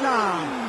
اصلا 0.00 0.60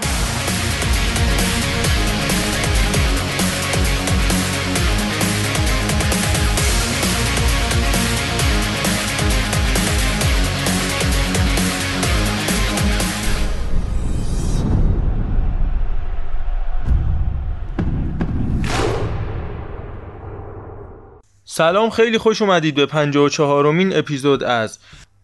سلام 21.46 21.90
خیلی 21.90 22.18
خوش 22.18 22.42
اومدید 22.42 22.76
به 22.76 22.86
54 22.86 23.72
مین 23.72 23.96
اپیزود 23.96 24.44
از 24.44 24.80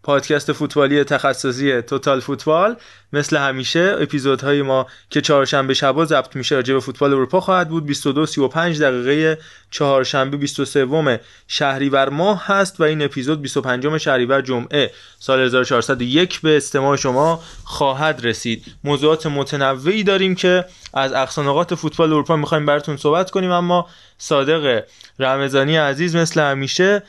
پادکست 0.08 0.52
فوتبالی 0.52 1.04
تخصصی 1.04 1.82
توتال 1.82 2.20
فوتبال. 2.20 2.76
مثل 3.12 3.36
همیشه 3.36 3.96
اپیزودهای 4.00 4.62
ما 4.62 4.86
که 5.10 5.20
چهارشنبه 5.20 5.74
شبا 5.74 6.04
ضبط 6.04 6.36
میشه 6.36 6.54
راجع 6.54 6.74
به 6.74 6.80
فوتبال 6.80 7.12
اروپا 7.12 7.40
خواهد 7.40 7.68
بود. 7.68 7.86
22 7.86 8.26
35 8.26 8.82
دقیقه 8.82 9.38
چهارشنبه 9.70 10.36
23 10.36 11.20
شهریور 11.48 12.08
ماه 12.08 12.46
هست 12.46 12.80
و 12.80 12.84
این 12.84 13.02
اپیزود 13.02 13.42
25 13.42 13.98
شهریور 13.98 14.40
جمعه 14.40 14.90
سال 15.18 15.40
1401 15.40 16.40
به 16.40 16.56
استماع 16.56 16.96
شما 16.96 17.42
خواهد 17.64 18.26
رسید. 18.26 18.64
موضوعات 18.84 19.26
متنوعی 19.26 20.02
داریم 20.04 20.34
که 20.34 20.64
از 20.94 21.12
اقصانقات 21.12 21.74
فوتبال 21.74 22.12
اروپا 22.12 22.36
می‌خوایم 22.36 22.66
براتون 22.66 22.96
صحبت 22.96 23.30
کنیم 23.30 23.50
اما 23.50 23.86
صادق 24.18 24.84
رمضانی 25.18 25.76
عزیز 25.76 26.16
مثل 26.16 26.40
همیشه 26.40 27.02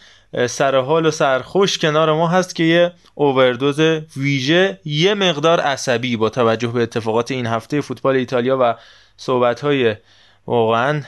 سرحال 0.47 1.05
و 1.05 1.11
سرخوش 1.11 1.77
کنار 1.77 2.13
ما 2.13 2.27
هست 2.27 2.55
که 2.55 2.63
یه 2.63 2.91
اووردوز 3.16 3.80
ویژه 4.17 4.80
یه 4.86 5.13
مقدار 5.13 5.59
عصبی 5.59 6.17
با 6.17 6.30
توجه 6.30 6.67
به 6.67 6.81
اتفاقات 6.81 7.31
این 7.31 7.45
هفته 7.45 7.81
فوتبال 7.81 8.16
ایتالیا 8.16 8.58
و 8.61 8.75
صحبت 9.17 9.66
واقعا 10.47 11.02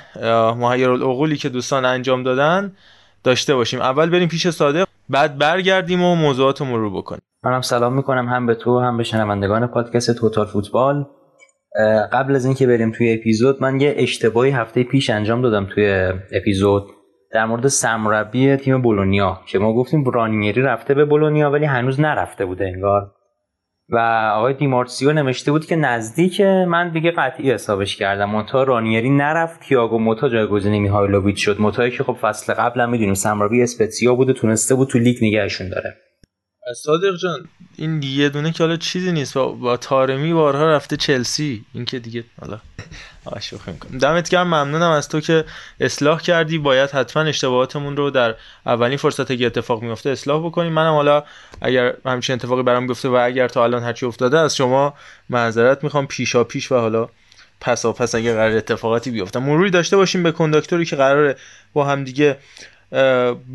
محیر 0.53 0.89
العقولی 0.89 1.37
که 1.37 1.49
دوستان 1.49 1.85
انجام 1.85 2.23
دادن 2.23 2.75
داشته 3.23 3.55
باشیم. 3.55 3.81
اول 3.81 4.09
بریم 4.09 4.27
پیش 4.27 4.47
صادق 4.47 4.85
بعد 5.09 5.37
برگردیم 5.37 6.03
و 6.03 6.15
موضوعات 6.15 6.61
رو 6.61 6.77
رو 6.77 6.91
بکنیم. 6.91 7.21
منم 7.43 7.61
سلام 7.61 7.93
می‌کنم 7.93 8.29
هم 8.29 8.45
به 8.45 8.55
تو 8.55 8.79
هم 8.79 8.97
به 8.97 9.03
شنوندگان 9.03 9.67
پادکست 9.67 10.11
توتال 10.11 10.45
فوتبال. 10.45 11.05
قبل 12.13 12.35
از 12.35 12.45
اینکه 12.45 12.67
بریم 12.67 12.91
توی 12.91 13.13
اپیزود 13.13 13.61
من 13.61 13.81
یه 13.81 13.93
اشتباهی 13.97 14.51
هفته 14.51 14.83
پیش 14.83 15.09
انجام 15.09 15.41
دادم 15.41 15.65
توی 15.65 16.13
اپیزود. 16.31 16.83
در 17.33 17.45
مورد 17.45 17.67
سمربی 17.67 18.55
تیم 18.55 18.81
بولونیا 18.81 19.41
که 19.45 19.59
ما 19.59 19.73
گفتیم 19.73 20.09
رانیری 20.09 20.61
رفته 20.61 20.93
به 20.93 21.05
بولونیا 21.05 21.51
ولی 21.51 21.65
هنوز 21.65 21.99
نرفته 21.99 22.45
بوده 22.45 22.65
انگار. 22.65 23.11
و 23.89 23.97
آقای 24.35 24.53
دیمارسیو 24.53 25.13
نوشته 25.13 25.51
بود 25.51 25.65
که 25.65 25.75
نزدیک 25.75 26.41
من 26.41 26.89
دیگه 26.89 27.11
قطعی 27.11 27.51
حسابش 27.51 27.95
کردم. 27.95 28.29
مونتا 28.29 28.63
رانیری 28.63 29.09
نرفت 29.09 29.59
تییاگو 29.59 29.99
موتا 29.99 30.29
جایگزین 30.29 30.79
میهایلوویچ 30.81 31.45
شد. 31.45 31.61
موتایی 31.61 31.91
که 31.91 32.03
خب 32.03 32.17
فصل 32.21 32.53
قبل 32.53 32.89
می‌دونیم 32.89 33.13
سمربی 33.13 33.63
اسپتسیا 33.63 34.15
بوده 34.15 34.33
تونسته 34.33 34.75
بود 34.75 34.87
تو 34.87 34.97
لیگ 34.99 35.17
نگهشون 35.21 35.69
داره. 35.69 35.97
صادق 36.75 37.15
جان 37.15 37.49
این 37.75 38.03
یه 38.03 38.29
دونه 38.29 38.51
که 38.51 38.63
حالا 38.63 38.77
چیزی 38.77 39.11
نیست 39.11 39.33
با, 39.33 39.47
با 39.47 39.77
تارمی 39.77 40.33
بارها 40.33 40.65
رفته 40.65 40.97
چلسی. 40.97 41.65
این 41.73 41.85
که 41.85 41.99
دیگه 41.99 42.23
حالا 42.41 42.59
شوخی 43.39 43.71
می‌کنم. 43.71 43.97
دمت 43.97 44.29
گرم 44.29 44.47
ممنونم 44.47 44.91
از 44.91 45.09
تو 45.09 45.19
که 45.19 45.45
اصلاح 45.79 46.21
کردی. 46.21 46.57
باید 46.57 46.89
حتما 46.89 47.23
اشتباهاتمون 47.23 47.97
رو 47.97 48.09
در 48.09 48.35
اولین 48.65 48.97
فرصت 48.97 49.37
که 49.37 49.45
اتفاق 49.45 49.81
میفته 49.81 50.09
اصلاح 50.09 50.45
بکنیم. 50.45 50.73
منم 50.73 50.93
حالا 50.93 51.23
اگر 51.61 51.93
همچین 52.05 52.35
اتفاقی 52.35 52.63
برام 52.63 52.87
گفته 52.87 53.09
و 53.09 53.13
اگر 53.13 53.47
تا 53.47 53.63
الان 53.63 53.83
هرچی 53.83 54.05
افتاده 54.05 54.39
از 54.39 54.55
شما 54.55 54.93
معذرت 55.29 55.83
می‌خوام. 55.83 56.07
پیشا 56.07 56.43
پیش 56.43 56.71
و 56.71 56.75
حالا 56.75 57.09
پسا 57.61 57.93
پس 57.93 58.15
اگر 58.15 58.33
قرار 58.33 58.57
اتفاقاتی 58.57 59.11
بیفته. 59.11 59.39
مروری 59.39 59.69
داشته 59.69 59.97
باشیم 59.97 60.23
به 60.23 60.31
کنداکتوری 60.31 60.85
که 60.85 60.95
قراره 60.95 61.35
با 61.73 61.85
هم 61.85 62.03
دیگه 62.03 62.37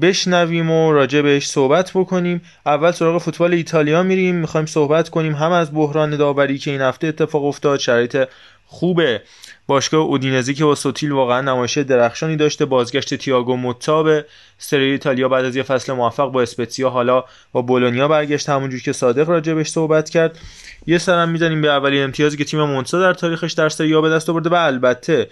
بشنویم 0.03 0.71
و 0.71 0.93
راجع 0.93 1.21
بهش 1.21 1.49
صحبت 1.49 1.91
بکنیم. 1.95 2.43
اول 2.67 2.91
سراغ 2.91 3.23
فوتبال 3.23 3.53
ایتالیا 3.53 4.03
میریم. 4.03 4.35
می‌خوایم 4.35 4.67
صحبت 4.67 5.09
کنیم 5.09 5.35
هم 5.35 5.53
از 5.53 5.75
بحران 5.75 6.17
داوری 6.17 6.59
که 6.59 6.71
این 6.71 6.81
هفته 6.81 7.07
اتفاق 7.07 7.45
افتاد. 7.45 7.79
شرایط 7.79 8.29
خوبه 8.67 9.23
باشگاه 9.67 10.01
اودینزی 10.01 10.55
که 10.55 10.65
با 10.65 10.75
سوتیل 10.75 11.13
واقعا 11.13 11.41
نمایش 11.41 11.79
درخشانی 11.79 12.37
داشته. 12.37 12.65
بازگشت 12.65 13.15
تییاگو 13.15 13.57
موتا 13.57 14.03
به 14.03 14.25
سری 14.59 14.91
ایتالیا 14.91 15.29
بعد 15.29 15.45
از 15.45 15.57
یه 15.57 15.63
فصل 15.63 15.93
موفق 15.93 16.31
با 16.33 16.43
اسپتسیا 16.43 16.91
حالا 16.91 17.25
با 17.53 17.63
بولونیا 17.63 18.09
برگشت. 18.09 18.49
همونجور 18.49 18.81
که 18.81 18.93
صادق 18.93 19.55
بهش 19.55 19.69
صحبت 19.69 20.11
کرد. 20.11 20.39
یه 20.87 20.99
سرم 20.99 21.29
می‌زنیم 21.29 21.63
به 21.63 21.69
اولین 21.69 22.05
امتیازی 22.05 22.37
که 22.37 22.45
تیم 22.45 22.63
مونسا 22.63 23.01
در 23.01 23.15
تاریخش 23.15 23.53
در 23.53 23.69
سری 23.69 24.01
به 24.01 24.09
دست 24.09 24.31
آورده 24.31 24.51
و 24.51 24.55
البته 24.55 25.29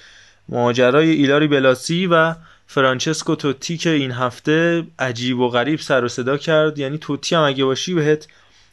ماجرای 0.48 1.10
ایلاری 1.10 1.48
بلاسی 1.48 2.06
و 2.06 2.34
فرانچسکو 2.74 3.34
توتی 3.34 3.76
که 3.76 3.90
این 3.90 4.10
هفته 4.10 4.84
عجیب 4.98 5.38
و 5.38 5.48
غریب 5.48 5.78
سر 5.78 6.04
و 6.04 6.08
صدا 6.08 6.36
کرد. 6.36 6.78
یعنی 6.78 6.98
توتی 6.98 7.34
هم 7.34 7.42
اگه 7.42 7.64
باشی 7.64 7.94
بهت 7.94 8.26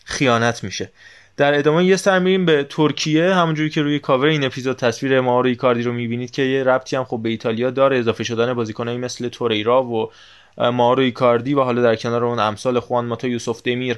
خیانت 0.06 0.63
میشه. 0.63 0.91
در 1.38 1.59
ادامه 1.59 1.85
یه 1.85 1.95
سر 1.95 2.19
میریم 2.19 2.45
به 2.45 2.63
ترکیه. 2.69 3.34
همونجوری 3.34 3.69
که 3.69 3.81
روی 3.81 4.00
کاور 4.00 4.28
این 4.28 4.44
اپیزود 4.44 4.78
تصویر 4.78 5.19
مائورو 5.19 5.47
ایکاردی 5.47 5.84
رو 5.84 5.94
می‌بینید 5.94 6.31
که 6.31 6.41
یه 6.41 6.63
ربطی 6.63 6.95
هم 6.95 7.03
خب 7.03 7.19
به 7.23 7.29
ایتالیا 7.29 7.69
داره. 7.69 7.97
اضافه 7.97 8.23
شدن 8.23 8.53
بازیکنایی 8.53 8.97
مثل 8.97 9.29
توریرا 9.29 9.84
و 9.84 10.12
مائورو 10.58 11.03
ایکاردی 11.03 11.53
و 11.53 11.62
حالا 11.62 11.81
در 11.81 11.95
کنار 11.95 12.25
اون 12.25 12.39
امثال 12.39 12.79
خوان 12.79 13.06
ماتا 13.06 13.28
یوسف 13.28 13.62
دمیر 13.63 13.97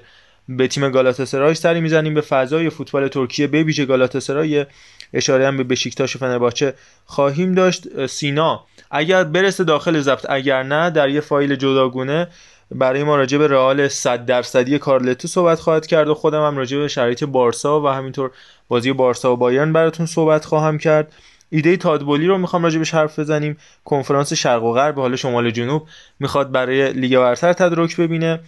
به 0.50 0.68
تیم 0.68 0.90
گالاتاسرای 0.90 1.56
سری 1.56 1.82
می‌زنیم. 1.82 2.14
به 2.14 2.22
فضای 2.22 2.70
فوتبال 2.70 3.08
ترکیه 3.08 3.48
به 3.48 3.64
ویژه 3.64 3.86
گالاتاسرای 3.86 4.66
اشاره 5.14 5.48
هم 5.48 5.58
به 5.58 5.64
بشیکتاش 5.64 6.16
و 6.16 6.20
فنرباچه 6.20 6.74
خواهیم 7.06 7.56
داشت. 7.56 8.06
سینا 8.08 8.66
اگر 8.92 9.24
برسه 9.24 9.64
داخل 9.64 10.00
ضبط 10.00 10.26
اگر 10.30 10.64
نه 10.64 10.90
در 10.90 11.10
یه 11.10 11.22
فایل 11.22 11.56
جداگونه 11.56 12.28
برای 12.72 13.04
ما 13.04 13.16
راجع 13.16 13.38
به 13.38 13.48
رئال 13.48 13.88
100 13.88 14.26
درصدی 14.26 14.80
کارلتو 14.80 15.28
صحبت 15.28 15.60
خواهد 15.60 15.88
کرد 15.88 16.08
و 16.08 16.14
خودم 16.14 16.48
هم 16.48 16.58
راجع 16.58 16.78
به 16.78 16.88
شرایط 16.88 17.24
بارسا 17.24 17.82
و 17.82 17.88
همینطور 17.88 18.32
بازی 18.68 18.94
بارسا 18.94 19.34
و 19.34 19.38
بایرن 19.38 19.74
براتون 19.74 20.06
صحبت 20.06 20.46
خواهم 20.46 20.78
کرد. 20.78 21.14
ایده 21.50 21.78
تاد 21.78 21.95
بولی 21.95 22.28
رو 22.28 22.38
می‌خوام 22.38 22.64
راجع 22.64 22.78
بهش 22.78 22.94
حرف 22.94 23.20
بزنیم. 23.20 23.58
کنفرانس 23.86 24.34
شرق 24.34 24.64
و 24.64 24.74
غرب 24.74 25.00
حال 25.00 25.16
شمال 25.16 25.52
جنوب 25.52 25.88
می‌خواد 26.20 26.52
برای 26.52 26.94
لیگ 26.94 27.18
برتر 27.18 27.54
تدارک 27.54 27.98
ببینه. 27.98 28.40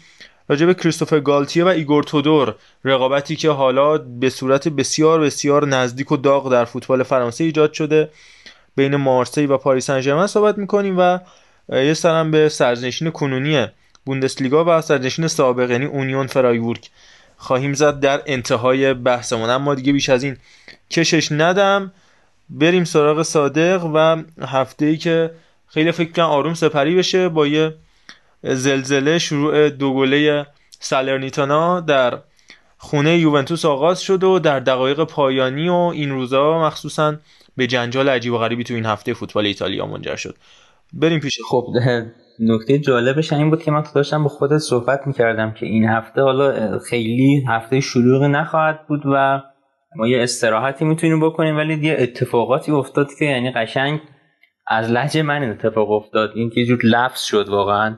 راجع 0.49 0.65
به 0.65 0.73
کریستوفر 0.73 1.19
گالتیه 1.19 1.63
و 1.63 1.67
ایگور 1.67 2.03
تودور 2.03 2.55
رقابتی 2.85 3.35
که 3.35 3.49
حالا 3.49 3.97
به 3.97 4.29
صورت 4.29 4.67
بسیار 4.67 5.19
بسیار 5.19 5.67
نزدیک 5.67 6.11
و 6.11 6.17
داغ 6.17 6.51
در 6.51 6.65
فوتبال 6.65 7.03
فرانسه 7.03 7.43
ایجاد 7.43 7.73
شده 7.73 8.09
بین 8.75 8.95
مارسی 8.95 9.45
و 9.45 9.57
پاریس 9.57 9.85
سن 9.85 10.27
صحبت 10.27 10.57
می‌کنیم 10.57 10.95
و 10.97 11.19
یه 11.69 11.93
سرم 11.93 12.31
به 12.31 12.49
سرنشین 12.49 13.11
کنونی 13.11 13.67
بوندسلیگا 14.05 14.65
و 14.67 14.81
سرنشین 14.81 15.27
سابق 15.27 15.71
یعنی 15.71 15.85
اونیون 15.85 16.27
فرایورک 16.27 16.89
خواهیم 17.37 17.73
زد 17.73 17.99
در 17.99 18.21
انتهای 18.25 18.93
بحثمون. 18.93 19.49
اما 19.49 19.75
دیگه 19.75 19.93
بیش 19.93 20.09
از 20.09 20.23
این 20.23 20.37
کشش 20.91 21.31
ندم. 21.31 21.91
بریم 22.49 22.83
سراغ 22.83 23.23
صادق 23.23 23.91
و 23.93 24.23
هفته 24.41 24.85
ای 24.85 24.97
که 24.97 25.31
خیلی 25.67 25.91
فکر 25.91 26.11
کنم 26.11 26.25
آروم 26.25 26.53
سپری 26.53 26.95
بشه 26.95 27.29
با 27.29 27.47
یه 27.47 27.73
زلزله 28.53 29.19
شروع 29.19 29.69
دو 29.69 29.93
گله 29.93 30.45
سالرنیتانا 30.79 31.79
در 31.79 32.19
خونه 32.77 33.17
یوونتوس 33.17 33.65
آغاز 33.65 34.01
شد 34.01 34.23
و 34.23 34.39
در 34.39 34.59
دقایق 34.59 35.03
پایانی 35.03 35.69
و 35.69 35.73
این 35.73 36.11
روزا 36.11 36.59
مخصوصا 36.59 37.15
به 37.57 37.67
جنجال 37.67 38.09
عجیب 38.09 38.33
و 38.33 38.37
غریبی 38.37 38.63
تو 38.63 38.73
این 38.73 38.85
هفته 38.85 39.13
فوتبال 39.13 39.45
ایتالیا 39.45 39.85
منجر 39.85 40.15
شد. 40.15 40.35
بریم 40.93 41.19
پیش. 41.19 41.37
خب 41.49 41.67
نکته 42.39 42.79
جالبش 42.79 43.33
این 43.33 43.49
بود 43.49 43.63
که 43.63 43.71
من 43.71 43.83
داشتم 43.95 44.23
با 44.23 44.29
خودت 44.29 44.57
صحبت 44.57 45.07
می‌کردم 45.07 45.51
که 45.51 45.65
این 45.65 45.85
هفته 45.85 46.21
حالا 46.21 46.79
خیلی 46.79 47.45
هفته 47.49 47.79
شلوغی 47.79 48.27
نخواهد 48.27 48.87
بود 48.87 49.01
و 49.05 49.41
ما 49.95 50.07
یه 50.07 50.23
استراحتی 50.23 50.85
می‌تونیم 50.85 51.19
بکنیم 51.19 51.57
ولی 51.57 51.87
یه 51.87 51.95
اتفاقاتی 51.99 52.71
افتاد 52.71 53.07
که 53.19 53.25
یعنی 53.25 53.51
قشنگ 53.51 54.01
از 54.67 54.89
لحجه 54.89 55.21
من 55.21 55.43
اتفاق 55.43 55.91
افتاد. 55.91 56.31
این 56.35 56.49
که 56.49 56.65
جور 56.65 56.79
لفظ 56.83 57.23
شد 57.23 57.49
واقعا. 57.49 57.97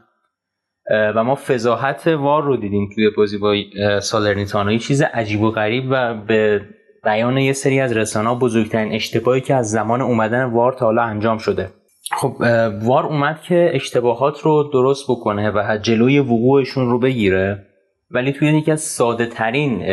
و 0.90 1.24
ما 1.24 1.36
فضاحت 1.36 2.08
وار 2.08 2.44
رو 2.44 2.58
دیدیم 2.58 2.90
توی 2.96 3.10
بازی 3.10 3.38
با 3.38 3.56
سالرنیتانا 4.00 4.72
یه 4.72 4.80
چیز 4.80 5.02
عجیب 5.02 5.42
و 5.42 5.52
غریب 5.52 5.84
و 5.90 6.14
به 6.14 6.62
بیان 7.04 7.38
یه 7.38 7.54
سری 7.54 7.80
از 7.80 7.98
رسانه 7.98 8.36
بزرگترین 8.36 8.94
اشتباهی 8.94 9.42
که 9.42 9.56
از 9.56 9.72
زمان 9.72 10.02
اومدن 10.02 10.44
وار 10.44 10.74
تا 10.74 10.86
حالا 10.86 11.02
انجام 11.02 11.38
شده. 11.38 11.70
خب 12.12 12.36
وار 12.82 13.06
اومد 13.06 13.42
که 13.42 13.72
اشتباهات 13.74 14.40
رو 14.40 14.70
درست 14.74 15.06
بکنه 15.10 15.52
و 15.52 15.78
جلوی 15.82 16.20
وقوعشون 16.20 16.90
رو 16.90 17.00
بگیره 17.00 17.66
ولی 18.12 18.32
توی 18.32 18.58
یکی 18.58 18.72
از 18.72 18.82
ساده 18.82 19.26
ترین 19.26 19.84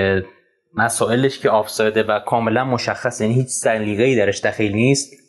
مسائلش 0.75 1.39
که 1.39 1.51
آفسایده 1.51 2.03
و 2.03 2.19
کاملا 2.19 2.65
مشخص 2.65 3.21
یعنی 3.21 3.35
هیچ 3.35 3.49
سلیقه‌ای 3.49 4.17
درش 4.17 4.41
دخیل 4.41 4.73
نیست 4.73 5.24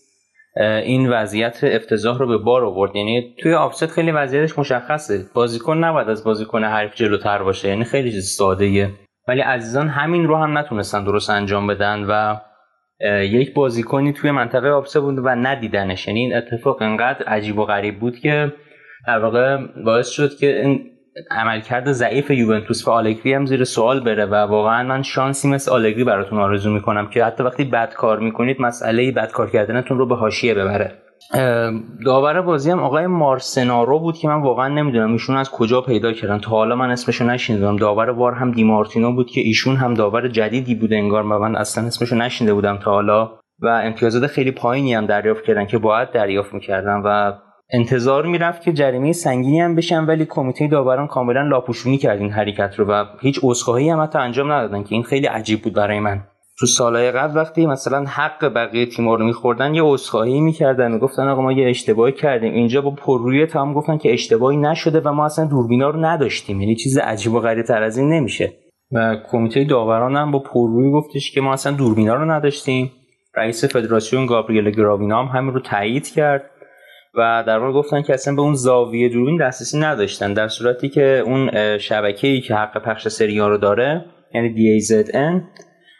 این 0.58 1.10
وضعیت 1.10 1.60
افتضاح 1.64 2.18
رو 2.18 2.28
به 2.28 2.38
بار 2.38 2.66
آورد. 2.66 2.96
یعنی 2.96 3.36
توی 3.40 3.54
آفست 3.54 3.86
خیلی 3.86 4.12
وضعیتش 4.12 4.60
مشخصه. 4.60 5.26
بازیکن 5.34 5.78
نباید 5.78 6.10
از 6.10 6.24
بازیکن 6.24 6.64
حریف 6.64 6.96
جلوتر 6.96 7.44
باشه 7.44 7.68
یعنی 7.68 7.84
خیلی 7.84 8.12
چیز 8.12 8.28
ساده 8.28 8.92
ولی 9.28 9.42
عزیزان 9.42 9.88
همین 9.88 10.28
رو 10.28 10.36
هم 10.38 10.58
نتونستن 10.58 11.04
درست 11.04 11.30
انجام 11.30 11.68
بدن 11.68 12.06
و 12.10 12.36
یک 13.24 13.54
بازیکنی 13.54 14.14
توی 14.14 14.32
منطقه 14.32 14.70
آبسه 14.70 15.00
بود 15.00 15.18
و 15.18 15.30
ندیدنش. 15.30 16.08
یعنی 16.08 16.20
این 16.20 16.36
اتفاق 16.36 16.82
انقدر 16.82 17.26
عجیب 17.26 17.60
و 17.60 17.66
غریب 17.66 18.00
بود 18.00 18.20
که 18.20 18.54
در 19.08 19.20
واقع 19.20 19.58
باعث 19.86 20.10
شد 20.10 20.38
که 20.38 20.62
این 20.62 20.92
عملکرد 21.32 21.92
ضعیف 21.92 22.32
یوونتوس 22.32 22.88
و 22.88 22.92
آلگری 22.92 23.34
هم 23.34 23.46
زیر 23.46 23.64
سوال 23.64 24.00
بره 24.00 24.26
و 24.26 24.36
واقعا 24.36 24.84
من 24.84 25.02
شانسی 25.02 25.48
مثل 25.48 25.72
آلگری 25.72 26.04
براتون 26.04 26.40
آرزو 26.40 26.70
می‌کنم 26.70 27.08
که 27.08 27.26
حتی 27.26 27.44
وقتی 27.44 27.64
بد 27.64 27.94
کار 27.94 28.20
می‌کنید 28.20 28.62
مسئله 28.62 29.12
بد 29.12 29.32
کار 29.32 29.50
کردنتون 29.50 29.98
رو 29.98 30.06
به 30.06 30.16
حاشیه 30.16 30.54
ببره. 30.54 30.92
داور 32.06 32.42
بازی 32.42 32.72
هم 32.72 32.80
آقای 32.80 33.08
مارسنارو 33.08 34.00
بود 34.00 34.18
که 34.18 34.28
من 34.28 34.42
واقعا 34.42 34.68
نمی‌دونم 34.68 35.12
ایشون 35.12 35.38
از 35.38 35.52
کجا 35.52 35.82
پیدا 35.82 36.14
کردن. 36.14 36.40
تا 36.40 36.52
حالا 36.52 36.76
من 36.76 36.92
اسمشو 36.92 37.26
نشنیدم 37.26 37.76
داور 37.76 38.10
وار 38.10 38.34
هم 38.34 38.52
دیمارتینو 38.52 39.14
بود 39.14 39.32
که 39.32 39.42
ایشون 39.42 39.76
هم 39.76 39.94
داور 39.94 40.28
جدیدی 40.28 40.76
بود 40.76 40.94
انگار 40.94 41.24
و 41.24 41.40
من 41.40 41.56
اصلا 41.56 41.86
اسمشو 41.86 42.16
نشنیده 42.16 42.54
بودم 42.54 42.78
تا 42.78 42.92
حالا. 42.92 43.32
و 43.62 43.68
امتیازات 43.68 44.28
خیلی 44.28 44.52
پایینی 44.52 44.94
هم 44.94 45.06
دریافت 45.06 45.44
کردن 45.44 45.66
که 45.66 45.78
باید 45.78 46.12
دریافت 46.12 46.54
می‌کردن 46.54 47.02
و 47.06 47.34
انتظار 47.74 48.26
می‌رفت 48.26 48.62
که 48.62 48.74
جریمه 48.74 49.12
سنگینی 49.12 49.60
هم 49.60 49.76
بشن 49.76 50.06
ولی 50.06 50.26
کمیته 50.30 50.68
داوران 50.68 51.08
کاملا 51.08 51.42
لاپوشونی 51.42 51.98
کرد 51.98 52.20
این 52.20 52.32
حرکت 52.32 52.76
رو 52.80 52.86
و 52.86 53.06
هیچ 53.22 53.40
عذرخواهی 53.44 53.90
هم 53.90 54.02
حتی 54.02 54.20
انجام 54.20 54.52
ندادن 54.52 54.84
که 54.84 54.96
این 54.96 55.04
خیلی 55.04 55.28
عجیب 55.28 55.62
بود 55.62 55.74
برای 55.74 56.00
من. 56.00 56.24
تو 56.60 56.66
سالهای 56.66 57.12
قبل 57.12 57.38
وقتی 57.38 57.66
مثلا 57.66 58.06
حق 58.06 58.46
بقیه 58.46 58.86
تیم‌ها 58.86 59.16
رو 59.16 59.26
میخوردن 59.26 59.76
یه 59.76 59.82
عذرخواهی 59.84 60.42
می‌کردن 60.42 60.92
می‌گفتن 60.92 61.28
آقا 61.28 61.42
ما 61.42 61.52
یه 61.52 61.70
اشتباهی 61.70 62.14
کردیم. 62.14 62.54
اینجا 62.54 62.82
با 62.82 62.92
پررویی 62.92 63.46
تام 63.46 63.74
گفتن 63.74 63.98
که 63.98 64.14
اشتباهی 64.14 64.58
نشده 64.58 65.00
و 65.00 65.12
ما 65.12 65.26
اصلا 65.26 65.46
دوربینا 65.46 65.90
رو 65.90 66.06
نداشتیم. 66.06 66.62
یعنی 66.62 66.76
چیز 66.76 66.98
عجیب 66.98 67.34
و 67.34 67.40
غریب 67.40 67.66
تر 67.66 67.84
از 67.84 67.98
این 67.98 68.10
نمیشه. 68.10 68.54
و 68.92 69.16
کمیته 69.32 69.64
داوران 69.64 70.16
هم 70.16 70.32
با 70.32 70.40
پررویی 70.40 70.92
گفتش 70.92 71.32
که 71.32 71.42
ما 71.42 71.54
اصلا 71.54 71.72
دوربینا 71.72 72.16
رو 72.16 72.32
نداشتیم. 72.32 72.92
رئیس 73.36 73.66
فدراسیون 73.66 74.26
گابریل 74.26 74.72
گراوینا 74.72 75.24
هم 75.24 75.38
همین 75.38 75.54
رو 75.54 75.60
تایید 75.60 76.08
کرد. 76.08 76.52
و 77.18 77.44
در 77.48 77.60
واقع 77.60 77.74
گفتن 77.74 78.02
که 78.02 78.14
اصلا 78.14 78.36
به 78.36 78.42
اون 78.42 78.54
زاویه 78.54 79.10
دوربین 79.10 79.38
دسترسی 79.38 79.80
نداشتن 79.80 80.34
در 80.34 80.48
صورتی 80.48 80.90
که 80.90 81.24
اون 81.26 81.78
شبکه‌ای 81.78 82.42
که 82.42 82.56
حق 82.56 82.84
پخش 82.84 83.08
سری 83.08 83.40
رو 83.40 83.58
داره 83.58 84.06
یعنی 84.34 84.56
DAZN 84.56 85.44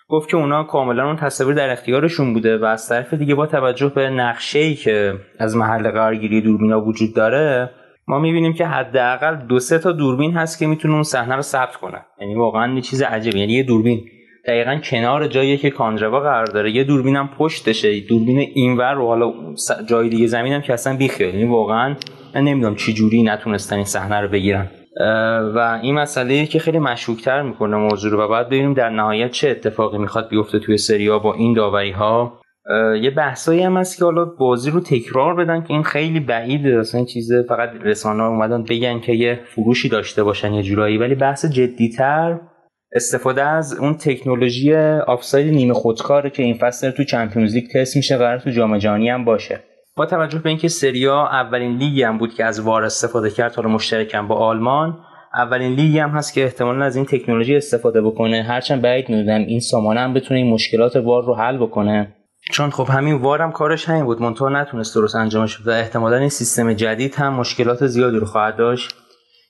گفت 0.10 0.30
که 0.30 0.38
اونا 0.38 0.64
کاملا 0.64 1.06
اون 1.06 1.16
تصاویر 1.16 1.56
در 1.56 1.70
اختیارشون 1.70 2.34
بوده 2.34 2.58
و 2.58 2.66
از 2.66 2.90
طرف 2.90 3.14
دیگه 3.14 3.36
با 3.36 3.46
توجه 3.46 3.90
به 3.96 4.10
نقشه‌ای 4.10 4.76
که 4.76 5.14
از 5.40 5.56
محل 5.56 5.92
قرارگیری 5.92 6.42
دوربینا 6.42 6.82
وجود 6.82 7.16
داره 7.16 7.70
ما 8.08 8.20
می‌بینیم 8.20 8.54
که 8.54 8.66
حداقل 8.66 9.36
دو 9.36 9.60
سه 9.60 9.80
تا 9.80 9.92
دوربین 9.92 10.34
هست 10.34 10.60
که 10.60 10.68
می‌تونه 10.68 10.94
اون 10.94 11.04
صحنه 11.04 11.36
رو 11.36 11.42
ثبت 11.42 11.76
کنه 11.76 12.06
یعنی 12.22 12.36
واقعا 12.36 12.76
یه 12.76 12.82
چیز 12.82 13.02
عجیبه 13.02 13.40
یعنی 13.40 13.54
یه 13.54 13.64
دوربین. 13.64 14.06
دقیقا 14.48 14.80
کنار 14.84 15.28
جایی 15.28 15.58
که 15.58 15.70
کانجوا 15.70 16.20
قرار 16.20 16.46
داره. 16.46 16.72
یه 16.72 16.84
دوربین 16.84 17.16
هم 17.16 17.30
پشتشه. 17.38 18.00
دوربین 18.00 18.40
اینور 18.40 19.00
و 19.00 19.08
حالا 19.08 19.34
جای 19.88 20.10
دیگه 20.10 20.28
زمین 20.28 20.54
هم 20.54 20.62
که 20.62 20.74
اصلا 20.74 20.98
بیخیال. 20.98 21.34
یعنی 21.34 21.48
واقعا 21.48 21.96
من 22.36 22.42
نمی‌دونم 22.42 22.76
چی 22.76 22.94
جوری 22.94 23.24
نتونستن 23.24 23.76
این 23.76 23.86
صحنه 23.86 24.22
رو 24.22 24.28
بگیرن. 24.28 24.68
و 25.56 25.80
این 25.82 25.96
مسئله 25.96 26.46
که 26.46 26.60
خیلی 26.60 26.80
مشکوکتر 26.80 27.42
می‌کنه 27.42 27.78
موضوع 27.78 28.12
رو. 28.12 28.22
و 28.22 28.28
باید 28.28 28.48
ببینیم 28.48 28.74
در 28.74 28.90
نهایت 28.90 29.32
چه 29.32 29.50
اتفاقی 29.50 29.98
می‌خواد 29.98 30.30
بیفته 30.30 30.60
توی 30.60 30.78
سریا 30.78 31.20
با 31.20 31.34
این 31.34 31.54
داوری 31.54 31.92
ها 31.92 32.40
یه 33.02 33.10
بحثایی 33.10 33.62
هم 33.62 33.78
هست 33.78 33.98
که 33.98 34.06
حالا 34.06 34.26
بازی 34.26 34.72
رو 34.72 34.80
تکرار 34.80 35.36
بدن 35.36 35.62
که 35.62 35.72
این 35.72 35.84
خیلی 35.84 36.20
بعیده. 36.20 36.80
اصلا 36.80 36.98
این 36.98 37.08
چیز 37.08 37.34
فقط 37.50 37.70
رسانه 37.84 38.24
اومدن 38.24 38.64
بگن 38.64 39.00
که 39.00 39.14
یه 39.14 39.40
فروشی 39.46 39.90
داشته 39.90 40.24
باشن 40.24 40.54
یه 40.54 40.64
جورایی. 40.64 40.98
ولی 40.98 41.16
بحث 41.16 41.46
جدیتر 41.46 42.40
استفاده 42.96 43.44
از 43.44 43.74
اون 43.74 43.94
تکنولوژی 43.94 44.76
آفساید 45.08 45.54
نیمه 45.54 45.74
خودکاره 45.74 46.30
که 46.30 46.44
این 46.44 46.58
فصل 46.58 46.92
تو 46.92 47.04
چمپیونز 47.04 47.54
لیگ 47.54 47.72
تست 47.74 47.96
میشه 47.96 48.18
قرار 48.18 48.40
تو 48.40 48.50
جام 48.50 48.78
جهانی 48.78 49.10
هم 49.10 49.26
باشه. 49.26 49.60
با 49.98 50.06
توجه 50.06 50.40
به 50.40 50.50
اینکه 50.50 50.68
سریا 50.68 51.28
اولین 51.28 51.78
لیگی 51.78 52.04
هم 52.04 52.18
بود 52.18 52.34
که 52.34 52.46
از 52.46 52.60
وار 52.60 52.84
استفاده 52.84 53.30
کرد 53.30 53.56
حالا 53.56 53.70
مشترکم 53.70 54.28
با 54.28 54.36
آلمان 54.36 54.98
اولین 55.34 55.74
لیگی 55.74 56.00
هم 56.00 56.10
هست 56.10 56.34
که 56.34 56.44
احتمالا 56.44 56.86
از 56.86 56.96
این 56.96 57.06
تکنولوژی 57.06 57.56
استفاده 57.56 58.02
بکنه. 58.02 58.44
هرچند 58.44 58.82
بعید 58.82 59.10
می‌دونم 59.10 59.42
این 59.42 59.60
سامانه 59.60 60.00
هم 60.00 60.14
بتونه 60.14 60.40
این 60.40 60.54
مشکلات 60.54 60.96
وار 60.96 61.24
رو 61.24 61.36
حل 61.36 61.58
بکنه. 61.58 62.16
چون 62.52 62.70
خب 62.70 62.88
همین 62.90 63.16
وار 63.16 63.42
هم 63.42 63.52
کارش 63.52 63.90
همین 63.90 64.06
بود. 64.06 64.22
منتها 64.22 64.50
نتونست 64.50 64.96
درست 64.96 65.16
انجامش 65.16 65.68
و 65.68 65.70
احتمالا 65.70 66.18
این 66.18 66.30
سیستم 66.30 66.74
جدید 66.74 67.16
هم 67.16 67.34
مشکلات 67.34 67.88
زیادی 67.88 68.18
رو 68.18 68.26
خواهد 68.26 68.56
داشت. 68.56 68.96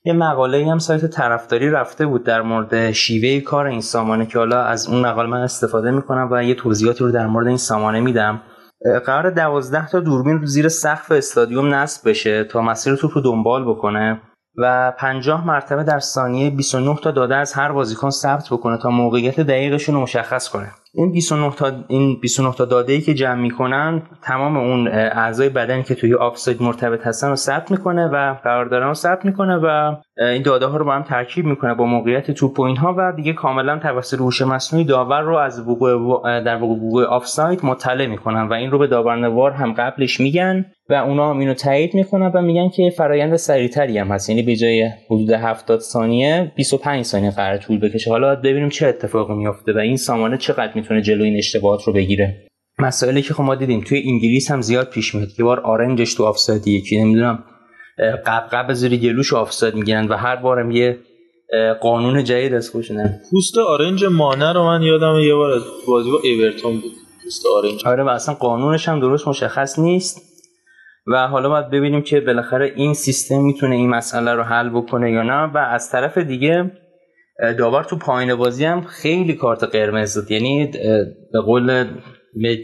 یه 0.05 0.13
مقاله 0.13 0.71
هم 0.71 0.79
سایت 0.79 1.05
طرفداری 1.05 1.69
رفته 1.69 2.05
بود 2.05 2.23
در 2.23 2.41
مورد 2.41 2.91
شیوه 2.91 3.39
کار 3.39 3.65
این 3.65 3.81
سامانه 3.81 4.25
که 4.25 4.39
حالا 4.39 4.63
از 4.63 4.87
اون 4.87 5.01
مقاله 5.01 5.29
من 5.29 5.41
استفاده 5.41 5.91
می‌کنم 5.91 6.29
و 6.31 6.43
یه 6.43 6.55
توضیحاتی 6.55 7.03
رو 7.03 7.11
در 7.11 7.27
مورد 7.27 7.47
این 7.47 7.57
سامانه 7.57 7.99
میدم. 7.99 8.41
قرار 9.05 9.29
دوازده 9.29 9.87
تا 9.87 9.99
دوربین 9.99 10.39
رو 10.39 10.45
زیر 10.45 10.67
سقف 10.67 11.11
استادیوم 11.11 11.73
نصب 11.73 12.09
بشه 12.09 12.43
تا 12.43 12.61
مسیر 12.61 12.95
توپ 12.95 13.11
رو 13.15 13.21
دنبال 13.21 13.69
بکنه 13.69 14.21
و 14.57 14.93
50 14.97 15.47
مرتبه 15.47 15.83
در 15.83 15.99
ثانیه 15.99 16.49
29 16.49 16.95
تا 17.03 17.11
داده 17.11 17.35
از 17.35 17.53
هر 17.53 17.71
بازیکن 17.71 18.09
ثبت 18.09 18.47
بکنه 18.51 18.77
تا 18.77 18.89
موقعیت 18.89 19.39
دقیقشون 19.39 19.95
رو 19.95 20.01
مشخص 20.01 20.49
کنه. 20.49 20.71
این 20.97 21.11
29 21.11 21.51
تا 21.51 21.71
این 21.87 22.19
29 22.21 22.53
تا 22.53 22.65
داده 22.65 22.93
ای 22.93 23.01
که 23.01 23.13
جمع 23.13 23.41
می‌کنن 23.41 24.01
تمام 24.23 24.57
اون 24.57 24.87
اعضای 24.87 25.49
بدنی 25.49 25.83
که 25.83 25.95
توی 25.95 26.15
آفساید 26.15 26.61
مرتبط 26.61 27.07
هستن 27.07 27.29
رو 27.29 27.35
ثبت 27.35 27.71
می‌کنه 27.71 28.07
و 28.07 28.33
قراردادن 28.43 28.85
رو 28.85 28.93
ثبت 28.93 29.25
می‌کنه 29.25 29.55
و 29.55 29.95
این 30.17 30.41
داده 30.41 30.65
ها 30.65 30.77
رو 30.77 30.85
با 30.85 30.93
هم 30.93 31.03
ترکیب 31.03 31.45
می‌کنه 31.45 31.73
با 31.73 31.85
موقعیت 31.85 32.31
توپ 32.31 32.59
و 32.59 32.63
اینها 32.63 32.95
و 32.97 33.13
دیگه 33.15 33.33
کاملا 33.33 33.79
توسط 33.79 34.17
روش 34.17 34.41
مصنوعی 34.41 34.85
داور 34.85 35.21
رو 35.21 35.35
از 35.35 35.67
وقوع 35.67 36.41
در 36.41 36.55
وقوع 36.55 37.03
آفساید 37.03 37.65
مطلع 37.65 38.05
می‌کنن 38.05 38.47
و 38.47 38.53
این 38.53 38.71
رو 38.71 38.77
به 38.77 38.87
داورنوار 38.87 39.51
هم 39.51 39.73
قبلش 39.73 40.19
میگن 40.19 40.65
و 40.89 40.93
اونا 40.93 41.29
هم 41.29 41.39
اینو 41.39 41.53
تایید 41.53 41.93
می‌کنن 41.93 42.31
و 42.33 42.41
میگن 42.41 42.69
که 42.69 42.89
فرایند 42.97 43.35
سریعتری 43.35 43.97
هم 43.97 44.07
هست. 44.07 44.29
یعنی 44.29 44.41
به 44.43 44.55
جای 44.55 44.89
حدود 45.05 45.31
70 45.31 45.79
ثانیه 45.79 46.51
25 46.55 47.05
ثانیه 47.05 47.31
قرار 47.31 47.57
طول 47.57 47.79
بکشه. 47.79 48.11
حالا 48.11 48.35
ببینیم 48.35 48.69
چه 48.69 48.87
اتفاقی 48.87 49.33
میفته 49.33 49.73
و 49.73 49.77
این 49.77 49.97
سامانه 49.97 50.37
چقدر 50.37 50.71
می‌تونه 50.85 51.01
جلوی 51.01 51.29
این 51.29 51.37
اشتباهات 51.37 51.83
رو 51.83 51.93
بگیره. 51.93 52.47
مسائلی 52.79 53.21
که 53.21 53.33
خب 53.33 53.43
ما 53.43 53.55
دیدیم 53.55 53.81
توی 53.81 54.03
انگلیس 54.05 54.51
هم 54.51 54.61
زیاد 54.61 54.89
پیش 54.89 55.15
میاد 55.15 55.29
یه 55.39 55.45
بار 55.45 55.59
آرنجش 55.59 56.13
تو 56.13 56.23
آفساید 56.23 56.67
یکی 56.67 57.01
نمی‌دونم 57.01 57.43
قبقب 58.25 58.73
زیر 58.73 58.95
گلوش 58.95 59.33
آفساید 59.33 59.75
می‌گیرن 59.75 60.07
و 60.07 60.13
هر 60.13 60.35
بارم 60.35 60.71
یه 60.71 60.97
قانون 61.81 62.23
جدید 62.23 62.53
از 62.53 62.69
خودشونه 62.69 63.21
پوست 63.31 63.57
آرنج 63.57 64.05
مانه 64.05 64.53
رو 64.53 64.63
من 64.63 64.81
یادم 64.81 65.19
یه 65.19 65.35
بار 65.35 65.61
بازی 65.87 66.11
با 66.11 66.19
ایورتون 66.23 66.71
بود. 66.71 66.91
پوست 67.23 67.45
آرنج. 67.57 67.85
آره 67.85 68.03
و 68.03 68.09
اصلا 68.09 68.35
قانونش 68.35 68.89
هم 68.89 68.99
درست 68.99 69.27
مشخص 69.27 69.79
نیست 69.79 70.21
و 71.07 71.27
حالا 71.27 71.49
باید 71.49 71.69
ببینیم 71.69 72.01
که 72.01 72.19
بالاخره 72.19 72.73
این 72.75 72.93
سیستم 72.93 73.41
می‌تونه 73.41 73.75
این 73.75 73.89
مسئله 73.89 74.33
رو 74.33 74.43
حل 74.43 74.69
بکنه 74.69 75.11
یا 75.11 75.23
نه 75.23 75.43
و 75.53 75.57
از 75.57 75.91
طرف 75.91 76.17
دیگه 76.17 76.71
داور 77.39 77.83
تو 77.83 77.95
پایین 77.95 78.35
بازی 78.35 78.65
هم 78.65 78.81
خیلی 78.81 79.33
کارت 79.33 79.63
قرمز 79.63 80.13
داد. 80.13 80.31
یعنی 80.31 80.71
به 81.33 81.41
قول 81.45 81.87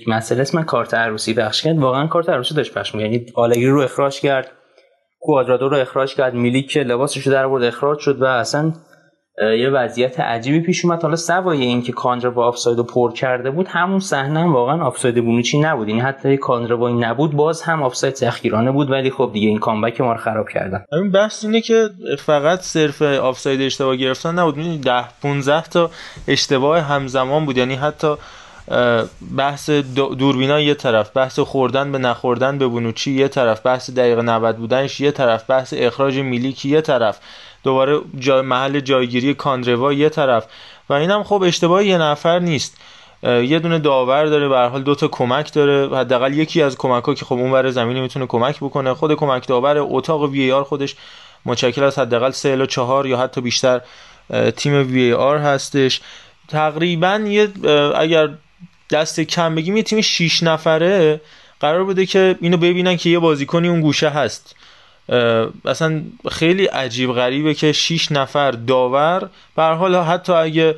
مسئله 0.08 0.42
اسم 0.42 0.64
کارت 0.64 0.94
عروسی 0.94 1.34
بخش 1.34 1.62
کرد 1.62 1.78
واقعا 1.78 2.08
کارت 2.08 2.30
عروسی 2.30 2.56
داشت 2.56 2.74
پخش 2.74 2.96
یعنی 2.96 3.26
آلگری 3.36 3.70
رو 3.70 3.82
اخراج 3.82 4.22
کرد 4.22 4.52
کوادرادو 5.20 5.70
رو 5.70 5.78
اخراج 5.78 6.16
کرد 6.16 6.34
میلیک 6.34 6.78
لباسش 6.78 7.28
رو 7.28 7.34
در 7.34 7.48
برد 7.48 7.64
اخراج 7.64 8.00
شد 8.00 8.22
و 8.22 8.26
اصلا 8.26 8.74
یه 9.42 9.70
وضعیت 9.70 10.20
عجیبی 10.20 10.60
پیش 10.60 10.86
اومد. 10.86 11.04
حالا 11.04 11.16
سوای 11.16 11.62
اینکه 11.62 11.92
کاندروا 11.92 12.32
با 12.32 12.46
آفساید 12.46 12.78
رو 12.78 12.84
پر 12.84 13.14
کرده 13.14 13.52
بود 13.52 13.68
همون 13.68 14.00
صحنه 14.00 14.40
هم 14.40 14.54
واقعا 14.54 14.84
آفساید 14.84 15.26
بونوچی 15.26 15.60
نبود. 15.60 15.90
یعنی 15.90 16.02
حتی 16.02 16.38
کاندروا 16.38 16.88
این 16.88 17.04
نبود 17.04 17.32
باز 17.32 17.62
هم 17.62 17.84
آفساید 17.84 18.14
تخیرانه 18.14 18.72
بود. 18.72 18.92
ولی 18.92 19.12
خب 19.12 19.30
دیگه 19.34 19.48
این 19.48 19.60
comeback 19.60 20.02
ما 20.02 20.12
رو 20.12 20.18
خراب 20.18 20.50
کردن. 20.50 20.86
همین 20.94 21.12
بحث 21.12 21.46
اینه 21.46 21.62
که 21.62 21.90
فقط 22.20 22.62
صرف 22.62 23.02
آفساید 23.02 23.62
اشتباه 23.62 23.96
گرفتن 23.96 24.40
نبود. 24.40 24.58
یعنی 24.58 24.78
10 24.78 25.04
15 25.22 25.62
تا 25.62 25.92
اشتباه 26.28 26.80
همزمان 26.80 27.46
بود. 27.46 27.58
یعنی 27.58 27.76
حتی 27.76 28.16
بحث 29.38 29.70
دوربینا 30.18 30.60
یه 30.60 30.74
طرف 30.74 31.18
بحث 31.18 31.40
خوردن 31.40 31.92
به 31.92 31.98
نخوردن 31.98 32.58
به 32.58 32.68
بونوچی 32.68 33.12
یه 33.12 33.28
طرف 33.28 33.66
بحث 33.66 33.90
دقیقه 33.90 34.20
90 34.20 34.58
بودنش 34.58 35.00
یه 35.00 35.12
طرف 35.12 35.50
بحث 35.50 35.74
اخراج 35.78 36.20
میلیکی 36.20 36.70
یه 36.70 36.82
طرف. 36.82 37.20
دوباره 37.64 38.00
جای 38.20 38.42
محل 38.42 38.80
جایگیری 38.80 39.34
کاندروا 39.34 39.94
یه 39.94 40.10
طرف. 40.10 40.46
و 40.90 40.94
اینم 40.94 41.24
خب 41.24 41.44
اشتباه 41.44 41.86
یه 41.86 41.98
نفر 41.98 42.40
نیست. 42.40 42.78
یه 43.24 43.60
دونه 43.60 43.80
داور 43.80 44.26
داره 44.26 44.50
به 44.50 44.60
حال 44.60 44.84
دو 44.84 44.96
تا 44.96 45.08
کمک 45.08 45.54
داره. 45.54 45.98
حداقل 45.98 46.34
یکی 46.34 46.62
از 46.62 46.78
کمک 46.78 47.04
ها 47.04 47.14
که 47.14 47.26
خب 47.26 47.36
اون 47.36 47.52
ور 47.52 47.70
زمین 47.70 48.00
می‌تونه 48.00 48.26
کمک 48.26 48.58
بکنه. 48.58 48.94
خود 48.94 49.14
کمک 49.14 49.48
داور 49.48 49.78
اتاق 49.80 50.24
وی 50.24 50.52
آر 50.52 50.64
خودش 50.64 50.96
متشکل 51.46 51.84
از 51.84 52.00
حداقل 52.00 52.32
3 52.32 52.50
الی 52.50 52.68
4 52.68 53.08
یا 53.08 53.18
حتی 53.18 53.42
بیشتر 53.42 53.82
تیم 54.58 54.92
وی 54.92 55.14
آر 55.14 55.38
هستش. 55.38 56.02
تقریبا 56.48 57.22
یه 57.28 57.50
اگر 57.96 58.30
دست 58.92 59.20
کم 59.20 59.56
بگیم 59.56 59.78
یه 59.78 59.84
تیم 59.84 60.02
6 60.02 60.44
نفره 60.44 61.22
قرار 61.60 61.84
بوده 61.84 62.06
که 62.06 62.36
اینو 62.42 62.58
ببینن 62.58 62.98
که 62.98 63.10
یه 63.10 63.20
بازیکنی 63.20 63.68
اون 63.68 63.82
گوشه 63.82 64.10
هست. 64.10 64.56
اصلا 65.66 66.02
خیلی 66.32 66.66
عجیب 66.66 67.12
غریبه 67.12 67.54
که 67.54 67.72
6 67.72 68.12
نفر 68.12 68.52
داور. 68.52 69.30
به 69.56 69.64
حال 69.64 69.96
حتی 69.96 70.34
اگه 70.34 70.76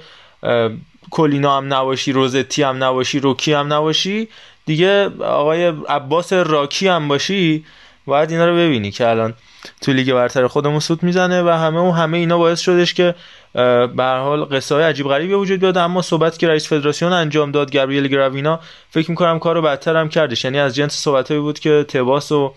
کلینا 1.11 1.57
هم 1.57 1.73
نباشی 1.73 2.11
روزتی 2.11 2.63
هم 2.63 2.83
نباشی 2.83 3.19
روکی 3.19 3.53
هم 3.53 3.73
نباشی 3.73 4.27
دیگه 4.65 5.09
آقای 5.23 5.73
عباس 5.89 6.33
راکی 6.33 6.87
هم 6.87 7.07
باشی 7.07 7.65
باید 8.05 8.31
اینا 8.31 8.45
رو 8.45 8.55
ببینی 8.55 8.91
که 8.91 9.09
الان 9.09 9.33
تو 9.81 9.93
لیگ 9.93 10.13
برتر 10.13 10.47
خودمون 10.47 10.79
سود 10.79 11.03
می‌زنه 11.03 11.43
و 11.43 11.49
همه 11.49 11.79
و 11.79 11.91
همه 11.91 12.17
اینا 12.17 12.37
باعث 12.37 12.59
شدش 12.59 12.93
که 12.93 13.15
به 13.95 14.03
حال 14.03 14.45
قصه 14.45 14.75
های 14.75 14.83
عجیب 14.83 15.07
غریبی 15.07 15.33
وجود 15.33 15.59
بیاد. 15.59 15.77
اما 15.77 16.01
صحبت 16.01 16.39
که 16.39 16.47
رئیس 16.47 16.67
فدراسیون 16.69 17.13
انجام 17.13 17.51
داد 17.51 17.73
گابریل 17.73 18.07
گراوینا 18.07 18.59
فکر 18.89 19.09
می‌کنم 19.09 19.39
کارو 19.39 19.61
بدتر 19.61 19.95
هم 19.97 20.09
کردش. 20.09 20.45
یعنی 20.45 20.59
از 20.59 20.75
جنس 20.75 20.93
صحبتایی 20.93 21.39
بود 21.39 21.59
که 21.59 21.85
تباس 21.87 22.31
و 22.31 22.53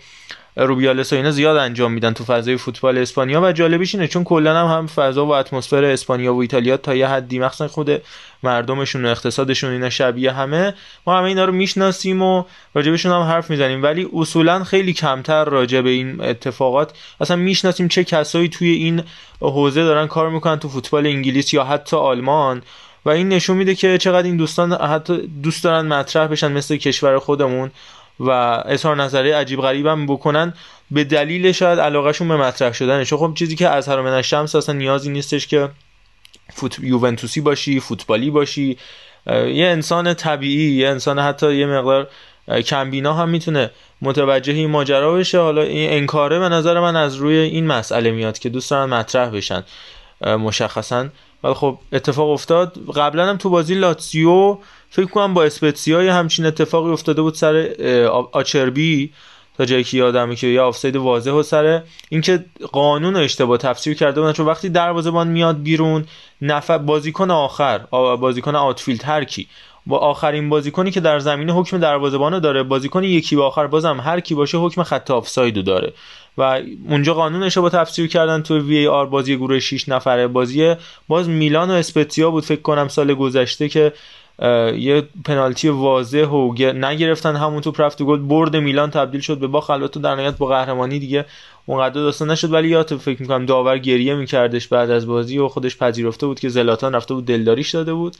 روبیالس 0.57 1.13
و 1.13 1.15
اینا 1.15 1.31
زیاد 1.31 1.57
انجام 1.57 1.91
میدن 1.91 2.13
تو 2.13 2.23
فضای 2.23 2.57
فوتبال 2.57 2.97
اسپانیا 2.97 3.41
و 3.41 3.51
جالبیش 3.51 3.95
اینه 3.95 4.07
چون 4.07 4.23
کلا 4.23 4.67
هم 4.67 4.77
هم 4.77 4.87
فضا 4.87 5.25
و 5.25 5.35
اتمسفر 5.35 5.83
اسپانیا 5.83 6.33
و 6.33 6.41
ایتالیا 6.41 6.77
تا 6.77 6.95
یه 6.95 7.07
حدی 7.07 7.39
مخصوصا 7.39 7.67
خود 7.67 8.01
مردمشون 8.43 9.05
و 9.05 9.09
اقتصادشون 9.09 9.71
اینا 9.71 9.89
شبیه 9.89 10.31
همه 10.31 10.73
ما 11.07 11.17
همه 11.17 11.27
اینا 11.27 11.45
رو 11.45 11.53
می‌شناسیم 11.53 12.21
و 12.21 12.43
راجبشون 12.73 13.11
هم 13.11 13.21
حرف 13.21 13.49
می‌زنیم. 13.49 13.83
ولی 13.83 14.07
اصولا 14.13 14.63
خیلی 14.63 14.93
کمتر 14.93 15.45
راجع 15.45 15.81
به 15.81 15.89
این 15.89 16.21
اتفاقات 16.21 16.93
اصلا 17.21 17.37
می‌شناسیم 17.37 17.87
چه 17.87 18.03
کسایی 18.03 18.49
توی 18.49 18.69
این 18.69 19.03
حوزه 19.41 19.83
دارن 19.83 20.07
کار 20.07 20.29
می‌کنن 20.29 20.59
تو 20.59 20.69
فوتبال 20.69 21.05
انگلیس 21.05 21.53
یا 21.53 21.63
حتی 21.63 21.97
آلمان. 21.97 22.61
و 23.05 23.09
این 23.09 23.29
نشون 23.29 23.57
میده 23.57 23.75
که 23.75 23.97
چقدر 23.97 24.25
این 24.25 24.37
دوستان 24.37 24.73
حتی 24.73 25.27
دوست 25.43 25.63
دارن 25.63 25.87
مطرح 25.87 26.27
بشن 26.27 26.51
مثل 26.51 26.77
کشور 26.77 27.19
خودمون. 27.19 27.71
و 28.19 28.29
اظهار 28.65 28.95
نظری 28.95 29.31
عجیب 29.31 29.61
غریبم 29.61 30.05
بکنن 30.05 30.53
به 30.91 31.03
دلیل 31.03 31.51
شاید 31.51 31.79
علاقهشون 31.79 32.27
به 32.27 32.37
مطرح 32.37 32.73
شدنه 32.73 33.05
چون 33.05 33.19
خب 33.19 33.33
چیزی 33.35 33.55
که 33.55 33.69
از 33.69 33.89
هر 33.89 34.21
شمس 34.21 34.55
اصلا 34.55 34.75
نیازی 34.75 35.09
نیستش 35.09 35.47
که 35.47 35.69
فوت... 36.53 36.79
یوونتوسی 36.79 37.41
باشی 37.41 37.79
فوتبالی 37.79 38.29
باشی. 38.29 38.77
یه 39.27 39.67
انسان 39.67 40.13
طبیعی 40.13 40.71
یه 40.71 40.89
انسان 40.89 41.19
حتی 41.19 41.55
یه 41.55 41.65
مقدار 41.65 42.07
کمبینا 42.65 43.13
هم 43.13 43.29
می‌تونه 43.29 43.71
متوجه 44.01 44.53
این 44.53 44.69
ماجرا 44.69 45.13
بشه. 45.13 45.39
حالا 45.39 45.61
این 45.61 45.91
انکاره 45.91 46.39
به 46.39 46.49
نظر 46.49 46.79
من 46.79 46.95
از 46.95 47.15
روی 47.15 47.35
این 47.37 47.67
مسئله 47.67 48.11
میاد 48.11 48.39
که 48.39 48.49
دوست 48.49 48.71
دارن 48.71 48.93
مطرح 48.93 49.29
بشن 49.29 49.63
مشخصا. 50.21 51.07
ولی 51.43 51.53
خب 51.53 51.79
اتفاق 51.91 52.29
افتاد. 52.29 52.91
قبلا 52.95 53.29
هم 53.29 53.37
تو 53.37 53.49
بازی 53.49 53.75
لاتسیو 53.75 54.57
فکر 54.89 55.05
کنم 55.05 55.33
با 55.33 55.43
اسپتسیا 55.43 56.13
همچین 56.13 56.45
اتفاقی 56.45 56.91
افتاده 56.91 57.21
بود 57.21 57.33
سر 57.33 57.55
آچربی 58.31 59.11
تا 59.57 59.65
جایی 59.65 59.83
که 59.83 59.97
یادمه 59.97 60.35
که 60.35 60.47
یه 60.47 60.61
آفساید 60.61 60.95
واضح 60.95 61.31
و 61.31 61.43
سر 61.43 61.83
اینکه 62.09 62.45
قانون 62.71 63.13
رو 63.13 63.19
اشتباه 63.19 63.57
تفسیر 63.57 63.93
کرده 63.93 64.21
بودن. 64.21 64.33
چون 64.33 64.45
وقتی 64.45 64.69
دروازه‌بان 64.69 65.27
میاد 65.27 65.61
بیرون 65.61 66.05
نفر 66.41 66.77
بازیکن 66.77 67.31
آخر 67.31 67.77
بازیکن 68.15 68.55
outfield 68.55 69.03
هر 69.03 69.23
کی 69.23 69.47
با 69.85 69.97
آخرین 69.97 70.49
بازیکنی 70.49 70.91
که 70.91 70.99
در 70.99 71.19
زمین 71.19 71.49
حکم 71.49 71.77
دروازه‌بان 71.77 72.39
داره 72.39 72.63
بازیکن 72.63 73.03
یکی 73.03 73.35
به 73.35 73.43
آخر 73.43 73.67
بازم 73.67 73.99
هر 73.99 74.19
کی 74.19 74.35
باشه 74.35 74.57
حکم 74.57 74.83
خط 74.83 75.11
آفساید 75.11 75.65
داره. 75.65 75.93
و 76.37 76.61
اونجا 76.89 77.13
قانونش 77.13 77.57
رو 77.57 77.63
با 77.63 77.69
تفسیر 77.69 78.07
کردن 78.07 78.41
تو 78.41 78.59
VAR 78.59 79.05
بازی 79.05 79.37
گروه 79.37 79.59
6 79.59 79.89
نفره 79.89 80.27
بازی 80.27 80.75
باز 81.07 81.29
میلان 81.29 81.69
و 81.69 81.73
اسپتیا 81.73 82.31
بود 82.31 82.43
فکر 82.43 82.61
کنم 82.61 82.87
سال 82.87 83.13
گذشته 83.13 83.69
که 83.69 83.93
یه 84.77 85.03
پنالتی 85.25 85.69
واضح 85.69 86.25
و 86.25 86.53
نگرفتن 86.73 87.35
همون 87.35 87.61
تو 87.61 87.73
رفت 87.77 88.03
گل. 88.03 88.19
برد 88.19 88.55
میلان 88.55 88.91
تبدیل 88.91 89.21
شد 89.21 89.37
به 89.37 89.47
باخت 89.47 89.69
البته 89.69 89.99
در 89.99 90.15
نهایت 90.15 90.37
با 90.37 90.45
قهرمانی 90.47 90.99
دیگه 90.99 91.25
اونقدر 91.65 91.93
داستان 91.93 92.31
نشد. 92.31 92.53
ولی 92.53 92.67
یادت 92.67 92.95
فکر 92.95 93.21
می‌کنم 93.21 93.45
داور 93.45 93.77
گریه 93.77 94.15
میکردش 94.15 94.67
بعد 94.67 94.89
از 94.89 95.07
بازی 95.07 95.37
و 95.37 95.47
خودش 95.47 95.77
پذیرفته 95.77 96.25
بود 96.25 96.39
که 96.39 96.49
زلاتان 96.49 96.95
رفته 96.95 97.13
بود 97.13 97.25
دلداریش 97.25 97.69
داده 97.75 97.93
بود. 97.93 98.15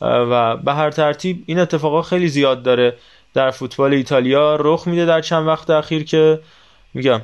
و 0.00 0.56
به 0.56 0.72
هر 0.72 0.90
ترتیب 0.90 1.42
این 1.46 1.58
اتفاقا 1.58 2.02
خیلی 2.02 2.28
زیاد 2.28 2.62
داره 2.62 2.96
در 3.34 3.50
فوتبال 3.50 3.92
ایتالیا. 3.92 4.56
رخ 4.60 4.86
میده 4.86 5.06
در 5.06 5.20
چند 5.20 5.46
وقت 5.46 5.70
اخیر 5.70 6.04
که 6.04 6.40
میگم 6.94 7.20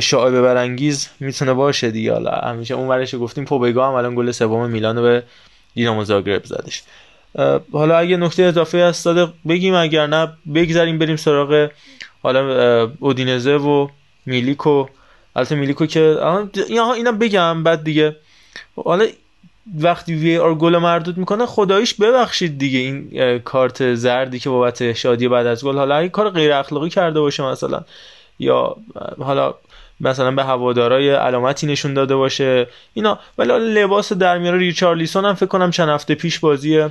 شعایب 0.00 0.40
برانگیز 0.40 1.08
می‌تونه 1.20 1.52
باشه 1.52 1.90
دیگه. 1.90 2.12
حالا 2.12 2.30
همیشه 2.30 2.74
اون 2.74 2.88
ورش 2.88 3.14
گفتیم. 3.14 3.44
پوبگا 3.44 3.88
هم 3.88 3.94
الان 3.94 4.14
گل 4.14 4.30
سوم 4.30 4.70
میلان 4.70 5.02
به 5.02 5.22
دینامو 5.74 6.04
زاگرب 6.04 6.44
زدش. 6.44 6.82
حالا 7.72 7.98
اگه 7.98 8.16
نکته 8.16 8.42
اضافه 8.42 8.78
هست 8.84 9.04
داده 9.04 9.32
بگیم 9.48 9.74
اگر 9.74 10.06
نه 10.06 10.28
بگذاریم 10.54 10.98
بریم 10.98 11.16
سراغ 11.16 11.70
حالا 12.22 12.90
اودینزه 13.00 13.56
و 13.56 13.88
میلیکو. 14.26 14.86
البته 15.36 15.54
میلیکو 15.54 15.86
که 15.86 16.16
اینا 16.68 17.12
بگم 17.12 17.62
بعد 17.62 17.84
دیگه. 17.84 18.16
حالا 18.84 19.06
وقتی 19.80 20.14
وی 20.14 20.38
آر 20.38 20.54
گل 20.54 20.78
مردود 20.78 21.18
می‌کنه 21.18 21.46
خداییش 21.46 21.94
ببخشید 21.94 22.58
دیگه 22.58 22.78
این 22.78 23.38
کارت 23.38 23.94
زردی 23.94 24.38
که 24.38 24.50
بابت 24.50 24.92
شادی 24.92 25.28
بعد 25.28 25.46
از 25.46 25.64
گل. 25.64 25.78
حالا 25.78 25.96
اگه 25.96 26.08
کار 26.08 26.30
غیر 26.30 26.52
اخلاقی 26.52 26.88
کرده 26.88 27.20
باشه 27.20 27.42
مثلا 27.42 27.84
یا 28.38 28.76
حالا 29.18 29.54
مثلا 30.00 30.30
به 30.30 30.44
هوادارای 30.44 31.10
علامتی 31.10 31.66
نشون 31.66 31.94
داده 31.94 32.16
باشه 32.16 32.66
اینا. 32.94 33.18
ولی 33.38 33.52
لباس 33.52 34.12
در 34.12 34.38
میاره 34.38 34.58
ریچارلیسون 34.58 35.24
هم 35.24 35.34
فکر 35.34 35.46
کنم 35.46 35.70
چند 35.70 35.88
هفته 35.88 36.14
پیش 36.14 36.38
بازی 36.38 36.88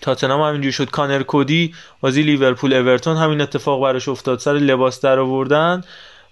تاتنهام 0.00 0.40
همینجوری 0.40 0.72
شد. 0.72 0.90
کانر 0.90 1.22
کودی 1.22 1.74
بازی 2.00 2.22
لیورپول 2.22 2.72
اورتون 2.72 3.16
همین 3.16 3.40
اتفاق 3.40 3.82
براش 3.82 4.08
افتاد. 4.08 4.38
سر 4.38 4.52
لباس 4.52 5.00
در 5.00 5.18
آوردن 5.18 5.80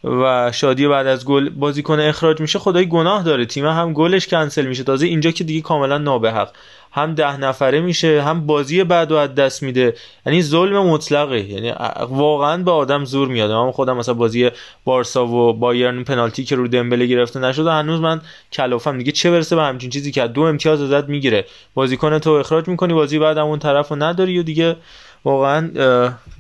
و 0.05 0.53
شادی 0.53 0.89
بعد 0.89 1.07
از 1.07 1.25
گل 1.25 1.49
بازیکن 1.49 2.01
اخراج 2.01 2.41
میشه 2.41 2.59
خدای 2.59 2.89
گناه 2.89 3.23
داره. 3.23 3.47
تیم 3.47 3.67
هم 3.67 3.93
گلش 3.93 4.27
کنسل 4.27 4.67
میشه. 4.67 4.85
تازه 4.85 5.07
اینجا 5.07 5.31
که 5.31 5.45
دیگه 5.45 5.61
کاملا 5.61 5.99
نابحق 5.99 6.51
هم 6.93 7.15
ده 7.15 7.37
نفره 7.37 7.81
میشه 7.81 8.23
هم 8.23 8.47
بازی 8.47 8.85
بعد 8.85 9.13
و 9.13 9.17
از 9.17 9.35
دست 9.35 9.63
میده. 9.63 9.95
یعنی 10.27 10.43
ظلم 10.43 10.79
مطلقه. 10.79 11.41
یعنی 11.41 11.73
واقعا 12.09 12.63
به 12.63 12.71
آدم 12.71 13.05
زور 13.05 13.29
میاد. 13.29 13.51
من 13.51 13.71
خودم 13.71 13.97
مثلا 13.97 14.15
بازی 14.15 14.51
بارسا 14.85 15.27
و 15.27 15.53
بایرن 15.53 16.05
پنالتی 16.05 16.45
که 16.45 16.57
رو 16.57 16.69
دمبله 16.69 17.07
گرفته 17.07 17.41
نشد 17.41 17.67
هنوز 17.67 18.01
من 18.01 18.21
کلافم. 18.53 18.99
دیگه 18.99 19.13
چه 19.13 19.31
برسه 19.31 19.57
به 19.57 19.63
همچین 19.63 19.91
چیزی 19.91 20.13
که 20.13 20.27
دو 20.27 20.43
امتیاز 20.43 20.83
ازت 20.83 21.09
می‌گیره. 21.09 21.45
بازیکن 21.75 22.19
تو 22.19 22.31
اخراج 22.31 22.69
می‌کنی 22.69 22.95
بازی 22.95 23.19
بعد 23.19 23.39
اون 23.39 23.59
طرف 23.59 23.89
رو 23.89 23.97
نداری 23.97 24.39
و 24.39 24.43
دیگه 24.43 24.77
واقعا 25.25 25.71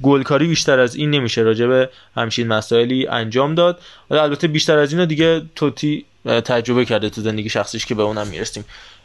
گلکاری 0.02 0.46
بیشتر 0.46 0.78
از 0.78 0.96
این 0.96 1.10
نمیشه 1.10 1.42
راجع 1.42 1.66
به 1.66 1.88
همچین 2.16 2.48
مسائلی 2.48 3.06
انجام 3.06 3.54
داد. 3.54 3.80
البته 4.10 4.48
بیشتر 4.48 4.78
از 4.78 4.92
اینو 4.92 5.06
دیگه 5.06 5.42
توتی 5.56 6.04
تجربه 6.24 6.84
کرده 6.84 7.10
تو 7.10 7.20
زندگی 7.20 7.48
شخصیش 7.48 7.86
که 7.86 7.94
به 7.94 8.02
اونم 8.02 8.26
می‌رسیم. 8.26 8.64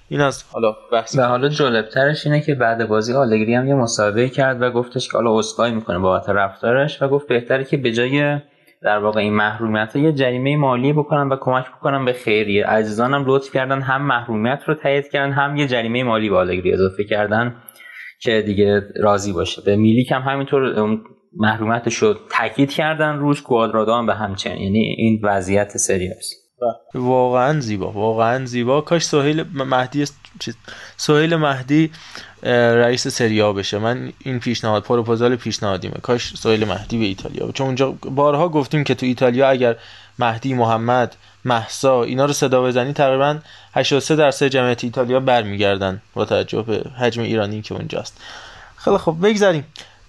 این 0.09 0.21
از 0.21 0.43
حالا 0.51 0.75
بحث. 0.91 1.17
و 1.17 1.21
حالا 1.21 1.50
جالبترش 1.50 2.25
اینه 2.25 2.41
که 2.41 2.55
بعد 2.55 2.88
بازی 2.88 3.13
آلگری 3.13 3.55
هم 3.55 3.67
یه 3.67 3.75
مصاحبه 3.75 4.29
کرد 4.29 4.62
و 4.62 4.71
گفتش 4.71 5.07
که 5.07 5.17
حالا 5.17 5.39
اسکای 5.39 5.71
می‌کنه 5.71 6.00
بابت 6.00 6.29
رفتارش 6.29 7.01
و 7.01 7.07
گفت 7.07 7.27
بهتره 7.27 7.63
که 7.63 7.77
به 7.77 7.91
جای 7.91 8.39
در 8.81 8.98
واقع 8.98 9.19
این 9.19 9.33
محرومیت 9.33 9.95
یه 9.95 10.12
جریمه 10.12 10.57
مالی 10.57 10.93
بکنن 10.93 11.29
و 11.29 11.36
کمک 11.36 11.65
بکنن 11.65 12.05
به 12.05 12.13
خیریه. 12.13 12.65
عزیزانم 12.65 13.24
لطف 13.27 13.53
کردن 13.53 13.81
هم 13.81 14.01
محرومیت 14.01 14.63
رو 14.67 14.74
تایید 14.74 15.09
کردن 15.09 15.33
هم 15.33 15.57
یه 15.57 15.67
جریمه 15.67 16.03
مالی 16.03 16.29
به 16.29 16.38
آلگری 16.38 16.74
اضافه 16.74 17.03
کردن. 17.03 17.55
که 18.19 18.41
دیگه 18.41 18.81
راضی 18.95 19.33
باشه. 19.33 19.61
به 19.61 19.75
میلیک 19.75 20.11
هم 20.11 20.21
همینطور 20.21 20.88
محرومیتش 21.38 21.95
رو 21.95 22.15
تاکید 22.31 22.71
کردن 22.71 23.17
روش 23.17 23.41
کوادرادو 23.41 23.93
هم 23.93 24.05
به 24.05 24.15
همچنین 24.15 24.61
یعنی 24.61 24.79
این 24.97 25.19
وضعیت 25.23 25.77
سریاست 25.77 26.49
واقعا 26.95 27.59
زیبا. 27.59 27.91
واقعا 27.91 28.45
زیبا. 28.45 28.81
کاش 28.81 29.03
سهیل 29.05 29.43
مهدی 29.53 30.05
سهیل 30.97 31.35
مهدی 31.35 31.91
رئیس 32.43 33.07
سریا 33.07 33.53
بشه. 33.53 33.77
من 33.77 34.11
این 34.25 34.39
پیشنهاد 34.39 34.83
پروپوزال 34.83 35.35
پیشنهادیمه. 35.35 35.93
کاش 36.01 36.35
سهیل 36.35 36.65
مهدی 36.65 36.97
به 36.97 37.05
ایتالیا 37.05 37.51
چون 37.51 37.65
اونجا 37.67 37.91
بارها 37.91 38.49
گفتیم 38.49 38.83
که 38.83 38.95
تو 38.95 39.05
ایتالیا 39.05 39.49
اگر 39.49 39.75
مهدی 40.19 40.53
محمد 40.53 41.15
محسا 41.45 42.03
اینا 42.03 42.25
رو 42.25 42.33
صدا 42.33 42.63
بزنی 42.63 42.93
تقریبا 42.93 43.38
83 43.73 44.15
درصد 44.15 44.47
جمعیت 44.47 44.83
ایتالیا 44.83 45.19
برمیگردن 45.19 46.01
با 46.13 46.25
توجه 46.25 46.61
به 46.61 46.83
حجم 46.99 47.21
ایرانی 47.21 47.61
که 47.61 47.75
اونجاست. 47.75 48.21
خیلی 48.77 48.97
خب 48.97 49.15
بگذاریم 49.23 49.63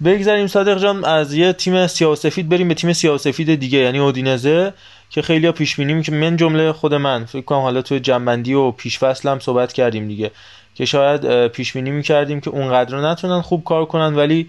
بگذاریم 0.05 0.47
صادق 0.47 0.79
جان 0.79 1.05
از 1.05 1.35
یه 1.35 1.53
تیم 1.53 1.87
سیاسفید 1.87 2.49
بریم 2.49 2.69
به 2.69 2.75
تیم 2.75 2.93
سیاسفید 2.93 3.55
دیگه 3.55 3.79
یعنی 3.79 3.99
اودینزه 3.99 4.73
که 5.11 5.23
خیلی 5.23 5.53
پیش 5.53 5.77
بینی 5.77 6.03
که 6.03 6.13
من 6.13 6.37
جمله 6.37 6.73
خود 6.73 6.95
من 6.95 7.25
فکر 7.25 7.45
کنم 7.45 7.59
حالا 7.59 7.83
توی 7.83 8.01
جنبندی 8.01 8.55
و 8.55 8.71
پیش 8.71 8.99
فصل 8.99 9.29
هم 9.29 9.39
صحبت 9.39 9.73
کردیم 9.73 10.09
دیگه 10.09 10.31
که 10.75 10.85
شاید 10.85 11.47
پیش 11.47 11.73
بینی 11.73 11.91
می‌کردیم 11.91 12.41
که 12.41 12.51
اونقدر 12.51 13.01
نتونن 13.01 13.41
خوب 13.41 13.65
کار 13.65 13.85
کنن 13.85 14.15
ولی 14.15 14.49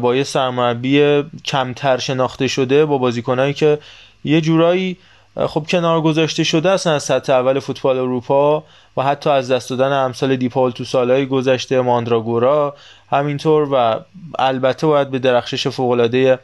با 0.00 0.16
یه 0.16 0.24
سرمربی 0.24 1.22
کمتر 1.44 1.98
شناخته 1.98 2.48
شده 2.48 2.84
با 2.84 2.98
بازیکنایی 2.98 3.54
که 3.54 3.78
یه 4.26 4.40
جورایی 4.40 4.96
خب 5.36 5.66
کنار 5.68 6.00
گذاشته 6.00 6.44
شده 6.44 6.70
اصلا 6.70 6.94
از 6.94 7.02
سطح 7.02 7.32
اول 7.32 7.58
فوتبال 7.58 7.98
اروپا 7.98 8.64
و 8.96 9.02
حتی 9.02 9.30
از 9.30 9.50
دست 9.50 9.70
دادن 9.70 9.92
امثال 9.92 10.36
دیپال 10.36 10.70
تو 10.70 10.84
سالهای 10.84 11.26
گذشته 11.26 11.80
ماندراگورا 11.80 12.74
همینطور 13.10 13.68
و 13.72 14.00
البته 14.38 14.86
باید 14.86 15.10
به 15.10 15.18
درخشش 15.18 15.68
فوقالعاده 15.68 16.38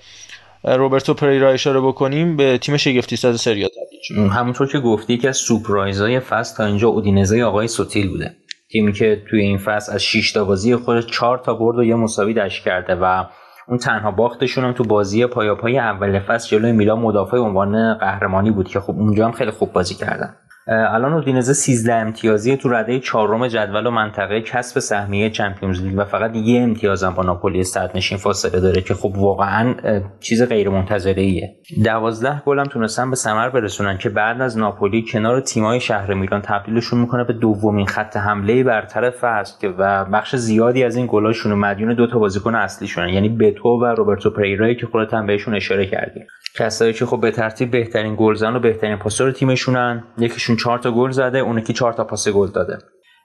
روبرتو 0.64 1.14
پریرا 1.14 1.50
اشاره 1.50 1.80
بکنیم 1.80 2.36
به 2.36 2.58
تیم 2.58 2.76
شگفتی 2.76 3.16
ساز 3.16 3.40
سریا 3.40 3.68
همونطور 4.16 4.66
که 4.68 4.78
گفتی 4.78 5.18
که 5.18 5.28
از 5.28 5.36
سورپرایزهای 5.36 6.20
فصل 6.20 6.56
تا 6.56 6.64
اینجا 6.64 6.88
اودینزه 6.88 7.42
آقای 7.42 7.68
سوتیل 7.68 8.08
بوده. 8.08 8.36
تیمی 8.72 8.92
که 8.92 9.22
توی 9.30 9.40
این 9.40 9.58
فصل 9.58 9.92
از 9.92 10.02
6 10.02 10.32
تا 10.32 10.44
بازی 10.44 10.76
خود 10.76 11.10
4 11.10 11.38
تا 11.38 11.54
برد 11.54 11.78
و 11.78 11.84
یه 11.84 11.94
مساوی 11.94 12.34
داشت 12.34 12.64
کرده 12.64 12.94
و 12.94 13.24
اون 13.72 13.78
تنها 13.78 14.10
باختشون 14.10 14.64
هم 14.64 14.72
تو 14.72 14.84
بازی 14.84 15.26
پایاپای 15.26 15.78
اول 15.78 16.18
فصل 16.18 16.48
جلوی 16.48 16.72
میلان 16.72 16.98
مدافع 16.98 17.36
عنوان 17.36 17.94
قهرمانی 17.94 18.50
بود 18.50 18.68
که 18.68 18.80
خب 18.80 18.98
اونجا 18.98 19.26
هم 19.26 19.32
خیلی 19.32 19.50
خوب 19.50 19.72
بازی 19.72 19.94
کردن. 19.94 20.34
الان 20.68 21.12
اودینزه 21.12 21.52
13 21.52 21.94
امتیازی 21.94 22.56
تو 22.56 22.68
رده 22.68 23.00
چهارم 23.00 23.48
جدول 23.48 23.86
و 23.86 23.90
منطقه 23.90 24.40
کسب 24.40 24.78
سهمیه 24.78 25.30
چمپیونز 25.30 25.82
لیگ 25.82 25.98
و 25.98 26.04
فقط 26.04 26.36
یه 26.36 26.62
امتیاز 26.62 27.04
هم 27.04 27.14
با 27.14 27.22
ناپولی 27.22 27.64
نشین 27.94 28.18
فاصله 28.18 28.60
داره 28.60 28.80
که 28.80 28.94
خب 28.94 29.12
واقعا 29.16 29.74
چیز 30.20 30.42
غیر 30.42 30.68
منتظره 30.68 31.22
ایه 31.22 31.56
12 31.84 32.42
گل 32.46 32.58
هم 32.58 32.66
تونستن 32.66 33.10
به 33.10 33.16
ثمر 33.16 33.48
برسونن 33.48 33.98
که 33.98 34.08
بعد 34.08 34.40
از 34.40 34.58
ناپولی 34.58 35.04
کنار 35.12 35.40
تیمای 35.40 35.80
شهر 35.80 36.14
میلان 36.14 36.40
تبدیلشون 36.42 37.00
می‌کنه 37.00 37.24
به 37.24 37.32
دومین 37.32 37.86
خط 37.86 38.16
حمله 38.16 38.64
برتر 38.64 39.10
فصل 39.10 39.72
و 39.78 40.04
بخش 40.04 40.36
زیادی 40.36 40.84
از 40.84 40.96
این 40.96 41.06
گلاشون 41.10 41.54
مدیون 41.54 41.94
دو 41.94 42.06
تا 42.06 42.18
بازیکن 42.18 42.54
اصلی 42.54 42.88
شدن 42.88 43.08
یعنی 43.08 43.28
بتو 43.28 43.68
و 43.68 43.84
روبرتو 43.84 44.30
پریرای 44.30 44.76
که 44.76 44.86
خودت 44.86 45.14
هم 45.14 45.26
بهشون 45.26 45.54
اشاره 45.54 45.86
کردی 45.86 46.20
کسایی 46.54 46.92
که 46.92 47.06
خب 47.06 47.20
به 47.20 47.30
ترتیب 47.30 47.70
بهترین 47.70 48.16
گلزن 48.18 48.56
و 48.56 48.60
بهترین 48.60 48.96
پاسور 48.96 49.32
تیمشونن. 49.32 50.04
یکیشون 50.18 50.51
چهار 50.56 50.78
تا 50.78 50.90
گل 50.90 51.10
زده 51.10 51.38
اون 51.38 51.58
یکی 51.58 51.72
چهار 51.72 51.92
تا 51.92 52.04
پاس 52.04 52.28
گل 52.28 52.48
داده. 52.48 52.78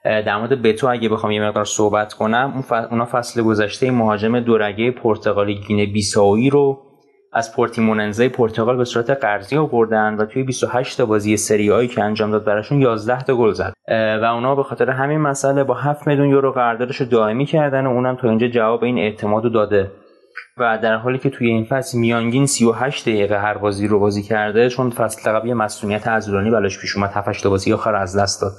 در 0.04 0.36
مورد 0.36 0.62
بتو 0.62 0.88
اگه 0.88 1.08
بخوام 1.08 1.32
یه 1.32 1.42
مقدار 1.42 1.64
صحبت 1.64 2.14
کنم 2.14 2.52
اون 2.54 2.80
اونا 2.90 3.04
فصل 3.04 3.42
گذشته 3.42 3.90
مهاجم 3.90 4.40
دورگه 4.40 4.90
پرتغالی 4.90 5.54
گینه 5.54 5.86
بیساوی 5.86 6.50
رو 6.50 6.82
از 7.32 7.56
پورتیموننزه 7.56 8.28
پرتغال 8.28 8.76
به 8.76 8.84
صورت 8.84 9.10
قرضی 9.10 9.56
آوردن 9.56 10.14
و 10.14 10.26
توی 10.26 10.42
28 10.42 10.98
تا 10.98 11.06
بازی 11.06 11.36
سری 11.36 11.70
آی 11.70 11.88
که 11.88 12.02
انجام 12.02 12.30
داد 12.30 12.44
براشون 12.44 12.80
11 12.80 13.22
تا 13.22 13.36
گل 13.36 13.52
زد. 13.52 13.72
و 14.22 14.24
اونا 14.24 14.54
به 14.54 14.62
خاطر 14.62 14.90
همین 14.90 15.18
مسئله 15.18 15.64
با 15.64 15.74
7 15.74 16.06
میلیون 16.06 16.28
یورو 16.28 16.52
قراردادش 16.52 16.96
رو 16.96 17.06
دائمی 17.06 17.46
کردن 17.46 17.86
و 17.86 17.90
اونم 17.90 18.16
تا 18.16 18.28
اینجا 18.28 18.48
جواب 18.48 18.84
این 18.84 18.98
اعتماد 18.98 19.52
داده. 19.52 19.90
و 20.58 20.78
در 20.82 20.96
حالی 20.96 21.18
که 21.18 21.30
توی 21.30 21.48
این 21.48 21.64
فصل 21.64 21.98
میانگین 21.98 22.46
38 22.46 23.08
دقیقه 23.08 23.38
هر 23.38 23.58
بازی 23.58 23.86
رو 23.88 23.98
بازی 24.00 24.22
کرده 24.22 24.68
چون 24.68 24.90
فصل 24.90 25.30
قبل 25.30 25.48
یه 25.48 25.54
مسئولیت 25.54 26.08
عزولانی 26.08 26.50
بلاش 26.50 26.80
پیش 26.80 26.96
اومد 26.96 27.10
7 27.10 27.46
بازی 27.46 27.72
آخر 27.72 27.94
از 27.94 28.16
دست 28.16 28.42
داد. 28.42 28.52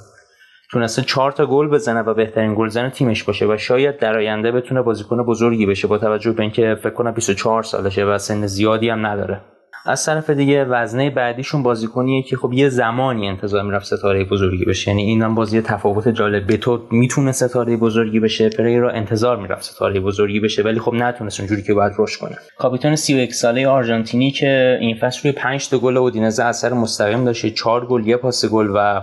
تونسته 0.70 1.02
4 1.02 1.32
تا 1.32 1.46
گل 1.46 1.68
بزنه 1.68 2.00
و 2.00 2.14
بهترین 2.14 2.54
گلزن 2.54 2.88
تیمش 2.88 3.24
باشه 3.24 3.46
و 3.46 3.56
شاید 3.56 3.98
در 3.98 4.18
آینده 4.18 4.52
بتونه 4.52 4.82
بازیکن 4.82 5.22
بزرگی 5.22 5.66
بشه 5.66 5.88
با 5.88 5.98
توجه 5.98 6.32
به 6.32 6.42
اینکه 6.42 6.76
فکر 6.82 6.94
کنم 6.94 7.12
24 7.12 7.62
سالشه 7.62 8.04
و 8.04 8.18
سن 8.18 8.46
زیادی 8.46 8.88
هم 8.88 9.06
نداره. 9.06 9.40
از 9.86 10.06
طرف 10.06 10.30
دیگه 10.30 10.64
وزنه 10.64 11.10
بعدیشون 11.10 11.62
بازیکنیه 11.62 12.22
که 12.22 12.36
خب 12.36 12.52
یه 12.52 12.68
زمانی 12.68 13.28
انتظار 13.28 13.62
می‌رفت 13.62 13.86
ستاره 13.86 14.24
بزرگی 14.24 14.64
بشه. 14.64 14.90
یعنی 14.90 15.02
این 15.02 15.22
هم 15.22 15.34
بازی 15.34 15.62
تفاوت 15.62 16.08
جالب. 16.08 16.46
بتو 16.46 16.86
می‌تونه 16.90 17.32
ستاره 17.32 17.76
بزرگی 17.76 18.20
بشه؟ 18.20 18.48
پریرا 18.48 18.90
انتظار 18.94 19.36
می‌رفت 19.36 19.62
ستاره 19.62 20.00
بزرگی 20.00 20.40
بشه 20.40 20.62
ولی 20.62 20.80
خب 20.80 20.94
نتونست 20.94 21.40
اونجوری 21.40 21.62
که 21.62 21.74
باید 21.74 21.92
رشد 21.98 22.20
کنه. 22.20 22.36
کاپیتان 22.58 22.96
31 22.96 23.34
ساله 23.34 23.68
آرژانتینی 23.68 24.30
که 24.30 24.78
این 24.80 24.96
فصل 24.96 25.20
روی 25.22 25.32
5 25.32 25.68
تا 25.68 25.78
گل 25.78 25.96
اودینزه 25.96 26.44
اثر 26.44 26.72
مستقیم 26.72 27.24
داشته 27.24 27.50
4 27.50 27.86
گل 27.86 28.06
یه 28.06 28.16
پاس 28.16 28.44
گل 28.44 28.70
و 28.74 29.02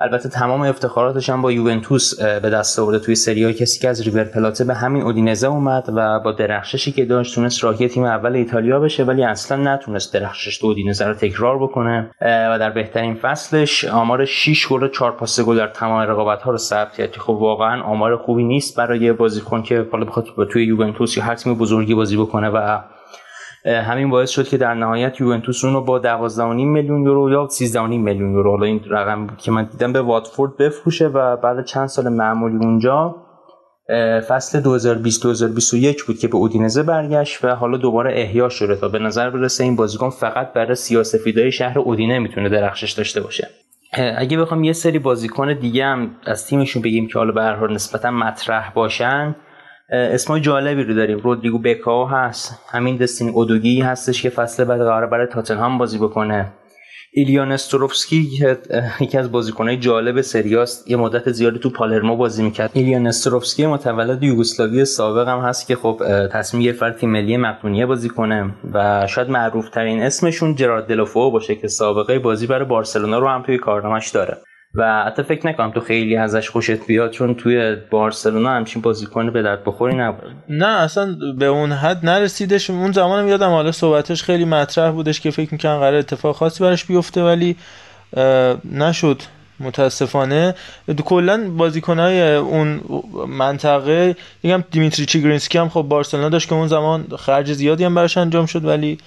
البته 0.00 0.28
تمام 0.28 0.60
افتخاراتش 0.60 1.30
هم 1.30 1.42
با 1.42 1.52
یوونتوس 1.52 2.20
به 2.20 2.50
دست 2.50 2.78
آورده. 2.78 2.98
توی 2.98 3.14
سری 3.14 3.54
کسی 3.54 3.80
که 3.80 3.88
از 3.88 4.00
ریور 4.00 4.24
پلاته 4.24 4.64
به 4.64 4.74
همین 4.74 5.02
اودینزه 5.02 5.46
اومد 5.46 5.84
و 5.94 6.20
با 6.20 6.32
درخششی 6.32 6.92
که 6.92 7.04
داشت 7.04 7.34
تونست 7.34 7.64
راهی 7.64 7.88
تیم 7.88 8.04
اول 8.04 8.36
ایتالیا 8.36 8.80
بشه 8.80 9.04
ولی 9.04 9.24
اصلا 9.24 9.74
نتونست 9.74 10.14
درخشش 10.14 10.58
تو 10.58 10.66
اودینزه 10.66 11.06
رو 11.06 11.14
تکرار 11.14 11.58
بکنه. 11.58 12.10
و 12.20 12.58
در 12.58 12.70
بهترین 12.70 13.14
فصلش 13.14 13.84
آمار 13.84 14.24
6 14.24 14.68
گل 14.68 14.82
و 14.82 14.88
4 14.88 15.12
پاس 15.12 15.40
گل 15.40 15.56
در 15.56 15.66
تمام 15.66 16.00
رقابت 16.00 16.42
ها 16.42 16.50
رو 16.50 16.58
ثبت 16.58 16.92
کرد 16.92 17.16
خب 17.16 17.30
واقعا 17.30 17.82
آمار 17.82 18.16
خوبی 18.16 18.44
نیست 18.44 18.76
برای 18.76 19.12
بازیکن 19.12 19.62
که 19.62 19.86
حالا 19.92 20.04
بخواد 20.04 20.26
توی 20.52 20.66
یوونتوس 20.66 21.16
یا 21.16 21.24
هر 21.24 21.34
تیم 21.34 21.54
بزرگی 21.54 21.94
بازی 21.94 22.16
بکنه 22.16 22.48
و 22.48 22.78
همین 23.66 24.10
باعث 24.10 24.30
شد 24.30 24.48
که 24.48 24.56
در 24.56 24.74
نهایت 24.74 25.20
یوونتوس 25.20 25.64
اون 25.64 25.74
رو 25.74 25.80
با 25.80 26.02
12.5 26.02 26.40
میلیون 26.40 27.02
یورو 27.02 27.30
یا 27.30 27.48
13.5 27.48 27.76
میلیون 27.76 28.32
یورو 28.32 28.50
حالا 28.50 28.66
این 28.66 28.80
رقم 28.90 29.26
که 29.26 29.50
من 29.50 29.64
دیدم 29.64 29.92
به 29.92 30.02
واتفورد 30.02 30.56
بفروشه 30.56 31.06
و 31.06 31.36
بعد 31.36 31.64
چند 31.64 31.86
سال 31.86 32.08
معمولی 32.08 32.56
اونجا 32.56 33.16
فصل 34.28 34.80
2020-2021 35.96 36.02
بود 36.02 36.18
که 36.18 36.28
به 36.28 36.36
اودینزه 36.36 36.82
برگشت 36.82 37.44
و 37.44 37.48
حالا 37.48 37.76
دوباره 37.76 38.20
احیا 38.20 38.48
شده 38.48 38.76
تا 38.76 38.88
به 38.88 38.98
نظر 38.98 39.30
برسه 39.30 39.64
این 39.64 39.76
بازیکن 39.76 40.10
فقط 40.10 40.52
برای 40.52 40.74
سیاسفیدای 40.74 41.52
شهر 41.52 41.78
اودینه 41.78 42.18
می‌تونه 42.18 42.48
درخشش 42.48 42.92
داشته 42.92 43.20
باشه. 43.20 43.48
اگه 44.16 44.38
بخوام 44.38 44.64
یه 44.64 44.72
سری 44.72 44.98
بازیکن 44.98 45.54
دیگه 45.54 45.84
هم 45.84 46.10
از 46.26 46.46
تیمشون 46.46 46.82
بگیم 46.82 47.08
که 47.08 47.18
حالا 47.18 47.32
به 47.32 47.42
هر 47.42 47.54
حال 47.54 47.74
نسبتا 47.74 48.10
مطرح 48.10 48.72
باشن 48.74 49.36
اسمای 49.90 50.40
جالبی 50.40 50.82
رو 50.82 50.94
داریم. 50.94 51.18
رودریگو 51.18 51.58
بکاو 51.58 52.08
هست. 52.08 52.58
همین 52.70 52.96
دستین 52.96 53.28
اودوگی 53.28 53.80
هستش 53.80 54.22
که 54.22 54.30
فصل 54.30 54.64
بعد 54.64 54.78
قرار 54.78 55.06
برای 55.06 55.26
تاتنهام 55.26 55.78
بازی 55.78 55.98
بکنه. 55.98 56.52
ایلیان 57.16 57.52
استروفسکی 57.52 58.28
یکی 59.00 59.18
از 59.18 59.32
بازیکنهای 59.32 59.76
جالب 59.76 60.20
سریاست 60.20 60.90
یه 60.90 60.96
مدت 60.96 61.32
زیادی 61.32 61.58
تو 61.58 61.70
پالرمو 61.70 62.16
بازی 62.16 62.42
می‌کرد. 62.42 62.70
ایلیان 62.72 63.06
استروفسکی 63.06 63.66
متولد 63.66 64.22
یوگسلاوی 64.22 64.84
سابق 64.84 65.28
هم 65.28 65.38
هست 65.38 65.66
که 65.66 65.76
خب 65.76 66.02
تصمیم 66.32 66.62
گرفت 66.62 66.98
تیم 66.98 67.10
ملی 67.10 67.36
مقدونیه 67.36 67.86
بازی 67.86 68.08
کنه 68.08 68.54
و 68.72 69.06
شاید 69.06 69.30
معروف 69.30 69.70
ترین 69.70 70.02
اسمشون 70.02 70.54
جرارد 70.54 70.86
دلوفو 70.86 71.30
باشه 71.30 71.54
که 71.54 71.68
سابقه 71.68 72.18
بازی 72.18 72.46
برای 72.46 72.64
بارسلونا 72.64 73.18
رو 73.18 73.28
هم 73.28 73.42
توی 73.42 73.58
کارنامش 73.58 74.10
داره. 74.10 74.36
و 74.74 75.04
حتی 75.04 75.22
فکر 75.22 75.46
نکنم 75.46 75.70
تو 75.70 75.80
خیلی 75.80 76.16
ازش 76.16 76.50
خوشت 76.50 76.86
بیاد 76.86 77.10
چون 77.10 77.34
توی 77.34 77.76
بارسلونا 77.90 78.50
همچین 78.50 78.82
بازیکن 78.82 79.30
به 79.30 79.42
درد 79.42 79.64
بخوری 79.64 79.96
نبود. 79.96 80.32
نه 80.48 80.66
اصلا 80.66 81.16
به 81.38 81.46
اون 81.46 81.72
حد 81.72 82.06
نرسیدش. 82.06 82.70
اون 82.70 82.92
زمانم 82.92 83.28
یادم 83.28 83.50
حالا 83.50 83.72
صحبتش 83.72 84.22
خیلی 84.22 84.44
مطرح 84.44 84.90
بودش 84.90 85.20
که 85.20 85.30
فکر 85.30 85.48
می‌کنم 85.52 85.78
قرار 85.78 85.94
اتفاق 85.94 86.36
خاصی 86.36 86.64
براش 86.64 86.84
بیفته 86.84 87.22
ولی 87.22 87.56
نشد. 88.72 89.22
متاسفانه. 89.60 90.54
کلا 91.04 91.50
بازیکنهای 91.56 92.34
اون 92.34 92.80
منطقه 93.28 94.16
دیگم 94.42 94.64
دیمیتری 94.70 95.06
چیگرینسکی 95.06 95.58
هم 95.58 95.68
خب 95.68 95.82
بارسلونا 95.82 96.28
داشت 96.28 96.48
که 96.48 96.54
اون 96.54 96.68
زمان 96.68 97.06
خرج 97.18 97.52
زیادی 97.52 97.84
هم 97.84 97.94
براش 97.94 98.18
انجام 98.18 98.46
شد 98.46 98.64
ولی 98.64 98.98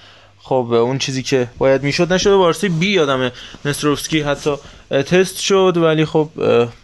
خب 0.50 0.74
اون 0.74 0.98
چیزی 0.98 1.24
که 1.24 1.48
باید 1.58 1.84
می‌شد 1.84 2.14
نشد. 2.14 2.30
وارسی 2.30 2.70
بی 2.70 2.88
یادم 2.88 3.32
نستروفسکی 3.66 4.22
حتی 4.22 4.56
تست 4.90 5.40
شد. 5.40 5.74
ولی 5.78 6.06
خب 6.06 6.30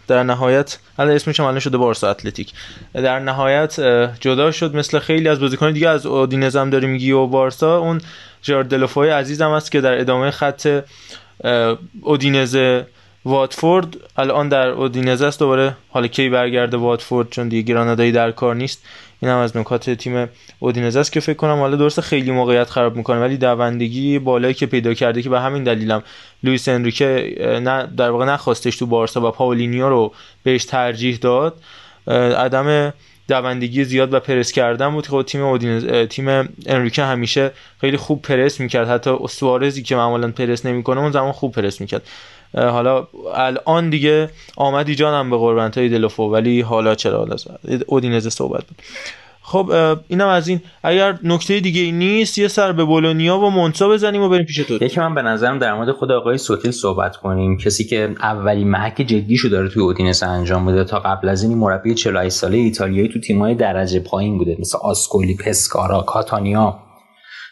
در 0.07 0.23
نهایت 0.23 0.77
حالا 0.97 1.11
اسمش 1.11 1.39
هم 1.39 1.59
شده 1.59 1.77
بارسا 1.77 2.09
اتلتیک. 2.09 2.53
در 2.93 3.19
نهایت 3.19 3.79
جدا 4.19 4.51
شد 4.51 4.75
مثل 4.75 4.99
خیلی 4.99 5.27
از 5.29 5.39
بازیکن 5.39 5.71
دیگه. 5.71 5.89
از 5.89 6.05
اودینزم 6.05 6.69
داریم 6.69 6.89
میگی 6.89 7.11
و 7.11 7.27
بارسا. 7.27 7.77
اون 7.77 8.01
جارد 8.41 8.67
دلوفای 8.67 9.09
عزیزم 9.09 9.49
است 9.49 9.71
که 9.71 9.81
در 9.81 9.99
ادامه 9.99 10.31
خط 10.31 10.83
اودینزه 12.01 12.87
واتفورد 13.25 13.97
الان 14.17 14.49
در 14.49 14.67
اودینزه 14.67 15.25
است. 15.25 15.39
دوباره 15.39 15.75
حالا 15.89 16.07
کی 16.07 16.29
برگرده 16.29 16.77
واتفورد؟ 16.77 17.29
چون 17.29 17.47
دیگه 17.47 17.73
گرانادایی 17.73 18.11
در 18.11 18.31
کار 18.31 18.55
نیست. 18.55 18.83
این 19.21 19.31
هم 19.31 19.37
از 19.37 19.57
نکات 19.57 19.89
تیم 19.89 20.29
اودینزه 20.63 20.99
است 20.99 21.11
که 21.11 21.19
فکر 21.19 21.33
کنم 21.33 21.59
حالا 21.59 21.75
درست 21.75 22.01
خیلی 22.01 22.31
موقعیت 22.31 22.69
خراب 22.69 22.95
می‌کنه 22.95 23.19
ولی 23.19 23.37
دوندگی 23.37 24.19
بالایی 24.19 24.53
که 24.53 24.65
پیدا 24.65 24.93
کرده 24.93 25.21
که 25.21 25.29
به 25.29 25.39
همین 25.39 25.63
دلیلم 25.63 26.03
لوئیس 26.43 26.67
انریکه 26.67 27.35
نه 27.63 27.87
در 27.97 28.09
واقع 28.09 28.25
نخواستش 28.25 28.77
تو 28.77 28.85
بارسا 28.85 29.27
و 29.27 29.31
پاولینیو 29.31 29.89
رو 29.89 30.13
بهش 30.43 30.65
ترجیح 30.65 31.17
داد. 31.17 31.55
عدم 32.37 32.93
دوندگی 33.27 33.83
زیاد 33.83 34.13
و 34.13 34.19
پرس 34.19 34.51
کردن 34.51 34.89
بود. 34.89 35.07
خب 35.07 35.21
تیم 35.21 35.43
اودینز 35.43 35.85
تیم 36.07 36.27
انریکه 36.65 37.03
همیشه 37.03 37.51
خیلی 37.81 37.97
خوب 37.97 38.21
پرس 38.21 38.59
می‌کرد. 38.59 38.89
حتی 38.89 39.11
سوارزی 39.29 39.83
که 39.83 39.95
معمولا 39.95 40.31
پرس 40.31 40.65
نمی‌کنه 40.65 40.99
اون 40.99 41.11
زمان 41.11 41.31
خوب 41.31 41.51
پرس 41.51 41.81
می‌کرد. 41.81 42.01
حالا 42.55 43.07
الان 43.35 43.89
دیگه 43.89 44.29
آمدی 44.55 44.95
جانم 44.95 45.29
به 45.29 45.37
قربانت 45.37 45.77
های 45.77 45.89
دلوفو 45.89 46.23
ولی 46.23 46.61
حالا 46.61 46.95
چرا؟ 46.95 47.17
حالا 47.17 47.35
اودینزه 47.87 48.29
صحبت 48.29 48.63
بود 48.65 48.81
خب 49.45 49.71
اینم 50.07 50.27
از 50.27 50.47
این. 50.47 50.61
اگر 50.83 51.19
نکته 51.23 51.59
دیگه 51.59 51.81
ای 51.81 51.91
نیست 51.91 52.37
یه 52.37 52.47
سر 52.47 52.71
به 52.71 52.83
بولونیا 52.83 53.37
و 53.37 53.49
مونسا 53.49 53.89
بزنیم 53.89 54.21
و 54.21 54.29
بریم 54.29 54.45
پیش 54.45 54.57
تو. 54.57 54.83
یکی 54.83 54.99
من 54.99 55.15
به 55.15 55.21
نظرم 55.21 55.59
در 55.59 55.73
مورد 55.73 55.91
خود 55.91 56.11
آقای 56.11 56.37
سوتیل 56.37 56.71
صحبت 56.71 57.15
کنیم. 57.15 57.57
کسی 57.57 57.83
که 57.83 58.15
اولین 58.19 58.67
محک 58.67 59.01
جدیشو 59.01 59.49
داره 59.49 59.69
توی 59.69 59.81
اودینس 59.81 60.23
انجام 60.23 60.65
بده 60.65 60.83
تا 60.83 60.99
قبل 60.99 61.29
از 61.29 61.43
این 61.43 61.57
مربی 61.57 61.93
48 61.93 62.35
ساله 62.35 62.57
ایتالیایی 62.57 63.09
تو 63.09 63.19
تیم‌های 63.19 63.55
درجه 63.55 63.99
پایین 63.99 64.37
بوده 64.37 64.57
مثل 64.59 64.77
آسکولی 64.81 65.35
پسکارا 65.35 66.01
کاتانیا. 66.01 66.79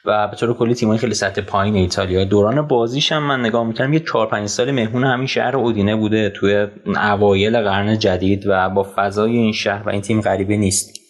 و 0.05 0.27
به 0.27 0.35
طور 0.35 0.53
کلی 0.53 0.73
تیمای 0.73 0.97
خیلی 0.97 1.13
سطح 1.13 1.41
پایین 1.41 1.75
ایتالیا. 1.75 2.23
دوران 2.23 2.67
بازیش 2.67 3.11
هم 3.11 3.23
من 3.23 3.39
نگاه 3.39 3.63
می‌کردم 3.63 3.93
یه 3.93 3.99
4 3.99 4.27
5 4.27 4.47
سال 4.47 4.71
مهمون 4.71 5.03
همین 5.03 5.27
شهر 5.27 5.57
اودینه 5.57 5.95
بوده 5.95 6.29
توی 6.29 6.67
اوایل 6.85 7.61
قرن 7.61 7.99
جدید 7.99 8.43
و 8.47 8.69
با 8.69 8.87
فضای 8.95 9.31
این 9.31 9.51
شهر 9.51 9.83
و 9.87 9.89
این 9.89 10.01
تیم 10.01 10.21
غریبه 10.21 10.57
نیست. 10.57 11.00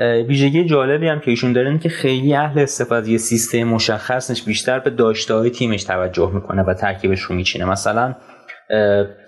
ویژگی 0.00 0.64
جالبی 0.64 1.08
هم 1.08 1.20
که 1.20 1.30
ایشون 1.30 1.52
دارن 1.52 1.78
که 1.78 1.88
خیلی 1.88 2.34
اهل 2.34 2.58
استفاده 2.58 3.10
یه 3.10 3.18
سیستم 3.18 3.64
مشخص 3.64 4.44
بیشتر 4.46 4.78
به 4.78 4.90
داشته 4.90 5.34
های 5.34 5.50
تیمش 5.50 5.84
توجه 5.84 6.30
می‌کنه 6.34 6.62
و 6.62 6.74
ترکیبش 6.74 7.20
رو 7.20 7.34
میچینه. 7.34 7.64
مثلا 7.64 8.14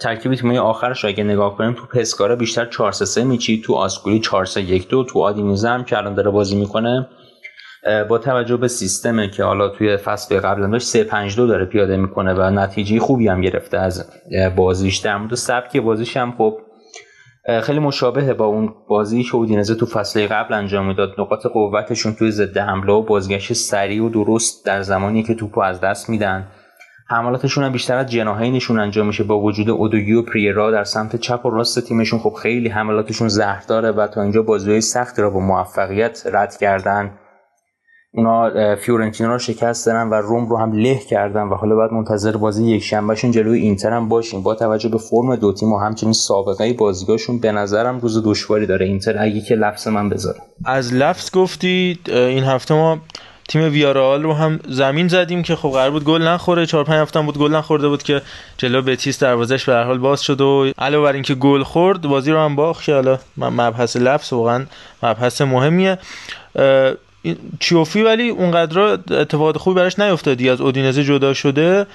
ترکیب 0.00 0.34
تیمای 0.34 0.58
آخرش 0.58 1.04
اگه 1.04 1.24
نگاه 1.24 1.56
کنیم 1.56 1.72
تو 1.72 1.86
پسکارا 1.86 2.36
بیشتر 2.36 2.66
4 2.66 2.92
3 2.92 3.24
میچید 3.24 3.64
تو 3.64 3.74
آسکولی 3.74 4.20
4 4.20 4.44
3 4.44 4.62
1 4.62 4.88
2 4.88 5.04
تو 5.04 5.20
آدینیزه 5.20 5.68
هم 5.68 5.84
که 5.84 5.98
الان 5.98 6.14
داره 6.14 6.30
بازی 6.30 6.56
می‌کنه 6.56 7.08
با 8.08 8.18
توجه 8.18 8.56
به 8.56 8.68
سیستمه 8.68 9.30
که 9.30 9.44
حالا 9.44 9.68
توی 9.68 9.96
فصل 9.96 10.40
قبل 10.40 10.70
داشت 10.70 10.86
3 10.86 11.04
5 11.04 11.36
2 11.36 11.46
داره 11.46 11.64
پیاده 11.64 11.96
می‌کنه 11.96 12.34
و 12.34 12.50
نتیجه 12.50 12.98
خوبی 12.98 13.28
هم 13.28 13.40
گرفته 13.40 13.78
از 13.78 14.10
بازیش. 14.56 14.96
در 14.96 15.16
مورد 15.16 15.34
سبک 15.34 15.76
بازیش 15.76 16.16
هم 16.16 16.34
خب 16.38 16.58
خیلی 17.62 17.78
مشابهه 17.78 18.34
با 18.34 18.44
اون 18.44 18.74
بازی 18.88 19.22
که 19.22 19.36
اودینزه 19.36 19.74
تو 19.74 19.86
فصل 19.86 20.26
قبل 20.26 20.54
انجام 20.54 20.86
می‌داد. 20.86 21.14
نقاط 21.18 21.46
قوتشون 21.46 22.14
توی 22.14 22.30
ضد 22.30 22.58
حمله 22.58 22.92
و 22.92 23.02
بازگشت 23.02 23.52
سریع 23.52 24.02
و 24.02 24.08
درست 24.08 24.66
در 24.66 24.82
زمانی 24.82 25.22
که 25.22 25.34
توپو 25.34 25.60
از 25.60 25.80
دست 25.80 26.08
میدن. 26.08 26.46
حملاتشون 27.08 27.64
هم 27.64 27.72
بیشتر 27.72 27.96
از 27.96 28.10
جناهینشون 28.10 28.80
انجام 28.80 29.06
میشه. 29.06 29.24
با 29.24 29.40
وجود 29.40 29.70
اودوگی 29.70 30.12
و 30.12 30.22
پریرا 30.22 30.70
در 30.70 30.84
سمت 30.84 31.16
چپ 31.16 31.46
و 31.46 31.50
راست 31.50 31.80
تیمشون 31.80 32.18
خب 32.18 32.32
خیلی 32.42 32.68
حملاتشون 32.68 33.28
زهرداره 33.28 33.90
و 33.90 34.06
تا 34.06 34.22
اینجا 34.22 34.42
بازی 34.42 34.80
سختی 34.80 35.22
را 35.22 35.30
با 35.30 35.40
موفقیت 35.40 36.22
رد 36.32 36.56
کردن. 36.56 37.10
اونا 38.16 38.76
فیورنتینا 38.76 39.32
رو 39.32 39.38
شکست 39.38 39.86
دادن 39.86 40.08
و 40.08 40.14
روم 40.14 40.48
رو 40.48 40.56
هم 40.56 40.72
له 40.72 40.98
کردن 41.10 41.42
و 41.42 41.54
حالا 41.54 41.74
باید 41.74 41.92
منتظر 41.92 42.36
بازی 42.36 42.64
یک 42.64 42.82
شنبهشون 42.82 43.30
جلوی 43.30 43.58
اینتر 43.58 43.90
هم 43.90 44.08
باشیم. 44.08 44.42
با 44.42 44.54
توجه 44.54 44.88
به 44.88 44.98
فرم 44.98 45.36
دو 45.36 45.52
تیم 45.52 45.72
و 45.72 45.78
همچنین 45.78 46.12
سابقه 46.12 46.72
بازیگاهشون 46.72 47.38
به 47.38 47.52
نظرم 47.52 47.98
روز 48.00 48.22
دشواری 48.24 48.66
داره 48.66 48.86
اینتر 48.86 49.22
اگه 49.22 49.40
که 49.40 49.54
لفظ 49.54 49.88
من 49.88 50.08
بذاره 50.08 50.38
از 50.64 50.94
لفظ 50.94 51.30
گفتی 51.30 51.98
این 52.08 52.44
هفته 52.44 52.74
ما 52.74 52.98
تیم 53.48 53.72
ویارال 53.72 54.22
رو 54.22 54.32
هم 54.32 54.60
زمین 54.68 55.08
زدیم 55.08 55.42
که 55.42 55.56
خب 55.56 55.68
قرار 55.68 55.90
بود 55.90 56.04
گل 56.04 56.22
نخوره. 56.22 56.66
4 56.66 56.84
5 56.84 56.96
هفته 56.96 57.20
بود 57.20 57.38
گل 57.38 57.54
نخورده 57.54 57.88
بود 57.88 58.02
که 58.02 58.22
جلو 58.58 58.82
بتیس 58.82 59.18
دروازش 59.18 59.64
به 59.64 59.72
هر 59.72 59.84
حال 59.84 59.98
باز 59.98 60.22
شد 60.22 60.40
و 60.40 60.72
علاوه 60.78 61.04
بر 61.04 61.12
اینکه 61.12 61.34
گل 61.34 61.62
خورد 61.62 62.02
بازی 62.02 62.32
رو 62.32 62.38
هم 62.38 62.56
باخت 62.56 62.84
که 62.84 62.94
حالا 62.94 63.18
مبحث 63.36 63.96
لفظ 63.96 64.32
واقعا 64.32 64.66
مبحث 65.02 65.40
مهمیه. 65.40 65.98
چیوفی 67.60 68.02
ولی 68.02 68.28
اونقدر 68.28 68.80
اتفاقات 69.10 69.58
خوبی 69.58 69.76
براش 69.76 69.98
نیفتادی 69.98 70.50
از 70.50 70.60
اودینزه 70.60 71.04
جدا 71.04 71.34
شده 71.34 71.86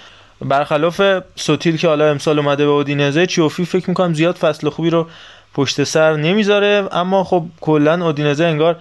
برخلاف 0.41 1.02
سوتیل 1.36 1.78
که 1.78 1.88
حالا 1.88 2.10
امسال 2.10 2.39
اومده 2.39 2.65
به 2.65 2.72
اودینزه 2.72 3.26
چیوفی 3.26 3.65
فکر 3.65 3.89
می‌کنم 3.89 4.13
زیاد 4.13 4.36
فصل 4.36 4.70
خوبی 4.70 4.89
رو 4.89 5.08
پشت 5.54 5.84
سر 5.84 6.15
نمی‌ذاره. 6.15 6.88
اما 6.91 7.24
خب 7.24 7.44
کلا 7.62 8.06
اودینزه 8.06 8.46
انگار 8.46 8.76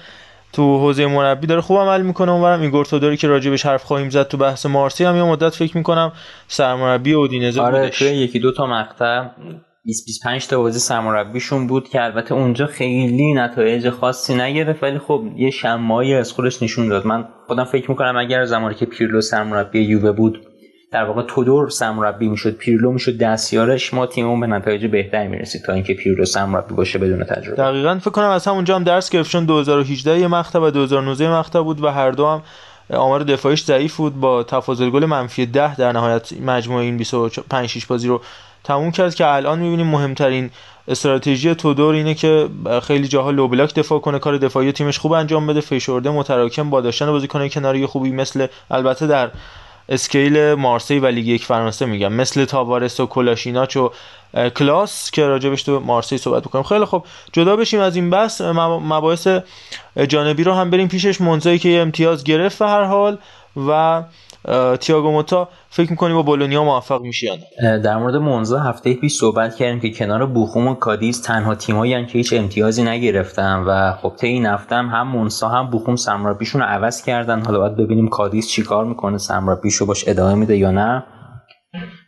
تو 0.53 0.79
حوزه 0.79 1.07
مربی 1.07 1.47
داره 1.47 1.61
خوب 1.61 1.79
عمل 1.79 2.03
می‌کنه. 2.03 2.33
اونورم 2.33 2.61
ایگور 2.61 2.87
داری 2.87 3.17
که 3.17 3.29
راجبش 3.29 3.67
حرف 3.67 3.85
خواهیم 3.85 4.11
زد 4.11 4.29
تو 4.29 4.37
بحث 4.37 4.67
مارسی 4.67 5.05
هم 5.05 5.17
یه 5.17 5.23
مدت 5.23 5.55
فکر 5.55 5.77
می‌کنم 5.77 6.13
سرمربی 6.49 7.13
اودینزه 7.13 7.61
آره 7.61 7.81
بودش. 7.81 8.03
یکی 8.03 8.39
دو 8.39 8.53
تا 8.53 8.67
مقطع 8.67 9.25
20 9.91 10.07
25 10.07 10.47
تا 10.47 10.59
بازی 10.59 10.79
سرمربیشون 10.79 11.67
بود 11.67 11.89
که 11.89 12.05
البته 12.05 12.35
اونجا 12.35 12.67
خیلی 12.67 13.33
نتایج 13.33 13.91
خاصی 13.91 14.35
نگرفت 14.35 14.83
ولی 14.83 14.99
خب 14.99 15.25
یه 15.37 15.51
شمایی 15.51 16.15
از 16.15 16.33
خودش 16.33 16.63
نشون 16.63 16.89
داد. 16.89 17.07
من 17.07 17.29
خودم 17.47 17.65
فکر 17.65 17.91
می‌کنم 17.91 18.17
اگر 18.17 18.45
زمانی 18.45 18.75
که 18.75 18.87
پیرلو 18.87 19.21
سرمربی 19.21 19.81
یووه 19.81 20.13
بود 20.13 20.47
در 20.93 21.05
واقع 21.05 21.23
تودور 21.23 21.69
سرمربی 21.69 22.29
می‌شد 22.29 22.57
پیرلو 22.57 22.93
می‌شد 22.93 23.19
دستیارش 23.19 23.95
ما 23.95 24.07
تیممون 24.07 24.41
به 24.41 24.47
نتایج 24.47 24.87
بهتری 24.87 25.29
می‌رسید 25.29 25.63
تا 25.63 25.73
اینکه 25.73 25.95
پیرلو 25.95 26.25
سرمربی 26.25 26.75
باشه 26.75 26.99
بدون 26.99 27.25
تجربه. 27.25 27.57
دقیقا 27.57 27.99
فکر 27.99 28.11
کنم 28.11 28.31
از 28.31 28.47
همونجا 28.47 28.77
هم 28.77 28.85
درس 28.85 29.11
گرفت 29.11 29.31
چون 29.31 29.45
2018 29.45 30.19
یه 30.19 30.29
مقطع 30.29 30.59
و 30.59 30.71
2019 30.71 31.31
مقطع 31.31 31.61
بود 31.61 31.85
و 31.85 31.89
هر 31.89 32.11
دو 32.11 32.27
هم 32.27 32.43
آمار 32.93 33.23
دفاعیش 33.23 33.65
ضعیف 33.65 33.97
بود 33.97 34.21
با 34.21 34.43
تفاضل 34.43 34.91
گل 34.91 35.05
منفی 35.05 35.47
10 35.47 35.77
در 35.77 35.93
نهایت 35.93 36.33
مجموع 36.33 36.81
این 36.81 36.97
25 36.97 37.67
6 37.67 37.87
بازی 37.87 38.09
رو 38.09 38.21
تموم 38.65 38.91
کرد 38.91 39.15
که 39.15 39.27
الان 39.27 39.59
می‌بینیم 39.59 39.87
مهمترین 39.87 40.51
استراتژی 40.89 41.55
تودور 41.55 41.95
اینه 41.95 42.15
که 42.15 42.49
خیلی 42.83 43.09
جاها 43.09 43.31
low 43.31 43.49
block 43.49 43.75
دفاع 43.75 43.99
کنه 43.99 44.19
کار 44.19 44.39
دفاعی 44.39 44.73
تیمش 44.73 44.99
خوب 44.99 45.13
انجام 45.13 45.47
بده. 45.47 45.61
فشرده 45.61 46.11
متراکم 46.11 46.71
با 46.71 46.81
داشتن 46.81 47.11
بازیکن 47.11 47.49
کناری 47.49 47.87
خوبی 47.87 48.11
مثل 48.11 48.47
البته 48.71 49.07
در 49.07 49.31
اسکیل 49.89 50.55
مارسی 50.55 50.99
و 50.99 51.07
لیگ 51.07 51.27
یک 51.27 51.45
فرانسه 51.45 51.87
میگم 51.87 52.13
مثل 52.13 52.45
تاوارس 52.45 53.01
و 53.01 53.07
کلاشیناچ 53.07 53.77
و 53.77 53.91
کلاوس 54.55 55.11
که 55.11 55.27
راجبش 55.27 55.63
تو 55.63 55.81
مارسی 55.81 56.19
صحبت 56.19 56.43
بکنیم 56.43 56.65
خیلی 56.65 56.85
خب 56.85 57.05
جدا 57.33 57.57
بشیم 57.57 57.81
از 57.81 57.97
این 57.97 58.11
بحث 58.11 58.41
مباحث 58.41 59.29
جانبی 60.09 60.45
رو 60.45 60.53
هم 60.53 60.71
بریم 60.71 60.89
پیشش. 60.89 61.21
منزایی 61.21 61.59
که 61.59 61.81
امتیاز 61.81 62.25
گرفت 62.25 62.59
به 62.59 62.67
هر 62.67 62.85
حال 62.85 63.19
و 63.69 64.03
تییاگو 64.81 65.11
موتا 65.11 65.49
فکر 65.71 65.91
می‌کنی 65.91 66.15
با 66.15 66.23
بولونیا 66.23 66.65
موفق 66.65 67.01
میشی 67.01 67.31
در 67.61 67.97
مورد 67.97 68.17
مونزا 68.17 68.59
هفته 68.59 68.95
پیش 68.95 69.15
صحبت 69.15 69.55
کردیم 69.55 69.81
که 69.81 69.91
کنار 69.91 70.27
بوخوم 70.27 70.69
و 70.69 70.75
کادیز 70.75 71.23
تنها 71.23 71.55
تیمایی 71.55 72.07
که 72.07 72.13
هیچ 72.13 72.33
امتیازی 72.33 72.83
نگرفتن 72.83 73.65
و 73.67 73.93
خب 73.93 74.13
طی 74.17 74.27
این 74.27 74.47
هفته 74.47 74.77
هم, 74.77 75.09
مونسا 75.09 75.49
هم 75.49 75.71
بوخوم 75.71 75.97
سرمربیشون 75.97 76.61
رو 76.61 76.67
عوض 76.67 77.03
کردن. 77.03 77.45
حالا 77.45 77.59
باید 77.59 77.77
ببینیم 77.77 78.09
کادیز 78.09 78.49
چیکار 78.49 78.85
می‌کنه 78.85 79.19
سرمربیشو 79.19 79.87
باش 79.87 80.09
ادامه 80.09 80.35
میده 80.35 80.57
یا 80.57 80.71
نه. 80.71 81.05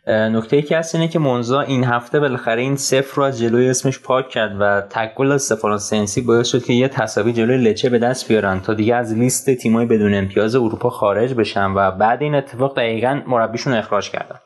نکته 0.07 0.61
که 0.61 0.77
هست 0.77 0.95
اینه 0.95 1.07
که 1.07 1.19
مونزا 1.19 1.61
این 1.61 1.83
هفته 1.83 2.19
بالاخره 2.19 2.61
این 2.61 2.75
صفر 2.75 3.15
رو 3.15 3.23
از 3.23 3.39
جلوی 3.39 3.69
اسمش 3.69 3.99
پاک 3.99 4.29
کرد 4.29 4.55
و 4.59 4.81
تکل 4.81 5.31
از 5.31 5.41
سفاران 5.41 5.77
سنسی 5.77 6.21
باعث 6.21 6.47
شد 6.47 6.63
که 6.63 6.73
یه 6.73 6.87
تصاوی 6.87 7.33
جلوی 7.33 7.57
لچه 7.57 7.89
به 7.89 7.99
دست 7.99 8.27
بیارن 8.27 8.59
تا 8.59 8.73
دیگه 8.73 8.95
از 8.95 9.13
لیست 9.13 9.55
تیمای 9.55 9.85
بدون 9.85 10.13
امتیاز 10.13 10.55
اروپا 10.55 10.89
خارج 10.89 11.33
بشن 11.33 11.71
و 11.71 11.91
بعد 11.91 12.21
این 12.21 12.35
اتفاق 12.35 12.75
دقیقا 12.75 13.21
مربیشون 13.27 13.73
اخراج 13.73 14.09
کردن. 14.09 14.39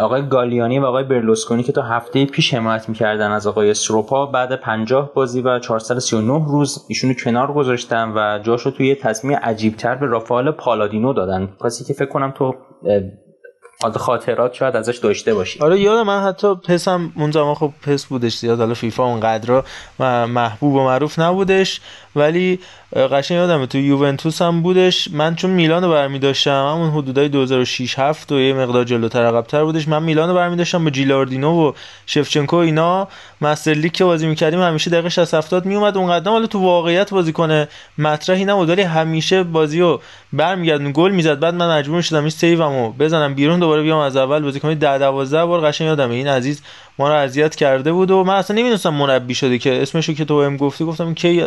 آقای 0.00 0.28
گالیانی 0.28 0.78
و 0.78 0.84
آقای 0.84 1.04
برلوسکونی 1.04 1.62
که 1.62 1.72
تا 1.72 1.82
هفته 1.82 2.24
پیش 2.24 2.54
حمایت 2.54 2.88
می‌کردن 2.88 3.30
از 3.30 3.46
آقای 3.46 3.74
سروپا 3.74 4.26
بعد 4.26 4.56
50 4.56 5.12
بازی 5.14 5.40
و 5.40 5.58
439 5.58 6.44
روز 6.46 6.86
ایشونو 6.88 7.14
کنار 7.14 7.52
گذاشتن 7.52 8.12
و 8.16 8.38
جاشو 8.42 8.70
توی 8.70 8.94
تصمیم 8.94 9.38
عجیبتر 9.42 9.94
به 9.94 10.06
رافائل 10.06 10.50
پالادینو 10.50 11.12
دادن. 11.12 11.48
کسی 11.64 11.84
که 11.84 11.92
فکر 11.92 12.08
کنم 12.08 12.30
تو 12.36 12.54
حالا 13.82 13.98
خاطرات 13.98 14.54
شاید 14.54 14.76
ازش 14.76 14.96
داشته 14.96 15.34
باشی. 15.34 15.60
آره 15.60 15.80
یاد 15.80 16.06
من 16.06 16.22
حتی 16.22 16.54
پسم 16.54 17.12
اون 17.16 17.30
زمان 17.30 17.54
خب 17.54 17.72
پس 17.82 18.04
بودش 18.04 18.38
زیاد. 18.38 18.58
حالا 18.58 18.74
فیفا 18.74 19.04
اونقدر 19.04 19.62
محبوب 20.26 20.74
و 20.74 20.84
معروف 20.84 21.18
نبودش. 21.18 21.80
ولی 22.16 22.58
قشنگ 22.96 23.36
یادمه 23.36 23.66
تو 23.66 23.78
یوونتوس 23.78 24.42
هم 24.42 24.62
بودش. 24.62 25.08
من 25.12 25.34
چون 25.34 25.50
میلان 25.50 25.84
رو 25.84 25.90
برمی 25.90 26.18
داشتم 26.18 26.50
همون 26.74 26.90
حدودای 26.90 27.28
2006 27.28 27.98
7 27.98 28.32
و 28.32 28.40
یه 28.40 28.54
مقدار 28.54 28.84
جلوتر 28.84 29.26
عقب‌تر 29.26 29.64
بودش. 29.64 29.88
من 29.88 30.02
میلان 30.02 30.28
رو 30.28 30.34
برمی 30.34 30.56
داشتم 30.56 30.84
با 30.84 30.90
جیلاردینو 30.90 31.68
و 31.68 31.72
شفچنکو 32.06 32.56
اینا. 32.56 33.08
master 33.40 33.88
که 33.88 34.04
بازی 34.04 34.26
می‌کردیم 34.26 34.60
همیشه 34.60 34.90
دقیقه 34.90 35.08
60 35.08 35.34
70 35.34 35.66
میومد 35.66 35.96
اونقدر 35.96 36.30
حالا 36.30 36.46
تو 36.46 36.58
واقعیت 36.58 37.10
بازی 37.10 37.32
کنه 37.32 37.68
مطرحی 37.98 38.44
نبود 38.44 38.68
ولی 38.68 38.82
همیشه 38.82 39.42
بازی 39.42 39.80
رو 39.80 40.00
برمیگردون 40.32 40.92
گل 40.94 41.10
می‌زد. 41.10 41.40
بعد 41.40 41.54
من 41.54 41.78
مجبور 41.78 42.02
شدم 42.02 42.20
این 42.20 42.30
save 42.30 42.71
مو 42.71 42.92
بزنم 42.92 43.34
بیرون 43.34 43.60
دوباره 43.60 43.82
بیام 43.82 43.98
از 43.98 44.16
اول 44.16 44.42
بازی 44.42 44.60
کنم. 44.60 44.74
10 44.74 44.98
12 44.98 45.44
بار 45.44 45.60
قشنگ 45.60 45.86
یادمه 45.86 46.14
این 46.14 46.28
عزیز 46.28 46.62
ما 46.98 47.08
رو 47.08 47.14
اذیت 47.14 47.54
کرده 47.54 47.92
بود 47.92 48.10
و 48.10 48.24
من 48.24 48.34
اصلا 48.34 48.56
نمی‌دونستم 48.56 48.94
مربی 48.94 49.34
شده 49.34 49.58
که. 49.58 49.82
اسمشو 49.82 50.12
که 50.12 50.24
تو 50.24 50.38
بهم 50.38 50.56
گفتی 50.56 50.84
گفتم 50.84 51.14
کی؟ 51.14 51.44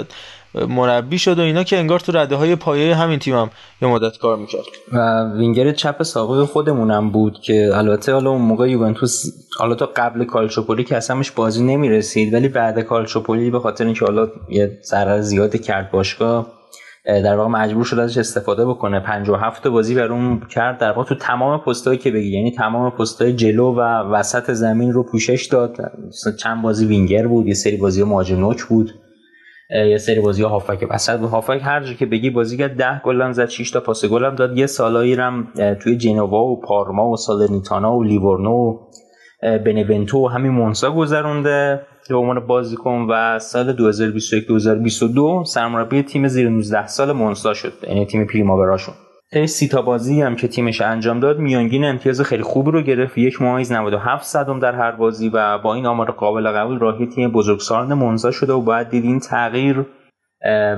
مربی 0.68 1.20
شد 1.20 1.39
و 1.39 1.41
اینا 1.41 1.63
که 1.63 1.78
انگار 1.78 2.00
تو 2.00 2.12
رده 2.12 2.36
های 2.36 2.56
پایه 2.56 2.96
همین 2.96 3.20
تیمم 3.20 3.38
هم 3.38 3.50
یه 3.82 3.88
مدت 3.88 4.18
کار 4.18 4.38
می‌کرد. 4.38 4.62
و 4.94 5.24
وینگر 5.38 5.72
چپ 5.72 6.04
سابق 6.04 6.46
خودمونم 6.46 7.10
بود 7.10 7.39
که 7.41 7.70
البته 7.74 8.13
حالا 8.13 8.30
اون 8.30 8.41
موقع 8.41 8.70
یوونتوس 8.70 9.26
حالا 9.60 9.76
تا 9.76 9.89
قبل 9.96 10.24
کالچوپولی 10.24 10.84
که 10.84 10.98
اصلاش 10.98 11.32
بازی 11.32 11.63
نمی‌رسید 11.63 12.34
ولی 12.34 12.48
بعد 12.48 12.80
کالچوپولی 12.80 13.50
به 13.50 13.60
خاطر 13.60 13.86
اینکه 13.86 14.06
حالا 14.06 14.28
یه 14.50 14.80
ضرر 14.84 15.22
زیادی 15.22 15.60
کرد 15.60 15.91
باشگاه 15.91 16.48
در 17.06 17.36
واقع 17.36 17.50
مجبور 17.50 17.86
شد 17.86 18.00
ازش 18.00 18.18
استفاده 18.18 18.65
بکنه. 18.65 19.00
57 19.00 19.68
بازی 19.68 19.96
بر 19.96 20.12
اون 20.12 20.39
کرد. 20.39 20.78
در 20.78 20.91
واقع 20.91 21.10
تو 21.10 21.15
تمام 21.15 21.60
پستایی 21.60 21.98
که 21.98 22.12
بگی 22.12 22.30
یعنی 22.30 22.52
تمام 22.52 22.91
پستای 22.91 23.34
جلو 23.34 23.74
و 23.74 23.80
وسط 24.12 24.52
زمین 24.52 24.94
رو 24.94 25.04
پوشش 25.04 25.46
داد. 25.46 25.78
چند 26.39 26.62
بازی 26.62 26.86
وینگر 26.86 27.28
بود 27.28 27.48
یه 27.48 27.54
سری 27.54 27.78
بازی 27.78 28.04
مهاجم 28.04 28.39
نوک 28.39 28.63
بود. 28.63 28.91
یه 29.69 29.97
سری 29.97 30.19
بازی 30.19 30.43
ها 30.43 30.49
هافک 30.49 30.88
وسط 30.89 31.19
بود. 31.19 31.30
هافک 31.30 31.62
هر 31.63 31.84
جا 31.84 31.93
که 31.93 32.06
بگی 32.06 32.30
بازی 32.30 32.58
کرد 32.58 32.78
10 32.78 33.01
گل 33.04 33.21
هم 33.21 33.32
زد 33.32 33.49
6 33.49 33.71
تا 33.71 33.80
پاس 33.80 34.06
گل 34.06 34.25
هم 34.25 34.36
داد. 34.36 34.58
یه 34.58 34.65
سالایی 34.65 35.13
هم 35.13 35.47
توی 35.82 35.97
جنوا 35.97 36.43
و 36.43 36.62
پارما 36.62 37.10
و 37.10 37.17
سالرنیتانا 37.17 37.95
و 37.95 38.04
لیورنو 38.04 38.51
و 38.51 38.78
بنونتو 39.41 40.25
و 40.25 40.28
همین 40.28 40.51
مونسا 40.51 40.91
گذرونده 40.91 41.82
به 42.10 42.15
عنوان 42.15 42.47
بازیکن 42.47 43.08
و 43.10 43.39
سال 43.39 43.73
2021 43.73 44.47
2022 44.47 45.43
سرمربی 45.45 46.04
تیم 46.04 46.28
زیر 46.28 46.49
19 46.49 46.88
سال 46.88 47.12
مونسا 47.12 47.54
شد. 47.54 47.73
یعنی 47.88 48.06
تیم 48.06 48.25
پریماوراشون 48.25 48.95
طی 49.34 49.48
سی 49.48 49.68
تا 49.68 49.82
بازی 49.82 50.22
هم 50.22 50.36
که 50.36 50.48
تیمش 50.48 50.82
انجام 50.82 51.20
داد 51.20 51.40
میانگین 51.40 51.86
امتیاز 51.86 52.22
خیلی 52.22 52.44
خوبی 52.44 52.72
رو 52.72 52.82
گرفت. 52.82 53.18
یک 53.18 53.42
ممیز 53.42 53.72
97 53.72 54.26
صدم 54.26 54.60
در 54.60 54.76
هر 54.76 54.92
بازی 54.92 55.30
و 55.30 55.58
با 55.58 55.74
این 55.74 55.86
آمار 55.86 56.12
قابل 56.12 56.52
قبول 56.52 56.80
راهی 56.80 57.06
تیم 57.06 57.32
بزرگسالان 57.32 57.94
منزا 57.94 58.32
شده 58.32 58.54
و 58.54 58.62
باید 58.62 58.90
دید 58.90 59.04
این 59.04 59.20
تغییر 59.20 59.86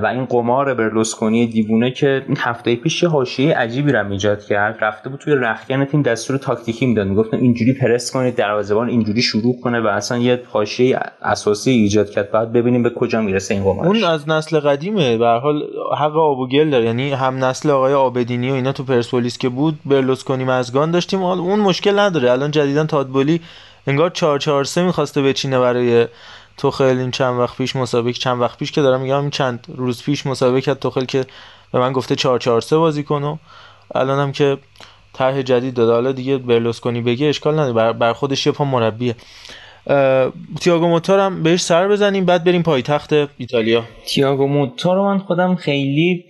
و 0.02 0.06
این 0.06 0.24
قمار 0.24 0.74
برلوسکونی 0.74 1.46
دیوونه 1.46 1.90
که 1.90 2.22
این 2.26 2.36
هفته 2.40 2.76
پیش 2.76 3.02
یه 3.02 3.08
حاشیه 3.08 3.54
عجیبی 3.54 3.92
رو 3.92 4.10
ایجاد 4.10 4.44
کرد 4.44 4.78
رفته 4.80 5.08
بود 5.08 5.20
توی 5.20 5.34
رخکن 5.34 5.84
تیم 5.84 6.02
دستور 6.02 6.36
تاکتیکی 6.36 6.86
می‌داد. 6.86 7.06
می‌گفتن 7.06 7.36
اینجوری 7.36 7.72
پرس 7.72 8.12
کنید 8.12 8.34
دروازه‌بان 8.34 8.88
اینجوری 8.88 9.22
شروع 9.22 9.60
کنه 9.60 9.80
و 9.80 9.86
اصلا 9.86 10.18
یه 10.18 10.42
حاشیه 10.52 10.98
اساسی 11.22 11.70
ایجاد 11.70 12.10
کرد. 12.10 12.30
بعد 12.30 12.52
ببینیم 12.52 12.82
به 12.82 12.90
کجا 12.90 13.20
می‌رسه 13.20 13.54
این 13.54 13.64
قمار 13.64 13.86
اون 13.86 14.04
از 14.04 14.28
نسل 14.28 14.60
قدیمه. 14.60 15.16
به 15.16 15.26
هر 15.26 15.38
حال 15.38 15.62
حق 15.98 16.16
آب 16.16 16.38
و 16.38 16.48
داره. 16.48 16.84
یعنی 16.84 17.10
هم 17.10 17.44
نسل 17.44 17.70
آقای 17.70 17.94
آبدینی 17.94 18.50
و 18.50 18.54
اینا 18.54 18.72
تو 18.72 18.84
پرسپولیس 18.84 19.38
که 19.38 19.48
بود 19.48 19.78
برلوسکونی 19.86 20.44
مزگان 20.44 20.90
داشتیم. 20.90 21.22
اون 21.22 21.60
مشکل 21.60 21.98
نداره. 21.98 22.30
الان 22.30 22.50
جدیدا 22.50 22.84
تادبولی 22.84 23.40
انگار 23.86 24.10
4 24.10 24.38
4 24.38 24.64
3 24.64 24.82
می‌خواسته 24.82 25.22
بچینه 25.22 25.58
برای 25.58 26.06
توخل 26.58 26.98
این 26.98 27.10
چند 27.10 27.38
وقت 27.38 27.56
پیش 27.56 27.76
مسابقه 27.76 28.12
چند 28.12 28.40
وقت 28.40 28.58
پیش 28.58 28.72
که 28.72 28.82
دارم 28.82 29.00
میگم 29.00 29.30
چند 29.30 29.66
روز 29.68 30.02
پیش 30.02 30.26
مسابقه 30.26 30.60
کرد 30.60 30.78
توخل 30.78 31.04
که 31.04 31.24
به 31.72 31.78
من 31.78 31.92
گفته 31.92 32.16
4 32.16 32.38
4 32.38 32.60
3 32.60 32.76
بازی 32.76 33.02
کنو 33.02 33.36
الان 33.94 34.18
هم 34.18 34.32
که 34.32 34.58
طرح 35.12 35.42
جدید 35.42 35.74
داده. 35.74 35.92
حالا 35.92 36.12
دیگه 36.12 36.38
برلوسکونی 36.38 37.00
بگه 37.00 37.26
اشکال 37.26 37.54
نداره. 37.54 37.72
بر, 37.72 37.92
بر 37.92 38.12
خودش 38.12 38.46
یه 38.46 38.52
پا 38.52 38.64
مربیه. 38.64 39.14
تییاگو 40.60 40.88
موتا 40.88 41.26
هم 41.26 41.42
بهش 41.42 41.60
سر 41.62 41.88
بزنیم 41.88 42.24
بعد 42.24 42.44
بریم 42.44 42.62
پایتخت 42.62 43.12
ایتالیا. 43.38 43.84
تییاگو 44.06 44.46
موتا 44.46 44.94
رو 44.94 45.04
من 45.04 45.18
خودم 45.18 45.54
خیلی 45.54 46.24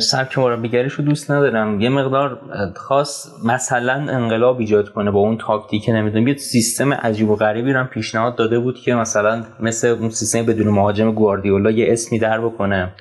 سبک 0.00 0.38
مربیگریش 0.38 0.92
رو 0.92 1.04
دوست 1.04 1.30
ندارم. 1.30 1.80
یه 1.80 1.88
مقدار 1.88 2.40
خاص 2.76 3.26
مثلا 3.44 3.92
انقلاب 3.92 4.58
ایجاد 4.58 4.88
کنه 4.88 5.10
با 5.10 5.20
اون 5.20 5.38
تاکتیک 5.38 5.88
نمی‌دونم. 5.88 6.28
یه 6.28 6.36
سیستم 6.36 6.92
عجیب 6.92 7.30
و 7.30 7.36
غریبی 7.36 7.72
رو 7.72 7.84
پیشنهاد 7.84 8.36
داده 8.36 8.58
بود 8.58 8.78
که 8.78 8.94
مثلا 8.94 9.44
مثل 9.60 9.88
اون 9.88 10.10
سیستم 10.10 10.42
بدون 10.42 10.68
مهاجم 10.68 11.12
گواردیولا 11.12 11.70
یه 11.70 11.92
اسمی 11.92 12.18
در 12.18 12.40
بکنه. 12.40 12.92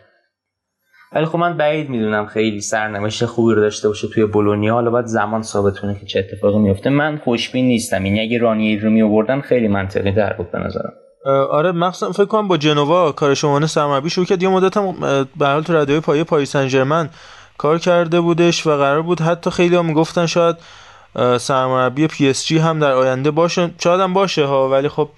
ولی 1.14 1.26
خب 1.26 1.38
من 1.38 1.58
بعید 1.58 1.90
می‌دونم 1.90 2.26
خیلی 2.26 2.62
سرنوشت 2.62 3.26
خوبی 3.26 3.54
رو 3.54 3.62
داشته 3.62 3.88
باشه 3.88 4.08
توی 4.08 4.26
بولونیا. 4.26 4.74
حالا 4.74 4.92
باید 4.92 5.06
زمان 5.06 5.42
ثابت 5.42 5.80
کنه 5.80 6.00
که 6.00 6.06
چه 6.06 6.20
اتفاقی 6.20 6.60
میفته 6.60 6.90
من 6.90 7.18
خوشبین 7.18 7.68
نیستم. 7.68 8.04
این 8.04 8.20
اگه 8.20 8.38
رانی 8.38 8.78
رو 8.78 8.90
می 8.90 9.42
خیلی 9.42 9.68
منطقی 9.68 10.12
در 10.12 10.34
بود 10.34 10.52
به 10.52 10.60
نظرم. 10.60 10.94
آره 11.26 11.72
مخصوصا 11.72 12.12
فکر 12.12 12.26
کنم 12.26 12.48
با 12.48 12.58
جنوا 12.58 13.12
کارشو 13.12 13.68
سرمربی 13.68 14.10
شروع 14.10 14.26
کرد. 14.26 14.44
یه 14.44 14.50
مدت 14.50 14.78
هم 14.78 14.92
به 15.36 15.48
حال 15.48 15.64
تو 15.64 15.74
رده‌های 15.74 16.00
پایه 16.00 16.24
پاریس 16.24 16.52
سن 16.52 17.10
کار 17.58 17.80
کرده 17.80 18.22
بودش 18.22 18.68
و 18.68 18.70
قرار 18.78 19.02
بود 19.02 19.22
حتی 19.22 19.50
خیلی 19.50 19.76
هم 19.76 19.86
می‌گفتن 19.86 20.26
شاید 20.26 20.56
سرمربی 21.38 22.08
PSG 22.08 22.58
هم 22.58 22.80
در 22.80 22.92
آینده 22.92 23.32
باشه. 23.32 23.72
شاید 23.84 24.02
هم 24.02 24.14
باشه 24.14 24.46
ها 24.46 24.70
ولی 24.70 24.90
خب 24.90 25.10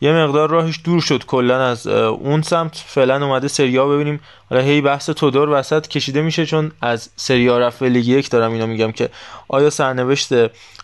یه 0.00 0.12
مقدار 0.12 0.50
راهش 0.50 0.80
دور 0.84 1.00
شد 1.00 1.24
کلا 1.24 1.66
از 1.66 1.86
اون 1.86 2.42
سمت. 2.42 2.84
فعلا 2.86 3.26
اومده 3.26 3.48
سریا 3.48 3.88
ببینیم. 3.88 4.20
حالا 4.50 4.62
هی 4.62 4.80
بحث 4.80 5.10
تودور 5.10 5.48
وسط 5.48 5.88
کشیده 5.88 6.22
میشه 6.22 6.46
چون 6.46 6.72
از 6.82 7.10
سریا 7.16 7.58
رفت 7.58 7.82
لیگ 7.82 8.08
یک 8.08 8.30
دارم 8.30 8.52
اینو 8.52 8.66
میگم 8.66 8.92
که 8.92 9.08
آیا 9.48 9.70
سرنوشت 9.70 10.32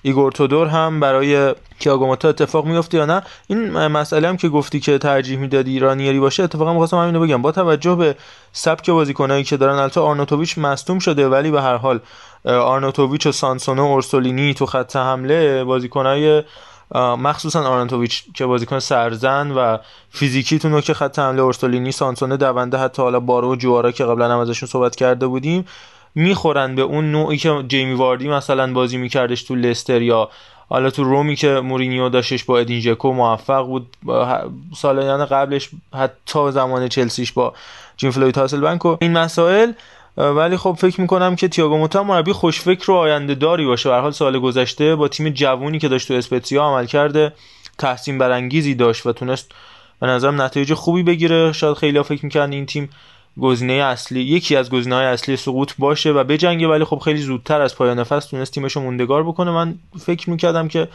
ایگور 0.02 0.32
تودور 0.32 0.66
هم 0.66 1.00
برای 1.00 1.54
تیاگو 1.78 2.07
موتا 2.07 2.28
اتفاق 2.28 2.66
میفته 2.66 2.98
یا 2.98 3.06
نه؟ 3.06 3.22
این 3.46 3.70
مسئله 3.86 4.28
هم 4.28 4.36
که 4.36 4.48
گفتی 4.48 4.80
که 4.80 4.98
ترجیح 4.98 5.38
می‌دادی 5.38 5.70
رانیری 5.70 6.20
باشه 6.20 6.42
اتفاقا 6.42 6.72
می‌خواستم 6.72 6.96
همینو 6.96 7.20
بگم. 7.20 7.42
با 7.42 7.52
توجه 7.52 7.94
به 7.94 8.16
سبک 8.52 8.90
بازیکنایی 8.90 9.44
که 9.44 9.56
دارن 9.56 9.74
البته 9.74 10.00
آرنوتوویچ 10.00 10.58
مصدوم 10.58 10.98
شده 10.98 11.28
ولی 11.28 11.50
به 11.50 11.62
هر 11.62 11.76
حال 11.76 12.00
آرنوتوویچ 12.44 13.26
و 13.26 13.32
سانسونو 13.32 13.82
اورسولینی 13.82 14.54
تو 14.54 14.66
خط 14.66 14.96
حمله 14.96 15.64
بازیکنای 15.64 16.42
مخصوصا 17.00 17.64
آرنوتوویچ 17.64 18.24
که 18.34 18.46
بازیکن 18.46 18.78
سرزن 18.78 19.50
و 19.50 19.78
فیزیکی 20.10 20.58
تو 20.58 20.68
نوک 20.68 20.92
خط 20.92 21.18
حمله 21.18 21.42
اورسولینی 21.42 21.92
سانسونه 21.92 22.36
دونده 22.36 22.78
حتی 22.78 23.02
حالا 23.02 23.20
بارو 23.20 23.52
و 23.52 23.56
جوارا 23.56 23.92
که 23.92 24.04
قبلا 24.04 24.32
هم 24.32 24.38
ازشون 24.38 24.68
صحبت 24.68 24.96
کرده 24.96 25.26
بودیم 25.26 25.64
می‌خورن 26.14 26.74
به 26.74 26.82
اون 26.82 27.12
نوعی 27.12 27.36
که 27.36 27.64
جیمی 27.68 27.94
واردی 27.94 28.28
مثلا 28.28 28.72
بازی 28.72 28.96
میکردش 28.96 29.42
تو 29.42 29.54
لستر 29.54 30.02
یا 30.02 30.28
حالا 30.68 30.90
تو 30.90 31.04
رومی 31.04 31.36
که 31.36 31.48
مورینیو 31.48 32.08
داشتش 32.08 32.44
با 32.44 32.58
ادین 32.58 32.80
ژکو 32.80 33.12
موفق 33.12 33.66
بود 33.66 33.96
سالیان 34.76 35.24
قبلش 35.24 35.70
حتی 35.94 36.50
زمان 36.50 36.88
چلسیش 36.88 37.32
با 37.32 37.54
جیم 37.96 38.10
فلوید 38.10 38.38
هاسلبنک 38.38 38.86
این 38.86 39.12
مسائل 39.12 39.72
ولی 40.16 40.56
خب 40.56 40.76
فکر 40.78 41.00
می‌کنم 41.00 41.36
که 41.36 41.48
تییاگو 41.48 41.78
موتا 41.78 42.02
مربی 42.02 42.32
خوشفکر 42.32 42.90
و 42.90 42.94
آینده 42.94 43.34
داری 43.34 43.66
باشه. 43.66 43.88
به 43.88 43.96
حال 43.96 44.10
سال 44.10 44.38
گذشته 44.38 44.96
با 44.96 45.08
تیم 45.08 45.28
جوونی 45.28 45.78
که 45.78 45.88
داشت 45.88 46.08
تو 46.08 46.14
اسپتسیا 46.14 46.62
عمل 46.62 46.86
کرده 46.86 47.32
تحسین 47.78 48.18
برانگیزی 48.18 48.74
داشت 48.74 49.06
و 49.06 49.12
تونست 49.12 49.52
به 50.00 50.06
نظرم 50.06 50.42
نتایج 50.42 50.74
خوبی 50.74 51.02
بگیره. 51.02 51.52
شاید 51.52 51.76
خیلی 51.76 52.02
فکر 52.02 52.24
می‌کنن 52.24 52.52
این 52.52 52.66
تیم 52.66 52.90
گزینه 53.40 53.72
اصلی 53.72 54.20
یکی 54.20 54.56
از 54.56 54.70
گزینه 54.70 54.94
های 54.94 55.06
اصلی 55.06 55.36
سقوط 55.36 55.72
باشه 55.78 56.10
و 56.10 56.24
بجنگه 56.24 56.68
ولی 56.68 56.84
خب 56.84 56.98
خیلی 56.98 57.20
زودتر 57.20 57.60
از 57.60 57.76
پایان 57.76 58.04
فصل 58.04 58.30
تونست 58.30 58.52
تیمشو 58.52 58.80
موندگار 58.80 59.22
بکنه. 59.22 59.50
من 59.50 59.74
فکر 60.00 60.30
می‌کردم 60.30 60.68
که 60.68 60.88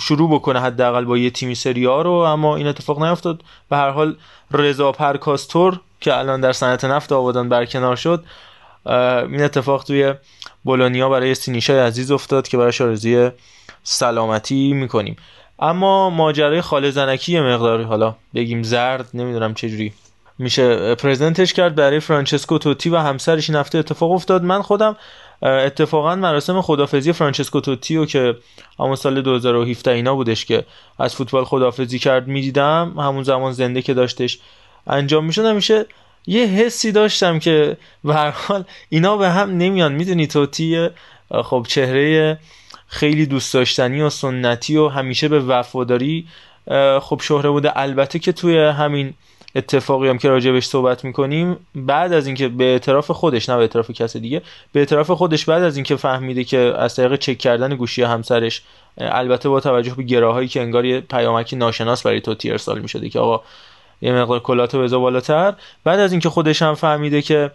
شروع 0.00 0.30
بکنه 0.30 0.60
حداقل 0.60 1.04
با 1.04 1.18
یه 1.18 1.30
تیمی 1.30 1.54
سری 1.54 1.84
رو 1.84 2.10
اما 2.10 2.56
این 2.56 2.66
اتفاق 2.66 3.02
نیفتاد 3.02 3.42
به 3.70 3.76
هر 3.76 3.90
حال 3.90 4.16
رضا 4.50 4.92
پرکاستور 4.92 5.80
که 6.00 6.18
الان 6.18 6.40
در 6.40 6.52
صنعت 6.52 6.84
نفت 6.84 7.12
آبادان 7.12 7.48
برکنار 7.48 7.96
شد 7.96 8.24
این 8.86 9.42
اتفاق 9.42 9.84
توی 9.84 10.14
بولونیا 10.64 11.08
برای 11.08 11.34
سینیشای 11.34 11.78
عزیز 11.78 12.10
افتاد 12.10 12.48
که 12.48 12.56
برای 12.56 12.72
آرزوی 12.80 13.30
سلامتی 13.82 14.72
می‌کنیم. 14.72 15.16
اما 15.58 16.10
ماجرای 16.10 16.60
خاله 16.60 16.90
زنکی 16.90 17.40
مقداری 17.40 17.84
حالا 17.84 18.14
بگیم 18.34 18.62
زرد 18.62 19.08
نمی‌دونم 19.14 19.54
چجوری 19.54 19.92
میشه 20.38 20.94
پرزنتش 20.94 21.52
کرد. 21.52 21.74
برای 21.74 22.00
فرانچسکو 22.00 22.58
توتی 22.58 22.90
و 22.90 22.96
همسرش 22.96 23.50
این 23.50 23.58
هفته 23.58 23.78
اتفاق 23.78 24.10
افتاد. 24.10 24.42
من 24.42 24.62
خودم 24.62 24.96
اتفاقا 25.42 26.14
مراسم 26.14 26.60
خدافزی 26.60 27.12
فرانچسکو 27.12 27.60
توتیو 27.60 28.04
که 28.04 28.36
همون 28.78 28.96
سال 28.96 29.22
2017 29.22 29.90
اینا 29.90 30.14
بودش 30.14 30.44
که 30.44 30.64
از 30.98 31.14
فوتبال 31.14 31.44
خدافزی 31.44 31.98
کرد 31.98 32.28
می‌دیدم 32.28 32.94
همون 32.98 33.22
زمان 33.22 33.52
زنده 33.52 33.82
که 33.82 33.94
داشتش 33.94 34.38
انجام 34.86 35.24
می‌شد. 35.24 35.44
همیشه 35.44 35.86
یه 36.26 36.46
حسی 36.46 36.92
داشتم 36.92 37.38
که 37.38 37.76
به 38.04 38.14
حال 38.14 38.64
اینا 38.88 39.16
به 39.16 39.30
هم 39.30 39.50
نمیان. 39.50 39.92
می‌دونی 39.92 40.26
توتی 40.26 40.88
خب 41.44 41.66
چهره 41.68 42.38
خیلی 42.86 43.26
دوست 43.26 43.54
داشتنی 43.54 44.02
و 44.02 44.10
سنتی 44.10 44.76
و 44.76 44.88
همیشه 44.88 45.28
به 45.28 45.40
وفاداری 45.40 46.26
خب 47.00 47.20
شهره 47.22 47.50
بوده 47.50 47.78
البته 47.78 48.18
که 48.18 48.32
توی 48.32 48.58
همین 48.58 49.14
اتفاقی 49.54 50.08
هم 50.08 50.18
که 50.18 50.28
راجبش 50.28 50.66
صحبت 50.66 51.04
می‌کنیم 51.04 51.56
بعد 51.74 52.12
از 52.12 52.26
اینکه 52.26 52.48
به 52.48 52.64
اعتراف 52.64 53.10
خودش 53.10 53.48
نه 53.48 53.56
به 53.56 53.62
اعتراف 53.62 53.90
کس 53.90 54.16
دیگه 54.16 54.42
به 54.72 54.80
اعتراف 54.80 55.10
خودش 55.10 55.44
بعد 55.44 55.62
از 55.62 55.76
اینکه 55.76 55.96
فهمیده 55.96 56.44
که 56.44 56.58
از 56.58 56.96
طریق 56.96 57.16
چک 57.16 57.38
کردن 57.38 57.76
گوشی 57.76 58.02
همسرش 58.02 58.62
البته 58.98 59.48
با 59.48 59.60
توجه 59.60 59.94
به 59.94 60.02
گراهایی 60.02 60.48
که 60.48 60.60
انگار 60.60 60.84
یه 60.84 61.00
پیامکی 61.00 61.56
ناشناس 61.56 62.02
برای 62.02 62.20
توتی 62.20 62.50
ارسال 62.50 62.80
می‌شده 62.80 63.08
که 63.08 63.18
آقا 63.18 63.44
یه 64.02 64.12
مقدار 64.12 64.40
کلاتو 64.40 64.82
بزا 64.82 64.98
بالاتر. 64.98 65.54
بعد 65.84 66.00
از 66.00 66.12
اینکه 66.12 66.28
خودش 66.28 66.62
هم 66.62 66.74
فهمیده 66.74 67.22
که 67.22 67.50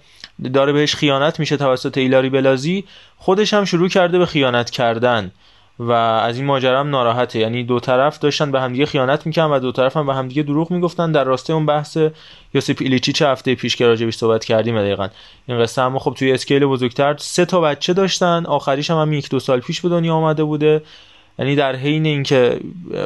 داره 0.54 0.74
بهش 0.74 0.96
خیانت 0.96 1.40
میشه 1.40 1.58
توسط 1.58 1.98
ایلاری 1.98 2.30
بلازی 2.30 2.84
خودش 3.18 3.54
هم 3.54 3.66
شروع 3.66 3.90
کرده 3.90 4.20
به 4.20 4.26
خیانت 4.26 4.70
کردن. 4.70 5.32
و 5.80 5.92
از 5.92 6.38
این 6.38 6.46
ماجرا 6.46 6.80
هم 6.80 6.90
ناراحته. 6.90 7.40
یعنی 7.40 7.64
دو 7.64 7.80
طرف 7.80 8.20
داشتن 8.20 8.52
به 8.52 8.62
همدیگه 8.62 8.86
خیانت 8.86 9.26
می‌کنن 9.26 9.46
و 9.46 9.60
دو 9.60 9.72
طرف 9.72 9.98
هم 9.98 10.06
به 10.08 10.16
همدیگه 10.16 10.44
دروغ 10.44 10.72
می‌گفتن. 10.72 11.12
در 11.12 11.24
راسته 11.24 11.54
اون 11.54 11.66
بحث 11.66 11.98
یوسیپ 12.54 12.98
چه 12.98 13.28
هفته 13.28 13.56
پیش 13.56 13.76
که 13.76 13.88
راجبش 13.88 14.16
صحبت 14.16 14.46
کردیم 14.46 14.80
دقیقا. 14.80 15.08
این 15.48 15.60
قصه 15.60 15.82
اما 15.82 16.00
خب 16.00 16.14
توی 16.14 16.32
اسکیل 16.32 16.66
بزرگتر 16.66 17.16
سه 17.18 17.46
تا 17.46 17.62
بچه 17.62 17.94
داشتن. 17.94 18.46
آخریش 18.46 18.92
هم, 18.92 18.98
هم 18.98 19.14
یک 19.14 19.30
دو 19.30 19.40
سال 19.40 19.60
پیش 19.60 19.82
به 19.82 19.90
دنیا 19.90 20.14
آمده 20.14 20.44
بوده. 20.44 20.82
یعنی 21.40 21.56
در 21.56 21.76
حین 21.76 22.06
اینکه 22.06 22.60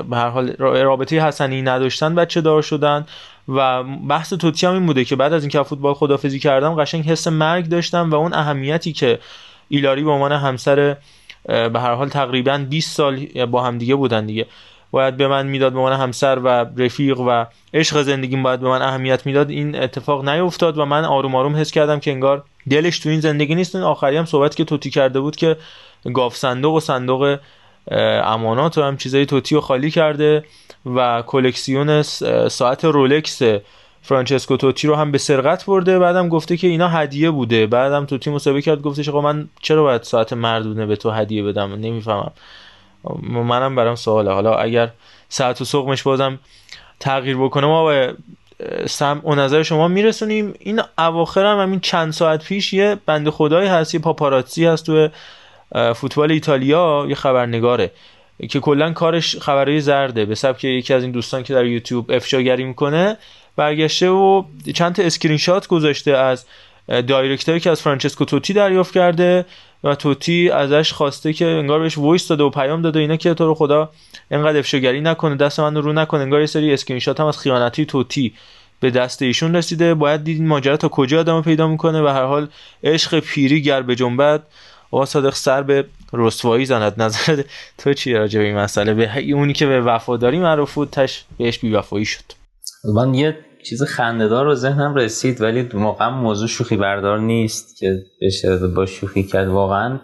به 0.09 0.17
هر 0.17 0.29
حال 0.29 0.51
رابطه 0.59 1.27
حسنی 1.27 1.61
نداشتن 1.61 2.15
بچه 2.15 2.41
دار 2.41 2.61
شدن 2.61 3.05
و 3.47 3.83
بحث 3.83 4.33
توتی 4.33 4.65
هم 4.65 4.73
این 4.73 4.85
بوده 4.85 5.05
که 5.05 5.15
بعد 5.15 5.33
از 5.33 5.43
اینکه 5.43 5.63
فوتبال 5.63 5.93
خدافزی 5.93 6.39
کردم 6.39 6.75
قشنگ 6.75 7.05
حس 7.05 7.27
مرگ 7.27 7.69
داشتم 7.69 8.11
و 8.11 8.15
اون 8.15 8.33
اهمیتی 8.33 8.93
که 8.93 9.19
ایلاری 9.69 10.03
به 10.03 10.11
عنوان 10.11 10.31
همسر 10.31 10.97
به 11.45 11.79
هر 11.79 11.93
حال 11.93 12.09
تقریبا 12.09 12.65
20 12.69 12.95
سال 12.95 13.45
با 13.45 13.63
هم 13.63 13.77
دیگه 13.77 13.95
بودن 13.95 14.25
دیگه. 14.25 14.45
باید 14.91 15.17
به 15.17 15.27
من 15.27 15.47
می‌داد 15.47 15.73
به 15.73 15.79
من 15.79 15.93
همسر 15.93 16.39
و 16.39 16.47
رفیق 16.77 17.19
و 17.19 17.45
عشق 17.73 18.01
زندگیم 18.01 18.43
باید 18.43 18.59
به 18.59 18.69
من 18.69 18.81
اهمیت 18.81 19.25
می‌داد. 19.25 19.49
این 19.49 19.75
اتفاق 19.75 20.29
نیفتاد 20.29 20.77
و 20.77 20.85
من 20.85 21.05
آروم 21.05 21.35
آروم 21.35 21.55
حس 21.55 21.71
کردم 21.71 21.99
که 21.99 22.11
انگار 22.11 22.43
دلش 22.69 22.99
تو 22.99 23.09
این 23.09 23.19
زندگی 23.19 23.55
نیست. 23.55 23.75
آخری 23.75 24.17
هم 24.17 24.25
صحبت 24.25 24.55
که 24.55 24.63
توتی 24.63 24.89
کرده 24.89 25.19
بود 25.19 25.35
که 25.35 25.57
گاف 26.13 26.35
صندوق 26.35 26.75
و 26.75 26.79
صندوق 26.79 27.37
امانات 28.23 28.77
و 28.77 28.83
هم 28.83 28.97
چیزای 28.97 29.25
توتی 29.25 29.55
رو 29.55 29.61
خالی 29.61 29.91
کرده 29.91 30.43
و 30.95 31.23
کلکسیون 31.27 32.01
ساعت 32.47 32.85
رولکس 32.85 33.41
فرانچسکو 34.01 34.57
توتی 34.57 34.87
رو 34.87 34.95
هم 34.95 35.11
به 35.11 35.17
سرقت 35.17 35.65
برده 35.65 35.99
بعدم 35.99 36.29
گفته 36.29 36.57
که 36.57 36.67
اینا 36.67 36.87
هدیه 36.87 37.31
بوده. 37.31 37.67
بعدم 37.67 38.05
توتی 38.05 38.29
مسابقه 38.29 38.61
کرد 38.61 38.81
گفتش 38.81 39.09
آقا 39.09 39.21
من 39.21 39.49
چرا 39.61 39.83
باید 39.83 40.03
ساعت 40.03 40.33
مردونه 40.33 40.85
به 40.85 40.95
تو 40.95 41.11
هدیه 41.11 41.43
بدم؟ 41.43 41.73
نمی‌فهمم. 41.73 42.31
منم 43.29 43.75
برام 43.75 43.95
سواله. 43.95 44.31
حالا 44.31 44.55
اگر 44.55 44.89
صحت 45.29 45.61
و 45.61 45.65
سقمش 45.65 46.03
بازم 46.03 46.39
تغییر 46.99 47.37
بکنه 47.37 47.67
به 47.67 48.07
سمع 48.85 49.21
و 49.23 49.35
نظر 49.35 49.63
شما 49.63 49.87
میرسونیم. 49.87 50.53
این 50.59 50.81
اواخر 50.97 51.45
هم 51.45 51.59
همین 51.59 51.79
چند 51.79 52.13
ساعت 52.13 52.43
پیش 52.45 52.73
یه 52.73 52.97
بند 53.05 53.29
خدایی 53.29 53.69
هست 53.69 53.93
یه 53.93 53.99
پاپاراتسی 53.99 54.65
هست 54.65 54.85
تو 54.85 55.09
فوتبال 55.93 56.31
ایتالیا 56.31 57.05
یه 57.09 57.15
خبرنگاره 57.15 57.91
که 58.49 58.59
کلا 58.59 58.91
کارش 58.91 59.37
خبرهای 59.37 59.81
زرده. 59.81 60.25
به 60.25 60.35
سبب 60.35 60.57
که 60.57 60.67
یکی 60.67 60.93
از 60.93 61.03
این 61.03 61.11
دوستان 61.11 61.43
که 61.43 61.53
در 61.53 61.65
یوتیوب 61.65 62.11
افشاگری 62.11 62.63
می‌کنه 62.63 63.17
برگشته 63.61 64.09
و 64.09 64.43
چند 64.73 64.95
تا 64.95 65.03
اسکرین 65.03 65.37
شات 65.37 65.67
گذاشته 65.67 66.11
از 66.11 66.45
direct 66.87 67.41
ایی 67.41 67.59
که 67.59 67.69
از 67.69 67.81
فرانچسکو 67.81 68.25
توتی 68.25 68.53
دریافت 68.53 68.93
کرده 68.93 69.45
و 69.83 69.95
توتی 69.95 70.49
ازش 70.49 70.93
خواسته 70.93 71.33
که 71.33 71.45
انگار 71.45 71.79
بهش 71.79 71.97
voice 71.97 72.27
داده 72.27 72.43
و 72.43 72.49
پیام 72.49 72.81
داده 72.81 72.99
اینا 72.99 73.15
که 73.15 73.33
تو 73.33 73.45
رو 73.45 73.53
خدا 73.55 73.89
انقدر 74.31 74.59
افشاگری 74.59 75.01
نکنه 75.01 75.35
دست 75.35 75.59
من 75.59 75.75
رو 75.75 75.93
نکنه 75.93 76.21
انگار 76.21 76.39
یه 76.39 76.45
سری 76.45 76.73
اسکرین 76.73 76.99
شات 76.99 77.19
هم 77.19 77.25
از 77.25 77.37
خیانتی 77.37 77.85
توتی 77.85 78.33
به 78.79 78.91
دست 78.91 79.21
ایشون 79.21 79.55
رسیده. 79.55 79.93
باید 79.93 80.23
دیدین 80.23 80.47
ماجرا 80.47 80.77
تا 80.77 80.87
کجا 80.87 81.19
آدم 81.19 81.41
پیدا 81.41 81.67
می‌کنه 81.67 82.01
و 82.01 82.07
هر 82.07 82.25
حال 82.25 82.47
عشق 82.83 83.19
پیری 83.19 83.61
گر 83.61 83.81
بجنبد. 83.81 84.41
آقا 84.91 85.05
صادق 85.05 85.33
سر 85.33 85.63
به 85.63 85.85
رسوایی 86.13 86.65
زند. 86.65 87.01
نظر 87.01 87.43
تو 87.77 87.93
چی 87.93 88.13
راجع 88.13 88.39
به 88.39 88.45
این 88.45 88.57
مسئله؟ 88.57 88.93
به 88.93 89.33
اونی 89.33 89.53
که 89.53 89.65
به 89.65 89.81
وفاداری 89.81 90.39
معروف 90.39 90.73
بود 90.73 90.89
تش 90.89 91.23
بهش 91.37 91.59
بی 91.59 91.71
وفایی 91.71 92.05
شد. 92.05 92.23
من 92.95 93.13
یه 93.13 93.37
چیز 93.63 93.83
خندهدار 93.83 94.45
رو 94.45 94.55
ذهنم 94.55 94.95
رسید 94.95 95.41
ولی 95.41 95.61
واقعا 95.61 96.09
موضوع 96.09 96.47
شوخی 96.47 96.77
بردار 96.77 97.19
نیست 97.19 97.77
که 97.77 98.03
بشه 98.21 98.67
با 98.67 98.85
شوخی 98.85 99.23
کرد. 99.23 99.47
واقعا 99.47 99.99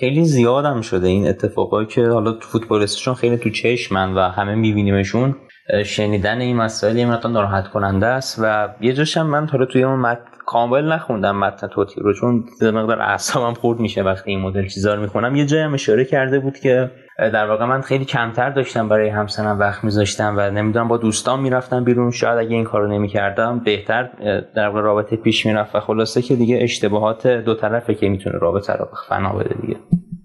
خیلی 0.00 0.24
زیادم 0.24 0.80
شده 0.80 1.08
این 1.08 1.28
اتفاقایی 1.28 1.86
که 1.86 2.06
حالا 2.06 2.38
فوتبالیستشون 2.40 3.14
خیلی 3.14 3.36
تو 3.36 3.50
چشمن 3.50 4.14
و 4.14 4.20
همه 4.20 4.54
میبینیمشون. 4.54 5.36
شنیدن 5.84 6.40
این 6.40 6.56
مسائل 6.56 6.96
یه 6.96 7.06
مقدار 7.06 7.32
ناراحت 7.32 7.68
کننده 7.68 8.06
است 8.06 8.38
و 8.42 8.68
یه 8.80 8.92
جاشم 8.92 9.26
من 9.26 9.46
تا 9.46 9.64
توی 9.64 9.82
اون 9.82 10.00
مت 10.00 10.18
کامل 10.50 10.92
نخوندم 10.92 11.36
متن 11.36 11.66
توتی 11.66 12.00
رو 12.00 12.14
چون 12.14 12.44
مقدار 12.62 13.02
اعصابم 13.02 13.54
خورد 13.54 13.80
میشه 13.80 14.02
وقتی 14.02 14.30
این 14.30 14.40
مدل 14.40 14.66
چیزا 14.66 14.94
رو 14.94 15.00
می‌خونم. 15.00 15.36
یه 15.36 15.46
جایی 15.46 15.62
هم 15.62 15.74
اشاره 15.74 16.04
کرده 16.04 16.38
بود 16.38 16.58
که 16.58 16.90
در 17.18 17.46
واقع 17.46 17.64
من 17.64 17.80
خیلی 17.80 18.04
کمتر 18.04 18.50
داشتم 18.50 18.88
برای 18.88 19.08
همسنم 19.08 19.58
وقت 19.58 19.84
میذاشتم 19.84 20.34
و 20.36 20.50
نمی‌دونم 20.50 20.88
با 20.88 20.96
دوستان 20.96 21.40
می‌رفتم 21.40 21.84
بیرون. 21.84 22.10
شاید 22.10 22.38
اگه 22.38 22.56
این 22.56 22.64
کارو 22.64 22.88
نمی‌کردم 22.88 23.58
بهتر 23.58 24.10
در 24.54 24.68
واقع 24.68 24.80
رابطه 24.80 25.16
پیش 25.16 25.46
می‌رفت. 25.46 25.74
و 25.74 25.80
خلاصه 25.80 26.22
که 26.22 26.36
دیگه 26.36 26.58
اشتباهات 26.62 27.26
دو 27.26 27.54
طرفه 27.54 27.94
که 27.94 28.08
می‌تونه 28.08 28.38
رابطه 28.38 28.72
رو 28.72 28.88
فنا 29.08 29.32
بده 29.32 29.54
دیگه. 29.60 29.76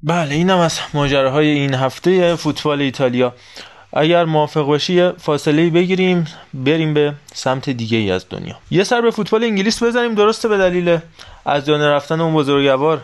بله 0.04 0.36
اینم 0.36 0.58
از 0.58 0.80
ماجراهای 0.94 1.48
این 1.48 1.74
هفته 1.74 2.36
فوتبال 2.36 2.82
ایتالیا. 2.82 3.34
اگر 3.94 4.26
موافق 4.26 4.62
باشی 4.62 5.12
فاصله 5.12 5.70
بگیریم 5.70 6.28
بریم 6.54 6.94
به 6.94 7.14
سمت 7.34 7.70
دیگه 7.70 7.98
ای 7.98 8.12
از 8.12 8.26
دنیا. 8.30 8.56
یه 8.72 8.84
سر 8.84 9.02
به 9.02 9.12
فوتبال 9.12 9.44
انگلیس 9.44 9.84
بزنیم 9.84 10.16
درسته 10.16 10.48
به 10.48 10.58
دلیل 10.58 10.98
از 11.46 11.66
دنیا 11.66 11.96
رفتن 11.96 12.22
اون 12.22 12.34
بزرگوار 12.34 13.02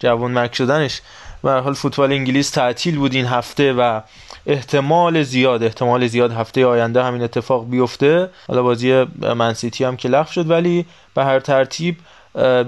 جوان 0.00 0.30
مرگ 0.30 0.52
شدنش. 0.52 1.00
و 1.44 1.60
حال 1.60 1.74
فوتبال 1.74 2.12
انگلیس 2.12 2.50
تعطیل 2.50 2.96
بود 2.96 3.14
این 3.14 3.26
هفته 3.26 3.72
و 3.72 4.00
احتمال 4.46 5.22
زیاد 5.22 5.62
احتمال 5.62 6.06
زیاد 6.06 6.32
هفته 6.32 6.66
آینده 6.66 7.04
همین 7.04 7.22
اتفاق 7.22 7.70
بیفته. 7.70 8.28
حالا 8.48 8.62
بازی 8.62 9.04
منسیتی 9.36 9.84
هم 9.84 9.96
که 9.96 10.08
لغو 10.08 10.32
شد 10.32 10.50
ولی 10.50 10.86
به 11.14 11.24
هر 11.24 11.40
ترتیب 11.40 11.96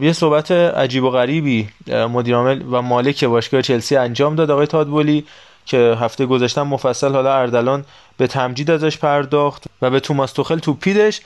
یه 0.01 0.13
صحبت 0.13 0.51
عجیب 0.51 1.05
و 1.05 1.11
غریبی 1.11 1.69
مدیرعامل 1.89 2.63
و 2.71 2.83
مالک 2.83 3.25
باشگاه 3.25 3.63
چلسی 3.63 3.97
انجام 3.97 4.35
داد. 4.35 4.51
آقای 4.51 4.67
تاد 4.67 4.86
بولی 4.86 5.25
که 5.71 5.97
هفته 6.01 6.27
گذشتم 6.27 6.63
مفصل 6.63 7.13
حالا 7.13 7.37
اردلان 7.37 7.85
به 8.17 8.27
تمجید 8.27 8.71
ازش 8.71 8.99
پرداخت 8.99 9.65
و 9.83 9.91
به 9.91 10.01
توماس 10.01 10.33
توخل 10.33 10.59
توپیدش 10.59 11.21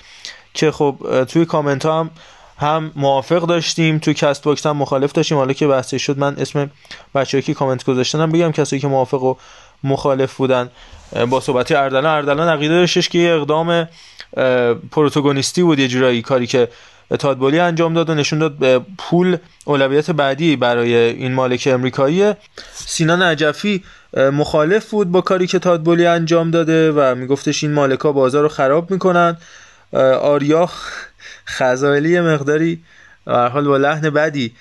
که 0.54 0.70
خب 0.70 1.24
توی 1.28 1.44
کامنت 1.44 1.87
ها 1.87 2.00
هم 2.00 2.11
هم 2.59 2.92
موافق 2.96 3.42
داشتیم 3.42 3.98
توی 3.98 4.14
کست 4.14 4.44
باکس 4.44 4.66
هم 4.66 4.76
مخالف 4.76 5.12
داشتیم. 5.12 5.38
حالا 5.38 5.52
که 5.52 5.66
بحثش 5.66 6.02
شد 6.02 6.18
من 6.18 6.37
اسم 6.38 6.70
بچه‌ای 7.14 7.42
که 7.42 7.54
کامنت 7.54 7.85
گذاشتن 7.85 8.20
هم 8.20 8.33
بگم 8.33 8.52
کسایی 8.52 8.83
که 8.83 8.88
موافق 8.88 9.22
و 9.22 9.35
مخالف 9.85 10.35
بودن. 10.35 10.70
با 11.30 11.40
صحبت 11.40 11.72
اردلان 11.72 12.07
اردلان 12.07 12.48
عقیده 12.48 12.74
داشتش 12.74 13.09
که 13.09 13.18
یه 13.18 13.35
اقدام 13.35 13.88
پروتاگونیستی 14.90 15.62
بود 15.62 15.78
یه 15.78 15.88
جورایی 15.88 16.22
کاری 16.22 16.46
که 16.46 16.68
تادبولی 17.18 17.58
انجام 17.58 17.94
داد 17.94 18.10
و 18.10 18.14
نشون 18.14 18.38
داد 18.38 18.82
پول 18.98 19.36
اولویت 19.64 20.10
بعدی 20.10 20.56
برای 20.56 20.94
این 20.94 21.32
مالک 21.34 21.68
امریکایی 21.72 22.32
سینان 22.72 23.22
عجفی 23.22 23.84
مخالف 24.16 24.90
بود 24.90 25.10
با 25.10 25.20
کاری 25.20 25.46
که 25.46 25.58
تادبولی 25.58 26.06
انجام 26.06 26.50
داده 26.50 26.92
و 26.92 27.14
میگفتش 27.14 27.64
این 27.64 27.72
مالکا 27.72 28.12
بازار 28.12 28.42
رو 28.42 28.48
خراب 28.48 28.90
می‌کنن. 28.90 29.36
آریا 30.20 30.70
خزایلی 31.46 32.20
مقداری 32.20 32.82
به 33.26 33.32
حال 33.32 33.64
با 33.64 33.76
لحن 33.76 34.10
بدی 34.10 34.52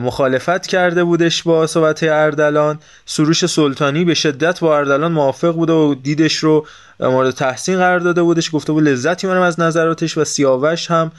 مخالفت 0.00 0.66
کرده 0.66 1.04
بودش 1.04 1.42
با 1.42 1.66
صحبت 1.66 2.02
اردلان. 2.02 2.78
سروش 3.06 3.46
سلطانی 3.46 4.04
به 4.04 4.14
شدت 4.14 4.60
با 4.60 4.78
اردلان 4.78 5.12
موافق 5.12 5.52
بوده 5.52 5.72
و 5.72 5.94
دیدش 6.02 6.36
رو 6.36 6.66
مورد 7.00 7.30
تحسین 7.30 7.76
قرار 7.76 7.98
داده 7.98 8.22
بودش. 8.22 8.54
گفته 8.54 8.72
بود 8.72 8.84
لذتی 8.84 9.26
منم 9.26 9.40
از 9.42 9.60
نظراتش 9.60 10.18
و 10.18 10.24
سیاوش 10.24 10.90
هم 10.90 11.12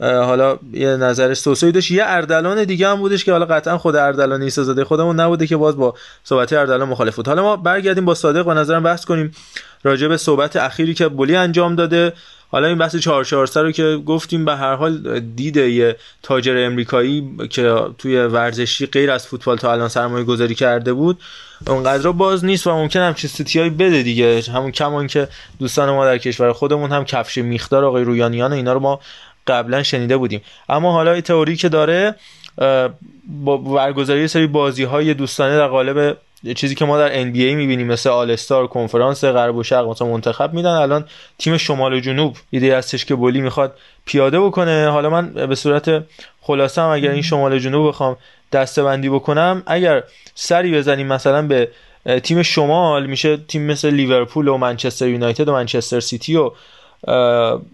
حالا 0.00 0.58
یه 0.72 0.88
نظر 0.88 1.34
سوسوی 1.34 1.72
داشت. 1.72 1.90
یه 1.90 2.02
اردلان 2.06 2.64
دیگه 2.64 2.88
هم 2.88 2.96
بودش 2.96 3.24
که 3.24 3.32
حالا 3.32 3.46
قطعا 3.46 3.78
خود 3.78 3.96
اردلان 3.96 4.42
نیست 4.42 4.62
زاده 4.62 4.84
خودمون 4.84 5.20
نبوده 5.20 5.46
که 5.46 5.56
باز 5.56 5.76
با 5.76 5.94
صحبت 6.24 6.52
اردلان 6.52 6.88
مخالف 6.88 7.16
بود. 7.16 7.28
حالا 7.28 7.42
ما 7.42 7.56
برگردیم 7.56 8.04
با 8.04 8.14
صادق 8.14 8.46
و 8.46 8.54
نظرم 8.54 8.82
بحث 8.82 9.04
کنیم 9.04 9.30
راجع 9.84 10.08
به 10.08 10.16
صحبت 10.16 10.56
اخیری 10.56 10.94
که 10.94 11.08
بولی 11.08 11.36
انجام 11.36 11.74
داده. 11.74 12.12
حالا 12.50 12.68
این 12.68 12.78
بحث 12.78 12.96
443 12.96 13.62
رو 13.62 13.72
که 13.72 14.02
گفتیم 14.06 14.44
به 14.44 14.56
هر 14.56 14.74
حال 14.74 15.20
دیده 15.20 15.70
یه 15.70 15.96
تاجر 16.22 16.64
امریکایی 16.66 17.36
که 17.50 17.74
توی 17.98 18.18
ورزشی 18.18 18.86
غیر 18.86 19.10
از 19.10 19.26
فوتبال 19.26 19.56
تا 19.56 19.72
الان 19.72 19.88
سرمایه 19.88 20.24
گذاری 20.24 20.54
کرده 20.54 20.92
بود. 20.92 21.18
اونقدر 21.66 22.10
باز 22.10 22.44
نیست 22.44 22.66
و 22.66 22.70
ممکن 22.70 23.00
هم 23.00 23.14
چه 23.14 23.28
ستیایی 23.28 23.70
بده 23.70 24.02
دیگه. 24.02 24.42
همون 24.54 24.70
کمان 24.70 25.06
که 25.06 25.28
دوستان 25.58 25.90
ما 25.90 26.04
در 26.04 26.18
کشور 26.18 26.52
خودمون 26.52 26.92
هم 26.92 27.04
کفش 27.04 27.38
میخدار 27.38 27.84
آقای 27.84 28.04
رویانیان 28.04 28.52
اینا 28.52 28.72
رو 28.72 28.80
ما 28.80 29.00
قبلا 29.46 29.82
شنیده 29.82 30.16
بودیم. 30.16 30.42
اما 30.68 30.92
حالا 30.92 31.12
این 31.12 31.20
تئوری 31.20 31.56
که 31.56 31.68
داره 31.68 32.14
با 33.26 33.56
برگزاری 33.56 34.28
سری 34.28 34.46
بازی 34.46 34.84
های 34.84 35.14
دوستانه 35.14 35.56
در 35.56 35.66
قالب 35.66 36.16
چیزی 36.56 36.74
که 36.74 36.84
ما 36.84 36.98
در 36.98 37.08
NBA 37.08 37.54
می‌بینیم 37.54 37.86
مثل 37.86 38.10
آلستار 38.10 38.66
کنفرانس 38.66 39.24
غرب 39.24 39.56
و 39.56 39.62
شرق 39.62 39.88
مثلا 39.88 40.08
منتخب 40.08 40.54
میدن. 40.54 40.70
الان 40.70 41.04
تیم 41.38 41.56
شمال 41.56 41.92
و 41.94 42.00
جنوب 42.00 42.36
ایده 42.50 42.78
هستش 42.78 43.04
که 43.04 43.14
بولی 43.14 43.40
می‌خواد 43.40 43.74
پیاده 44.04 44.40
بکنه. 44.40 44.88
حالا 44.90 45.10
من 45.10 45.28
به 45.28 45.54
صورت 45.54 46.04
خلاصه 46.40 46.82
هم 46.82 46.88
اگر 46.88 47.10
این 47.10 47.22
شمال 47.22 47.52
و 47.52 47.58
جنوب 47.58 47.88
بخوام 47.88 48.16
دسته 48.52 48.82
بندی 48.82 49.08
بکنم 49.08 49.62
اگر 49.66 50.02
سری 50.34 50.74
بزنیم 50.74 51.06
مثلا 51.06 51.42
به 51.42 51.68
تیم 52.22 52.42
شمال 52.42 53.06
میشه 53.06 53.36
تیم 53.36 53.62
مثل 53.62 53.90
لیورپول 53.90 54.48
و 54.48 54.56
منچستر 54.56 55.08
یونایتد 55.08 55.48
و 55.48 55.52
منچستر 55.52 56.00
سیتی 56.00 56.36
و 56.36 56.52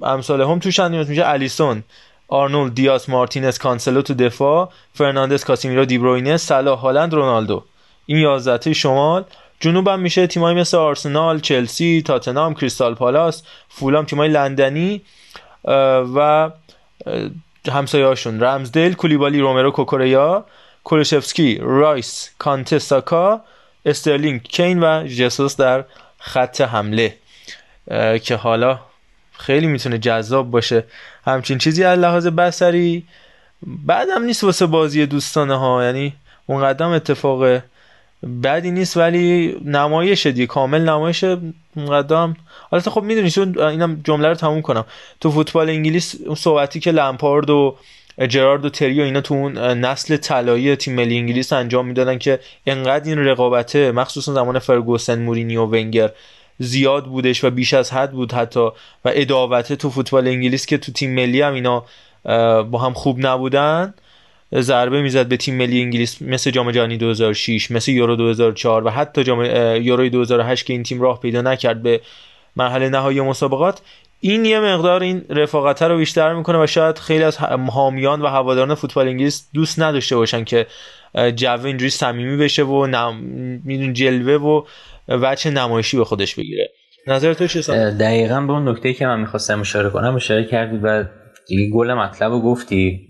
امثالهم 0.03 0.59
توش 0.59 0.81
میشه 0.81 1.29
الیسون 1.29 1.85
آرنولد 2.29 2.75
دیاس 2.75 3.09
مارتینز 3.09 3.59
کانسلو 3.59 4.03
تو 4.03 4.15
دفاع 4.15 4.73
فرناندز 4.95 5.45
کاسیمیرو 5.45 5.85
دیبروینه 5.85 6.37
صلاح 6.37 6.79
هالند 6.79 7.15
رونالدو. 7.15 7.65
این 8.07 8.19
11 8.19 8.73
شمال. 8.73 9.25
جنوب 9.61 9.88
هم 9.88 10.01
میشه 10.01 10.27
تیمایی 10.27 10.57
مثل 10.57 10.77
آرسنال، 10.77 11.40
چلسی، 11.40 12.03
تاتنام، 12.07 12.55
کریستال 12.55 12.94
پالاس، 12.94 13.42
فولام 13.69 14.05
تیمای 14.05 14.29
لندنی 14.29 15.03
و 16.15 16.51
همسایه 17.73 18.07
هاشون 18.07 18.40
رمزدیل، 18.40 18.92
کولیبالی، 18.92 19.40
رومرو، 19.40 19.71
کوکوریا، 19.71 20.44
کولوشفسکی، 20.85 21.59
رایس، 21.63 22.31
کانته، 22.38 22.81
استرلینگ، 23.87 24.42
کین 24.42 24.83
و 24.83 25.07
جسوس 25.07 25.57
در 25.57 25.85
خط 26.19 26.61
حمله 26.61 27.15
که 28.23 28.37
حالا 28.37 28.79
خیلی 29.39 29.67
می‌تونه 29.67 29.99
جذاب 29.99 30.51
باشه. 30.51 30.85
همچین 31.27 31.59
چیزی 31.59 31.85
از 31.85 31.99
لحاظ 31.99 32.27
بصری 32.27 33.05
بدم 33.67 34.23
نیست 34.23 34.45
واسه 34.45 34.67
بازی 34.67 35.07
دوستانه 35.07 35.59
ها 35.59 35.85
یعنی 35.85 36.13
اون 36.47 36.65
قدم 36.65 36.89
اتفاق 36.89 37.61
بدی 38.43 38.71
نیست 38.71 38.97
ولی 38.97 39.57
نمایش 39.65 40.27
دیگه 40.27 40.47
کامل 40.47 40.89
نمایش 40.89 41.25
قدم 41.77 42.37
حالا 42.71 42.83
خب 42.83 43.03
می‌دونی 43.03 43.61
اینم 43.61 44.01
جمله 44.05 44.29
رو 44.29 44.35
تموم 44.35 44.63
کنم. 44.63 44.85
تو 45.21 45.31
فوتبال 45.31 45.69
انگلیس 45.71 46.15
اون 46.27 46.35
صحبتی 46.35 46.81
که 46.81 46.91
لمپارد 46.91 47.51
و 47.51 47.77
جرارد 48.29 48.65
و 48.65 48.71
تری 48.71 49.01
و 49.01 49.05
اینا 49.05 49.21
تو 49.21 49.35
اون 49.35 49.59
نسل 49.59 50.17
طلایی 50.17 50.77
تیم 50.77 50.95
ملی 50.95 51.19
انگلیس 51.19 51.53
انجام 51.53 51.87
می‌دادن 51.87 52.19
که 52.19 52.41
انقدر 52.67 53.05
این 53.05 53.19
رقابته 53.19 53.93
مخصوصا 53.93 54.35
زمان 54.35 54.59
فرگوسن 54.59 55.23
مورینی 55.23 55.57
و 55.57 55.65
ونگر 55.65 56.11
زیاد 56.59 57.05
بودش 57.05 57.44
و 57.44 57.50
بیش 57.50 57.75
از 57.75 57.92
حد 57.92 58.13
بود 58.13 58.33
حتی 58.33 58.61
و 59.05 59.13
اداوته 59.15 59.77
تو 59.77 59.90
فوتبال 59.90 60.29
انگلیس 60.29 60.67
که 60.67 60.79
تو 60.79 60.92
تیم 60.92 61.15
ملی 61.15 61.40
هم 61.40 61.55
اینا 61.55 61.85
با 62.63 62.79
هم 62.79 62.92
خوب 62.92 63.27
نبودن 63.27 63.94
ضربه 64.55 65.03
می‌زد 65.03 65.29
به 65.29 65.37
تیم 65.37 65.55
ملی 65.55 65.83
انگلیس 65.83 66.23
مثل 66.23 66.50
جام 66.50 66.71
جهانی 66.71 66.96
2006 66.96 67.71
مثل 67.71 67.92
یورو 67.92 68.17
2004 68.17 68.87
و 68.87 68.90
حتی 68.90 69.25
جام 69.25 69.44
یورو 69.85 70.09
2008 70.09 70.67
که 70.67 70.73
این 70.73 70.83
تیم 70.83 71.00
راه 71.00 71.21
پیدا 71.21 71.40
نکرد 71.42 71.83
به 71.83 72.00
مرحله 72.57 72.88
نهایی 72.88 73.21
مسابقات. 73.21 73.81
این 74.25 74.44
یه 74.44 74.60
مقدار 74.60 75.02
این 75.02 75.25
رفاقت 75.31 75.83
رو 75.83 75.98
بیشتر 75.98 76.35
می‌کنه 76.35 76.62
و 76.62 76.66
شاید 76.66 76.98
خیلی 76.98 77.25
از 77.25 77.38
حامیان 77.70 78.23
و 78.23 78.27
هواداران 78.27 78.75
فوتبال 78.75 79.08
انگلیس 79.08 79.48
دوست 79.54 79.81
نداشته 79.81 80.16
باشن 80.16 80.44
که 80.44 80.66
جو 81.35 81.64
اینجوری 81.64 81.90
صمیمی 81.90 82.37
بشه 82.37 82.64
و 82.64 82.87
نم... 82.87 83.14
میدون 83.64 83.92
جلوه 83.92 84.35
و 84.35 84.62
وچه 85.08 85.50
نمایشی 85.50 85.96
به 85.96 86.04
خودش 86.04 86.35
بگیره. 86.35 86.68
نظر 87.06 87.35
تو 87.35 87.46
چیه 87.46 87.62
دقیقا 87.90 88.40
به 88.40 88.52
اون 88.52 88.68
نکته 88.68 88.92
که 88.92 89.06
من 89.06 89.20
می‌خواستم 89.20 89.60
اشاره 89.60 89.90
کنم 89.90 90.14
اشاره 90.14 90.44
کردی 90.44 90.77
و 90.77 91.04
دیگه 91.48 91.70
گل 91.75 91.94
مطلب 91.94 92.33
رو 92.33 92.40
گفتی. 92.40 93.08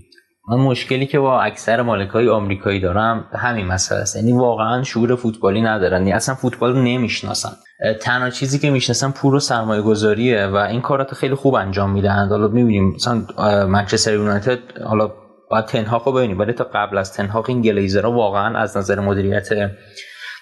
من 0.48 0.56
مشکلی 0.56 1.06
که 1.06 1.18
با 1.18 1.42
اکثر 1.42 1.82
مالکای 1.82 2.28
آمریکایی 2.28 2.80
دارم 2.80 3.24
همین 3.32 3.66
مسئله 3.66 3.98
است. 3.98 4.16
یعنی 4.16 4.32
واقعا 4.32 4.82
شعور 4.82 5.16
فوتبالی 5.16 5.60
ندارن. 5.60 5.98
یعنی 5.98 6.12
اصلا 6.12 6.34
فوتبال 6.34 6.72
رو 6.72 6.82
نمی‌شناسن. 6.82 7.52
تنها 8.00 8.30
چیزی 8.30 8.58
که 8.58 8.70
می‌شناسن 8.70 9.10
پول 9.10 9.34
و 9.34 9.38
سرمایه 9.40 9.82
گذاریه 9.82 10.46
و 10.46 10.56
این 10.56 10.80
کارات 10.80 11.14
خیلی 11.14 11.34
خوب 11.34 11.54
انجام 11.54 11.90
میدن 11.90 12.28
حالا 12.28 12.48
می‌بینیم 12.48 12.94
مثلا 12.94 13.66
منچستر 13.66 14.12
یونایتد 14.12 14.58
حالا 14.84 15.12
باید 15.50 15.64
تنهاق 15.64 16.06
رو 16.06 16.12
ببینیم 16.12 16.38
ولی 16.38 16.52
تا 16.52 16.64
قبل 16.74 16.98
از 16.98 17.12
تنهاق 17.12 17.48
این 17.48 17.62
گلیزرها 17.62 18.12
واقعا 18.12 18.58
از 18.58 18.76
نظر 18.76 19.00
مدیریت 19.00 19.48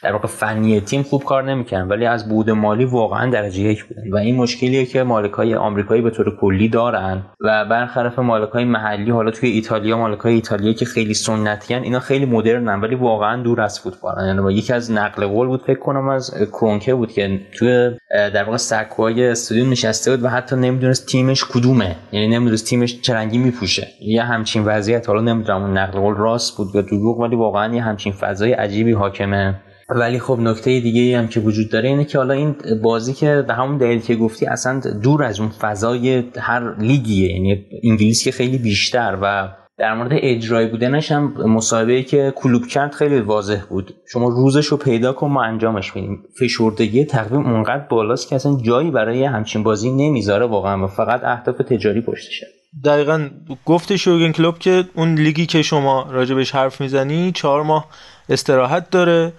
در 0.03 0.12
واقع 0.12 0.28
فنی 0.28 0.80
تیم 0.80 1.03
خوب 1.03 1.24
کار 1.24 1.44
نمی‌کنن 1.44 1.88
ولی 1.88 2.07
از 2.07 2.28
بود 2.28 2.51
مالی 2.51 2.84
واقعا 2.84 3.30
درجه 3.30 3.61
یک 3.61 3.84
بودن. 3.84 4.03
و 4.12 4.16
این 4.16 4.36
مشکلیه 4.36 4.86
که 4.86 5.03
مالکای 5.03 5.55
آمریکایی 5.55 6.03
به 6.03 6.11
طور 6.11 6.36
کلی 6.40 6.68
دارن 6.68 7.22
و 7.40 7.64
برخلاف 7.64 8.18
مالکای 8.18 8.64
محلی 8.64 9.11
حالا 9.11 9.30
توی 9.30 9.51
ایتالیا 9.51 9.98
مالکای 9.98 10.34
ایتالیا 10.34 10.72
که 10.72 10.84
خیلی 10.84 11.14
سنتی 11.14 11.74
هن 11.74 11.82
اینا 11.82 12.01
خیلی 12.01 12.26
مدرنن 12.26 12.80
ولی 12.80 12.94
واقعا 12.94 13.42
دور 13.42 13.61
از 13.61 13.80
فوتبالن 13.80 14.26
یعنی 14.26 14.55
یکی 14.55 14.72
از 14.72 14.92
نقل 14.92 15.26
قول 15.26 15.48
بود 15.48 15.62
فکر 15.62 15.78
کنم 15.78 16.09
از 16.09 16.34
کرونکه 16.53 16.94
بود 16.94 17.12
که 17.12 17.40
توی 17.59 17.90
در 18.11 18.44
واقع 18.44 18.57
سکوهای 18.57 19.26
استودیو 19.26 19.66
نشسته 19.66 20.11
بود 20.11 20.24
و 20.24 20.28
حتی 20.28 20.57
نمی‌دونست 20.57 21.07
تیمش 21.07 21.44
کدومه. 21.44 21.96
یعنی 22.12 22.28
نمی‌دونست 22.28 22.66
تیمش 22.66 23.01
چه 23.01 23.14
رنگی 23.14 23.38
میپوشه. 23.38 23.88
یه 24.01 24.22
همچین 24.22 24.64
وضعیت 24.64 25.09
حالا 25.09 25.20
نمی‌دونم 25.20 25.78
نقل 25.78 26.01
قول 26.01 26.14
راست 26.14 26.57
بود 26.57 26.68
یا 26.74 26.82
دروغ 26.82 27.18
ولی 27.18 27.36
واقعا 27.36 27.74
یه 27.74 27.82
همچین 27.82 28.12
فضای 28.12 28.53
عجیبی 28.53 28.92
حاکمه. 28.92 29.55
ولی 29.95 30.18
خب 30.18 30.38
نکته 30.41 30.80
دیگه 30.80 31.18
هم 31.18 31.28
که 31.28 31.41
وجود 31.41 31.70
داره 31.70 31.88
اینه 31.88 32.05
که 32.05 32.18
حالا 32.18 32.34
این 32.34 32.57
بازی 32.82 33.12
که 33.12 33.45
به 33.49 33.55
همون 33.55 33.78
دلیل 33.78 34.01
که 34.01 34.16
گفتی 34.16 34.47
اصلا 34.47 34.80
دور 35.03 35.24
از 35.24 35.41
اون 35.41 35.49
فضای 35.49 36.24
هر 36.38 36.78
لیگیه 36.78 37.32
یعنی 37.32 37.64
انگلیس 37.84 38.24
که 38.24 38.32
خیلی 38.32 38.59
بیشتر 38.59 39.18
و 39.22 39.49
در 39.78 39.95
مورد 39.95 40.11
اجرایی 40.12 40.68
بودنش 40.68 41.12
هم 41.12 41.34
مصاحبه 41.47 42.03
که 42.03 42.32
کلوب 42.36 42.66
کرد 42.66 42.93
خیلی 42.93 43.20
واضح 43.20 43.61
بود. 43.68 43.95
شما 44.12 44.28
روزش 44.28 44.66
رو 44.66 44.76
پیدا 44.76 45.12
کن 45.12 45.28
ما 45.28 45.43
انجامش 45.43 45.97
میدیم. 45.97 46.22
فشردگی 46.41 47.05
تقویم 47.05 47.47
اونقدر 47.47 47.86
بالاست 47.91 48.28
که 48.28 48.36
اصلا 48.36 48.57
جایی 48.62 48.91
برای 48.91 49.24
همچین 49.24 49.62
بازی 49.62 49.91
نمی‌ذاره 49.91 50.47
واقعا 50.47 50.86
فقط 50.86 51.24
اهداف 51.24 51.57
تجاری 51.57 52.01
پشتشه. 52.01 52.47
دقیقا 52.84 53.28
گفته 53.66 53.97
شوگن 53.97 54.32
کلوب 54.32 54.59
که 54.59 54.84
اون 54.95 55.14
لیگی 55.14 55.47
که 55.47 55.62
شما 55.62 56.07
راجبش 56.11 56.55
حرف 56.55 56.80
می‌زنی 56.80 57.32
چهار 57.32 57.62
ماه 57.62 57.86
استراحت 58.28 58.91
داره. 58.91 59.32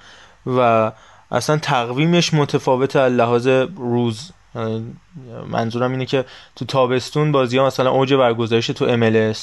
و 0.46 0.92
اصلا 1.32 1.58
تقویمش 1.58 2.34
متفاوت 2.34 2.96
از 2.96 3.14
لحاظ 3.14 3.48
روز. 3.78 4.32
منظورم 5.48 5.92
اینه 5.92 6.06
که 6.06 6.26
تو 6.56 6.66
تابستون 6.66 7.32
بازی 7.32 7.58
ها 7.58 7.68
مثلا 7.68 7.92
اوج 7.92 8.14
برگزارش 8.14 8.68
تو 8.68 8.98
MLS 8.98 9.38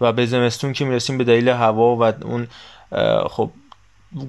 و 0.00 0.12
به 0.12 0.26
زمستون 0.26 0.72
که 0.72 0.84
می‌رسیم 0.84 1.18
به 1.18 1.24
دلیل 1.24 1.48
هوا 1.48 1.96
و 1.96 2.02
اون 2.02 2.46
خب 3.30 3.50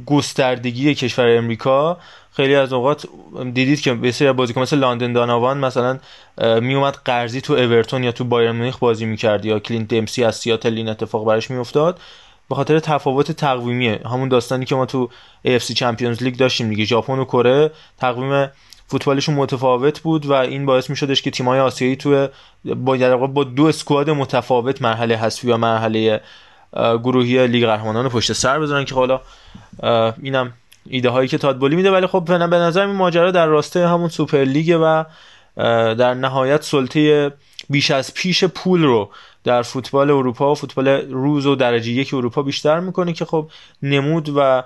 گستردگی 0.05 0.95
کشور 0.95 1.37
امریکا 1.37 1.97
خیلی 2.31 2.55
از 2.55 2.73
اوقات 2.73 3.07
دیدید 3.53 3.81
که 3.81 3.93
به 3.93 4.11
سری 4.11 4.31
بازیکن 4.31 4.61
مثل 4.61 4.77
لاندن 4.77 5.13
داناوان 5.13 5.57
مثلا 5.57 5.99
میومد 6.61 6.97
قرضی 7.05 7.41
تو 7.41 7.53
اورتون 7.53 8.03
یا 8.03 8.11
تو 8.11 8.23
بایرن 8.23 8.51
مونیخ 8.51 8.77
بازی 8.77 9.05
می‌کرد 9.05 9.45
یا 9.45 9.59
کلینت 9.59 9.87
دمسی 9.87 10.23
از 10.23 10.35
سیاتل 10.35 10.73
این 10.73 10.89
اتفاق 10.89 11.25
براش 11.25 11.51
میافتاد. 11.51 11.99
به 12.51 12.55
خاطر 12.55 12.79
تفاوت 12.79 13.31
تقویمیه 13.31 13.99
همون 14.05 14.29
داستانی 14.29 14.65
که 14.65 14.75
ما 14.75 14.85
تو 14.85 15.09
AFC 15.47 15.73
Champions 15.73 16.23
League 16.23 16.35
داشتیم 16.35 16.69
دیگه. 16.69 16.85
ژاپن 16.85 17.19
و 17.19 17.25
کره 17.25 17.71
تقویم 17.97 18.49
فوتبالشون 18.87 19.35
متفاوت 19.35 19.99
بود 19.99 20.25
و 20.25 20.33
این 20.33 20.65
باعث 20.65 20.89
می 20.89 20.95
شدش 20.95 21.21
که 21.21 21.31
تیمای 21.31 21.59
آسیایی 21.59 21.95
تو 21.95 22.27
با 22.65 23.27
با 23.27 23.43
دو 23.43 23.65
squad 23.65 24.09
متفاوت 24.09 24.81
مرحله 24.81 25.17
حذفی 25.17 25.51
و 25.51 25.57
مرحله 25.57 26.21
گروهی 26.73 27.47
لیگ 27.47 27.65
قهرمانان 27.65 28.09
پشت 28.09 28.33
سر 28.33 28.59
بذارن 28.59 28.85
که 28.85 28.95
حالا 28.95 29.21
اینم 30.23 30.53
ایده 30.85 31.09
هایی 31.09 31.27
که 31.27 31.37
تاد 31.37 31.50
بولی 31.50 31.75
میده. 31.75 31.91
ولی 31.91 32.07
خب 32.07 32.25
به 32.25 32.37
نظر 32.37 32.85
این 32.85 32.95
ماجرا 32.95 33.31
در 33.31 33.45
راسته 33.45 33.87
همون 33.87 34.09
سوپر 34.09 34.43
لیگ 34.43 34.79
و 34.81 35.05
در 35.95 36.13
نهایت 36.13 36.63
سلطه 36.63 37.31
بیش 37.69 37.91
از 37.91 38.13
پیش 38.13 38.43
پول 38.43 38.83
رو 38.83 39.09
در 39.43 39.61
فوتبال 39.61 40.09
اروپا 40.09 40.51
و 40.51 40.55
فوتبال 40.55 40.87
روز 41.11 41.45
و 41.45 41.55
درجه 41.55 41.91
یک 41.91 42.13
اروپا 42.13 42.41
بیشتر 42.41 42.79
می‌کنه 42.79 43.13
که 43.13 43.25
خب 43.25 43.49
نمود 43.81 44.29
و 44.35 44.63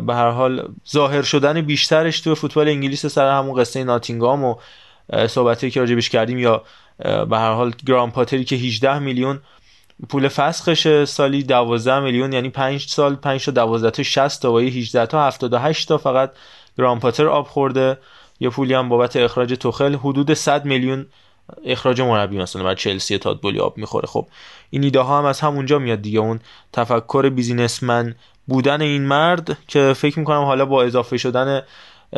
به 0.00 0.14
هر 0.14 0.30
حال 0.30 0.68
ظاهر 0.90 1.22
شدن 1.22 1.60
بیشترش 1.60 2.20
تو 2.20 2.34
فوتبال 2.34 2.68
انگلیس 2.68 3.06
سر 3.06 3.30
همون 3.30 3.60
قصه 3.60 3.84
ناتینگام 3.84 4.44
و 4.44 4.54
صحبتی 5.26 5.70
که 5.70 5.80
راجبش 5.80 6.08
کردیم 6.10 6.38
یا 6.38 6.62
به 6.98 7.38
هر 7.38 7.52
حال 7.52 7.72
گرام 7.86 8.10
پاتری 8.10 8.44
که 8.44 8.56
18 8.56 8.98
میلیون 8.98 9.40
پول 10.08 10.28
فسخش 10.28 11.04
سالی 11.04 11.42
12 11.42 12.00
میلیون 12.00 12.32
یعنی 12.32 12.48
5 12.48 12.86
سال 12.86 13.14
5 13.16 13.44
تا 13.44 13.52
12 13.52 13.90
تا 13.90 14.02
60 14.02 14.42
تا 14.42 14.52
و 14.52 14.58
18 14.58 15.06
تا 15.06 15.26
78 15.26 15.88
تا 15.88 15.98
فقط 15.98 16.32
گرام 16.78 17.00
پاتر 17.00 17.26
آب 17.26 17.46
خورده. 17.46 17.98
یه 18.40 18.50
پولی 18.50 18.74
هم 18.74 18.88
بابت 18.88 19.16
اخراج 19.16 19.54
توخل 19.54 19.94
حدود 19.94 20.34
100 20.34 20.64
میلیون 20.64 21.06
اخراج 21.64 22.00
مربی 22.00 22.38
مثلا 22.38 22.62
بعد 22.64 22.76
چلسی 22.76 23.18
تادبولی 23.18 23.58
آب 23.58 23.78
می‌خوره. 23.78 24.06
خب 24.06 24.26
این 24.70 24.84
ایده 24.84 25.00
ها 25.00 25.18
هم 25.18 25.24
از 25.24 25.40
همونجا 25.40 25.78
میاد 25.78 26.02
دیگه. 26.02 26.18
اون 26.18 26.40
تفکر 26.72 27.28
بیزینسمن 27.28 28.14
بودن 28.46 28.80
این 28.80 29.02
مرد 29.02 29.58
که 29.68 29.92
فکر 29.96 30.18
می‌کنم 30.18 30.42
حالا 30.42 30.64
با 30.64 30.82
اضافه 30.82 31.16
شدن 31.16 31.62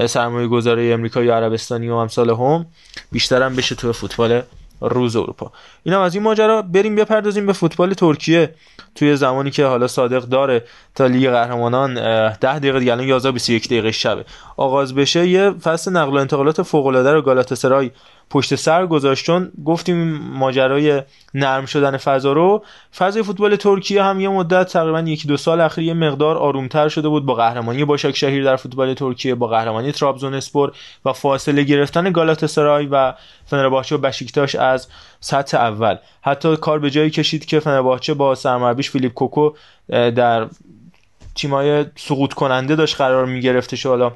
سرمایه 0.07 0.49
گذاری 0.49 0.93
امریکایی 0.93 1.28
و 1.28 1.33
عربستانی 1.33 1.89
و 1.89 1.95
امثال 1.95 2.30
هم 2.30 2.66
بیشتر 3.12 3.43
هم 3.43 3.57
بشه 3.57 3.74
تو 3.74 3.93
فوتبال 3.93 4.43
روز 4.80 5.16
اروپا. 5.16 5.53
این 5.83 5.95
از 5.95 6.14
این 6.14 6.24
ماجرا. 6.24 6.62
بریم 6.62 6.97
بپردازیم 6.97 7.47
به 7.47 7.53
فوتبال 7.53 7.95
ترکیه. 7.95 8.55
توی 8.95 9.16
زمانی 9.16 9.51
که 9.51 9.64
حالا 9.66 9.87
صادق 9.87 10.22
داره 10.22 10.64
تا 10.95 11.07
لیگ 11.07 11.30
قهرمانان 11.30 11.95
10 11.95 12.59
دقیقه 12.59 12.78
دیگه 12.78 12.93
الان 12.93 13.07
11 13.07 13.33
21 13.33 13.66
دقیقه 13.66 13.93
شبه. 13.93 14.24
آغاز 14.57 14.95
بشه 14.95 15.28
یه 15.28 15.51
فصل 15.51 15.93
نقل 15.93 16.12
و 16.12 16.16
انتقالات 16.16 16.62
فوق 16.62 16.87
العاده 16.87 17.12
رو 17.12 17.22
گالاتاسرای 17.22 17.91
پشت 18.33 18.55
سر 18.55 18.87
گذاشت 18.87 19.24
چون 19.24 19.53
گفتیم 19.64 20.18
ماجرای 20.18 21.03
نرم 21.35 21.66
شدن 21.66 21.97
فضا 21.97 22.33
رو 22.33 22.64
فضای 22.97 23.22
فوتبال 23.22 23.57
ترکیه 23.57 24.03
هم 24.03 24.20
یه 24.20 24.28
مدت 24.28 24.72
تقریبا 24.72 25.01
یکی 25.01 25.28
دو 25.28 25.37
سال 25.37 25.61
اخیر 25.61 25.85
یه 25.85 25.95
مقدار 25.95 26.37
آرومتر 26.37 26.89
شده 26.89 27.09
بود 27.09 27.26
با 27.26 27.35
قهرمانی 27.35 27.85
باشاک 27.85 28.16
شهیر 28.16 28.45
در 28.45 28.57
فوتبال 28.57 28.95
ترکیه 28.95 29.35
با 29.35 29.47
قهرمانی 29.47 29.93
ترابزون 29.93 30.35
اسپور 30.35 30.72
و 31.05 31.12
فاصله 31.12 31.62
گرفتن 31.62 32.12
گالاتاسرای 32.12 32.87
و 32.87 33.14
فنرباچه 33.47 33.95
و 33.95 33.99
بشیکتاش 33.99 34.55
از 34.55 34.89
سطح 35.20 35.59
اول. 35.59 35.97
حتی 36.22 36.57
کار 36.57 36.78
به 36.78 36.91
جایی 36.91 37.11
کشید 37.11 37.45
که 37.45 37.61
فنرباچه 37.61 38.14
با 38.14 38.35
سرمربیش 38.35 38.91
فیلیپ 38.91 39.12
کوکو 39.12 39.51
در 39.89 40.47
تیمای 41.35 41.85
سقوط 41.97 42.33
کننده 42.33 42.76
داشت 42.76 42.97
قرار 42.97 43.26
میگرفتش 43.26 43.87
حالا 43.87 44.12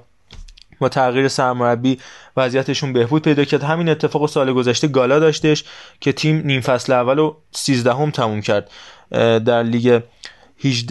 با 0.78 0.88
تغییر 0.88 1.28
سرمربی 1.28 1.98
وضعیتشون 2.36 2.92
بهبود 2.92 3.22
پیدا 3.22 3.44
کرد. 3.44 3.62
همین 3.62 3.88
اتفاق 3.88 4.22
و 4.22 4.26
سال 4.26 4.52
گذشته 4.52 4.88
گالا 4.88 5.18
داشتش 5.18 5.64
که 6.00 6.12
تیم 6.12 6.42
نیم 6.44 6.60
فصل 6.60 6.92
اول 6.92 7.18
و 7.18 7.36
13 7.52 7.94
هم 7.94 8.10
تموم 8.10 8.40
کرد. 8.40 8.70
در 9.44 9.62
لیگ 9.62 10.00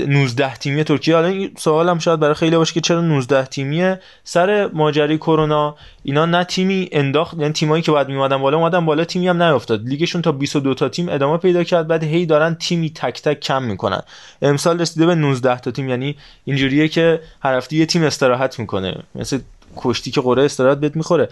19 0.08 0.56
تیمی 0.56 0.84
ترکیه. 0.84 1.16
حالا 1.16 1.28
این 1.28 1.52
سوال 1.58 1.90
هم 1.90 2.00
شاید 2.00 2.20
برای 2.20 2.34
خیلی 2.34 2.58
باشه 2.58 2.74
که 2.74 2.82
چرا 2.82 3.02
19 3.02 3.46
تیمیه؟ 3.46 4.00
سر 4.24 4.70
ماجرای 4.74 5.18
کرونا 5.18 5.76
اینا 6.04 6.26
نه 6.26 6.44
تیمی 6.44 6.90
انداخت 6.92 7.38
یعنی 7.40 7.54
تیمایی 7.54 7.84
که 7.84 7.92
بعد 7.92 8.08
میومدن 8.08 8.38
بالا 8.38 8.58
اومدن 8.58 8.86
بالا 8.86 9.06
تیمی 9.06 9.28
هم 9.28 9.44
نیافتاد. 9.44 9.88
لیگشون 9.88 10.22
تا 10.22 10.32
22 10.32 10.74
تا 10.74 10.90
تیم 10.90 11.10
ادامه 11.10 11.38
پیدا 11.38 11.64
کرد 11.64 11.88
بعد 11.88 12.04
هی 12.04 12.26
دارن 12.26 12.56
تیمی 12.56 12.90
تک 12.90 13.22
تک 13.22 13.40
کم 13.40 13.64
می‌کنن. 13.64 14.02
امسال 14.42 14.82
رسیده 14.82 15.06
به 15.06 15.16
19 15.16 15.60
تا 15.60 15.72
تیم. 15.72 15.90
یعنی 15.90 16.16
اینجوریه 16.44 16.88
که 16.88 17.22
هر 17.42 17.58
هفته 17.58 17.76
یه 17.76 17.86
تیم 17.86 18.04
استراحت 18.04 18.60
می‌کنه. 18.60 19.04
مثل 19.16 19.40
کشتی 19.78 20.12
که 20.12 20.22
قرعه 20.22 20.44
استراحت 20.44 20.78
بهت 20.78 20.96
می‌خوره. 20.96 21.30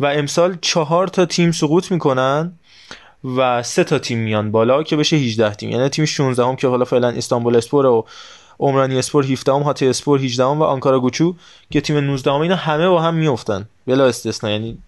و 0.00 0.06
امسال 0.06 0.56
چهار 0.60 1.08
تا 1.08 1.26
تیم 1.26 1.52
سقوط 1.52 1.90
می‌کنن 1.90 2.52
و 3.36 3.62
سه 3.62 3.84
تا 3.84 3.98
تیم 3.98 4.18
میان 4.18 4.50
بالا 4.50 4.82
که 4.82 4.96
بشه 4.96 5.16
18 5.16 5.54
تیم. 5.54 5.70
یعنی 5.70 5.88
تیم 5.88 6.04
16 6.04 6.44
هم 6.44 6.56
که 6.56 6.68
حالا 6.68 6.84
فعلا 6.84 7.08
استانبول 7.08 7.56
اسپور 7.56 7.86
و 7.86 8.06
عمرانیه 8.60 8.98
اسپور 8.98 9.24
17 9.24 9.52
هم 9.52 9.62
هاتای 9.62 9.86
اسپور 9.86 10.20
18 10.20 10.44
هم 10.44 10.60
و 10.60 10.62
آنکارا 10.62 11.00
گوجو 11.00 11.34
که 11.70 11.80
تیم 11.80 11.96
19 11.96 12.30
هم 12.32 12.40
اینا 12.40 12.56
همه 12.56 12.88
با 12.88 13.02
هم 13.02 13.14
میافتن. 13.14 13.68
بلا 13.86 14.06
استثنا 14.06 14.50
یعنی 14.50 14.78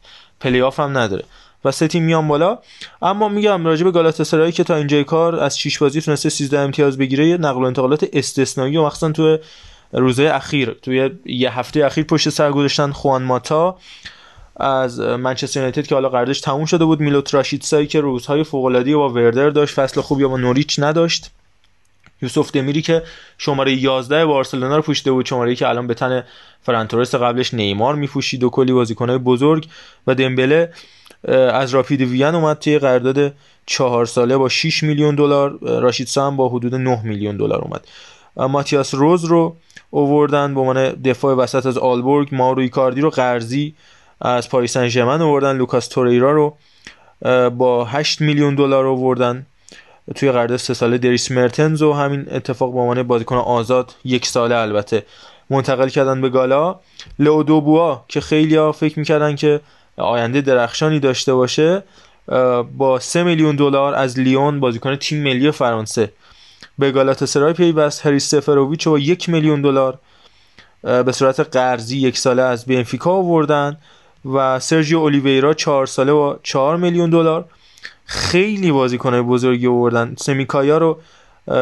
پلی 0.41 0.63
آف 0.63 0.81
هم 0.81 0.99
نداره. 0.99 1.25
و 1.65 1.73
سه 1.73 1.89
تیم 1.89 2.05
میان 2.05 2.29
بالا. 2.29 2.59
اما 3.03 3.29
میگم 3.29 3.67
راجع 3.67 3.85
به 3.85 3.91
گالاتاسرای 3.91 4.53
که 4.53 4.65
تا 4.65 4.77
اینجای 4.77 5.05
کار 5.05 5.35
از 5.35 5.59
6 5.59 5.79
بازی 5.79 6.01
تونسته 6.01 6.29
13 6.29 6.59
امتیاز 6.59 6.99
بگیره 6.99 7.37
نقل 7.37 7.63
و 7.63 7.65
انتقالات 7.65 8.07
استثنایی 8.13 8.77
و 8.77 8.85
مخصوصا 8.85 9.13
تو 9.13 9.39
روزهای 9.93 10.29
اخیر 10.29 10.71
توی 10.83 11.11
یه 11.25 11.59
هفته 11.59 11.87
اخیر 11.87 12.05
پشت 12.05 12.29
سر 12.29 12.51
گذاشتن 12.51 12.93
خوان 12.93 13.23
ماتا 13.23 13.79
از 14.57 15.01
منچستر 15.01 15.61
یونایتد 15.61 15.87
که 15.87 15.95
حالا 15.95 16.09
قراردادش 16.09 16.41
تموم 16.41 16.65
شده 16.65 16.85
بود. 16.85 17.01
میلوت 17.01 17.35
راشیتسایی 17.35 17.87
که 17.87 18.01
روزهای 18.01 18.45
فوق 18.45 18.95
با 18.95 19.09
وردر 19.09 19.51
داشت 19.51 19.75
فصل 19.75 20.01
خوبی 20.01 20.25
با 20.25 20.37
نوریچ 20.37 20.79
نداشت. 20.79 21.31
یوسف 22.23 22.53
دمیری 22.53 22.83
که 22.83 23.03
شماره 23.39 23.73
11 23.73 24.27
بارسلونا 24.27 24.77
رو 24.77 24.83
پوشیده 24.83 25.13
بود 25.13 25.27
شماره 25.27 25.55
که 25.55 25.69
الان 25.69 25.87
به 25.87 25.95
تن 25.95 26.25
فرانتورس 26.63 27.15
قبلش 27.15 27.55
نیمار 27.55 27.95
میپوشید 27.95 28.45
و 28.45 28.51
کلی 28.51 28.73
بازیکنهای 28.73 29.19
بزرگ 29.19 29.69
و 30.07 30.15
دمبله 30.15 30.73
از 31.29 31.75
راپید 31.75 32.01
وین 32.01 32.35
اومد 32.35 32.59
توی 32.59 32.79
قرارداد 32.79 33.35
چهار 33.67 34.07
ساله 34.07 34.37
با 34.37 34.49
6 34.49 34.83
میلیون 34.83 35.15
دلار. 35.15 35.59
راشید 35.63 36.09
هم 36.17 36.37
با 36.37 36.49
حدود 36.49 36.75
9 36.75 37.03
میلیون 37.05 37.37
دلار 37.37 37.61
اومد. 37.61 37.87
ماتیاس 38.37 38.95
راس 38.95 39.25
رو 39.25 39.57
اووردن 39.91 40.55
به 40.55 40.61
عنوان 40.61 40.91
دفاع 40.91 41.35
وسط 41.35 41.67
از 41.67 41.79
آلبورگ 41.79 42.29
مائورو 42.33 42.69
ایکاردی 42.69 43.01
رو 43.01 43.11
قرضی 43.11 43.75
از 44.21 44.49
پاریس 44.49 44.73
سن 44.73 44.89
ژرمن 44.89 45.23
اووردن 45.23 45.57
لوکاس 45.57 45.89
توریرا 45.89 46.33
رو 46.33 46.57
با 47.51 47.85
8 47.85 48.21
میلیون 48.21 48.55
دلار 48.55 48.87
اووردن 48.87 49.47
توی 50.15 50.33
قرارداد 50.33 50.57
سه 50.57 50.75
ساله 50.75 50.99
دریس 50.99 51.31
مرتنز 51.31 51.83
و 51.83 51.93
همین 51.93 52.27
اتفاق 52.31 52.73
به 52.73 52.81
عنوان 52.81 53.03
بازیکن 53.03 53.37
آزاد 53.37 53.95
یک 54.05 54.27
ساله 54.27 54.57
البته 54.57 55.03
منتقل 55.51 55.89
کردن 55.89 56.21
به 56.21 56.29
گالا. 56.29 56.81
لئودوبوا 57.19 58.05
که 58.09 58.21
خیلی 58.21 58.57
ها 58.57 58.73
فکر 58.73 58.99
می‌کردن 58.99 59.37
که 59.37 59.61
آینده 59.97 60.41
درخشانی 60.41 61.01
داشته 61.01 61.35
باشه 61.35 61.83
با 62.77 62.99
3 63.01 63.23
میلیون 63.23 63.57
دلار 63.57 63.95
از 63.95 64.19
لیون 64.19 64.61
بازیکن 64.61 64.97
تیم 64.97 65.23
ملی 65.23 65.51
فرانسه 65.51 66.13
به 66.79 66.91
گالاتاسرای 66.91 67.53
پیوست. 67.53 68.07
هری 68.07 68.19
سفروویچ 68.19 68.89
با 68.89 68.99
یک 68.99 69.29
میلیون 69.29 69.63
دلار 69.63 69.99
به 70.83 71.13
صورت 71.13 71.41
قرضی 71.41 71.99
یک 71.99 72.19
ساله 72.19 72.43
از 72.43 72.67
بنفیکا 72.67 73.11
آوردن 73.11 73.77
و 74.35 74.61
سرژیو 74.61 74.99
اولیویرا 74.99 75.55
چهار 75.55 75.87
ساله 75.87 76.13
با 76.13 76.39
4 76.43 76.77
میلیون 76.77 77.11
دلار. 77.11 77.45
خیلی 78.05 78.73
بازیکنهای 78.73 79.23
بزرگی 79.23 79.67
آوردن. 79.67 80.15
سمیکایا 80.19 80.79
رو 80.79 80.99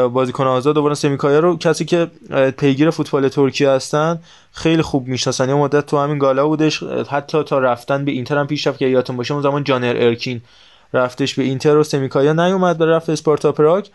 بازیکن 0.09 0.47
آزاد 0.47 0.79
آوردن. 0.79 0.95
سمیکایا 0.95 1.39
رو 1.39 1.57
کسی 1.57 1.85
که 1.85 2.11
پیگیر 2.57 2.91
فوتبال 2.91 3.29
ترکیه 3.29 3.71
هستن 3.71 4.21
خیلی 4.53 4.83
خوب 4.83 5.07
می‌شناسن. 5.07 5.49
یه 5.49 5.55
مدت 5.55 5.87
تو 5.87 5.99
همین 5.99 6.19
گالا 6.19 6.47
بودش 6.47 6.83
حتی 7.11 7.43
تا 7.43 7.59
رفتن 7.59 8.05
به 8.05 8.13
اینتر 8.13 8.39
هم 8.39 8.47
پیش 8.47 8.67
رفت 8.67 8.79
که 8.79 8.87
یادتون 8.87 9.17
باشه 9.17 9.35
اون 9.35 9.43
زمان 9.43 9.65
جانر 9.65 9.97
ارکین 9.99 10.41
رفتش 10.93 11.35
به 11.35 11.43
اینتر 11.43 11.77
و 11.77 11.85
سمیکایا 11.85 12.33
نیومد 12.33 12.79
به 12.79 12.87
رفت 12.87 13.11
اسپارتا 13.11 13.53
پراگ. 13.53 13.87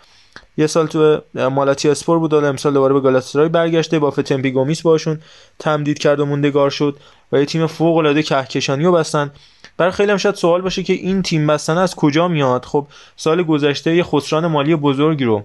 یه 0.57 0.67
سال 0.67 0.87
تو 0.87 1.21
مالاتی 1.49 1.89
اسپور 1.89 2.19
بود 2.19 2.33
و 2.33 2.45
امسال 2.45 2.73
دوباره 2.73 2.93
به 2.93 2.99
گالاتاسرای 2.99 3.49
برگشته. 3.49 3.99
با 3.99 4.11
فتمپی 4.11 4.51
گومیس 4.51 4.81
باشون 4.81 5.19
تمدید 5.59 5.99
کرد 5.99 6.19
و 6.19 6.25
موندگار 6.25 6.69
شد 6.69 6.97
و 7.31 7.39
یه 7.39 7.45
تیم 7.45 7.67
فوق 7.67 7.97
العاده 7.97 8.23
کهکشانی 8.23 8.83
رو 8.83 8.91
بستن. 8.91 9.31
برای 9.77 9.91
خیلی 9.91 10.11
هم 10.11 10.17
شاید 10.17 10.35
سوال 10.35 10.61
باشه 10.61 10.83
که 10.83 10.93
این 10.93 11.21
تیم 11.21 11.47
بستن 11.47 11.77
از 11.77 11.95
کجا 11.95 12.27
میاد؟ 12.27 12.65
خب 12.65 12.87
سال 13.15 13.43
گذشته 13.43 13.95
یه 13.95 14.03
خسران 14.03 14.47
مالی 14.47 14.75
بزرگی 14.75 15.25
رو 15.25 15.43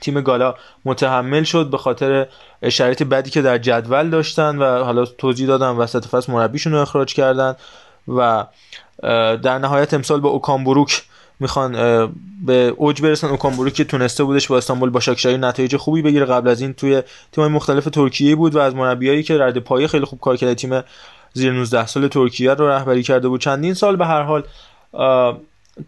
تیم 0.00 0.20
گالا 0.20 0.54
متحمل 0.84 1.42
شد 1.42 1.70
به 1.70 1.78
خاطر 1.78 2.26
شرایط 2.68 3.02
بدی 3.02 3.30
که 3.30 3.42
در 3.42 3.58
جدول 3.58 4.10
داشتن 4.10 4.58
و 4.58 4.84
حالا 4.84 5.04
توضیح 5.04 5.46
دادم 5.46 5.78
وسط 5.78 6.06
فصل 6.06 6.32
مربیشون 6.32 6.72
رو 6.72 6.78
اخراج 6.78 7.14
کردن 7.14 7.54
و 8.08 8.46
در 9.42 9.58
نهایت 9.58 9.94
امسال 9.94 10.20
به 10.20 10.28
اوکامبروک 10.28 11.02
می‌خوان 11.40 11.72
به 12.46 12.74
اوج 12.76 13.02
برسن. 13.02 13.28
اوکامبروک 13.28 13.72
که 13.72 13.84
تونسته 13.84 14.24
بودش 14.24 14.48
با 14.48 14.56
استانبول 14.56 14.90
با 14.90 15.00
شاکشاری 15.00 15.36
نتایج 15.36 15.76
خوبی 15.76 16.02
بگیره. 16.02 16.26
قبل 16.26 16.48
از 16.48 16.60
این 16.60 16.72
توی 16.74 17.02
تیم‌های 17.32 17.52
مختلف 17.52 17.84
ترکیه 17.84 18.36
بود 18.36 18.54
و 18.54 18.58
از 18.58 18.74
مربیایی 18.74 19.22
که 19.22 19.38
رده 19.38 19.60
پایه 19.60 19.86
خیلی 19.86 20.04
خوب 20.04 20.20
کار 20.20 20.36
کرده 20.36 20.54
تیم 20.54 20.80
زیر 21.32 21.52
19 21.52 21.86
سال 21.86 22.08
ترکیه 22.08 22.54
رو 22.54 22.68
رهبری 22.68 23.02
کرده 23.02 23.28
بود. 23.28 23.40
چندین 23.40 23.74
سال 23.74 23.96
به 23.96 24.06
هر 24.06 24.22
حال 24.22 24.42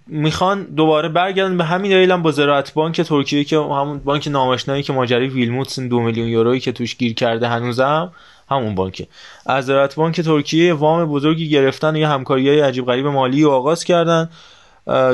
می‌خوان 0.06 0.62
دوباره 0.64 1.08
برگردن. 1.08 1.56
به 1.56 1.64
همین 1.64 1.90
دلیل 1.90 2.10
هم 2.10 2.22
با 2.22 2.30
زراعت 2.30 2.74
بانک 2.74 3.00
ترکیه 3.00 3.44
که 3.44 3.56
همون 3.56 3.98
بانک 3.98 4.28
نامشنایی 4.28 4.82
که 4.82 4.92
ماجرای 4.92 5.28
ویلموتس 5.28 5.80
دو 5.80 6.00
میلیون 6.00 6.28
یورویی 6.28 6.60
که 6.60 6.72
توش 6.72 6.96
گیر 6.96 7.14
کرده 7.14 7.48
هنوزم 7.48 8.12
همون 8.50 8.74
بانکه. 8.74 9.06
از 9.46 9.66
زراعت 9.66 9.94
بانک 9.94 10.20
ترکیه 10.20 10.74
وام 10.74 11.04
بزرگی 11.04 11.48
گرفتن 11.48 11.96
و 11.96 11.98
یه 11.98 12.08
همکاری 12.08 12.48
های 12.48 12.60
عجیب 12.60 12.86
غریب 12.86 13.06
مالی 13.06 13.44
و 13.44 13.50
آغاز 13.50 13.84
کردن. 13.84 14.30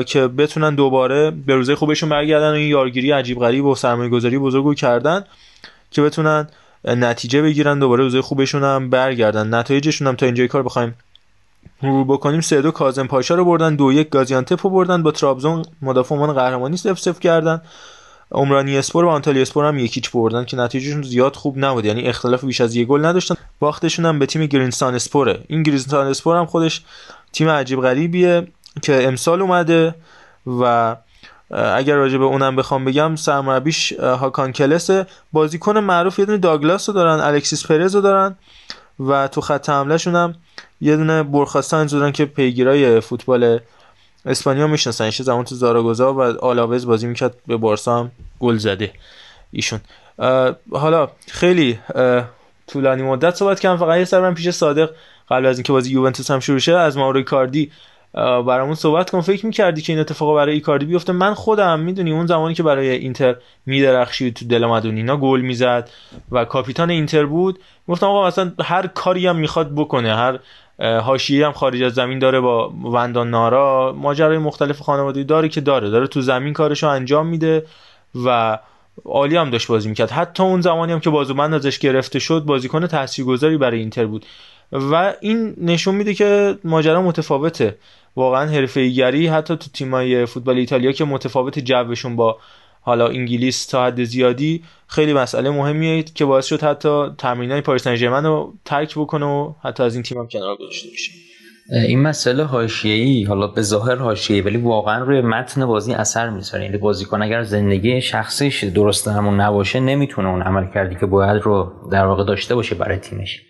که 0.05 0.27
بتونن 0.27 0.75
دوباره 0.75 1.31
به 1.31 1.55
روزه 1.55 1.75
خوبشون 1.75 2.09
برگردن 2.09 2.49
و 2.49 2.53
این 2.53 2.69
یارگیری 2.69 3.11
عجیب 3.11 3.39
غریب 3.39 3.65
و 3.65 3.75
سرمایه 3.75 4.09
گذاری 4.09 4.37
بزرگ 4.37 4.75
کردن 4.75 5.23
که 5.91 6.01
بتونن 6.01 6.47
نتیجه 6.85 7.41
بگیرن 7.41 7.79
دوباره 7.79 8.03
روزه 8.03 8.21
خوبشون 8.21 8.63
هم 8.63 8.89
برگردن. 8.89 9.53
نتایجشون 9.53 10.07
هم 10.07 10.15
تا 10.15 10.25
اینجای 10.25 10.47
کار 10.47 10.63
بخوایم 10.63 10.95
مرور 11.83 12.03
بکنیم. 12.03 12.41
سه 12.41 12.61
دو 12.61 12.71
کازم 12.71 13.07
پاشا 13.07 13.35
رو 13.35 13.45
بردن. 13.45 13.75
دو 13.75 13.93
یک 13.93 14.09
گازیانتپ 14.09 14.65
رو 14.67 14.69
بردن. 14.69 15.03
با 15.03 15.11
ترابزون 15.11 15.65
مدافع 15.81 16.15
عنوان 16.15 16.33
قهرمانی 16.33 16.77
صفر 16.77 16.99
صفر 16.99 17.19
کردن. 17.19 17.61
عمرانیه 18.31 18.77
اسپور 18.77 19.05
و 19.05 19.09
آنتالیا 19.09 19.41
اسپور 19.41 19.65
هم 19.65 19.79
یک 19.79 19.93
هیچ 19.93 20.11
بردن 20.11 20.45
که 20.45 20.57
نتیجهشون 20.57 21.01
زیاد 21.01 21.35
خوب 21.35 21.57
نبود. 21.57 21.85
یعنی 21.85 22.01
اختلاف 22.01 22.43
بیش 22.43 22.61
از 22.61 22.75
یک 22.75 22.87
گل 22.87 23.05
نداشتن. 23.05 23.35
باختشون 23.59 24.05
هم 24.05 24.19
به 24.19 24.25
تیم 24.25 24.45
گیرسون 24.45 24.95
اسپوره. 24.95 25.43
این 25.47 25.63
گیرسون 25.63 26.07
اسپور 26.07 26.37
هم 26.37 26.45
خودش 26.45 26.81
تیم 27.33 27.49
عجیب 27.49 27.81
غریبیه. 27.81 28.47
که 28.81 29.07
امسال 29.07 29.41
اومده 29.41 29.95
و 30.59 30.95
اگر 31.51 31.95
راجع 31.95 32.17
به 32.17 32.23
اونم 32.23 32.55
بخوام 32.55 32.85
بگم 32.85 33.15
سرمربیش 33.15 33.93
هاکان 33.93 34.51
کلش 34.51 34.89
بازیکن 35.31 35.77
معروف 35.77 36.19
یه 36.19 36.25
دونه 36.25 36.37
داگلاس 36.37 36.89
رو 36.89 36.95
دارن 36.95 37.19
الکسیس 37.19 37.67
پرز 37.67 37.95
رو 37.95 38.01
دارن 38.01 38.35
و 38.99 39.27
تو 39.27 39.41
خط 39.41 39.69
حمله 39.69 39.97
هم 40.05 40.35
یه 40.81 40.97
دونه 40.97 41.23
برخاستن 41.23 41.85
دارن 41.85 42.11
که 42.11 42.25
پیگیرای 42.25 42.99
فوتبال 42.99 43.59
اسپانیا 44.25 44.67
می‌شناسن. 44.67 45.03
ایش 45.03 45.21
زمان 45.21 45.45
تو 45.45 45.55
زاراگوزا 45.55 46.13
و 46.13 46.21
آلاوز 46.21 46.85
بازی 46.85 47.07
می‌کرد 47.07 47.35
به 47.47 47.57
بارسا 47.57 47.99
هم 47.99 48.11
گل 48.39 48.57
زده 48.57 48.91
ایشون. 49.51 49.79
حالا 50.71 51.09
خیلی 51.27 51.79
طولانی 52.67 53.01
مدت 53.01 53.35
صحبت 53.35 53.59
کردم. 53.59 53.77
فقط 53.77 53.97
یه 53.97 54.05
سر 54.05 54.33
پیش 54.33 54.49
صادق 54.49 54.89
قبل 55.29 55.45
از 55.45 55.57
اینکه 55.57 55.73
بازی 55.73 55.91
یوونتوس 55.91 56.31
هم 56.31 56.39
شروع 56.39 56.59
شه 56.59 56.73
از 56.73 56.97
ماورو 56.97 57.21
کاردی 57.21 57.71
برامون 58.13 58.75
صحبت 58.75 59.09
کن. 59.09 59.21
فکر 59.21 59.45
می‌کردی 59.45 59.81
که 59.81 59.93
این 59.93 59.99
اتفاق 59.99 60.35
برای 60.35 60.53
ایکاردی 60.53 60.85
بیفته؟ 60.85 61.13
من 61.13 61.33
خودم 61.33 61.79
می‌دونی 61.79 62.11
اون 62.11 62.25
زمانی 62.25 62.53
که 62.53 62.63
برای 62.63 62.89
اینتر 62.89 63.35
میدرخشید 63.65 64.33
تو 64.33 64.45
دل 64.45 64.65
مدونینا 64.65 65.17
گل 65.17 65.41
می‌زد 65.41 65.89
و 66.31 66.45
کاپیتان 66.45 66.89
اینتر 66.89 67.25
بود 67.25 67.59
گفتم 67.87 68.07
آقا 68.07 68.27
مثلا 68.27 68.51
هر 68.63 68.87
کاری 68.87 69.27
هم 69.27 69.35
می‌خواد 69.35 69.75
بکنه 69.75 70.15
هر 70.15 70.39
حاشیه 70.99 71.45
هم 71.45 71.51
خارج 71.51 71.83
از 71.83 71.93
زمین 71.93 72.19
داره 72.19 72.39
با 72.39 72.69
وندان 72.69 73.29
نارا 73.29 73.95
ماجرای 73.97 74.37
مختلف 74.37 74.79
خانوادگی 74.79 75.23
داره 75.23 75.49
که 75.49 75.61
داره 75.61 75.89
داره 75.89 76.07
تو 76.07 76.21
زمین 76.21 76.53
کارشو 76.53 76.87
انجام 76.87 77.27
میده 77.27 77.65
و 78.25 78.59
عالی 79.05 79.35
هم 79.35 79.49
داشت 79.49 79.67
بازی 79.67 79.89
می‌کرد. 79.89 80.11
حتی 80.11 80.43
اون 80.43 80.61
زمانی 80.61 80.91
هم 80.91 80.99
که 80.99 81.09
بازوبند 81.09 81.53
ازش 81.53 81.79
گرفته 81.79 82.19
شد 82.19 82.43
بازیکن 82.45 82.87
تاثیرگذاری 82.87 83.57
برای 83.57 83.79
اینتر 83.79 84.05
بود. 84.05 84.25
و 84.71 85.13
این 85.21 85.55
نشون 85.61 85.95
میده 85.95 86.13
که 86.13 86.57
ماجرا 86.63 87.01
متفاوته. 87.01 87.75
واقعا 88.15 88.49
حرفه‌ایگری 88.49 89.27
حتی 89.27 89.55
تو 89.55 89.69
تیمای 89.73 90.25
فوتبال 90.25 90.57
ایتالیا 90.57 90.91
که 90.91 91.05
متفاوت 91.05 91.59
جوشون 91.59 92.15
با 92.15 92.37
حالا 92.81 93.07
انگلیس 93.07 93.65
تا 93.65 93.85
حد 93.85 94.03
زیادی 94.03 94.63
خیلی 94.87 95.13
مسئله 95.13 95.49
مهمیه 95.49 96.03
که 96.03 96.25
باعث 96.25 96.45
شد 96.45 96.61
حتی 96.63 97.09
تمرینای 97.17 97.61
پاریس 97.61 97.83
سن 97.83 98.25
رو 98.25 98.53
ترک 98.65 98.95
بکنه 98.95 99.25
و 99.25 99.53
حتی 99.63 99.83
از 99.83 99.93
این 99.93 100.03
تیم 100.03 100.17
هم 100.17 100.27
کنار 100.27 100.55
گذاشته 100.55 100.89
بشه. 100.93 101.11
این 101.87 102.01
مسئله 102.01 102.43
حاشیه‌ای 102.43 103.23
حالا 103.23 103.47
به 103.47 103.61
ظاهر 103.61 103.95
حاشیه‌ای 103.95 104.41
ولی 104.41 104.57
واقعا 104.57 105.03
روی 105.03 105.21
متن 105.21 105.65
بازی 105.65 105.93
اثر 105.93 106.29
می‌ذاره. 106.29 106.63
یعنی 106.63 106.77
بازیکن 106.77 107.21
اگر 107.21 107.43
زندگی 107.43 108.01
شخصیش 108.01 108.63
درست 108.63 109.07
همون 109.07 109.41
نباشه 109.41 109.79
نمی‌تونه 109.79 110.29
اون 110.29 110.41
عمل 110.41 110.73
کردی 110.73 110.95
که 110.95 111.05
باید 111.05 111.41
رو 111.41 111.73
در 111.91 112.05
واقع 112.05 112.23
داشته 112.23 112.55
باشه 112.55 112.75
برای 112.75 112.97
تیمش. 112.97 113.41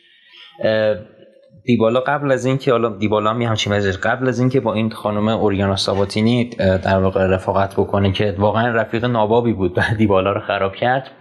دیبالا 1.65 1.99
قبل 1.99 2.31
از 2.31 2.45
اینکه 2.45 2.71
حالا 2.71 2.89
دیبالا 2.89 3.33
می 3.33 3.45
همچین 3.45 3.91
قبل 3.91 4.27
از 4.27 4.39
اینکه 4.39 4.59
با 4.59 4.73
این 4.73 4.89
خانم 4.89 5.27
اوریانا 5.27 5.75
ساباتینی 5.75 6.49
در 6.59 6.99
واقع 6.99 7.27
رفاقت 7.27 7.73
بکنه 7.73 8.11
که 8.11 8.35
واقعا 8.37 8.69
رفیق 8.69 9.05
نابابی 9.05 9.53
بود 9.53 9.77
و 9.77 9.81
دیبالا 9.97 10.31
رو 10.31 10.41
خراب 10.41 10.75
کرد 10.75 11.11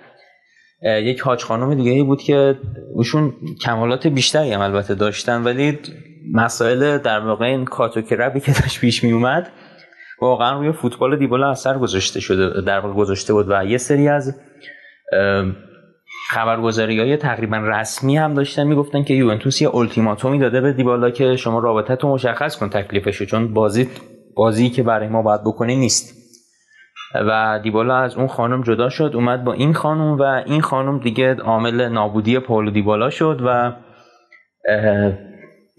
یک 0.83 1.21
حاج 1.21 1.45
خانم 1.45 1.75
دیگه 1.75 2.05
بود 2.05 2.23
که 2.23 2.59
اوشون 2.95 3.33
کمالات 3.65 4.07
بیشتری 4.07 4.53
هم 4.53 4.61
البته 4.61 4.95
داشتن 4.95 5.43
ولی 5.43 5.79
مسائل 6.33 6.99
در 6.99 7.21
واقع 7.21 7.45
این 7.45 7.65
کاتو 7.65 8.03
کربی 8.03 8.41
که 8.41 8.53
داشت 8.53 8.81
پیش 8.81 9.05
می 9.05 9.13
اومد 9.13 9.53
واقعا 10.23 10.59
روی 10.59 10.73
فوتبال 10.73 11.19
دیبالا 11.19 11.51
اثر 11.51 11.79
گذاشته 11.79 12.21
شده 12.21 12.61
در 12.61 12.81
واقع 12.81 12.95
گذاشته 12.95 13.33
بود. 13.33 13.47
و 13.49 13.65
یه 13.65 13.79
سری 13.79 14.09
از 14.09 14.41
خبرگزاری 16.33 17.01
های 17.01 17.17
تقریبا 17.17 17.57
رسمی 17.57 18.17
هم 18.17 18.35
داشتن 18.35 18.65
می‌گفتن 18.65 19.03
که 19.03 19.15
یوونتوس 19.15 19.63
یه 19.63 19.75
التیماتومی 19.75 20.39
داده 20.39 20.61
به 20.61 20.73
دیبالا 20.73 21.11
که 21.11 21.37
شما 21.37 21.59
رابطه 21.59 21.97
تو 21.97 22.09
مشخص 22.09 22.57
کن 22.57 22.69
تکلیفشو 22.69 23.25
چون 23.25 23.55
بازی 23.55 23.89
بازی 24.37 24.71
که 24.71 24.83
برای 24.83 25.09
ما 25.09 25.23
باید 25.23 25.41
بکنی 25.45 25.77
نیست. 25.77 26.23
و 27.15 27.61
دیبالا 27.63 27.97
از 27.97 28.17
اون 28.17 28.27
خانم 28.27 28.63
جدا 28.63 28.89
شد 28.89 29.13
اومد 29.15 29.45
با 29.45 29.53
این 29.53 29.73
خانم 29.75 30.19
و 30.19 30.23
این 30.23 30.61
خانم 30.61 30.99
دیگه 30.99 31.35
عامل 31.35 31.89
نابودی 31.89 32.39
پولو 32.39 32.71
دیبالا 32.71 33.11
شد 33.11 33.41
و 33.47 33.73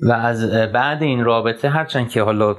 و 0.09 0.11
از 0.11 0.51
بعد 0.73 1.03
این 1.03 1.23
رابطه 1.23 1.69
هرچند 1.69 2.09
که 2.09 2.21
حالا 2.21 2.55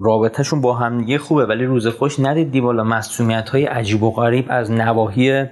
رابطهشون 0.00 0.60
با 0.60 0.74
همدیگه 0.74 1.18
خوبه 1.18 1.46
ولی 1.46 1.64
روز 1.64 1.86
خوش 1.86 2.20
ندید 2.20 2.50
دیبالا 2.50 2.84
مسئولیت 2.84 3.50
های 3.50 3.64
عجیب 3.64 4.02
و 4.02 4.10
غریب 4.10 4.46
از 4.48 4.70
نواحی 4.70 5.46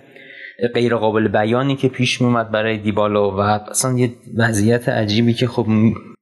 غیر 0.75 0.97
قابل 0.97 1.29
بیانی 1.29 1.77
که 1.77 1.89
پیش 1.89 2.21
میومد 2.21 2.51
برای 2.51 2.79
دیبالا 2.79 3.31
و 3.31 3.41
اصلا 3.41 3.99
یه 3.99 4.11
وضعیت 4.37 4.89
عجیبی 4.89 5.35
که 5.35 5.47
خب 5.47 5.67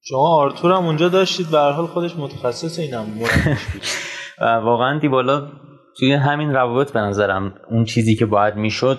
شما 0.00 0.28
آرتور 0.28 0.72
هم 0.72 0.86
اونجا 0.86 1.08
داشتید 1.08 1.50
به 1.50 1.58
حال 1.58 1.86
خودش 1.86 2.16
متخصص 2.16 2.78
اینم 2.78 3.06
واقعا 4.64 4.98
دیبالا 4.98 5.48
توی 5.98 6.12
همین 6.12 6.52
روابط 6.52 6.92
به 6.92 7.00
نظرم 7.00 7.54
اون 7.70 7.84
چیزی 7.84 8.14
که 8.14 8.26
باید 8.26 8.56
می‌شد 8.56 8.98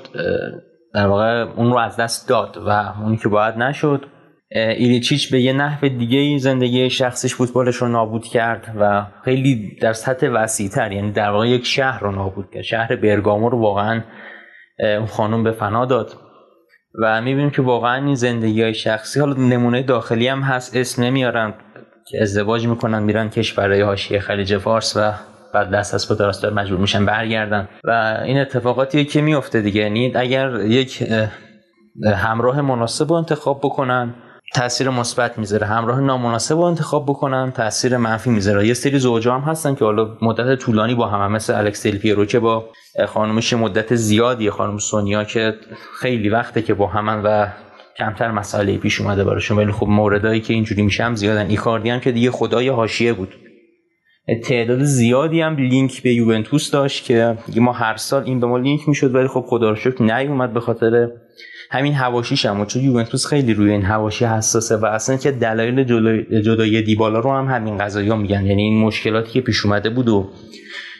در 0.93 1.07
واقع 1.07 1.45
اون 1.55 1.71
رو 1.71 1.77
از 1.77 1.97
دست 1.97 2.29
داد 2.29 2.57
و 2.67 2.93
اونی 3.03 3.17
که 3.17 3.29
باید 3.29 3.55
نشد. 3.55 4.05
ایلیچیچ 4.51 5.31
به 5.31 5.41
یه 5.41 5.53
نحو 5.53 5.87
دیگه 5.87 6.37
زندگی 6.37 6.89
شخصیش 6.89 7.35
فوتبالش 7.35 7.75
رو 7.75 7.87
نابود 7.87 8.23
کرد 8.23 8.75
و 8.79 9.05
خیلی 9.25 9.77
در 9.81 9.93
سطح 9.93 10.27
وسیع 10.27 10.69
تر 10.69 10.91
یعنی 10.91 11.11
در 11.11 11.29
واقع 11.29 11.47
یک 11.47 11.65
شهر 11.65 11.99
رو 11.99 12.11
نابود 12.11 12.51
کرد. 12.53 12.61
شهر 12.61 12.95
برگامو 12.95 13.49
رو 13.49 13.59
واقعا 13.59 14.01
اون 14.79 15.05
خانم 15.05 15.43
به 15.43 15.51
فنا 15.51 15.85
داد. 15.85 16.13
و 17.01 17.21
می‌بینیم 17.21 17.49
که 17.49 17.61
واقعا 17.61 18.05
این 18.05 18.15
زندگی 18.15 18.61
های 18.61 18.73
شخصی 18.73 19.19
حالا 19.19 19.33
نمونه 19.33 19.83
داخلی 19.83 20.27
هم 20.27 20.41
هست 20.41 20.75
اسم 20.75 21.03
نمیارم 21.03 21.53
که 22.07 22.21
ازدواج 22.21 22.67
می‌کنن 22.67 23.03
میرن 23.03 23.29
کشورهای 23.29 23.81
حاشیه 23.81 24.19
خلیج 24.19 24.57
فارس 24.57 24.97
و 24.97 25.11
بعد 25.53 25.69
دست 25.69 25.93
از 25.93 26.09
پدراستار 26.09 26.53
مجبور 26.53 26.79
میشن 26.79 27.05
برگردن. 27.05 27.69
و 27.83 28.19
این 28.25 28.39
اتفاقاتی 28.39 29.05
که 29.05 29.21
میفته 29.21 29.61
دیگه. 29.61 29.81
یعنی 29.81 30.11
اگر 30.15 30.55
یک 30.55 31.03
همراه 32.15 32.61
مناسب 32.61 33.09
رو 33.09 33.15
انتخاب 33.15 33.59
بکنن 33.63 34.13
تاثیر 34.55 34.89
مثبت 34.89 35.37
می‌ذاره. 35.37 35.67
همراه 35.67 36.01
نامناسب 36.01 36.55
رو 36.55 36.61
انتخاب 36.61 37.05
بکنن 37.05 37.51
تاثیر 37.51 37.97
منفی 37.97 38.29
می‌ذاره. 38.29 38.67
یه 38.67 38.73
سری 38.73 38.99
زوجا 38.99 39.33
هم 39.33 39.41
هستن 39.41 39.75
که 39.75 39.85
حالا 39.85 40.17
مدت 40.21 40.59
طولانی 40.59 40.95
با 40.95 41.07
هم, 41.07 41.21
هم 41.21 41.31
مثل 41.31 41.57
الکس 41.57 41.85
دل 41.85 41.97
پیرو 41.97 42.25
که 42.25 42.39
با 42.39 42.65
خانمش 43.07 43.53
مدت 43.53 43.95
زیادی 43.95 44.49
خانم 44.49 44.77
سونیا 44.77 45.23
که 45.23 45.53
خیلی 45.99 46.29
وقته 46.29 46.61
که 46.61 46.73
با 46.73 46.87
همن 46.87 47.21
و 47.23 47.47
کمتر 47.97 48.31
مسئله 48.31 48.77
پیش 48.77 49.01
اومده 49.01 49.23
براشون. 49.23 49.57
ولی 49.57 49.71
خب 49.71 49.87
موردایی 49.87 50.41
که 50.41 50.53
اینجوری 50.53 50.81
میشه 50.81 51.03
هم 51.03 51.15
زیادن. 51.15 51.45
ایکاردی 51.47 51.89
هم 51.89 51.99
که 51.99 52.11
دیگه 52.11 52.31
خدای 52.31 52.69
حاشیه 52.69 53.13
بود. 53.13 53.33
تعداد 54.43 54.83
زیادی 54.83 55.41
هم 55.41 55.55
لینک 55.55 56.03
به 56.03 56.13
یوونتوس 56.13 56.71
داشت 56.71 57.05
که 57.05 57.37
ما 57.55 57.71
هر 57.71 57.95
سال 57.95 58.23
این 58.23 58.39
به 58.39 58.47
ما 58.47 58.57
لینک 58.57 58.89
می‌شد 58.89 59.15
ولی 59.15 59.27
خب 59.27 59.45
خدا 59.47 59.69
رو 59.69 59.75
شکر 59.75 60.03
نیومد 60.03 60.53
به 60.53 60.59
خاطر 60.59 61.09
همین 61.71 61.93
هواشیش 61.93 62.45
هم 62.45 62.65
چون 62.65 62.83
یوونتوس 62.83 63.25
خیلی 63.25 63.53
روی 63.53 63.71
این 63.71 63.83
هواشی 63.83 64.25
حساسه 64.25 64.77
و 64.77 64.85
اصلا 64.85 65.17
که 65.17 65.31
دلایل 65.31 65.83
جدای 66.41 66.81
دیبالا 66.81 67.19
رو 67.19 67.31
هم 67.31 67.45
همین 67.45 67.77
قضایا 67.77 68.15
میگن. 68.15 68.45
یعنی 68.45 68.61
این 68.61 68.81
مشکلاتی 68.81 69.31
که 69.31 69.41
پیش 69.41 69.65
اومده 69.65 69.89
بود 69.89 70.09
و 70.09 70.29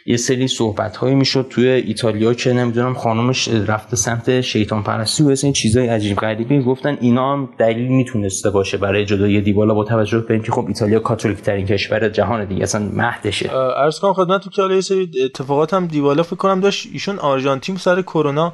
یه 0.07 0.18
سری 0.18 0.47
صحبت 0.47 0.97
هایی 0.97 1.16
می‌شد 1.16 1.47
توی 1.49 1.68
ایتالیا 1.68 2.34
که 2.34 2.53
نمی‌دونم 2.53 2.93
خانمش 2.93 3.47
رفته 3.47 3.95
سمت 3.95 4.41
شیطان 4.41 4.84
پرستی 4.84 5.24
و 5.24 5.36
این 5.43 5.53
چیزای 5.53 5.88
عجیب 5.88 6.18
غریبی. 6.18 6.59
گفتن 6.59 6.97
اینا 7.01 7.34
هم 7.34 7.49
دلیل 7.57 7.88
می‌تونسته 7.88 8.49
باشه 8.49 8.78
برای 8.78 9.05
جدای 9.05 9.41
دیبالا 9.41 9.74
با 9.74 9.84
توجه 9.84 10.20
به 10.20 10.34
اینکه 10.34 10.51
خب 10.51 10.66
ایتالیا 10.68 10.99
کاتولیک 10.99 11.41
ترین 11.41 11.66
کشور 11.66 12.09
جهان 12.09 12.45
دیگه 12.45 12.63
اصلا 12.63 12.89
مهدشه. 12.93 13.49
عرض 13.78 13.99
کنم 13.99 14.13
خدمت 14.13 14.49
که 14.51 14.61
حالا 14.61 14.76
یه 14.76 14.82
سری 14.82 15.09
اتفاقات 15.26 15.74
هم 15.74 15.88
دیبالا 15.88 16.24
فکر 16.24 16.36
کنم 16.36 16.59
داشت 16.59 16.88
ایشون 16.93 17.20
آرژانتین 17.20 17.76
سر 17.76 18.01
کرونا 18.01 18.53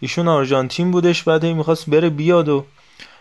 ایشون 0.00 0.28
آرژانتین 0.28 0.90
بودش 0.90 1.22
بعد 1.22 1.46
می‌خواست 1.46 1.90
بره 1.90 2.10
بیاد 2.10 2.48
و 2.48 2.64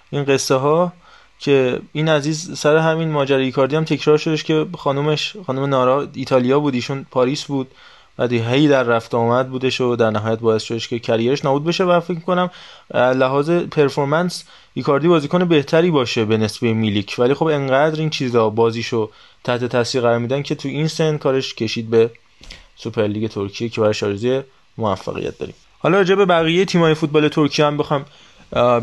این 0.09 0.23
قصه 0.23 0.55
ها 0.55 0.93
که 1.39 1.81
این 1.93 2.09
عزیز 2.09 2.59
سر 2.59 2.77
همین 2.77 3.11
ماجرای 3.11 3.45
ایکاردی 3.45 3.75
هم 3.75 3.83
تکرار 3.83 4.17
شدش 4.17 4.43
که 4.43 4.65
خانومش 4.77 5.35
واندا 5.47 5.63
نارا 5.65 6.07
ایتالیا 6.13 6.59
بود 6.59 6.73
ایشون 6.73 7.05
پاریس 7.11 7.43
بود. 7.43 7.67
بعد 8.17 8.33
هی 8.33 8.67
در 8.67 8.83
رفت 8.83 9.15
آمد 9.15 9.49
بودش 9.49 9.81
و 9.81 9.95
در 9.95 10.09
نهایت 10.09 10.39
باعث 10.39 10.63
شدش 10.63 10.87
که 10.87 10.99
career 10.99 11.34
ش 11.34 11.45
نابود 11.45 11.63
بشه 11.63 11.83
و 11.83 11.99
فکر 11.99 12.19
کنم 12.19 12.49
لحاظ 12.93 13.49
performance 13.49 14.43
ایکاردی 14.73 15.07
بازیکن 15.07 15.45
بهتری 15.45 15.91
باشه 15.91 16.25
به 16.25 16.37
نسبه 16.37 16.73
میلیک. 16.73 17.15
ولی 17.19 17.33
خب 17.33 17.45
انقدر 17.45 17.99
این 17.99 18.09
چیزا 18.09 18.49
بازیشو 18.49 19.09
تحت 19.43 19.65
تاثیر 19.65 20.01
قرار 20.01 20.17
میدن 20.17 20.41
که 20.41 20.55
تو 20.55 20.67
این 20.67 20.87
سن 20.87 21.17
کارش 21.17 21.53
کشید 21.53 21.89
به 21.89 22.11
سوپرلیگ 22.75 23.27
ترکیه 23.27 23.69
که 23.69 23.81
براش 23.81 24.03
آرزوی 24.03 24.41
موفقیت 24.77 25.37
داریم. 25.37 25.55
حالا 25.79 25.97
راجع 25.97 26.15
به 26.15 26.25
بقیه 26.25 26.65
تیمای 26.65 26.93
فوتبال 26.93 27.27
ترکیه 27.27 27.65
هم 27.65 27.77
بخوام 27.77 28.05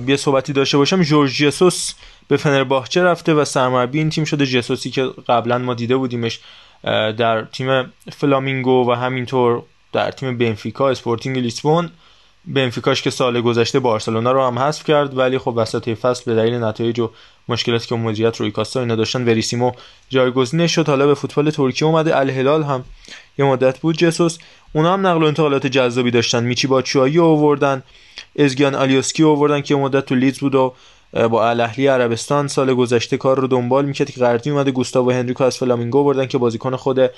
یه 0.06 0.16
صحبتی 0.16 0.52
داشته 0.52 0.78
باشم. 0.78 1.02
جورج 1.02 1.36
جسوس 1.36 1.94
به 2.28 2.36
فنرباهچه 2.36 3.02
رفته 3.02 3.34
و 3.34 3.44
سرمربی 3.44 3.98
این 3.98 4.10
تیم 4.10 4.24
شده. 4.24 4.46
جسوسی 4.46 4.90
که 4.90 5.10
قبلا 5.28 5.58
ما 5.58 5.74
دیده 5.74 5.96
بودیمش 5.96 6.40
در 7.16 7.44
تیم 7.44 7.92
فلامینگو 8.12 8.90
و 8.90 8.94
همینطور 8.94 9.62
در 9.92 10.10
تیم 10.10 10.38
بنفیکا 10.38 10.90
اسپورتینگ 10.90 11.38
لیسبون. 11.38 11.90
بنفیکاش 12.44 13.02
که 13.02 13.10
سال 13.10 13.40
گذشته 13.40 13.80
بارسلونا 13.80 14.32
رو 14.32 14.46
هم 14.46 14.58
حذف 14.58 14.84
کرد 14.84 15.18
ولی 15.18 15.38
خب 15.38 15.52
وسط 15.56 15.88
فصل 15.88 16.22
به 16.26 16.34
دلیل 16.34 16.54
نتایج 16.54 17.00
و 17.00 17.10
مشکلاتی 17.48 17.86
که 17.86 17.94
مدیریت 17.94 18.36
روی 18.36 18.50
کاستا 18.50 18.80
اینا 18.80 18.96
داشتن 18.96 19.24
وریسیمو 19.24 19.72
جایگزین 20.08 20.66
شد. 20.66 20.88
حالا 20.88 21.06
به 21.06 21.14
فوتبال 21.14 21.50
ترکیه 21.50 21.88
اومده. 21.88 22.18
الهلال 22.18 22.62
هم 22.62 22.84
یه 23.38 23.44
مدت 23.44 23.78
بود 23.78 23.96
جسوس. 23.96 24.38
اونا 24.72 24.92
هم 24.92 25.06
نقل 25.06 25.22
و 25.22 25.26
انتقالات 25.26 25.66
جذابی 25.66 26.10
داشتن. 26.10 26.44
میچی 26.44 26.66
باتشوایی 26.66 27.18
آوردن. 27.18 27.82
ازگیان 28.38 28.74
آلیوسکی 28.74 29.24
آوردن 29.24 29.60
که 29.60 29.76
مدت 29.76 30.06
تو 30.06 30.14
لیدز 30.14 30.38
بود 30.38 30.54
و 30.54 30.74
با 31.12 31.48
الاهلی 31.48 31.86
عربستان 31.86 32.48
سال 32.48 32.74
گذشته 32.74 33.16
کار 33.16 33.40
رو 33.40 33.46
دنبال 33.46 33.84
می‌کرد. 33.84 34.10
که 34.10 34.20
قرضی 34.20 34.50
اومده 34.50 34.70
گوستاو 34.70 35.10
هنریکو 35.10 35.44
از 35.44 35.58
فلامینگو 35.58 35.98
آوردن 35.98 36.26
که 36.26 36.38
بازیکن 36.38 36.76
خود 36.76 37.10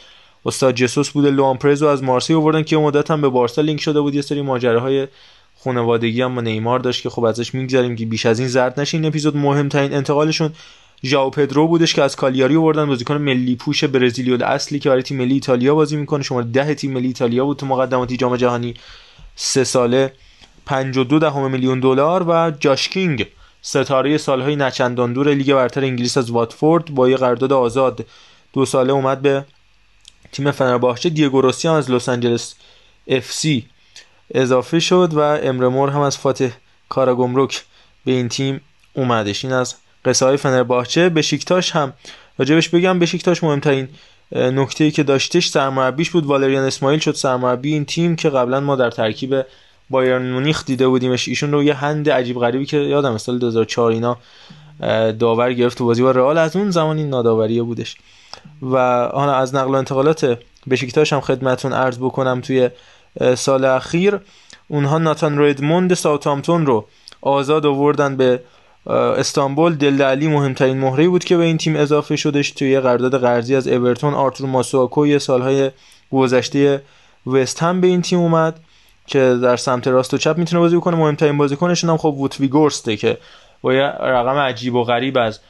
استاد 0.46 0.74
جسوس 0.74 1.10
بوده. 1.10 1.30
لوان 1.30 1.56
پرز 1.56 1.74
رو 1.74 1.86
از 1.86 2.02
مارسی 2.02 2.34
آوردن 2.34 2.62
که 2.62 2.76
مدت 2.76 3.10
هم 3.10 3.20
به 3.20 3.28
بارسا 3.28 3.62
لینک 3.62 3.80
شده 3.80 4.00
بود. 4.00 4.14
یه 4.14 4.22
سری 4.22 4.42
ماجراهای 4.42 5.08
خانوادگی 5.64 6.22
هم 6.22 6.34
با 6.34 6.40
نیمار 6.40 6.78
داشت 6.78 7.02
که 7.02 7.10
خب 7.10 7.24
ازش 7.24 7.54
می‌گذاریم 7.54 7.96
که 7.96 8.06
بیش 8.06 8.26
از 8.26 8.38
این 8.38 8.48
زرد 8.48 8.80
نشه 8.80 8.96
این 8.96 9.06
اپیزود. 9.06 9.36
مهمترین 9.36 9.94
انتقالشون 9.94 10.52
ژائو 11.04 11.30
پدرو 11.30 11.68
بودش 11.68 11.94
که 11.94 12.02
از 12.02 12.16
کالیاری 12.16 12.56
آوردن. 12.56 12.86
بازیکن 12.86 13.16
ملی 13.16 13.56
پوش 13.56 13.84
برزیلی 13.84 14.44
اصلی 14.44 14.78
که 14.78 14.88
برای 14.88 15.02
تیم 15.02 15.16
ملی 15.16 15.34
ایتالیا 15.34 15.74
بازی 15.74 15.96
می‌کنه. 15.96 16.22
شما 16.22 16.42
ده 16.42 16.74
تیم 16.74 16.92
ملی 16.92 17.06
ایتالیا 17.06 17.44
بود 17.44 17.56
تو 17.56 17.66
مقدماتی 17.66 18.16
جام 18.16 18.36
جهانی. 18.36 18.74
سه 19.36 19.64
ساله 19.64 20.12
52 20.66 21.18
دهم 21.18 21.50
میلیون 21.50 21.80
دلار 21.80 22.24
و 22.28 22.50
جاش 22.50 22.88
کینگ 22.88 23.26
ستاره 23.62 24.18
سالهای 24.18 24.56
نچندان 24.56 25.12
دور 25.12 25.34
لیگ 25.34 25.54
برتر 25.54 25.80
انگلیس 25.80 26.16
از 26.16 26.30
واتفورد 26.30 26.84
با 26.94 27.08
یه 27.08 27.16
قرارداد 27.16 27.52
آزاد. 27.52 28.06
دو 28.52 28.66
ساله 28.66 28.92
اومد 28.92 29.22
به 29.22 29.44
تیم 30.32 30.50
فنرباهچه 30.50 31.08
دیگو 31.08 31.40
روسی 31.40 31.68
از 31.68 31.90
لس 31.90 32.08
آنجلس 32.08 32.54
اف 33.06 33.32
سی 33.32 33.66
اضافه 34.34 34.80
شد 34.80 35.10
و 35.14 35.18
امرمور 35.20 35.90
هم 35.90 36.00
از 36.00 36.18
فاتح 36.18 36.50
کاراگمرک 36.88 37.64
به 38.04 38.12
این 38.12 38.28
تیم 38.28 38.60
اومدش. 38.94 39.44
این 39.44 39.54
از 39.54 39.74
قصه 40.08 40.26
های 40.26 40.36
فنرباهچه 40.36 41.08
بشیکتاش 41.08 41.70
هم. 41.70 41.92
راجبش 42.38 42.68
بگم 42.68 42.98
بشیکتاش 42.98 43.44
مهمترین 43.44 43.88
نکته 44.32 44.90
که 44.90 45.02
داشتش 45.02 45.48
سرمربیش 45.48 46.10
بود. 46.10 46.26
والریان 46.26 46.64
اسماعیل 46.64 47.00
شد 47.00 47.14
سرمربی 47.14 47.72
این 47.72 47.84
تیم 47.84 48.16
که 48.16 48.30
قبلا 48.30 48.60
ما 48.60 48.76
در 48.76 48.90
ترکیب 48.90 49.44
بایرن 49.90 50.30
مونیخ 50.30 50.64
دیده 50.64 50.88
بودیمش. 50.88 51.28
ایشون 51.28 51.52
رو 51.52 51.62
یه 51.62 51.74
هند 51.74 52.10
عجیب 52.10 52.38
غریبی 52.38 52.66
که 52.66 52.76
یادم 52.76 53.18
سال 53.18 53.38
2004 53.38 53.90
اینا 53.90 54.16
داور 55.12 55.52
گرفت 55.52 55.78
تو 55.78 55.84
بازی 55.84 56.02
با 56.02 56.10
رئال. 56.10 56.38
از 56.38 56.56
اون 56.56 56.70
زمان 56.70 56.98
این 56.98 57.08
ناداوریه 57.08 57.62
بودش. 57.62 57.96
و 58.62 58.76
حالا 59.12 59.34
از 59.34 59.54
نقل 59.54 59.70
و 59.70 59.74
انتقالات 59.74 60.38
بشیکتاش 60.70 61.12
هم 61.12 61.20
خدمتون 61.20 61.72
عرض 61.72 61.98
بکنم 61.98 62.40
توی 62.40 62.70
سال 63.34 63.64
اخیر. 63.64 64.18
اونها 64.68 64.98
ناتان 64.98 65.38
ردموند 65.38 65.94
ساوثهامپتون 65.94 66.66
رو 66.66 66.86
آزاد 67.20 67.66
آوردن 67.66 68.16
به 68.16 68.40
استانبول 68.88 69.74
دل 69.74 70.02
علی 70.02 70.28
مهمترین 70.28 70.78
مهره 70.78 71.08
بود 71.08 71.24
که 71.24 71.36
به 71.36 71.44
این 71.44 71.56
تیم 71.56 71.76
اضافه 71.76 72.16
شدش 72.16 72.50
توی 72.50 72.80
قرارداد 72.80 73.20
قرضی 73.20 73.54
از 73.54 73.68
اورتون. 73.68 74.14
آرتور 74.14 74.46
ماسواکو 74.46 75.06
یه 75.06 75.18
سالهای 75.18 75.70
گذشته 76.12 76.82
وست 77.26 77.62
هم 77.62 77.80
به 77.80 77.86
این 77.86 78.02
تیم 78.02 78.18
اومد 78.18 78.60
که 79.06 79.38
در 79.42 79.56
سمت 79.56 79.88
راست 79.88 80.14
و 80.14 80.18
چپ 80.18 80.38
می‌تونه 80.38 80.60
بازی 80.60 80.76
بکنه. 80.76 80.96
مهمترین 80.96 81.38
بازیکنشون 81.38 81.90
هم 81.90 81.96
خب 81.96 82.14
ووتویگورسته 82.18 82.96
که 82.96 83.18
با 83.62 83.74
یه 83.74 83.82
رقم 83.82 84.36
عجیب 84.38 84.74
و 84.74 84.84
غریب 84.84 85.18
از 85.18 85.40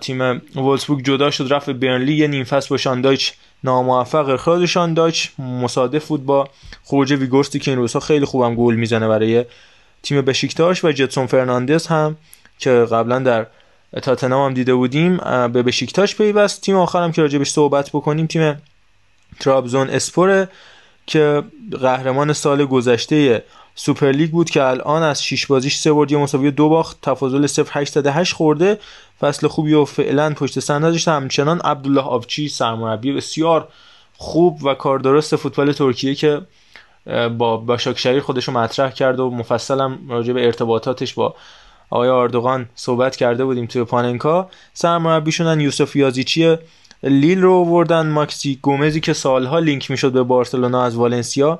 تیم 0.00 0.42
وولسبورگ 0.56 1.04
جدا 1.04 1.30
شد. 1.30 1.52
رفت 1.52 1.70
برنلی 1.70 2.12
یه 2.12 2.26
نیم 2.26 2.44
فصل 2.44 2.68
با 2.68 2.76
شان 2.76 3.00
دایچ 3.00 3.32
ناموفق. 3.64 4.28
اخراج 4.28 4.66
شان 4.66 4.93
دایچ 4.93 5.30
مصادف 5.38 6.08
بود 6.08 6.26
با 6.26 6.48
خروج 6.84 7.12
وگهورستی 7.12 7.58
که 7.58 7.70
این 7.70 7.80
روزها 7.80 8.00
خیلی 8.00 8.24
خوبم 8.24 8.54
گل 8.54 8.74
می‌زنه 8.74 9.08
برای 9.08 9.44
تیم 10.02 10.20
بشیکتاش 10.20 10.84
و 10.84 10.92
جتسون 10.92 11.26
فرناندز 11.26 11.86
هم 11.86 12.16
که 12.60 12.70
قبلا 12.70 13.18
در 13.18 13.46
تاتنام 14.02 14.46
هم 14.46 14.54
دیده 14.54 14.74
بودیم 14.74 15.16
به 15.52 15.62
بشیکتاش 15.62 16.16
پیوست. 16.16 16.60
تیم 16.60 16.76
آخرم 16.76 17.12
که 17.12 17.22
راجبش 17.22 17.50
صحبت 17.50 17.88
بکنیم 17.88 18.26
تیم 18.26 18.62
ترابزون 19.40 19.90
اسپور 19.90 20.46
که 21.06 21.42
قهرمان 21.80 22.32
سال 22.32 22.64
گذشته 22.64 23.44
سوپر 23.74 24.10
لیگ 24.10 24.30
بود 24.30 24.50
که 24.50 24.64
الان 24.64 25.02
از 25.02 25.24
6 25.24 25.46
بازیش 25.46 25.76
3 25.76 25.92
برد 25.92 26.12
یه 26.12 26.18
مساوی 26.18 26.50
دو 26.50 26.68
باخت 26.68 26.98
تفاضل 27.02 27.46
0.8 27.46 28.32
خورده. 28.32 28.78
فصل 29.20 29.48
خوبی 29.48 29.74
و 29.74 29.84
فعلا 29.84 30.34
پشت 30.34 30.60
سر 30.60 30.74
نداشته 30.74 31.10
همچنان 31.10 31.60
عبدالله 31.60 32.00
آبچی 32.00 32.48
سرمربی 32.48 33.12
بسیار 33.12 33.68
خوب 34.16 34.64
و 34.64 34.74
کاردرست 34.74 35.36
فوتبال 35.36 35.72
ترکیه 35.72 36.14
که 36.14 36.40
با 37.38 37.56
باشاک 37.56 37.98
شهیر 37.98 38.20
خودش 38.20 38.48
رو 38.48 38.54
مطرح 38.54 38.90
کرد 38.90 39.20
و 39.20 39.30
مفصلم 39.30 39.98
راجع 40.08 40.32
به 40.32 40.46
ارتباطاتش 40.46 41.14
با 41.14 41.34
آقای 41.90 42.08
آردوغان 42.08 42.68
صحبت 42.74 43.16
کرده 43.16 43.44
بودیم 43.44 43.66
توی 43.66 43.84
پاننکا. 43.84 44.50
سرمربیشونن 44.74 45.60
یوسف 45.60 45.96
یازیچی 45.96 46.56
لیل 47.02 47.40
رو 47.42 47.52
آوردن 47.52 48.06
ماکسی 48.06 48.58
گومزی 48.62 49.00
که 49.00 49.12
سالها 49.12 49.58
لینک 49.58 49.90
می‌شد 49.90 50.12
به 50.12 50.22
بارسلونا 50.22 50.84
از 50.84 50.96
والنسیا. 50.96 51.58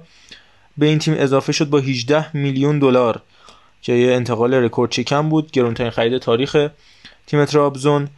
به 0.79 0.87
این 0.87 0.99
تیم 0.99 1.15
اضافه 1.19 1.53
شد 1.53 1.71
با 1.71 1.79
18 1.79 2.37
میلیون 2.37 2.79
دلار 2.79 3.23
که 3.83 3.93
یه 3.93 4.13
انتقال 4.13 4.55
رکوردشکنم 4.55 5.29
بود. 5.29 5.51
گرونترین 5.51 5.91
خرید 5.91 6.19
تاریخ 6.19 6.69
تیم 7.27 7.45
ترابزون. 7.45 8.09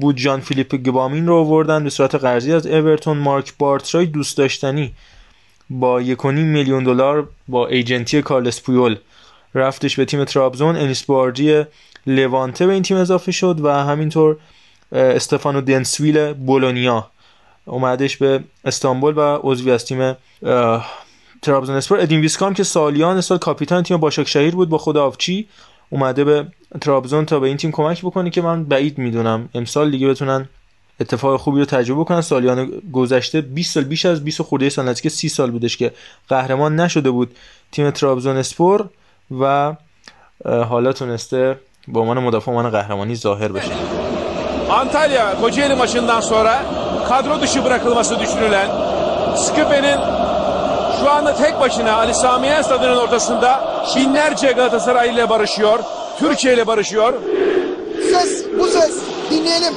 بود 0.00 0.16
جان 0.16 0.40
فیلیپ 0.40 0.74
گبامین 0.74 1.26
رو 1.26 1.34
آوردن. 1.34 1.84
به 1.84 1.90
صورت 1.90 2.14
قرضی 2.14 2.52
از 2.52 2.66
اورتون 2.66 3.16
مارک 3.16 3.52
بارترای 3.58 4.06
دوست 4.06 4.38
داشتنی 4.38 4.92
با 5.70 6.02
1.5 6.02 6.24
میلیون 6.24 6.84
دلار 6.84 7.28
با 7.48 7.66
agent 7.66 8.13
ی 8.13 8.22
کارلس 8.22 8.60
پویول 8.60 8.96
رفتش 9.54 9.96
به 9.96 10.04
تیم 10.04 10.24
ترابزون. 10.24 10.76
انیس 10.76 11.02
باردی 11.02 11.64
لوانته 12.06 12.66
به 12.66 12.72
این 12.72 12.82
تیم 12.82 12.96
اضافه 12.96 13.32
شد 13.32 13.60
و 13.64 13.68
همینطور 13.68 14.36
استفانو 14.92 15.60
دنسویل 15.60 16.32
بولونیا 16.32 17.10
اومدش 17.64 18.16
به 18.16 18.44
استانبول 18.64 19.14
و 19.16 19.38
عضوی 19.42 19.70
از 19.70 19.84
تیم 19.84 20.16
ترابزون 21.42 21.76
اسپور. 21.76 22.00
ادین 22.00 22.20
ویسکام 22.20 22.54
که 22.54 22.64
سالیان 22.64 23.20
سال 23.20 23.38
کاپیتان 23.38 23.82
تیم 23.82 23.96
باشاک 23.96 24.28
شهیر 24.28 24.54
بود 24.54 24.68
با 24.68 24.78
خود 24.78 24.96
آفچی 24.96 25.48
اومده 25.90 26.24
به 26.24 26.46
ترابزون 26.80 27.26
تا 27.26 27.40
به 27.40 27.48
این 27.48 27.56
تیم 27.56 27.72
کمک 27.72 28.00
بکنه 28.00 28.30
که 28.30 28.42
من 28.42 28.64
بعید 28.64 28.98
می‌دونم. 28.98 29.48
امسال 29.54 29.90
دیگه 29.90 30.08
بتونن 30.08 30.48
اتفاق 31.00 31.40
خوبی 31.40 31.58
رو 31.58 31.64
تجربه 31.64 32.04
کنن 32.04 32.20
سالیان 32.20 32.72
گذشته 32.92 33.40
20 33.40 33.74
سال 33.74 33.84
بیش 33.84 34.06
از 34.06 34.24
20 34.24 34.42
خورده 34.42 34.68
سال 34.68 34.88
نزدیک 34.88 35.12
30 35.12 35.28
سال 35.28 35.50
بودش 35.50 35.76
که 35.76 35.92
قهرمان 36.28 36.80
نشده 36.80 37.10
بود 37.10 37.36
تیم 37.72 37.90
ترابزون 37.90 38.36
اسپور. 38.36 38.88
و 39.39 39.73
حالا 40.69 40.93
تونسته 40.93 41.55
به 41.87 41.99
عنوان 41.99 42.19
مدافع 42.19 42.51
عنوان 42.51 42.69
قهرمانی 42.69 43.15
ظاهر 43.15 43.51
بشه 43.51 43.71
Antalya 44.69 45.35
Kocaeli 45.41 45.75
maçından 45.75 46.21
sonra 46.21 46.63
kadro 47.07 47.41
dışı 47.41 47.65
bırakılması 47.65 48.19
düşünülen 48.19 48.67
Sküpe'nin 49.37 49.97
şu 50.99 51.11
anda 51.11 51.35
tek 51.35 51.59
başına 51.59 51.93
Ali 51.93 52.13
Sami 52.13 52.47
Yen 52.47 52.61
stadının 52.61 52.97
ortasında 52.97 53.63
binlerce 53.95 54.51
Galatasaray 54.51 55.09
ile 55.13 55.29
barışıyor. 55.29 55.79
Türkiye 56.19 56.53
ile 56.53 56.67
barışıyor. 56.67 57.13
Ses, 58.11 58.45
bu 58.59 58.67
ses. 58.67 58.99
Dinleyelim. 59.31 59.73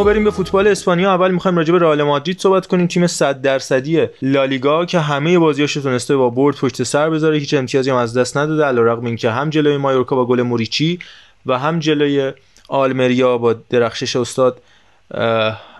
اما 0.00 0.08
بریم 0.08 0.24
به 0.24 0.30
فوتبال 0.30 0.66
اسپانیا. 0.66 1.14
اول 1.14 1.30
می‌خوایم 1.30 1.56
راجع 1.56 1.72
به 1.72 1.78
رئال 1.78 2.02
مادرید 2.02 2.38
صحبت 2.38 2.66
کنیم. 2.66 2.86
تیم 2.86 3.06
100 3.06 3.42
درصدی 3.42 4.06
لالیگا 4.22 4.84
که 4.84 5.00
همه 5.00 5.38
بازیاش 5.38 5.74
تونسته 5.74 6.16
با 6.16 6.30
برد 6.30 6.56
پشت 6.56 6.82
سر 6.82 7.10
بذاره. 7.10 7.38
هیچ 7.38 7.54
امتیازی 7.54 7.90
هم 7.90 7.96
از 7.96 8.18
دست 8.18 8.36
نداده 8.36 8.64
علیرغم 8.64 9.06
اینکه 9.06 9.30
هم 9.30 9.50
جلوی 9.50 9.76
مایورکا 9.76 10.16
با 10.16 10.26
گل 10.26 10.42
موریچی 10.42 10.98
و 11.46 11.58
هم 11.58 11.78
جلوی 11.78 12.32
آلمریا 12.68 13.38
با 13.38 13.52
درخشش 13.52 14.16
استاد 14.16 14.62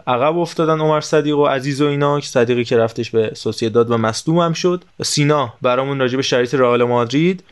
عقب 0.06 0.38
افتادن 0.38 0.80
عمر 0.80 1.00
صدیق 1.00 1.38
و 1.38 1.46
عزیز 1.46 1.82
و 1.82 1.86
اینا 1.86 2.20
که 2.20 2.26
صدیقی 2.26 2.64
که 2.64 2.76
رفتش 2.76 3.10
به 3.10 3.30
سوسیداد 3.34 3.90
و 3.90 3.96
مصدوم 3.96 4.38
هم 4.38 4.52
شد. 4.52 4.84
سینا 5.02 5.54
برامون 5.62 5.98
راجع 5.98 6.16
به 6.16 6.22
شرایط 6.22 6.54
رئال 6.54 6.84
مادرید 6.84 7.44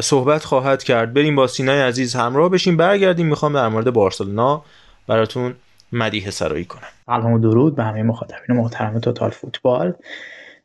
صحبت 0.00 0.44
خواهد 0.44 0.82
کرد. 0.82 1.14
بریم 1.14 1.36
با 1.36 1.46
سینای 1.46 1.80
عزیز 1.80 2.14
همراه 2.14 2.48
بشیم. 2.50 2.76
برگردیم. 2.76 3.26
می‌خوام 3.26 3.52
در 3.52 3.68
مورد 3.68 3.90
بارسلونا 3.90 4.62
براتون 5.06 5.54
مدیح 5.92 6.30
سرایی 6.30 6.64
کنم. 6.64 6.88
سلام 7.06 7.32
و 7.32 7.38
درود 7.38 7.76
به 7.76 7.84
همه 7.84 8.02
مخاطبین 8.02 8.56
محترم 8.56 8.98
توتال 8.98 9.30
فوتبال. 9.30 9.94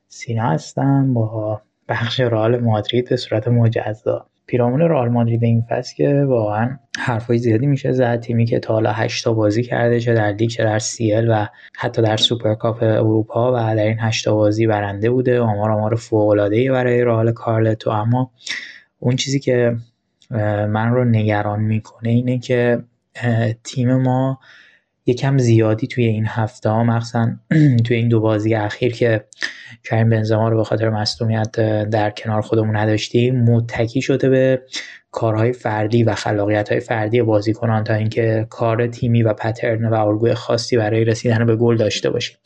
سینا 0.07 0.49
هستم 0.49 1.13
با 1.13 1.61
بخش 1.89 2.19
رئال 2.19 2.59
مادرید 2.59 3.09
به 3.09 3.15
صورت 3.15 3.47
مجزا. 3.47 4.25
پیرامون 4.45 4.82
رئال 4.82 5.09
مادرید 5.09 5.43
این 5.43 5.63
فصل 5.69 5.95
که 5.95 6.23
واقعا 6.28 6.78
حرفای 6.99 7.38
زیادی 7.38 7.65
میشه 7.65 7.91
زد. 7.91 8.19
تیمی 8.19 8.45
که 8.45 8.59
تا 8.59 8.73
حالا 8.73 8.91
8 8.91 9.23
تا 9.23 9.34
بازی 9.34 9.63
کرده 9.63 9.99
چه 9.99 10.13
در 10.13 10.32
لیگ 10.32 10.49
چه 10.49 10.63
در 10.63 10.80
CL 10.80 11.13
و 11.15 11.47
حتی 11.78 12.01
در 12.01 12.17
سوپرکاپ 12.17 12.84
اروپا 12.84 13.51
و 13.51 13.75
در 13.75 13.84
این 13.84 13.99
8 13.99 14.25
تا 14.25 14.36
بازی 14.36 14.67
برنده 14.67 15.09
بوده. 15.09 15.39
آمار 15.39 15.71
آمار 15.71 15.95
فوق 15.95 16.28
العاده 16.30 16.71
برای 16.71 17.03
رئال 17.03 17.32
کارلتو. 17.32 17.89
اما 17.89 18.32
اون 18.99 19.15
چیزی 19.15 19.39
که 19.39 19.75
من 20.69 20.91
رو 20.93 21.03
نگران 21.03 21.59
می‌کنه 21.59 22.09
اینه 22.09 22.39
که 22.39 22.84
تیم 23.63 23.95
ما 23.95 24.39
یکم 25.08 25.38
زیادی 25.38 25.88
توی 25.88 26.05
این 26.05 26.26
هفته 26.28 26.70
ها 26.70 26.84
مخصوصا 26.84 27.32
توی 27.86 27.97
این 27.97 28.08
دو 28.08 28.20
بازی 28.20 28.55
اخیر 28.55 28.93
که 28.93 29.26
کریم 29.84 30.10
بنزما 30.10 30.49
رو 30.49 30.58
به 30.58 30.64
خاطر 30.64 30.89
مصدومیت 30.89 31.51
در 31.89 32.10
کنار 32.10 32.41
خودمون 32.41 32.76
نداشتیم 32.76 33.43
متکی 33.43 34.01
شده 34.01 34.30
به 34.30 34.62
کارهای 35.12 35.53
فردی 35.53 36.03
و 36.03 36.16
خلاقیت 36.16 36.72
های 36.72 36.80
فردی 36.80 37.22
بازیکنان 37.22 37.84
تا 37.84 37.93
اینکه 37.93 38.47
کار 38.49 38.88
تیمی 38.88 39.24
و 39.24 39.34
pattern 39.34 39.86
و 39.86 39.93
الگوی 39.93 40.34
خاصی 40.34 40.78
برای 40.78 41.05
رسیدن 41.05 41.45
به 41.45 41.55
گل 41.55 41.78
داشته 41.78 42.10
باشیم. 42.10 42.38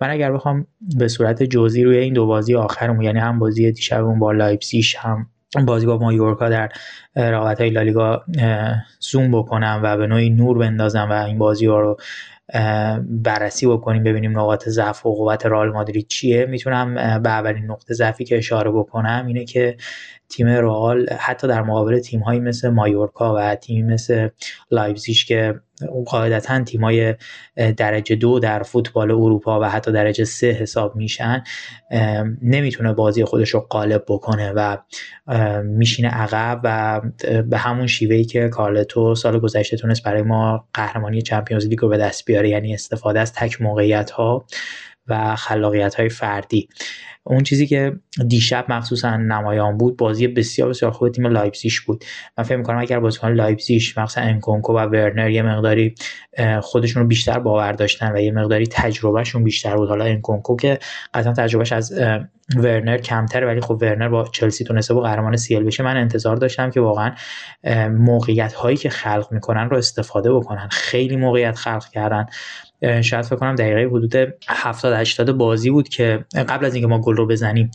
من 0.00 0.10
اگر 0.10 0.32
بخوام 0.32 0.66
به 0.98 1.08
صورت 1.08 1.42
جزئی 1.42 1.84
روی 1.84 1.96
این 1.96 2.12
دو 2.12 2.26
بازی 2.26 2.54
آخرمون 2.54 3.04
یعنی 3.04 3.18
هم 3.18 3.38
بازی 3.38 3.72
دیشبمون 3.72 4.18
با 4.18 4.32
لایپزیگ 4.32 4.84
هم 4.98 5.26
بازی 5.66 5.86
با 5.86 5.98
مایورکا 5.98 6.48
در 6.48 6.68
رقابت 7.16 7.60
های 7.60 7.70
لالیگا 7.70 8.24
زوم 9.00 9.30
بکنم 9.30 9.80
و 9.82 9.96
به 9.96 10.06
نوعی 10.06 10.30
نور 10.30 10.58
بندازم 10.58 11.08
و 11.10 11.12
این 11.12 11.38
بازی 11.38 11.66
ها 11.66 11.80
رو 11.80 11.96
بررسی 13.08 13.66
بکنیم 13.66 14.02
ببینیم 14.02 14.38
نقاط 14.38 14.68
ضعف 14.68 15.06
و 15.06 15.14
قوت 15.14 15.46
رئال 15.46 15.70
مادرید 15.72 16.06
چیه. 16.08 16.46
می‌تونم 16.46 16.94
به 17.22 17.30
اولین 17.30 17.64
نقطه 17.70 17.94
ضعفی 17.94 18.24
که 18.24 18.38
اشاره 18.38 18.70
بکنم 18.70 19.24
اینه 19.26 19.44
که 19.44 19.76
تیم 20.30 20.46
رئال 20.46 21.06
حتی 21.18 21.48
در 21.48 21.62
مقابل 21.62 21.98
تیم 21.98 22.20
هایی 22.20 22.40
مثل 22.40 22.68
مایورکا 22.68 23.34
و 23.34 23.54
تیمی 23.54 23.82
مثل 23.82 24.28
لایپزیگ 24.70 25.16
که 25.16 25.60
قاعدتا 26.06 26.64
تیم 26.64 26.84
های 26.84 27.14
درجه 27.76 28.16
دو 28.16 28.38
در 28.38 28.62
فوتبال 28.62 29.10
اروپا 29.10 29.60
و 29.60 29.64
حتی 29.64 29.92
درجه 29.92 30.24
سه 30.24 30.50
حساب 30.50 30.96
میشن 30.96 31.44
نمی‌تونه 32.42 32.92
بازی 32.92 33.24
خودش 33.24 33.50
رو 33.50 33.60
غالب 33.60 34.04
بکنه 34.08 34.52
و 34.52 34.76
میشینه 35.64 36.08
عقب 36.08 36.60
و 36.64 37.00
به 37.42 37.58
همون 37.58 37.86
شیوهی 37.86 38.24
که 38.24 38.48
کارلتو 38.48 39.14
سال 39.14 39.38
گذشته 39.38 39.76
تونست 39.76 40.02
برای 40.02 40.22
ما 40.22 40.68
قهرمانی 40.74 41.22
Champions 41.22 41.66
League 41.66 41.78
رو 41.78 41.88
به 41.88 41.98
دست 41.98 42.24
بیاره 42.24 42.48
یعنی 42.48 42.74
استفاده 42.74 43.20
از 43.20 43.32
تک 43.32 43.62
موقعیت 43.62 44.10
ها 44.10 44.44
و 45.10 45.36
خلاقیت 45.36 45.94
های 45.94 46.08
فردی. 46.08 46.68
اون 47.24 47.42
چیزی 47.42 47.66
که 47.66 47.92
دیشب 48.28 48.64
مخصوصا 48.68 49.16
نمایان 49.16 49.78
بود 49.78 49.96
بازی 49.96 50.28
بسیار 50.28 50.68
بسیار 50.68 50.92
خوب 50.92 51.08
تیم 51.08 51.26
لایپزیگ 51.26 51.72
بود. 51.86 52.04
من 52.38 52.44
فکر 52.44 52.56
می‌کنم 52.56 52.78
اگر 52.78 53.00
بازیکن 53.00 53.32
لایپزیگ 53.32 53.82
مخصوصا 53.96 54.20
انکونکو 54.20 54.72
و 54.72 54.76
ورنر 54.78 55.30
یه 55.30 55.42
مقداری 55.42 55.94
خودشون 56.60 57.02
رو 57.02 57.08
بیشتر 57.08 57.38
باور 57.38 57.72
داشتن 57.72 58.12
و 58.12 58.18
یه 58.18 58.32
مقداری 58.32 58.66
تجربهشون 58.66 59.44
بیشتر 59.44 59.76
بود. 59.76 59.88
حالا 59.88 60.04
انکونکو 60.04 60.56
که 60.56 60.78
قطعا 61.14 61.32
تجربهش 61.32 61.72
از 61.72 61.92
ورنر 62.56 62.98
کمتر 62.98 63.46
ولی 63.46 63.60
خب 63.60 63.78
ورنر 63.80 64.08
با 64.08 64.28
چلسی 64.32 64.64
تونسته 64.64 64.94
با 64.94 65.00
قهرمان 65.00 65.36
CL 65.36 65.62
بشه. 65.62 65.82
من 65.82 65.96
انتظار 65.96 66.36
داشتم 66.36 66.70
که 66.70 66.80
واقعا 66.80 67.14
موقعیت 67.90 68.52
هایی 68.52 68.76
که 68.76 68.90
خلق 68.90 69.28
می‌کنن 69.30 69.70
رو 69.70 69.76
استفاده 69.76 70.32
بکنن. 70.32 70.68
خیلی 70.70 71.16
موقعیت 71.16 71.56
خلق 71.56 71.88
کردن. 71.88 72.26
شاید 72.82 73.24
فکر 73.24 73.36
کنم 73.36 73.54
دقیقه 73.54 73.80
حدود 73.80 74.14
70 74.48 74.92
80 74.92 75.30
بازی 75.30 75.70
بود 75.70 75.88
که 75.88 76.24
قبل 76.48 76.66
از 76.66 76.74
اینکه 76.74 76.86
ما 76.86 77.00
گل 77.00 77.16
رو 77.16 77.26
بزنیم 77.26 77.70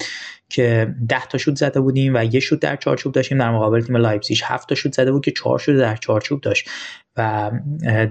که 0.50 0.96
10 1.10 1.26
تا 1.26 1.38
شوت 1.38 1.56
زده 1.56 1.80
بودیم 1.80 2.16
و 2.16 2.26
یه 2.26 2.40
شوت 2.40 2.60
در 2.60 2.76
چارچوب 2.76 3.14
داشتیم 3.14 3.38
در 3.38 3.52
مقابل 3.52 3.82
تیم 3.82 3.98
لایپزیگ. 3.98 4.38
7 4.44 4.70
تا 4.70 4.76
شوت 4.76 4.94
زده 4.94 5.12
بود 5.12 5.26
که 5.26 5.32
4 5.32 5.60
شوت 5.60 5.78
در 5.78 5.96
چارچوب 5.96 6.42
داشت 6.42 6.70
و 7.18 7.52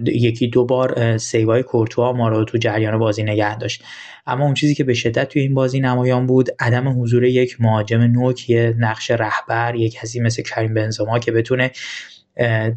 یکی 0.06 0.48
دو 0.48 0.64
بار 0.64 1.18
سیوای 1.18 1.62
کورتوا 1.62 2.12
ما 2.12 2.28
رو 2.28 2.44
تو 2.44 2.58
جریان 2.58 2.98
بازی 2.98 3.22
نگه 3.22 3.58
داشت. 3.58 3.84
اما 4.26 4.44
اون 4.44 4.54
چیزی 4.54 4.74
که 4.74 4.84
به 4.84 4.94
شدت 4.94 5.28
توی 5.28 5.42
این 5.42 5.54
بازی 5.54 5.80
نمایان 5.80 6.26
بود 6.26 6.48
عدم 6.58 7.02
حضور 7.02 7.24
یک 7.24 7.60
مهاجم 7.60 8.00
نوک 8.00 8.50
یه 8.50 8.74
نقش 8.78 9.10
رهبر 9.10 9.74
یک 9.74 9.94
کسی 9.94 10.20
مثل 10.20 10.42
کریم 10.42 10.74
بنزما 10.74 11.18
که 11.18 11.32
بتونه 11.32 11.70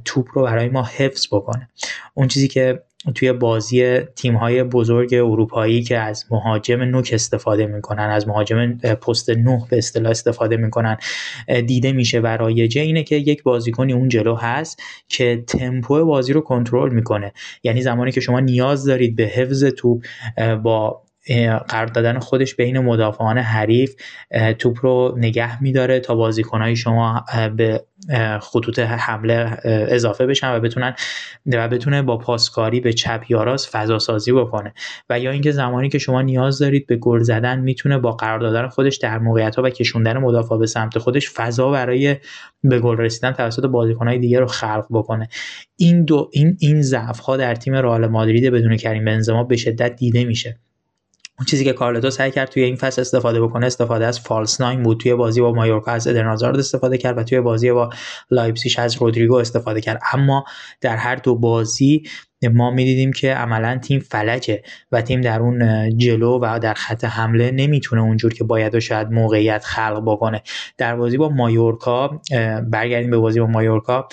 توپ 0.05 0.27
رو 0.33 0.43
برای 0.43 0.69
ما 0.69 0.83
حفظ 0.83 1.27
بکنه. 1.31 1.69
اون 2.13 2.27
چیزی 2.27 2.47
که 2.47 2.83
توی 3.15 3.33
بازی 3.33 3.99
تیم 3.99 4.35
های 4.35 4.63
بزرگ 4.63 5.13
اروپایی 5.13 5.83
که 5.83 5.97
از 5.97 6.25
مهاجم 6.31 6.81
نوک 6.81 7.09
استفاده 7.13 7.67
می‌کنن 7.67 8.09
از 8.09 8.27
مهاجم 8.27 8.73
پست 8.73 9.29
نه 9.29 9.65
به 9.69 9.77
اصطلاح 9.77 10.11
استفاده 10.11 10.57
می‌کنن 10.57 10.97
دیده 11.67 11.91
میشه. 11.91 12.19
و 12.19 12.27
رایجه 12.27 12.81
اینه 12.81 13.03
که 13.03 13.15
یک 13.15 13.43
بازیکنی 13.43 13.93
اون 13.93 14.09
جلو 14.09 14.35
هست 14.35 14.81
که 15.07 15.43
تمپو 15.47 16.05
بازی 16.05 16.33
رو 16.33 16.41
کنترل 16.41 16.93
می‌کنه. 16.93 17.33
یعنی 17.63 17.81
زمانی 17.81 18.11
که 18.11 18.21
شما 18.21 18.39
نیاز 18.39 18.85
دارید 18.85 19.15
به 19.15 19.23
حفظ 19.23 19.63
توپ 19.63 20.05
با 20.63 21.01
قرار 21.67 21.85
دادن 21.85 22.19
خودش 22.19 22.55
بین 22.55 22.79
مدافعان 22.79 23.37
حریف 23.37 23.95
توپ 24.59 24.77
رو 24.81 25.15
نگه 25.17 25.63
میداره 25.63 25.99
تا 25.99 26.15
بازیکنهای 26.15 26.75
شما 26.75 27.25
به 27.57 27.83
خطوط 28.41 28.79
حمله 28.79 29.57
اضافه 29.65 30.25
بشن 30.25 30.55
و 30.55 30.59
بتونن 30.59 30.95
و 31.45 31.67
بتونه 31.67 32.01
با 32.01 32.17
پاسکاری 32.17 32.79
به 32.79 32.93
چپ 32.93 33.23
یا 33.29 33.43
راست 33.43 33.69
فضا 33.71 33.99
سازی 33.99 34.31
بکنه. 34.31 34.73
و 35.09 35.19
یا 35.19 35.31
اینکه 35.31 35.51
زمانی 35.51 35.89
که 35.89 35.97
شما 35.97 36.21
نیاز 36.21 36.59
دارید 36.59 36.87
به 36.87 36.95
گل 36.95 37.19
زدن 37.19 37.59
می‌تونه 37.59 37.97
با 37.97 38.11
قرار 38.11 38.39
دادن 38.39 38.67
خودش 38.67 38.97
در 38.97 39.19
موقعیت 39.19 39.55
ها 39.55 39.63
و 39.63 39.69
کشوندن 39.69 40.17
مدافع 40.17 40.57
به 40.57 40.65
سمت 40.65 40.97
خودش 40.97 41.29
فضا 41.29 41.71
برای 41.71 42.15
به 42.63 42.79
گل 42.79 42.97
رسیدن 42.97 43.31
توسط 43.31 43.65
بازیکنهای 43.65 44.19
دیگه 44.19 44.39
رو 44.39 44.47
خلق 44.47 44.85
بکنه. 44.89 45.29
این 45.75 46.05
دو 46.05 46.29
این 46.33 46.57
این 46.59 46.81
ضعف 46.81 47.19
ها 47.19 47.37
در 47.37 47.55
تیم 47.55 47.75
رئال 47.75 48.07
مادرید 48.07 48.53
بدون 48.53 48.77
کریم 48.77 49.05
بنزما 49.05 49.43
به 49.43 49.55
شدت 49.57 49.95
دیده 49.95 50.25
میشه. 50.25 50.59
اون 51.39 51.45
چیزی 51.45 51.65
که 51.65 51.73
کارلتو 51.73 52.09
سعی 52.09 52.31
کرد 52.31 52.49
توی 52.49 52.63
این 52.63 52.75
فصل 52.75 53.01
استفاده 53.01 53.41
بکنه 53.41 53.65
استفاده 53.65 54.05
از 54.05 54.19
فالس 54.19 54.61
ناین 54.61 54.83
بود. 54.83 54.99
توی 54.99 55.15
بازی 55.15 55.41
با 55.41 55.51
مایورکا 55.51 55.91
از 55.91 56.07
ادرنازارد 56.07 56.59
استفاده 56.59 56.97
کرد 56.97 57.17
و 57.17 57.23
توی 57.23 57.41
بازی 57.41 57.71
با 57.71 57.89
لایپسیش 58.31 58.79
از 58.79 58.95
رودریگو 58.95 59.35
استفاده 59.35 59.81
کرد. 59.81 60.01
اما 60.13 60.45
در 60.81 60.95
هر 60.95 61.15
دو 61.15 61.35
بازی 61.35 62.03
ما 62.43 62.71
می‌دیدیم 62.71 63.11
که 63.11 63.33
عملا 63.33 63.77
تیم 63.77 63.99
فلجه 63.99 64.61
و 64.91 65.01
تیم 65.01 65.21
در 65.21 65.39
اون 65.39 65.89
جلو 65.97 66.39
و 66.41 66.59
در 66.61 66.73
خط 66.73 67.03
حمله 67.03 67.51
نمی‌تونه 67.51 68.01
اونجور 68.01 68.33
که 68.33 68.43
باید 68.43 68.75
و 68.75 68.79
شاید 68.79 69.11
موقعیت 69.11 69.63
خلق 69.63 70.03
بکنه. 70.05 70.41
در 70.77 70.95
بازی 70.95 71.17
با 71.17 71.29
مایورکا 71.29 72.21
برگردیم 72.67 73.11
به 73.11 73.17
بازی 73.17 73.39
با 73.39 73.47
مایورکا 73.47 74.07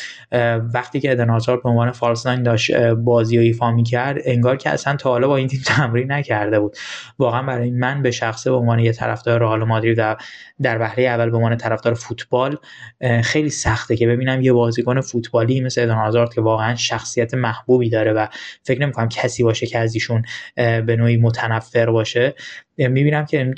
وقتی 0.74 1.00
که 1.00 1.12
ادنازار 1.12 1.60
به 1.60 1.68
عنوان 1.68 1.90
فالس 1.90 2.26
ناین 2.26 2.42
داشت 2.42 2.76
بازی 2.80 3.36
رو 3.36 3.42
ایفا 3.42 3.70
می‌کرد 3.70 4.18
انگار 4.24 4.56
که 4.56 4.70
اصلا 4.70 4.96
تا 4.96 5.10
حالا 5.10 5.28
با 5.28 5.36
این 5.36 5.48
تیم 5.48 5.60
تمرین 5.66 6.12
نکرده 6.12 6.60
بود. 6.60 6.76
واقعا 7.18 7.42
برای 7.42 7.70
من 7.70 8.02
به 8.02 8.10
شخصه 8.10 8.50
به 8.50 8.56
عنوان 8.56 8.78
یه 8.78 8.92
طرفدار 8.92 9.40
رئال 9.40 9.64
مادرید 9.64 9.96
در 9.96 10.16
در 10.62 10.80
وهله 10.80 11.04
اول 11.04 11.30
به 11.30 11.36
عنوان 11.36 11.56
طرفدار 11.56 11.94
فوتبال 11.94 12.56
خیلی 13.22 13.50
سخته 13.50 13.96
که 13.96 14.06
ببینم 14.06 14.40
یه 14.40 14.52
بازیکن 14.52 15.00
فوتبالی 15.00 15.60
مثل 15.60 15.82
ادن 15.82 16.26
که 16.34 16.40
واقعا 16.40 16.74
شخصیت 16.74 17.34
محبوبی 17.34 17.90
داره 17.90 18.13
و 18.16 18.28
فکر 18.62 18.80
نمی‌کنم 18.80 19.08
کسی 19.08 19.42
باشه 19.42 19.66
که 19.66 19.78
از 19.78 19.94
ایشون 19.94 20.22
به 20.56 20.96
نوعی 20.98 21.16
متنفر 21.16 21.90
باشه. 21.90 22.34
می‌بینم 22.78 23.24
که 23.24 23.54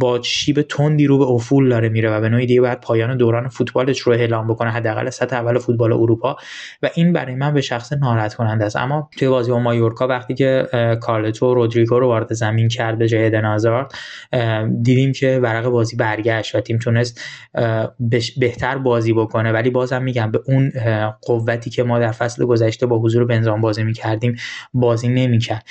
با 0.00 0.22
شیب 0.22 0.62
تندی 0.62 1.06
رو 1.06 1.18
به 1.18 1.24
افول 1.24 1.68
داره 1.68 1.88
میره 1.88 2.10
و 2.10 2.20
به 2.20 2.28
نوعی 2.28 2.46
دیگه 2.46 2.60
باید 2.60 2.80
پایان 2.80 3.16
دوران 3.16 3.48
فوتبالش 3.48 4.00
رو 4.00 4.12
اعلام 4.12 4.48
بکنه 4.48 4.70
حداقل 4.70 5.10
سطح 5.10 5.36
اول 5.36 5.58
فوتبال 5.58 5.92
اروپا. 5.92 6.36
و 6.82 6.90
این 6.94 7.12
برای 7.12 7.34
من 7.34 7.54
به 7.54 7.60
شخص 7.60 7.92
ناراحت 7.92 8.34
کننده 8.34 8.64
است. 8.64 8.76
اما 8.76 9.10
توی 9.18 9.28
بازی 9.28 9.50
با 9.50 9.58
مایورکا 9.58 10.06
وقتی 10.08 10.34
که 10.34 10.66
کارلتو 11.00 11.54
رودریگو 11.54 11.98
رو 11.98 12.06
وارد 12.06 12.32
زمین 12.32 12.68
کرد 12.68 12.98
به 12.98 13.08
جای 13.08 13.30
دنازارد 13.30 13.92
دیدیم 14.82 15.12
که 15.12 15.40
ورق 15.42 15.68
بازی 15.68 15.96
برگشت 15.96 16.54
و 16.54 16.60
تیم 16.60 16.78
تونست 16.78 17.20
بهتر 18.38 18.78
بازی 18.78 19.12
بکنه. 19.12 19.52
ولی 19.52 19.70
بازم 19.70 20.02
میگم 20.02 20.30
به 20.30 20.40
اون 20.46 20.72
قوتی 21.22 21.70
که 21.70 21.82
ما 21.82 21.98
در 21.98 22.12
فصل 22.12 22.44
گذشته 22.44 22.86
با 22.86 22.98
حضور 22.98 23.24
بنزان 23.24 23.60
بازی 23.60 23.82
می‌کردیم 23.82 24.36
بازی 24.74 25.08
نمی‌کرد. 25.08 25.64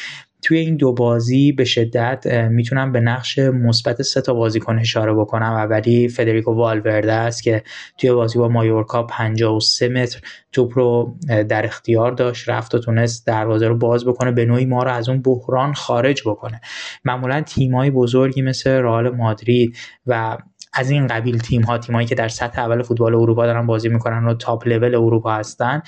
توی 0.46 0.58
این 0.58 0.76
دو 0.76 0.94
بازی 0.94 1.52
به 1.52 1.66
شدت 1.66 2.28
می‌تونم 2.28 2.92
به 2.92 3.00
نقش 3.00 3.40
مثبت 3.40 4.02
سه 4.02 4.22
تا 4.22 4.34
بازیکن 4.34 4.80
اشاره 4.80 5.14
بکنم. 5.14 5.54
اولی 5.54 6.08
فدریکو 6.08 6.54
والورده 6.54 7.14
است 7.14 7.44
که 7.44 7.64
توی 7.98 8.12
بازی 8.12 8.40
با 8.40 8.48
مایورکا 8.48 9.04
53 9.04 9.90
متر 9.90 10.22
توپ 10.52 10.72
رو 10.78 11.16
در 11.50 11.66
اختیار 11.66 12.12
داشت. 12.12 12.50
رفت 12.50 12.76
و 12.76 12.80
تونست 12.80 13.28
دروازه 13.28 13.68
رو 13.68 13.78
باز 13.78 14.06
بکنه 14.06 14.32
به 14.32 14.46
نوعی 14.46 14.66
ما 14.66 14.84
رو 14.84 14.92
از 14.92 15.10
اون 15.10 15.22
بحران 15.22 15.74
خارج 15.74 16.22
بکنه. 16.26 16.62
معمولا 17.06 17.42
تیمای 17.42 17.92
بزرگی 17.92 18.42
مثل 18.42 18.70
رئال 18.70 19.10
مادرید 19.10 19.78
و 20.08 20.38
از 20.74 20.90
این 20.90 21.08
قبیل 21.08 21.38
تیم 21.38 21.62
ها 21.62 21.78
تیمایی 21.78 22.08
که 22.08 22.16
در 22.16 22.28
سطح 22.28 22.62
اول 22.62 22.82
فوتبال 22.82 23.16
اروپا 23.16 23.46
دارن 23.46 23.66
بازی 23.66 23.90
می‌کنن 23.90 24.26
و 24.26 24.34
تاپ 24.34 24.68
لول 24.68 24.96
اروپا 24.96 25.34
هستن 25.34 25.82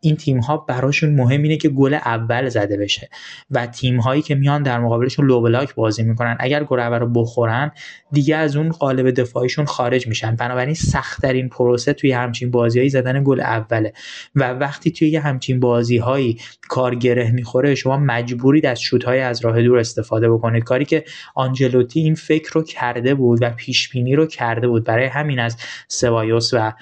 این 0.00 0.16
تیم 0.16 0.38
ها 0.38 0.56
براشون 0.56 1.14
مهم 1.14 1.42
اینه 1.42 1.56
که 1.56 1.68
گل 1.68 1.94
اول 1.94 2.48
زده 2.48 2.76
بشه 2.76 3.08
و 3.50 3.66
تیم 3.66 4.00
هایی 4.00 4.22
که 4.22 4.34
میان 4.34 4.62
در 4.62 4.80
مقابلشون 4.80 5.26
لو 5.26 5.40
بلاک 5.40 5.74
بازی 5.74 6.02
می‌کنن. 6.02 6.36
اگر 6.40 6.64
گل 6.64 6.80
اول 6.80 6.98
رو 6.98 7.08
بخورن 7.08 7.70
دیگه 8.12 8.36
از 8.36 8.56
اون 8.56 8.68
قالب 8.68 9.10
دفاعیشون 9.10 9.64
خارج 9.64 10.06
میشن. 10.06 10.36
بنابراین 10.36 10.74
سختترین 10.74 11.48
پروسه 11.48 11.92
توی 11.92 12.12
همچین 12.12 12.50
بازیهایی 12.50 12.90
زدن 12.90 13.24
گل 13.24 13.40
اوله. 13.40 13.92
و 14.34 14.52
وقتی 14.52 14.90
توی 14.90 15.16
همچین 15.16 15.60
بازیهایی 15.60 16.38
کار 16.68 16.94
گره 16.94 17.30
می‌خوره 17.30 17.74
شما 17.74 17.96
مجبورید 17.96 18.66
از 18.66 18.80
شوت 18.80 19.04
های 19.04 19.20
از 19.20 19.44
راه 19.44 19.62
دور 19.62 19.78
استفاده 19.78 20.30
بکنید. 20.30 20.64
کاری 20.64 20.84
که 20.84 21.04
آنجلوتی 21.34 22.00
این 22.00 22.14
فکر 22.14 22.50
رو 22.52 22.62
کرده 22.62 23.14
بود 23.14 23.42
و 23.42 23.50
پیش 23.50 23.88
بینی 23.88 24.14
رو 24.14 24.26
کرده 24.26 24.68
بود 24.68 24.84
برای 24.84 25.06
همین 25.06 25.38
از 25.38 25.56
سبایوس 25.88 26.50
و 26.54 26.72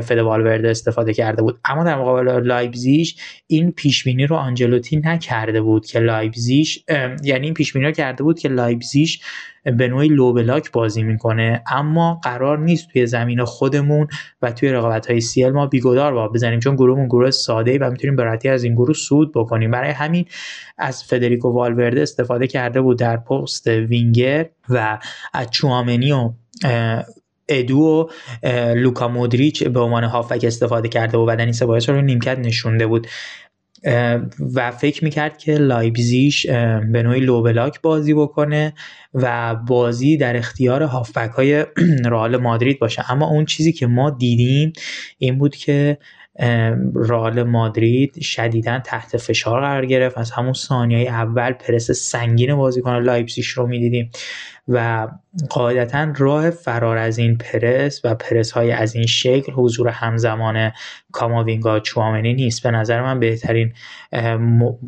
فده 0.00 0.21
والورده 0.21 0.64
استفاده 0.64 1.14
کرده 1.14 1.42
بود. 1.42 1.58
اما 1.64 1.84
در 1.84 1.98
مقابل 1.98 2.28
لایبزیش 2.58 3.16
این 3.46 3.72
پیش 3.72 4.04
بینی 4.04 4.26
رو 4.26 4.36
آنجلوتی 4.36 4.96
نکرده 5.04 5.60
بود 5.60 5.86
که 5.86 5.98
لایبزیش 5.98 6.84
یعنی 7.22 7.46
این 7.46 7.54
پیش 7.54 7.72
بینی 7.72 7.86
رو 7.86 7.92
کرده 7.92 8.22
بود 8.22 8.38
که 8.38 8.48
لایبزیش 8.48 9.20
به 9.64 9.88
نوعی 9.88 10.08
low 10.08 10.32
block 10.32 10.72
بازی 10.72 11.02
می‌کنه. 11.02 11.62
اما 11.66 12.20
قرار 12.22 12.58
نیست 12.58 12.88
توی 12.92 13.06
زمین 13.06 13.44
خودمون 13.44 14.08
و 14.42 14.52
توی 14.52 14.68
رقابت 14.68 15.10
های 15.10 15.20
CL 15.20 15.50
ما 15.50 15.66
بی‌گدار 15.66 16.14
به 16.14 16.21
آب 16.21 16.28
بزنیم 16.28 16.60
چون 16.60 16.74
گروهمون 16.74 17.06
گروه 17.06 17.30
ساده 17.30 17.78
و 17.78 17.90
می‌تونیم 17.90 18.16
به 18.16 18.27
راحتی 18.27 18.48
از 18.48 18.64
این 18.64 18.74
گروه 18.74 18.94
صعود 18.94 19.32
بکنیم. 19.34 19.70
برای 19.70 19.90
همین 19.90 20.24
از 20.78 21.04
فدریکو 21.04 21.48
والورده 21.48 22.02
استفاده 22.02 22.46
کرده 22.46 22.80
بود 22.80 22.98
در 22.98 23.16
پست 23.16 23.66
وینگر 23.66 24.46
و 24.68 24.98
از 25.34 25.50
چوامنی 25.50 26.12
و 26.12 26.30
ادو 27.48 27.78
و 27.78 28.06
لوکا 28.74 29.08
مودریچ 29.08 29.64
به 29.64 29.80
عنوان 29.80 30.04
هافبک 30.04 30.44
استفاده 30.44 30.88
کرده 30.88 31.18
و 31.18 31.36
دنی 31.38 31.52
سبایوس 31.52 31.88
رو 31.88 32.02
نیمکت 32.02 32.38
نشونده 32.38 32.86
بود. 32.86 33.06
و 34.54 34.70
فکر 34.70 35.04
می‌کرد 35.04 35.38
که 35.38 35.54
لایبزیش 35.54 36.46
به 36.92 37.02
نوعی 37.02 37.20
low 37.20 37.42
block 37.42 37.80
بازی 37.80 38.14
بکنه 38.14 38.74
و 39.14 39.54
بازی 39.54 40.16
در 40.16 40.36
اختیار 40.36 40.82
هافبک 40.82 41.30
های 41.36 41.66
رئال 42.04 42.36
مادرید 42.36 42.78
باشه. 42.78 43.12
اما 43.12 43.28
اون 43.30 43.44
چیزی 43.44 43.72
که 43.72 43.86
ما 43.86 44.10
دیدیم 44.10 44.72
این 45.18 45.38
بود 45.38 45.56
که 45.56 45.98
رئال 46.94 47.42
مادرید 47.42 48.20
شدیدا 48.22 48.78
تحت 48.78 49.16
فشار 49.16 49.60
قرار 49.60 49.86
گرفت. 49.86 50.18
از 50.18 50.30
همون 50.30 50.52
ثانیه 50.52 51.08
اول 51.08 51.52
پرس 51.52 51.90
سنگین 51.90 52.54
بازیکن 52.54 53.02
لایپزیگ 53.02 53.44
رو 53.56 53.66
می‌دیدیم. 53.66 54.10
و 54.68 55.08
قاعدتا 55.50 56.12
راه 56.16 56.50
فرار 56.50 56.96
از 56.96 57.18
این 57.18 57.38
پرس 57.38 58.00
و 58.04 58.14
پرس 58.14 58.50
های 58.50 58.72
از 58.72 58.94
این 58.94 59.06
شکل 59.06 59.52
حضور 59.52 59.88
همزمان 59.88 60.72
کاماوینگا 61.12 61.80
چوامنی 61.80 62.34
نیست. 62.34 62.62
به 62.62 62.70
نظر 62.70 63.02
من 63.02 63.20
بهترین 63.20 63.72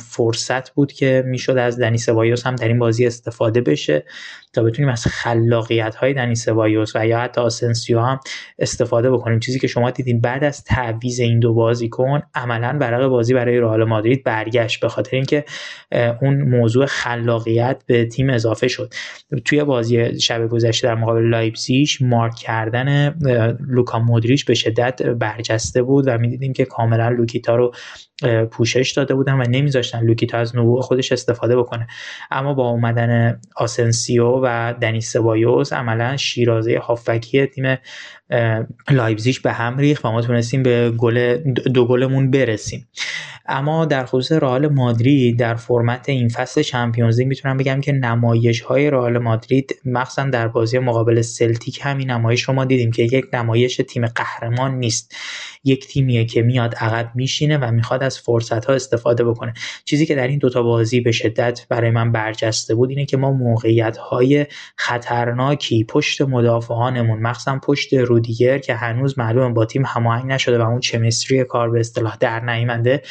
فرصت 0.01 0.71
بود 0.71 0.93
که 0.93 1.23
می‌شد 1.27 1.57
از 1.59 1.81
دنی 1.81 1.99
سبایوس 1.99 2.47
هم 2.47 2.55
در 2.55 2.69
این 2.69 2.79
بازی 2.79 3.07
استفاده 3.07 3.61
بشه 3.61 4.05
تا 4.53 4.63
بتونیم 4.63 4.91
از 4.91 5.07
خلاقیت 5.07 5.95
های 5.95 6.15
دنی 6.15 6.35
سبایوس 6.35 6.97
و 6.97 7.07
یا 7.07 7.21
حتی 7.21 7.41
آسنسیو 7.41 8.01
هم 8.01 8.21
استفاده 8.59 9.11
بکنیم. 9.11 9.41
چیزی 9.41 9.59
که 9.59 9.67
شما 9.67 9.91
دیدین 9.91 10.21
بعد 10.21 10.45
از 10.45 10.65
تعویض 10.65 11.21
این 11.21 11.41
دو 11.41 11.55
بازیکن 11.55 12.23
عملا 12.35 12.79
برق 12.79 13.07
بازی 13.07 13.35
برای 13.35 13.59
رئال 13.59 13.85
مادرید 13.85 14.25
برگشت 14.25 14.81
به 14.81 14.89
خاطر 14.89 15.17
اینکه 15.17 15.45
اون 16.23 16.43
موضوع 16.43 16.87
خلاقیت 16.87 17.83
به 17.87 18.05
تیم 18.05 18.31
اضافه 18.31 18.69
شد. 18.69 18.95
توی 19.45 19.65
بازی 19.71 20.21
شب 20.21 20.49
گذشته 20.49 20.89
در 20.89 20.95
مقابل 20.95 21.23
لایپزیگ 21.23 21.89
مارک 22.01 22.35
کردن 22.35 23.15
لوکا 23.69 23.99
مودریچ 23.99 24.45
به 24.45 24.55
شدت 24.55 25.03
برجسته 25.03 25.83
بود 25.83 26.05
و 26.09 26.19
می‌دیدیم 26.19 26.53
که 26.53 26.65
کاملا 26.65 27.09
لوکیتا 27.09 27.57
رو 27.57 27.75
پوشش 28.51 28.93
داده 28.97 29.15
بودن 29.15 29.33
و 29.33 29.45
نمیذاشتن 29.49 30.01
لوکیتا 30.01 30.39
از 30.39 30.57
نبوغ 30.57 30.85
خودش 30.85 31.13
استفاده 31.13 31.57
بکنه. 31.57 31.87
اما 32.31 32.55
با 32.55 32.69
اومدن 32.69 33.41
آسنسیو 33.57 34.27
و 34.43 34.75
دنی 34.81 35.01
سبایوس 35.01 35.73
عملا 35.73 36.17
شیرازه 36.17 36.79
هافبکی 36.79 37.47
تیم 37.47 37.79
لایپزیگ 38.91 39.37
به 39.43 39.53
هم 39.53 39.79
ریخت 39.79 40.05
و 40.05 40.13
ما 40.13 40.23
تونستیم 40.23 40.63
به 40.63 40.91
گل 40.91 41.37
دو 41.53 41.87
گلمون 41.87 42.31
برسیم. 42.31 42.89
اما 43.47 43.85
در 43.85 44.05
خصوص 44.05 44.33
رئال 44.33 44.69
مادرید 44.69 45.39
در 45.39 45.55
فرمت 45.55 46.09
این 46.09 46.29
فصل 46.29 46.63
چمپیونز 46.63 47.19
لیگ 47.19 47.29
می‌تونم 47.29 47.57
بگم 47.57 47.81
که 47.81 47.93
نمایش 47.93 48.61
های 48.61 48.91
رئال 48.91 49.19
مادرید 49.19 49.75
مخصوصا 49.85 50.25
در 50.25 50.49
بازی 50.49 50.79
مقابل 50.79 51.21
سلتیک 51.21 51.81
همین 51.83 52.11
نمایش 52.11 52.43
رو 52.43 52.55
ما 52.55 52.65
دیدیم 52.65 52.91
که 52.91 53.03
یک 53.03 53.25
نمایش 53.33 53.77
تیم 53.77 54.07
قهرمان 54.07 54.75
نیست. 54.75 55.17
یک 55.65 55.87
تیمیه 55.87 56.25
که 56.25 56.43
میاد 56.43 56.75
عقب 56.75 57.11
میشینه 57.15 57.59
و 57.59 57.71
می‌خواد 57.71 58.03
از 58.11 58.19
فرصت 58.19 58.65
ها 58.65 58.73
استفاده 58.73 59.25
بکنه. 59.25 59.55
چیزی 59.85 60.07
که 60.07 60.15
در 60.15 60.29
این 60.29 60.39
دوتا 60.39 60.63
بازی 60.63 61.01
به 61.01 61.13
شدت 61.13 61.67
برای 61.69 61.91
من 61.91 62.13
برجسته 62.13 62.75
بود 62.75 62.91
اینه 62.91 63.05
که 63.05 63.17
ما 63.17 63.33
موقعیت 63.33 63.97
های 63.97 64.47
خطرناکی 64.77 65.85
پشت 65.85 66.23
مدافعانمون 66.23 67.21
مخصوصا 67.21 67.59
پشت 67.59 67.95
رودیگر 67.95 68.59
که 68.59 68.75
هنوز 68.75 69.19
معلوم 69.19 69.55
با 69.55 69.65
تیم 69.65 69.83
هماهنگ 69.87 70.33
نشده 70.33 70.59
و 70.59 70.63
اون 70.63 70.81
چمستری 70.81 71.45
کار 71.45 71.71
به 71.71 71.81
اصطلاح 71.81 72.17
در 72.17 72.41
نیامده 72.41 73.03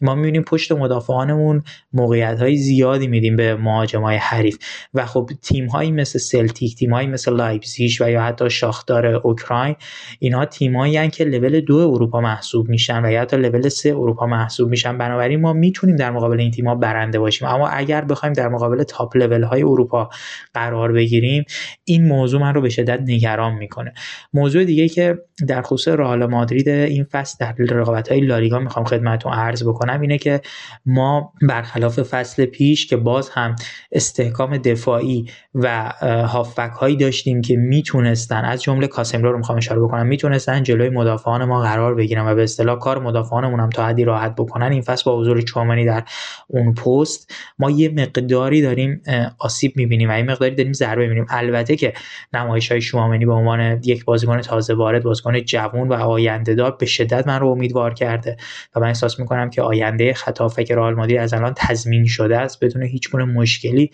ما 0.00 0.14
می‌بینیم 0.14 0.42
پشت 0.42 0.72
مدافعانمون 0.72 1.62
موقعیت 1.92 2.38
های 2.38 2.56
زیادی 2.56 3.06
میدیم 3.06 3.36
به 3.36 3.56
مهاجم 3.56 4.02
های 4.02 4.16
حریف. 4.16 4.58
و 4.94 5.06
خب 5.06 5.30
تیم 5.42 5.66
هایی 5.66 5.92
مثل 5.92 6.18
سلتیک 6.18 6.76
تیم 6.76 6.90
هایی 6.90 7.08
مثل 7.08 7.32
لایپزیگ 7.32 7.92
و 8.00 8.10
یا 8.10 8.22
حتی 8.22 8.50
شاختار 8.50 9.06
اوکراین 9.06 9.76
اینها 10.18 10.44
تیم 10.44 10.76
هایی 10.76 11.10
که 11.10 11.24
لول 11.24 11.60
دو 11.60 11.76
اروپا 11.76 12.20
محسوب 12.20 12.68
میشن 12.68 13.04
و 13.04 13.10
یا 13.10 13.20
حتی 13.20 13.36
لول 13.36 13.68
سه 13.68 13.88
اروپا 13.88 14.26
محسوب 14.26 14.70
میشن. 14.70 14.98
بنابراین 14.98 15.40
ما 15.40 15.52
می‌تونیم 15.52 15.96
در 15.96 16.10
مقابل 16.10 16.40
این 16.40 16.50
تیم 16.50 16.68
ها 16.68 16.74
برنده 16.74 17.18
باشیم. 17.18 17.48
اما 17.48 17.68
اگر 17.68 18.04
بخوایم 18.04 18.32
در 18.32 18.48
مقابل 18.48 18.82
top 18.82 19.16
level 19.16 19.42
های 19.42 19.62
اروپا 19.62 20.08
قرار 20.54 20.92
بگیریم 20.92 21.44
این 21.84 22.04
موضوع 22.08 22.40
من 22.40 22.54
رو 22.54 22.60
به 22.60 22.68
شدت 22.68 23.00
نگران 23.06 23.54
می‌کنه. 23.54 23.92
موضوع 24.32 24.64
دیگه 24.64 24.88
که 24.88 25.18
در 25.48 25.62
خصوص 25.62 25.88
رئال 25.88 26.26
مادرید 26.26 26.68
این 26.68 27.04
فصل 27.04 27.36
در 27.40 27.54
رقابت 27.58 28.08
های 28.08 28.20
لالیگا 28.20 28.58
می‌خوام 28.58 28.84
خدمتتون 28.84 29.32
عرض 29.32 29.64
بکنم 29.64 29.89
اینه 29.98 30.18
که 30.18 30.40
ما 30.86 31.32
برخلاف 31.48 32.02
فصل 32.02 32.44
پیش 32.44 32.86
که 32.86 32.96
باز 32.96 33.30
هم 33.30 33.56
استحکام 33.92 34.58
دفاعی 34.58 35.26
و 35.54 35.92
هافبک 36.02 36.72
هایی 36.72 36.96
داشتیم 36.96 37.40
که 37.40 37.56
می‌تونستن 37.56 38.44
از 38.44 38.62
جمله 38.62 38.86
کاسمرو 38.86 39.32
رو 39.32 39.38
می‌خوام 39.38 39.58
اشاره 39.58 39.80
بکنم 39.80 40.06
می‌تونستن 40.06 40.62
جلوی 40.62 40.88
مدافعان 40.88 41.44
ما 41.44 41.62
قرار 41.62 41.94
بگیرن 41.94 42.26
و 42.26 42.34
به 42.34 42.42
اصطلاح 42.42 42.78
کار 42.78 42.98
مدافعانمون 42.98 43.60
هم 43.60 43.70
تا 43.70 43.86
حدی 43.86 44.04
راحت 44.04 44.34
بکنن. 44.34 44.72
این 44.72 44.82
فصل 44.82 45.02
با 45.06 45.20
حضور 45.20 45.40
چومنی 45.40 45.84
در 45.84 46.04
اون 46.46 46.74
پست 46.74 47.34
ما 47.58 47.70
یه 47.70 47.88
مقداری 47.88 48.62
داریم 48.62 49.02
آسیب 49.38 49.72
می‌بینیم 49.76 50.08
و 50.08 50.12
این 50.12 50.30
مقداری 50.30 50.54
داریم 50.54 50.72
ضربه 50.72 51.02
می‌بینیم. 51.02 51.26
البته 51.30 51.76
که 51.76 51.92
نمایش 52.32 52.72
های 52.72 52.80
شوامنی 52.80 53.26
به 53.26 53.32
عنوان 53.32 53.80
یک 53.84 54.04
بازیکن 54.04 54.40
تازه 54.40 54.74
وارد 54.74 55.02
بازیکن 55.02 55.40
جوان 55.40 55.88
و 55.88 55.92
آینده 55.92 56.54
دار 56.54 56.76
به 56.80 56.86
شدت 56.86 57.26
من 57.26 57.40
رو 57.40 57.48
امیدوار 57.48 57.94
کرده 57.94 58.36
و 58.76 58.80
من 58.80 58.86
احساس 58.86 59.20
می‌کنم 59.20 59.50
که 59.50 59.62
آینده 59.62 59.79
خطا 60.14 60.48
فکر 60.48 60.74
رئال 60.74 60.94
مادرید 60.94 61.18
از 61.18 61.34
الان 61.34 61.54
تضمین 61.56 62.06
شده 62.06 62.38
است 62.38 62.64
بدون 62.64 62.82
هیچ 62.82 63.10
گونه 63.10 63.24
مشکلی. 63.24 63.90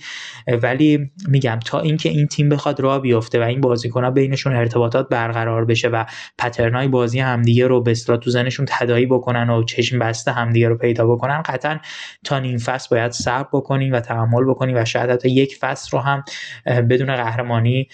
ولی 0.62 1.10
میگم 1.28 1.58
تا 1.64 1.80
اینکه 1.80 2.08
این 2.08 2.26
تیم 2.26 2.48
بخواد 2.48 2.80
راه 2.80 3.00
بیفته 3.00 3.40
و 3.40 3.42
این 3.42 3.60
بازیکن‌ها 3.60 4.10
بینشون 4.10 4.56
ارتباطات 4.56 5.08
برقرار 5.08 5.64
بشه 5.64 5.88
و 5.88 6.04
پترنای 6.38 6.88
بازی 6.88 7.20
همدیگه 7.20 7.66
رو 7.66 7.82
به 7.82 7.90
اصطلاح 7.90 8.18
تو 8.18 8.30
زنشون 8.30 8.66
تداعی 8.68 9.06
بکنن 9.06 9.50
و 9.50 9.64
چشم 9.64 9.98
بسته 9.98 10.32
همدیگه 10.32 10.68
رو 10.68 10.76
پیدا 10.76 11.06
بکنن 11.06 11.42
قطعا 11.42 11.78
تا 12.24 12.38
نیم 12.38 12.58
فصل 12.58 12.88
باید 12.90 13.12
صبر 13.12 13.48
بکنیم 13.52 13.92
و 13.92 14.00
تحمل 14.00 14.44
بکنیم 14.44 14.76
و 14.76 14.84
شاید 14.84 15.10
حتی 15.10 15.30
یک 15.30 15.56
فصل 15.56 15.88
رو 15.92 15.98
هم 15.98 16.24
بدون 16.90 17.16
قهرمانی 17.16 17.88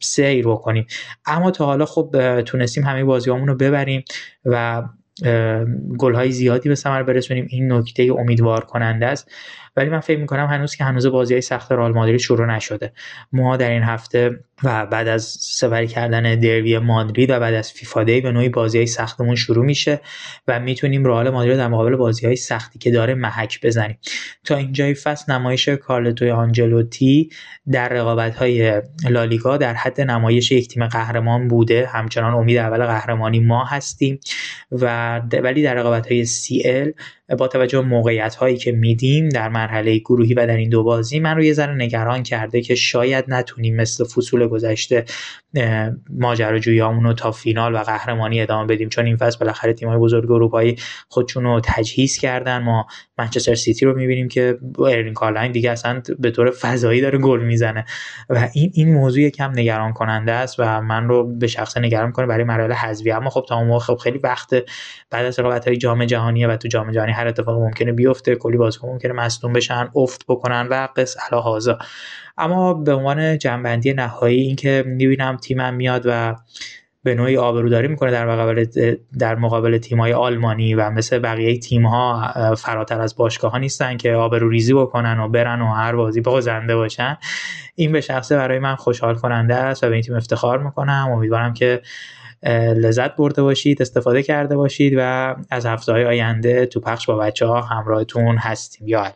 سیر 0.00 0.48
بکنیم. 0.48 0.86
اما 1.26 1.50
تا 1.50 1.66
حالا 1.66 1.84
خب 1.84 2.40
تونستیم 2.46 2.84
همه 2.84 3.04
بازیامون 3.04 3.56
ببریم 3.56 4.04
و 4.44 4.82
گل 5.98 6.14
های 6.14 6.32
زیادی 6.32 6.68
به 6.68 6.74
ثمر 6.74 7.02
برسونیم. 7.02 7.46
این 7.50 7.72
نکته 7.72 8.08
امیدوار 8.18 8.64
کننده 8.64 9.06
است. 9.06 9.30
ولی 9.76 9.90
من 9.90 10.00
فکر 10.00 10.18
می‌کنم 10.18 10.46
هنوز 10.46 10.74
که 10.74 10.84
هنوز 10.84 11.06
بازی 11.06 11.34
های 11.34 11.40
سخت 11.40 11.72
رئال 11.72 11.92
مادرید 11.92 12.20
شروع 12.20 12.46
نشده. 12.46 12.92
ما 13.32 13.56
در 13.56 13.70
این 13.70 13.82
هفته 13.82 14.40
و 14.64 14.86
بعد 14.86 15.08
از 15.08 15.24
سپری 15.40 15.86
کردن 15.86 16.40
دروی 16.40 16.78
مادرید 16.78 17.30
و 17.30 17.40
بعد 17.40 17.54
از 17.54 17.72
فیفا 17.72 18.04
دی 18.04 18.20
به 18.20 18.32
نوعی 18.32 18.48
بازی 18.48 18.78
های 18.78 18.86
سختمون 18.86 19.34
شروع 19.34 19.64
میشه 19.64 20.00
و 20.48 20.60
می‌تونیم 20.60 21.04
رئال 21.04 21.30
مادرید 21.30 21.56
در 21.56 21.68
مقابل 21.68 21.96
بازی 21.96 22.26
های 22.26 22.36
سختی 22.36 22.78
که 22.78 22.90
داره 22.90 23.14
محک 23.14 23.66
بزنیم. 23.66 23.98
تا 24.44 24.56
اینجای 24.56 24.94
فصل 24.94 25.32
نمایش 25.32 25.68
کارلتوی 25.68 26.30
آنجلوتی 26.30 27.30
در 27.72 27.88
رقابت 27.88 28.36
های 28.36 28.82
لالیگا 29.10 29.56
در 29.56 29.74
حد 29.74 30.00
نمایش 30.00 30.52
یک 30.52 30.68
تیم 30.68 30.86
قهرمان 30.86 31.48
بوده. 31.48 31.86
همچنان 31.86 32.34
امید 32.34 32.58
اول 32.58 32.86
قهرمانی 32.86 33.40
ما 33.40 33.64
هستیم 33.64 34.20
و 34.72 35.01
ولی 35.42 35.62
در 35.62 35.74
رقابت 35.74 36.06
های 36.12 36.24
ال 36.64 36.92
با 37.38 37.48
توجه 37.48 37.80
به 37.80 37.86
موقعیت 37.86 38.34
هایی 38.34 38.56
که 38.56 38.72
میدیم 38.72 39.28
در 39.28 39.48
مرحله 39.48 39.98
گروهی 39.98 40.34
و 40.34 40.46
در 40.46 40.56
این 40.56 40.68
دو 40.68 40.82
بازی 40.82 41.20
من 41.20 41.36
رو 41.36 41.42
یه 41.42 41.52
ذره 41.52 41.74
نگران 41.74 42.22
کرده 42.22 42.60
که 42.60 42.74
شاید 42.74 43.24
نتونیم 43.28 43.76
مثل 43.76 44.04
فصول 44.04 44.46
گذشته 44.46 45.04
ماجراجوییامون 46.10 47.04
رو 47.04 47.12
تا 47.12 47.30
فینال 47.32 47.74
و 47.74 47.78
قهرمانی 47.78 48.40
ادامه 48.40 48.66
بدیم. 48.66 48.88
چون 48.88 49.06
این 49.06 49.16
فصل 49.16 49.38
بالاخره 49.38 49.72
تیم‌های 49.72 49.98
بزرگ 49.98 50.30
اروپایی 50.30 50.76
خودشون 51.08 51.44
رو 51.44 51.60
تجهیز 51.64 52.18
کردن. 52.18 52.62
ما 52.62 52.86
منچستر 53.18 53.54
سیتی 53.54 53.86
رو 53.86 53.96
می‌بینیم 53.96 54.28
که 54.28 54.58
ارین 54.78 55.14
کارلاین 55.14 55.52
دیگه 55.52 55.70
اصلا 55.70 56.02
به 56.18 56.30
طور 56.30 56.50
فضایی 56.50 57.00
داره 57.00 57.18
گل 57.18 57.40
می‌زنه. 57.40 57.84
و 58.30 58.48
این 58.52 58.70
این 58.74 58.92
موضوع 58.92 59.28
کم 59.28 59.52
نگران 59.54 59.92
کننده 59.92 60.32
است 60.32 60.54
و 60.58 60.80
من 60.80 61.08
رو 61.08 61.36
به 61.36 61.46
شخص 61.46 61.76
نگران 61.76 62.06
می‌کنه 62.06 62.26
برای 62.26 62.44
مراحل 62.44 62.72
حذفی. 62.72 63.10
اما 63.10 63.30
خب 63.30 63.44
تا 63.48 63.56
اون 63.56 63.78
خب 63.78 63.96
خیلی 63.96 64.18
وقت 64.18 64.54
بعد 65.10 65.26
از 65.26 65.38
رقابت 65.38 65.68
های 65.68 65.76
جام 65.76 66.04
جهانی 66.04 66.46
و 66.46 66.56
تو 66.56 66.68
جام 66.68 66.90
جهانی 66.90 67.12
هر 67.22 67.28
اتفاق 67.28 67.62
ممکنه 67.62 67.92
بیفته 67.92 68.36
کلی 68.36 68.56
بازیکن 68.56 68.88
ممکنه 68.88 69.12
مصدوم 69.12 69.52
بشن 69.52 69.88
افت 69.96 70.24
بکنن 70.28 70.68
و 70.70 70.88
قص 70.96 71.16
الا 71.32 71.78
اما 72.38 72.74
به 72.74 72.94
عنوان 72.94 73.38
جنبندی 73.38 73.92
نهایی 73.92 74.40
اینکه 74.40 74.84
می‌بینم 74.86 75.36
تیمم 75.36 75.74
میاد 75.74 76.02
و 76.06 76.36
به 77.04 77.14
نوعی 77.14 77.36
آبروداری 77.36 77.88
می‌کنه 77.88 78.10
در 78.10 78.26
مقابل 78.26 78.66
در 79.18 79.34
مقابل 79.34 79.78
تیم‌های 79.78 80.12
آلمانی 80.12 80.74
و 80.74 80.90
مثل 80.90 81.18
بقیه 81.18 81.58
تیم‌ها 81.58 82.32
فراتر 82.58 83.00
از 83.00 83.16
باشگاه 83.16 83.52
ها 83.52 83.58
نیستن 83.58 83.96
که 83.96 84.12
آبروریزی 84.12 84.74
بکنن 84.74 85.20
و 85.20 85.28
برن 85.28 85.62
و 85.62 85.66
هر 85.66 85.96
بازی 85.96 86.20
بازنده 86.20 86.76
باشن. 86.76 87.18
این 87.74 87.92
به 87.92 88.00
شخصه 88.00 88.36
برای 88.36 88.58
من 88.58 88.76
خوشحال 88.76 89.14
کننده 89.14 89.54
است 89.54 89.84
و 89.84 89.88
به 89.88 89.92
این 89.94 90.02
تیم 90.02 90.14
افتخار 90.14 90.62
می‌کنم. 90.62 91.08
امیدوارم 91.12 91.54
که 91.54 91.82
لذت 92.50 93.16
برده 93.16 93.42
باشید 93.42 93.82
استفاده 93.82 94.22
کرده 94.22 94.56
باشید 94.56 94.94
و 94.96 95.34
از 95.50 95.66
هفته 95.66 95.92
های 95.92 96.04
آینده 96.04 96.66
تو 96.66 96.80
پخش 96.80 97.06
با 97.06 97.16
بچه 97.16 97.46
ها 97.46 97.60
همراهتون 97.60 98.36
هستیم. 98.36 98.88
یا 98.88 99.02
علی. 99.02 99.14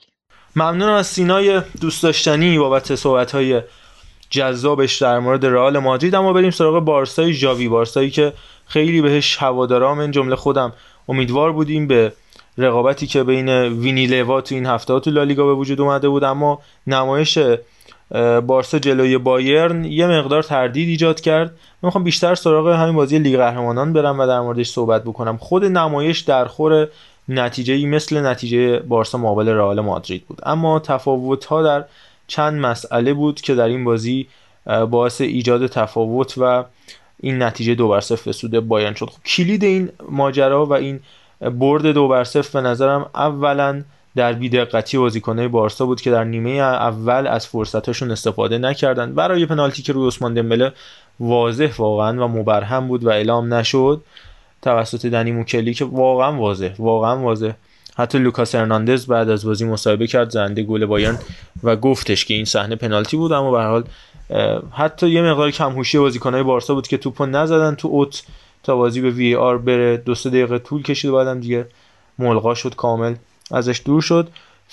ممنونم 0.56 0.92
از 0.92 1.06
سینای 1.06 1.62
دوست 1.80 2.02
داشتنی 2.02 2.58
بابت 2.58 2.94
صحبت 2.94 3.32
های 3.32 3.62
جذابش 4.30 5.02
در 5.02 5.18
مورد 5.18 5.46
رئال 5.46 5.78
مادرید. 5.78 6.14
اما 6.14 6.32
بریم 6.32 6.50
سراغ 6.50 6.84
بارسای 6.84 7.32
ژاوی 7.32 7.68
بارسایی 7.68 8.10
که 8.10 8.32
خیلی 8.66 9.02
بهش 9.02 9.36
هوادارام. 9.36 9.98
من 9.98 10.10
جمله 10.10 10.36
خودم 10.36 10.72
امیدوار 11.08 11.52
بودیم 11.52 11.86
به 11.86 12.12
رقابتی 12.58 13.06
که 13.06 13.22
بین 13.22 13.48
وینی 13.62 14.06
لوا 14.06 14.40
تو 14.40 14.54
این 14.54 14.66
هفته 14.66 15.00
تو 15.00 15.10
لالیگا 15.10 15.46
به 15.46 15.54
وجود 15.54 15.80
اومده 15.80 16.08
بود 16.08 16.24
اما 16.24 16.60
نمایش 16.86 17.38
بارسا 18.46 18.78
جلوی 18.78 19.18
بایرن 19.18 19.84
یه 19.84 20.07
مقدار 20.07 20.42
تردید 20.42 20.88
ایجاد 20.88 21.20
کرد. 21.20 21.48
من 21.50 21.57
می‌خوام 21.82 22.04
بیشتر 22.04 22.34
سراغ 22.34 22.68
همین 22.68 22.94
بازی 22.94 23.18
لیگ 23.18 23.36
قهرمانان 23.36 23.92
برم 23.92 24.20
و 24.20 24.26
در 24.26 24.40
موردش 24.40 24.68
صحبت 24.68 25.04
بکنم. 25.04 25.36
خود 25.36 25.64
نمایش 25.64 26.20
در 26.20 26.44
خور 26.44 26.88
نتیجه 27.28 27.86
مثل 27.86 28.26
نتیجه 28.26 28.78
بارسا 28.78 29.18
مقابل 29.18 29.48
رئال 29.48 29.80
مادرید 29.80 30.26
بود. 30.26 30.40
اما 30.42 30.78
تفاوت 30.78 31.44
ها 31.44 31.62
در 31.62 31.84
چند 32.26 32.61
مسئله 32.61 33.14
بود 33.14 33.40
که 33.40 33.54
در 33.54 33.66
این 33.66 33.84
بازی 33.84 34.28
باعث 34.90 35.20
ایجاد 35.20 35.66
تفاوت 35.66 36.34
و 36.38 36.64
این 37.20 37.42
نتیجه 37.42 37.74
دو 37.74 37.88
بر 37.88 38.00
صفر 38.00 38.32
سود 38.32 38.68
بایرن 38.68 38.94
شد. 38.94 39.07
خب 39.07 39.22
کلید 39.22 39.64
این 39.64 39.88
ماجرا 40.11 40.66
و 40.66 40.72
این 40.72 41.00
برد 41.40 41.86
دو 41.86 42.09
بر 42.09 42.24
صفر 42.24 42.61
به 42.61 42.68
نظرم 42.68 43.11
اولا 43.14 43.82
در 44.16 44.32
بیدقتی 44.32 44.98
بازیکنه 44.98 45.48
بارسا 45.48 45.86
بود 45.86 46.00
که 46.00 46.10
در 46.10 46.24
نیمه 46.24 46.50
اول 46.50 47.26
از 47.26 47.46
فرصتشون 47.46 48.10
استفاده 48.10 48.58
نکردند 48.58 49.14
برای 49.14 49.46
پنالتی 49.46 49.82
که 49.82 49.92
روی 49.92 50.06
عثمان 50.06 50.34
دمبله 50.34 50.72
واضح 51.20 51.72
واقعا 51.78 52.24
و 52.24 52.28
مبرهم 52.28 52.88
بود 52.88 53.04
و 53.04 53.08
اعلام 53.08 53.54
نشد 53.54 54.02
توسط 54.62 55.06
دنی 55.06 55.32
موکلی 55.32 55.74
که 55.74 55.84
واقعا 55.84 56.32
واضح 56.32 56.74
واقعا 56.78 57.18
واضح. 57.18 57.52
حتی 57.96 58.18
لوکاس 58.18 58.54
هرناندز 58.54 59.06
بعد 59.06 59.30
از 59.30 59.46
بازی 59.46 59.64
مصاحبه 59.64 60.06
کرد 60.06 60.30
زننده 60.30 60.62
گل 60.62 60.86
بایرن 60.86 61.18
و 61.62 61.76
گفتش 61.76 62.24
که 62.24 62.34
این 62.34 62.44
صحنه 62.44 62.76
پنالتی 62.76 63.16
بود 63.16 63.32
اما 63.32 63.50
به 63.50 63.57
هر 63.57 63.62
حال 63.62 63.84
حتی 64.72 65.08
یه 65.08 65.22
مقدار 65.22 65.50
کمهوشی 65.50 65.98
بازیکنهای 65.98 66.42
بارسا 66.42 66.74
بود 66.74 66.88
که 66.88 66.96
توپو 66.96 67.26
نزدن 67.26 67.74
تو 67.74 67.88
اوت 67.88 68.22
تا 68.62 68.76
بازی 68.76 69.00
به 69.00 69.10
VAR 69.11 69.59
بره. 69.58 69.96
دو 69.96 70.14
سه 70.14 70.30
دقیقه 70.30 70.58
طول 70.58 70.82
کشید 70.82 71.10
بعدم 71.10 71.40
دیگه 71.40 71.66
ملغا 72.18 72.54
شد 72.54 72.74
کامل. 72.74 73.14
ازش 73.51 73.82
دور 73.84 74.01
شد. 74.01 74.28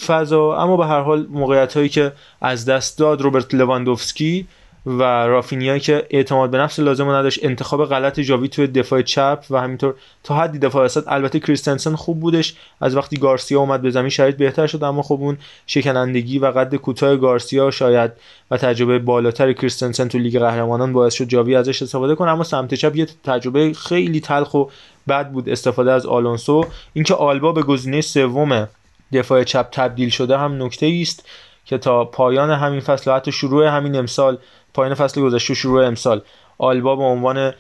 فضا 0.06 0.58
اما 0.58 0.78
به 0.78 0.86
هر 0.86 1.02
حال 1.02 1.26
موقعیت 1.30 1.78
هایی 1.78 1.90
که 1.90 2.12
از 2.42 2.66
دست 2.66 2.98
داد 2.98 3.22
روبرت 3.22 3.54
لواندوفسکی 3.54 4.48
و 4.86 5.04
رافینیا 5.04 5.78
که 5.78 6.08
اعتماد 6.10 6.52
به 6.52 6.58
نفس 6.58 6.80
لازم 6.80 7.10
نداشت 7.10 7.46
انتخاب 7.46 7.86
غلط 7.86 8.20
جاوی 8.20 8.48
توی 8.48 8.68
دفاع 8.68 9.02
چپ 9.02 9.46
و 9.50 9.62
همینطور 9.62 9.96
تا 10.24 10.36
حدی 10.36 10.60
دفاع 10.60 10.86
وسط. 10.86 11.04
البته 11.08 11.40
کریستنسن 11.40 11.96
خوب 11.96 12.20
بودش. 12.20 12.56
از 12.82 12.96
وقتی 12.96 13.18
گارسیا 13.18 13.60
اومد 13.60 13.82
به 13.82 13.90
زمین 13.90 14.10
شرایط 14.10 14.38
بهتر 14.38 14.68
شد 14.68 14.84
اما 14.84 15.02
خب 15.02 15.18
اون 15.22 15.38
شکنندگی 15.68 16.40
و 16.40 16.46
قد 16.46 16.76
کوتاه 16.76 17.18
گارسیا 17.18 17.72
شاید 17.72 18.12
و 18.52 18.58
تجربه 18.58 19.00
بالاتر 19.00 19.54
کریستنسن 19.54 20.08
تو 20.08 20.18
لیگ 20.18 20.40
قهرمانان 20.40 20.94
باعث 20.94 21.14
شد 21.14 21.26
جاوی 21.26 21.56
ازش 21.56 21.82
استفاده 21.82 22.16
کنه. 22.16 22.32
اما 22.32 22.44
سمت 22.44 22.74
چپ 22.74 22.96
یه 22.96 23.08
تجربه 23.24 23.74
خیلی 23.74 24.20
تلخ 24.20 24.54
و 24.54 24.66
بد 25.08 25.32
بود 25.32 25.50
استفاده 25.50 25.92
از 25.92 26.06
آلونسو. 26.06 26.66
اینکه 26.94 27.14
آلبا 27.14 27.52
به 27.52 27.62
گزینه 27.62 28.02
سوم 28.02 28.68
دفاع 29.14 29.44
چپ 29.44 29.68
تبدیل 29.72 30.10
شده 30.10 30.38
هم 30.38 30.64
نکته 30.64 31.00
است 31.02 31.26
که 31.66 31.78
تا 31.78 32.06
پایان 32.06 32.52
همین 32.52 32.80
فصل 32.80 33.12
و 33.12 33.16
حتی 33.16 33.32
شروع 33.32 33.68
همین 33.68 33.96
امسال 33.96 34.38
پایان 34.74 34.94
فصل 34.94 35.22
گذشته 35.22 35.54
و 35.54 35.56
شروع 35.56 35.86
امسال. 35.86 36.22
آلبا 36.58 36.96
به 36.96 37.04
عنوان 37.04 37.54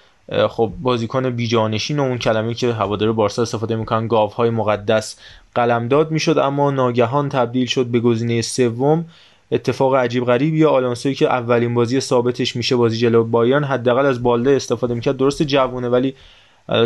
خب 0.49 0.71
بازیکن 0.81 1.29
بیجانشین 1.29 1.99
و 1.99 2.03
اون 2.03 2.17
کلمه 2.17 2.53
که 2.53 2.73
هوادار 2.73 3.11
بارسا 3.11 3.41
استفاده 3.41 3.75
می‌کنن 3.75 4.07
گاوهای 4.07 4.49
مقدس 4.49 5.15
قلمداد 5.55 6.11
می‌شد 6.11 6.37
اما 6.37 6.71
ناگهان 6.71 7.29
تبدیل 7.29 7.65
شد 7.65 7.85
به 7.85 7.99
گزینه 7.99 8.41
سوم. 8.41 9.05
اتفاق 9.51 9.95
عجیب 9.95 10.25
غریبی 10.25 10.57
یا 10.57 10.69
آلونسوی 10.69 11.15
که 11.15 11.27
اولین 11.27 11.73
بازی 11.73 11.99
ثابتش 11.99 12.55
میشه 12.55 12.75
بازی 12.75 12.97
جلو 12.97 13.23
بایرن 13.23 13.63
حداقل 13.63 14.05
از 14.05 14.23
بالده 14.23 14.51
استفاده 14.51 14.93
می‌کرد. 14.93 15.17
درست 15.17 15.43
جوونه 15.43 15.89
ولی 15.89 16.15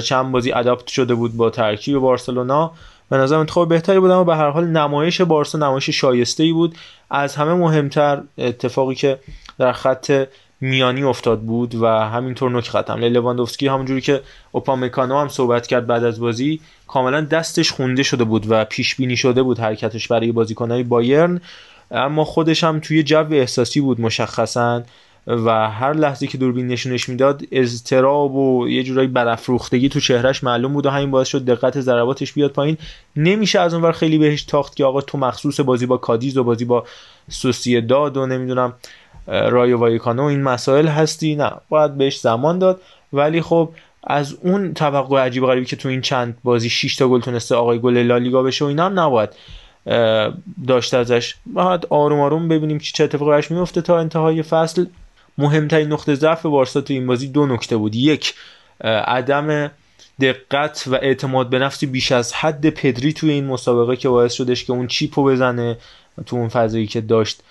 چند 0.03 0.31
بازی 0.31 0.51
اداپت 0.51 0.87
شده 0.87 1.15
بود 1.15 1.37
با 1.37 1.49
ترکیب 1.49 1.97
بارسلونا. 1.97 2.71
به 3.09 3.17
نظر 3.17 3.35
انتخاب 3.35 3.69
بهتری 3.69 3.99
بود 3.99 4.11
اما 4.11 4.23
به 4.23 4.35
هر 4.35 4.49
حال 4.49 4.67
نمایش 4.67 5.21
بارسا 5.21 5.57
نمایش 5.57 5.89
شایسته 5.89 6.43
ای 6.43 6.53
بود. 6.53 6.75
از 7.09 7.35
همه 7.35 7.53
مهمتر 7.53 8.21
اتفاقی 8.37 8.95
که 8.95 9.19
در 9.59 9.71
خط 9.71 10.27
میانی 10.61 11.03
افتاد 11.03 11.41
بود 11.41 11.75
و 11.75 11.87
همینطور 11.87 12.51
نوک 12.51 12.69
خط 12.69 12.89
حمله. 12.89 13.09
لواندوفسکی 13.09 13.67
همونجوری 13.67 14.01
که 14.01 14.21
اوپامکانو 14.51 15.19
هم 15.19 15.27
صحبت 15.27 15.67
کرد 15.67 15.87
بعد 15.87 16.03
از 16.03 16.19
بازی 16.19 16.59
کاملا 16.87 17.21
دستش 17.21 17.71
خونده 17.71 18.03
شده 18.03 18.23
بود 18.23 18.45
و 18.49 18.65
پیش 18.65 18.95
بینی 18.95 19.17
شده 19.17 19.43
بود 19.43 19.59
حرکتش 19.59 20.07
برای 20.07 20.31
بازیکنهای 20.31 20.83
بایرن. 20.83 21.41
اما 21.91 22.23
خودش 22.23 22.63
هم 22.63 22.79
توی 22.79 23.03
جو 23.03 23.25
احساسی 23.31 23.81
بود 23.81 24.01
مشخصا 24.01 24.83
و 25.27 25.69
هر 25.69 25.93
لحظه 25.93 26.27
که 26.27 26.37
دوربین 26.37 26.67
نشونش 26.67 27.09
می‌داد 27.09 27.41
اضطراب 27.51 28.35
و 28.35 28.67
یه 28.69 28.83
جورایی 28.83 29.07
برافروختگی 29.07 29.89
تو 29.89 29.99
چهرهش 29.99 30.43
معلوم 30.43 30.73
بود 30.73 30.85
و 30.85 30.89
همین 30.89 31.11
باعث 31.11 31.27
شد 31.27 31.45
دقت 31.45 31.81
ضرباتش 31.81 32.33
بیاد 32.33 32.51
پایین. 32.51 32.77
نمیشه 33.15 33.59
از 33.59 33.73
اونور 33.73 33.91
خیلی 33.91 34.17
بهش 34.17 34.43
تاخت 34.43 34.75
که 34.75 34.85
آقا 34.85 35.01
تو 35.01 35.17
مخصوص 35.17 35.59
بازی 35.59 35.85
با 35.85 35.97
کادیز 35.97 36.37
و 36.37 36.43
بازی 36.43 36.65
با 36.65 36.85
سوسیداد 37.29 38.17
و 38.17 38.25
نمی‌دونم 38.25 38.73
رایو 39.27 39.77
وایکانو 39.77 40.23
این 40.23 40.43
مسائل 40.43 40.87
هستی؟ 40.87 41.35
نه 41.35 41.51
باید 41.69 41.97
بهش 41.97 42.19
زمان 42.19 42.59
داد. 42.59 42.81
ولی 43.13 43.41
خب 43.41 43.69
از 44.03 44.37
اون 44.41 44.73
توقع 44.73 45.25
عجیب 45.25 45.45
غریبی 45.45 45.65
که 45.65 45.75
تو 45.75 45.89
این 45.89 46.01
چند 46.01 46.37
بازی 46.43 46.69
6 46.69 46.95
تا 46.95 47.07
گل 47.07 47.21
تونسته 47.21 47.55
آقای 47.55 47.79
گل 47.79 47.97
لالیگا 47.97 48.43
بشه 48.43 48.65
و 48.65 48.67
اینا 48.67 48.85
هم 48.85 48.99
نباید 48.99 49.29
داشت 50.67 50.93
ازش. 50.93 51.35
باید 51.45 51.87
آروم 51.89 52.19
آروم 52.19 52.47
ببینیم 52.47 52.77
چه 52.77 53.03
اتفاقی 53.03 53.31
براش 53.31 53.51
میفته 53.51 53.81
تا 53.81 53.99
انتهای 53.99 54.43
فصل. 54.43 54.85
مهمترین 55.37 55.93
نقطه 55.93 56.15
ضعف 56.15 56.45
بارسا 56.45 56.81
تو 56.81 56.93
این 56.93 57.07
بازی 57.07 57.27
دو 57.27 57.45
نکته 57.45 57.77
بود. 57.77 57.95
یک 57.95 58.33
عدم 58.83 59.71
دقت 60.21 60.83
و 60.87 60.95
اعتماد 60.95 61.49
به 61.49 61.59
نفسی 61.59 61.85
بیش 61.85 62.11
از 62.11 62.33
حد 62.33 62.69
پدری 62.69 63.13
توی 63.13 63.31
این 63.31 63.45
مسابقه 63.45 63.95
که 63.95 64.09
باعث 64.09 64.33
شدش 64.33 64.65
که 64.65 64.73
اون 64.73 64.87
چیپو 64.87 65.23
بزنه 65.23 65.77
تو 66.25 66.35
اون 66.35 66.47
فضایی 66.47 66.87
که 66.87 67.01
داشت. 67.01 67.43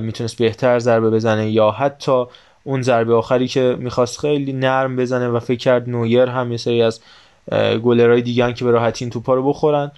می‌تونست 0.00 0.38
بهتر 0.38 0.78
ضربه 0.78 1.10
بزنه 1.10 1.50
یا 1.50 1.70
حتی 1.70 2.24
اون 2.64 2.82
ضربه 2.82 3.14
آخری 3.14 3.48
که 3.48 3.76
می‌خواست 3.78 4.20
خیلی 4.20 4.52
نرم 4.52 4.96
بزنه 4.96 5.28
و 5.28 5.40
فکر 5.40 5.58
کرد 5.58 5.90
نویر 5.90 6.28
هم 6.28 6.50
یه 6.50 6.56
سری 6.56 6.82
از 6.82 7.00
گلرهای 7.82 8.22
دیگه 8.22 8.52
که 8.52 8.64
به 8.64 8.70
راحتی 8.70 9.04
این 9.04 9.10
توپا 9.10 9.34
رو 9.34 9.48
بخورن. 9.48 9.92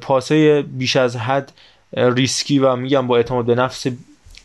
پاسه 0.00 0.62
بیش 0.62 0.96
از 0.96 1.16
حد 1.16 1.52
ریسکی 1.96 2.58
و 2.58 2.76
میگم 2.76 3.06
با 3.06 3.16
اعتماد 3.16 3.44
به 3.44 3.54
نفس 3.54 3.86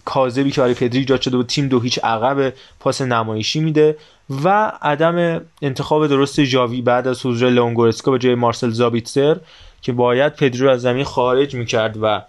کاذبی 0.06 0.52
که 0.52 0.62
برای 0.62 0.74
پدری 0.74 1.00
ایجاد 1.00 1.22
شده 1.22 1.38
بود 1.38 1.48
تیم 1.48 1.68
دو 1.68 1.80
هیچ 1.80 2.00
عقب 2.04 2.54
پاس 2.80 3.02
نمایشی 3.02 3.60
میده 3.60 3.98
و 4.44 4.72
عدم 4.82 5.42
انتخاب 5.62 6.08
درست 6.08 6.44
ژاوی 6.44 6.82
بعد 6.82 7.08
از 7.08 7.26
حضور 7.26 7.50
لونگورسکا 7.50 8.12
به 8.12 8.20
جای 8.20 8.36
مارسل 8.36 8.70
زابیتسر 8.70 9.38
که 9.86 9.92
باید 9.92 10.36
پدری 10.36 10.60
رو 10.60 10.70
از 10.70 10.82
زمین 10.82 11.04
خارج 11.04 11.56
می‌کرد 11.56 11.98
و 12.02 12.22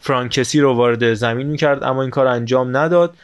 فرانکسی 0.00 0.60
رو 0.60 0.74
وارد 0.74 1.14
زمین 1.14 1.46
می‌کرد 1.46 1.84
اما 1.84 2.02
این 2.02 2.10
کار 2.10 2.26
انجام 2.26 2.76
نداد 2.76 3.14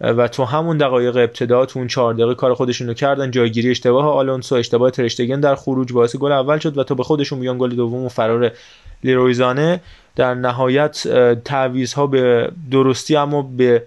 و 0.00 0.28
تو 0.28 0.44
همون 0.44 0.78
دقایق 0.78 1.16
ابتدا 1.16 1.66
تو 1.66 1.78
اون 1.78 1.88
چهار 1.88 2.14
دقیقه 2.14 2.34
کار 2.34 2.54
خودشون 2.54 2.86
رو 2.86 2.94
کردن 2.94 3.30
جایگیری 3.30 3.70
اشتباه 3.70 4.06
آلونسو 4.06 4.54
اشتباه 4.54 4.90
ترشتگن 4.90 5.40
در 5.40 5.54
خروج 5.54 5.92
باعث 5.92 6.16
گل 6.16 6.32
اول 6.32 6.58
شد 6.58 6.78
و 6.78 6.84
تا 6.84 6.94
به 6.94 7.02
خودشون 7.02 7.38
میان 7.38 7.58
گل 7.58 7.70
دوم 7.70 8.04
و 8.04 8.08
فرار 8.08 8.52
لیرویزانه. 9.04 9.80
در 10.16 10.34
نهایت 10.34 11.08
تعویض 11.44 11.92
ها 11.92 12.06
به 12.06 12.50
درستی 12.70 13.16
اما 13.16 13.42
به 13.42 13.82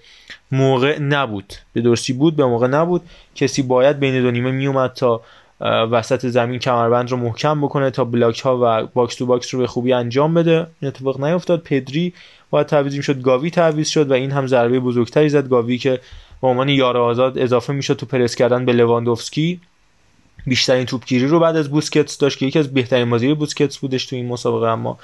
موقع 0.51 0.99
نبود. 0.99 1.53
به 1.73 1.81
درستی 1.81 2.13
بود 2.13 2.35
به 2.35 2.45
موقع 2.45 2.67
نبود. 2.67 3.01
کسی 3.35 3.61
باید 3.61 3.99
بین 3.99 4.21
دو 4.21 4.31
نیمه 4.31 4.51
میومد 4.51 4.93
تا 4.93 5.21
وسط 5.63 6.25
زمین 6.27 6.59
کمربند 6.59 7.11
رو 7.11 7.17
محکم 7.17 7.61
بکنه 7.61 7.89
تا 7.91 8.03
block 8.03 8.39
ها 8.39 8.59
و 8.61 8.87
box 8.93 9.15
to 9.15 9.25
box 9.25 9.53
رو 9.53 9.59
به 9.59 9.67
خوبی 9.67 9.93
انجام 9.93 10.33
بده. 10.33 10.67
این 10.81 10.87
اتفاق 10.87 11.23
نیفتاد. 11.23 11.61
پدری 11.61 12.13
باید 12.49 12.67
تعویض 12.67 13.01
شد 13.01 13.21
گاوی 13.21 13.49
تعویض 13.49 13.89
شد 13.89 14.11
و 14.11 14.13
این 14.13 14.31
هم 14.31 14.47
ضربه 14.47 14.79
بزرگتری 14.79 15.29
زد. 15.29 15.49
گاوی 15.49 15.77
که 15.77 15.99
به 16.41 16.47
عنوان 16.47 16.69
یار 16.69 16.97
آزاد 16.97 17.37
اضافه 17.37 17.73
می‌شد 17.73 17.93
تو 17.93 18.05
پرس 18.05 18.35
کردن 18.35 18.65
به 18.65 18.73
لواندوفسکی. 18.73 19.59
بیشترین 20.47 20.85
توپگیری 20.85 21.27
رو 21.27 21.39
بعد 21.39 21.55
از 21.55 21.69
بوسکتس 21.69 22.17
داشت 22.17 22.37
که 22.37 22.45
یکی 22.45 22.59
از 22.59 22.73
بهترین 22.73 23.09
بازی 23.09 23.33
بوسکتس 23.33 23.77
بودش 23.77 24.05
تو 24.05 24.15
این 24.15 24.27
مسابقه. 24.27 24.67
اما 24.67 24.97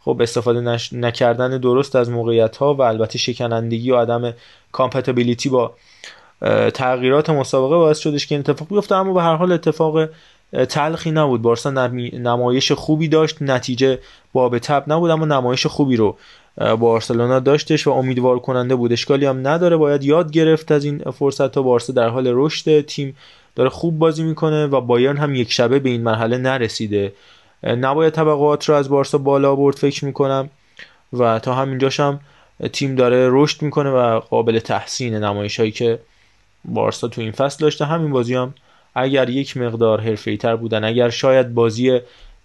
خب 0.00 0.18
استفاده 0.20 0.60
نش... 0.60 0.92
نکردن 0.92 1.58
درست 1.58 1.96
از 1.96 2.10
موقعیت 2.10 2.56
ها 2.56 2.74
و 2.74 2.82
البته 2.82 3.18
شکنندگی 3.18 3.90
و 3.90 3.96
عدم 3.96 4.34
compatibility 4.72 5.48
با 5.48 5.74
تغییرات 6.74 7.30
مسابقه 7.30 7.76
باعث 7.76 7.98
شدش 7.98 8.26
که 8.26 8.34
این 8.34 8.40
اتفاق 8.40 8.68
بیفته 8.68 8.94
اما 8.94 9.12
به 9.12 9.22
هر 9.22 9.36
حال 9.36 9.52
اتفاق 9.52 10.08
تلخی 10.68 11.10
نبود. 11.10 11.42
بارسا. 11.42 11.70
نمایش 11.70 12.72
خوبی 12.72 13.08
داشت 13.08 13.42
نتیجه 13.42 13.98
باب 14.32 14.58
تب 14.58 14.84
نبود 14.86 15.10
اما 15.10 15.24
نمایش 15.24 15.66
خوبی 15.66 15.96
رو 15.96 16.16
بارسلونا 16.78 17.40
داشتش 17.40 17.86
و 17.86 17.90
امیدوار 17.90 18.38
کننده 18.38 18.74
بود. 18.74 18.92
اشکالی 18.92 19.26
هم 19.26 19.48
نداره 19.48 19.76
باید 19.76 20.04
یاد 20.04 20.30
گرفت 20.30 20.72
از 20.72 20.84
این 20.84 20.98
فرصت 21.10 21.52
تا 21.52 21.62
بارسا 21.62 21.92
در 21.92 22.08
حال 22.08 22.32
رشد. 22.34 22.80
تیم 22.80 23.16
داره 23.56 23.68
خوب 23.68 23.98
بازی 23.98 24.22
می‌کنه 24.22 24.66
و 24.66 24.80
بایرن 24.80 25.16
هم 25.16 25.34
یک 25.34 25.52
شبه 25.52 25.78
به 25.78 25.90
این 25.90 26.02
مرحله 26.02 26.38
نرسیده. 26.38 27.12
نباید 27.64 28.12
طبقات 28.12 28.68
رو 28.68 28.74
از 28.74 28.88
بارسا 28.88 29.18
بالا 29.18 29.54
برد 29.54 29.76
فکر 29.76 30.04
می‌کنم. 30.04 30.50
و 31.12 31.38
تا 31.38 31.54
همینجاش 31.54 32.00
هم 32.00 32.20
تیم 32.72 32.94
داره 32.94 33.28
رشد 33.30 33.62
می‌کنه 33.62 33.90
و 33.90 34.20
قابل 34.20 34.58
تحسین 34.58 35.14
نمایش 35.14 35.60
که 35.60 35.98
بارسا 36.64 37.08
تو 37.08 37.20
این 37.20 37.32
فصل 37.32 37.64
داشته. 37.64 37.84
همین 37.84 38.10
بازی 38.10 38.34
هم 38.34 38.54
اگر 38.94 39.28
یک 39.28 39.56
مقدار 39.56 40.00
حرفه‌ای 40.00 40.36
تر 40.36 40.56
بودن 40.56 40.84
اگر 40.84 41.10
شاید 41.10 41.54
بازی 41.54 42.00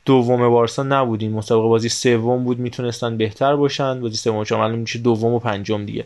دوم 0.05 0.49
بارسا 0.49 0.83
نبود 0.83 1.21
این 1.21 1.33
مسابقه 1.33 1.67
بازی 1.67 1.89
سوم 1.89 2.43
بود 2.43 2.59
می‌تونستن 2.59 3.17
بهتر 3.17 3.55
باشن. 3.55 4.01
بازی 4.01 4.17
سوم 4.17 4.43
چون 4.43 4.71
میشه 4.71 4.99
دوم 4.99 5.33
و 5.33 5.39
پنجم 5.39 5.85
دیگه. 5.85 6.05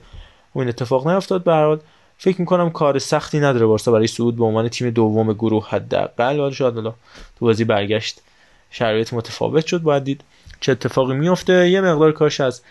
و 0.56 0.60
این 0.60 0.68
اتفاق 0.68 1.08
نیفتاد. 1.08 1.44
به 1.44 1.80
فکر 2.18 2.40
می‌کنم 2.40 2.70
کار 2.70 3.00
سختی 3.00 3.40
نداره 3.40 3.66
بارسا 3.66 3.92
برای 3.92 4.08
صعود 4.08 4.36
به 4.36 4.46
عنوان 4.46 4.68
تیم 4.68 4.90
دوم 4.90 5.34
گروه 5.34 5.70
حداقل. 5.70 6.40
ولی 6.40 6.54
شاید 6.54 6.74
حالا 6.74 6.94
تو 7.40 7.46
بازی 7.46 7.64
برگشت 7.64 8.22
شرایط 8.72 9.14
متفاوت 9.14 9.66
شد. 9.66 9.82
باید 9.82 10.04
دید 10.04 10.22
چه 10.60 10.72
اتفاقی 10.72 11.14
میفته 11.14 11.70
یه 11.70 11.82
مقدار 11.82 12.12
کاش 12.12 12.42
از 12.42 12.62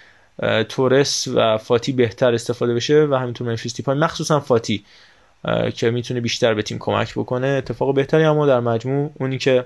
تورس 0.68 1.28
و 1.34 1.58
فاتی 1.58 1.92
بهتر 1.92 2.34
استفاده 2.34 2.74
بشه 2.74 3.06
و 3.10 3.14
همینطور 3.14 3.46
منفیس 3.46 3.76
دیپای 3.76 3.98
مخصوصا 3.98 4.40
فاتی 4.40 4.84
که 5.74 5.90
می‌تونه 5.90 6.20
بیشتر 6.20 6.54
به 6.54 6.62
تیم 6.62 6.78
کمک 6.78 7.14
بکنه. 7.14 7.46
اتفاق 7.46 7.94
بهتری 7.94 8.24
اما 8.24 8.46
در 8.46 8.60
مجموع 8.60 9.10
اونی 9.14 9.38
که 9.38 9.64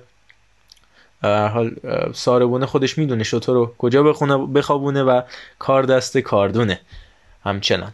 هر 1.23 1.48
حال 1.48 1.77
ساربونه 2.15 2.66
خودش 2.66 2.98
می‌دونه 2.98 3.24
شطور 3.24 3.55
رو 3.55 3.74
کجا 3.78 4.03
بخونه 4.03 4.47
بخوابونه 4.47 5.03
و 5.03 5.23
کار 5.59 5.82
دست 5.82 6.19
کاردونه 6.19 6.81
همچنان. 7.44 7.93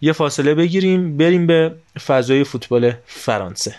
یه 0.00 0.12
فاصله 0.12 0.54
بگیریم 0.54 1.16
بریم 1.16 1.46
به 1.46 1.74
فضای 2.06 2.44
فوتبال 2.44 2.92
فرانسه. 3.06 3.74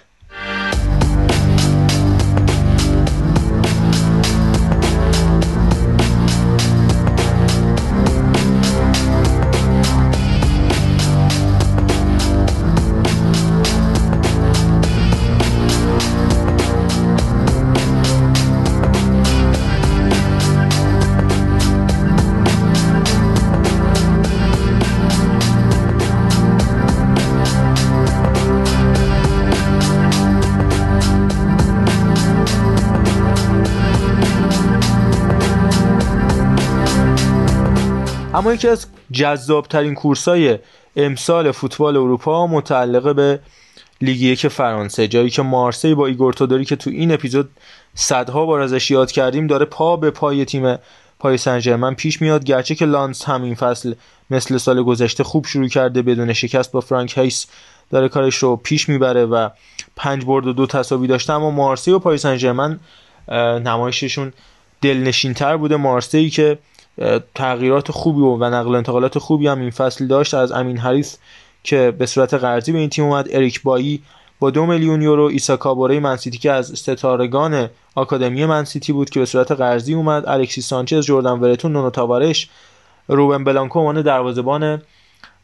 اما 38.44 38.54
یکی 38.54 38.68
از 38.68 38.88
جذابترین 39.12 39.96
کورسای 39.96 40.60
امسال 40.96 41.52
فوتبال 41.52 41.98
اروپا 41.98 42.48
متعلق 42.48 43.16
به 43.16 43.40
لیگ 44.02 44.22
یک 44.22 44.48
فرانسه 44.48 45.08
جایی 45.08 45.30
که 45.30 45.42
مارسی 45.42 45.94
با 45.94 46.08
ایگور 46.08 46.34
تودوری 46.34 46.66
که 46.66 46.76
تو 46.76 46.90
این 46.90 47.12
اپیزود 47.12 47.50
صدها 47.96 48.46
بار 48.46 48.62
ازش 48.62 48.92
یاد 48.92 49.12
کردیم 49.12 49.48
داره 49.48 49.66
پا 49.66 49.98
به 49.98 50.12
پای 50.12 50.46
تیم 50.46 50.78
پاری 51.20 51.38
سن 51.38 51.94
پیش 51.94 52.22
میاد. 52.22 52.44
گرچه 52.44 52.76
که 52.76 52.86
لانس 52.86 53.26
هم 53.26 53.44
این 53.44 53.56
فصل 53.56 53.94
مثل 54.30 54.58
سال 54.58 54.84
گذشته 54.84 55.24
خوب 55.24 55.46
شروع 55.46 55.68
کرده 55.68 56.02
بدون 56.02 56.34
شکست 56.34 56.72
با 56.72 56.82
فرانک 56.82 57.18
هیس 57.18 57.48
داره 57.92 58.10
کارش 58.10 58.36
رو 58.36 58.56
پیش 58.56 58.90
می‌بره 58.90 59.26
و 59.26 59.50
پنج 59.96 60.26
برد 60.26 60.48
و 60.48 60.54
دو 60.54 60.66
تساوی 60.66 61.08
داشته. 61.08 61.34
اما 61.34 61.52
مارسی 61.52 61.92
و 61.92 62.00
پاری 62.00 62.18
سن 62.18 62.80
نمایششون 63.66 64.34
دلنشین 64.82 65.34
تر 65.34 65.58
بوده. 65.58 65.76
مارسی 65.76 66.30
که 66.30 66.58
تغییرات 67.36 67.92
خوبی 67.92 68.22
و 68.22 68.50
نقل 68.50 68.76
انتقالات 68.76 69.20
خوبی 69.20 69.48
هم 69.48 69.60
این 69.60 69.70
فصل 69.70 70.08
داشت. 70.08 70.34
از 70.34 70.52
امین 70.52 70.78
حریث 70.78 71.18
که 71.64 71.94
به 71.98 72.06
صورت 72.06 72.34
قرضی 72.34 72.72
به 72.72 72.80
این 72.80 72.90
تیم 72.90 73.06
اومد. 73.06 73.28
اریک 73.32 73.64
بایی 73.64 74.04
با 74.40 74.50
دو 74.50 74.66
میلیون 74.66 75.02
یورو 75.02 75.24
عیسی 75.24 75.58
کابوره 75.58 76.00
منسیتی 76.00 76.38
که 76.38 76.52
از 76.52 76.68
ستارگان 76.68 77.70
آکادمی 77.96 78.46
منسیتی 78.46 78.94
بود 78.94 79.10
که 79.10 79.20
به 79.20 79.26
صورت 79.26 79.52
قرضی 79.52 79.94
اومد. 79.94 80.26
الکسی 80.28 80.62
سانچز 80.62 81.06
جردن 81.06 81.32
ورتون 81.32 81.74
نونو 81.74 81.90
تاوارش 81.90 82.50
روبن 83.08 83.44
بلانکو 83.44 83.80
عنوان 83.80 84.02
دروازه‌بان 84.02 84.82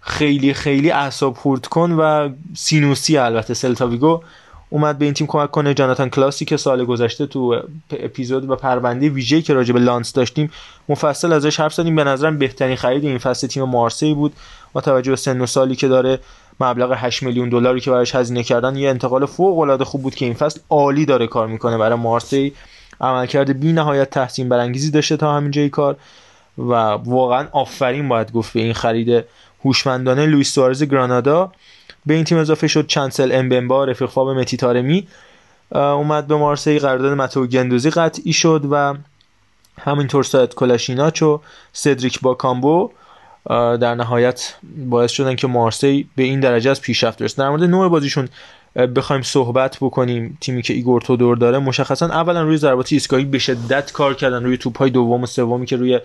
خیلی 0.02 0.54
خیلی 0.54 0.92
اعصاب 0.92 1.34
خورد 1.34 1.66
کن 1.66 1.92
و 1.92 2.30
سینوسی 2.56 3.18
البته 3.18 3.54
سلتاویگو 3.54 4.22
اومد 4.70 4.98
به 4.98 5.06
این 5.06 5.14
تیم 5.14 5.28
کمک 5.28 5.52
کنه. 5.52 5.74
جاناتان 5.74 6.10
کلاسی 6.10 6.46
که 6.46 6.58
سال 6.58 6.86
گذشته 6.86 7.26
تو 7.26 7.62
اپیزود 7.92 8.50
و 8.50 8.56
پرونده 8.56 9.10
ویژه 9.10 9.42
که 9.42 9.54
راجع 9.54 9.74
به 9.74 9.80
لانس 9.80 10.14
داشتیم 10.14 10.52
مفصل 10.90 11.34
ازش 11.34 11.60
حرف 11.60 11.74
زدیم. 11.74 11.96
به 11.96 12.04
نظرم 12.04 12.38
بهترین 12.38 12.76
خرید 12.76 13.06
این 13.06 13.18
فصل 13.18 13.48
تیم 13.48 13.64
مارسی 13.64 14.14
بود. 14.14 14.34
با 14.74 14.82
توجه 14.82 15.12
به 15.12 15.18
سن 15.18 15.42
و 15.42 15.46
سالی 15.46 15.76
که 15.76 15.88
داره 15.88 16.20
مبلغ 16.60 16.94
8 16.98 17.24
میلیون 17.24 17.50
دلاری 17.50 17.80
که 17.80 17.92
براش 17.92 18.16
هزینه 18.16 18.44
کردن 18.44 18.76
یه 18.76 18.90
انتقال 18.90 19.26
فوق 19.26 19.60
العاده 19.60 19.86
خوب 19.86 20.02
بود 20.02 20.16
که 20.16 20.26
این 20.26 20.34
فصل 20.34 20.60
عالی 20.70 21.06
داره 21.06 21.28
کار 21.28 21.48
می‌کنه 21.48 21.78
برای 21.78 21.98
مارسی. 21.98 22.54
عملکرد 23.02 23.60
بی 23.60 23.74
نهایت 23.74 24.10
تحسین 24.10 24.50
برانگیزی 24.50 24.92
داشته 24.92 25.18
تا 25.18 25.36
همینجای 25.36 25.70
کار. 25.70 25.96
و 26.58 26.74
واقعا 27.06 27.48
آفرین 27.52 28.10
باید 28.10 28.32
گفت 28.32 28.54
به 28.54 28.60
این 28.60 28.74
خرید 28.74 29.26
هوشمندانه 29.66 30.26
لوئیس 30.26 30.54
سوارز 30.54 30.84
گرانادا. 30.84 31.52
به 32.10 32.16
این 32.16 32.24
تیم 32.24 32.38
اضافه 32.38 32.68
شد 32.68 32.88
چانسل 32.88 33.32
امبمبا 33.34 33.86
رفیق 33.86 34.10
خوب 34.10 34.30
مهدی 34.30 34.58
تارمی 34.58 35.08
اومد 35.72 36.28
به 36.28 36.36
مارسی 36.36 36.80
قرارداد 36.80 37.18
متو 37.18 37.48
گندوزی 37.48 37.90
قطعی 37.90 38.34
شد 38.34 38.66
و 38.72 38.96
همینطور 39.80 40.24
سئاد 40.24 40.54
کلاشیناچ 40.54 41.22
و 41.22 41.42
سدریک 41.74 42.22
باکامبو 42.22 42.92
در 43.50 43.96
نهایت 43.96 44.56
باعث 44.90 45.12
شدن 45.12 45.36
که 45.36 45.48
مارسی 45.48 46.10
به 46.16 46.24
این 46.24 46.40
درجه 46.40 46.72
از 46.72 46.82
پیشرفت 46.82 47.22
برسه. 47.22 47.38
در 47.38 47.50
مورد 47.50 47.64
نوع 47.64 47.90
بازیشون 47.90 48.30
بخوایم 48.96 49.22
صحبت 49.22 49.78
بکنیم. 49.82 50.38
تیمی 50.42 50.62
که 50.62 50.74
ایگور 50.74 51.02
تودور 51.02 51.38
داره 51.38 51.60
مشخصا 51.60 52.06
اولا 52.06 52.42
روی 52.44 52.58
ضربات 52.58 52.94
ایستگاهی 52.94 53.26
به 53.26 53.40
شدت 53.40 53.92
کار 53.92 54.14
کردن 54.14 54.44
روی 54.44 54.58
توپ‌های 54.58 54.90
دوم 54.90 55.24
و 55.24 55.26
سومی 55.26 55.66
که 55.66 55.76
روی 55.76 56.00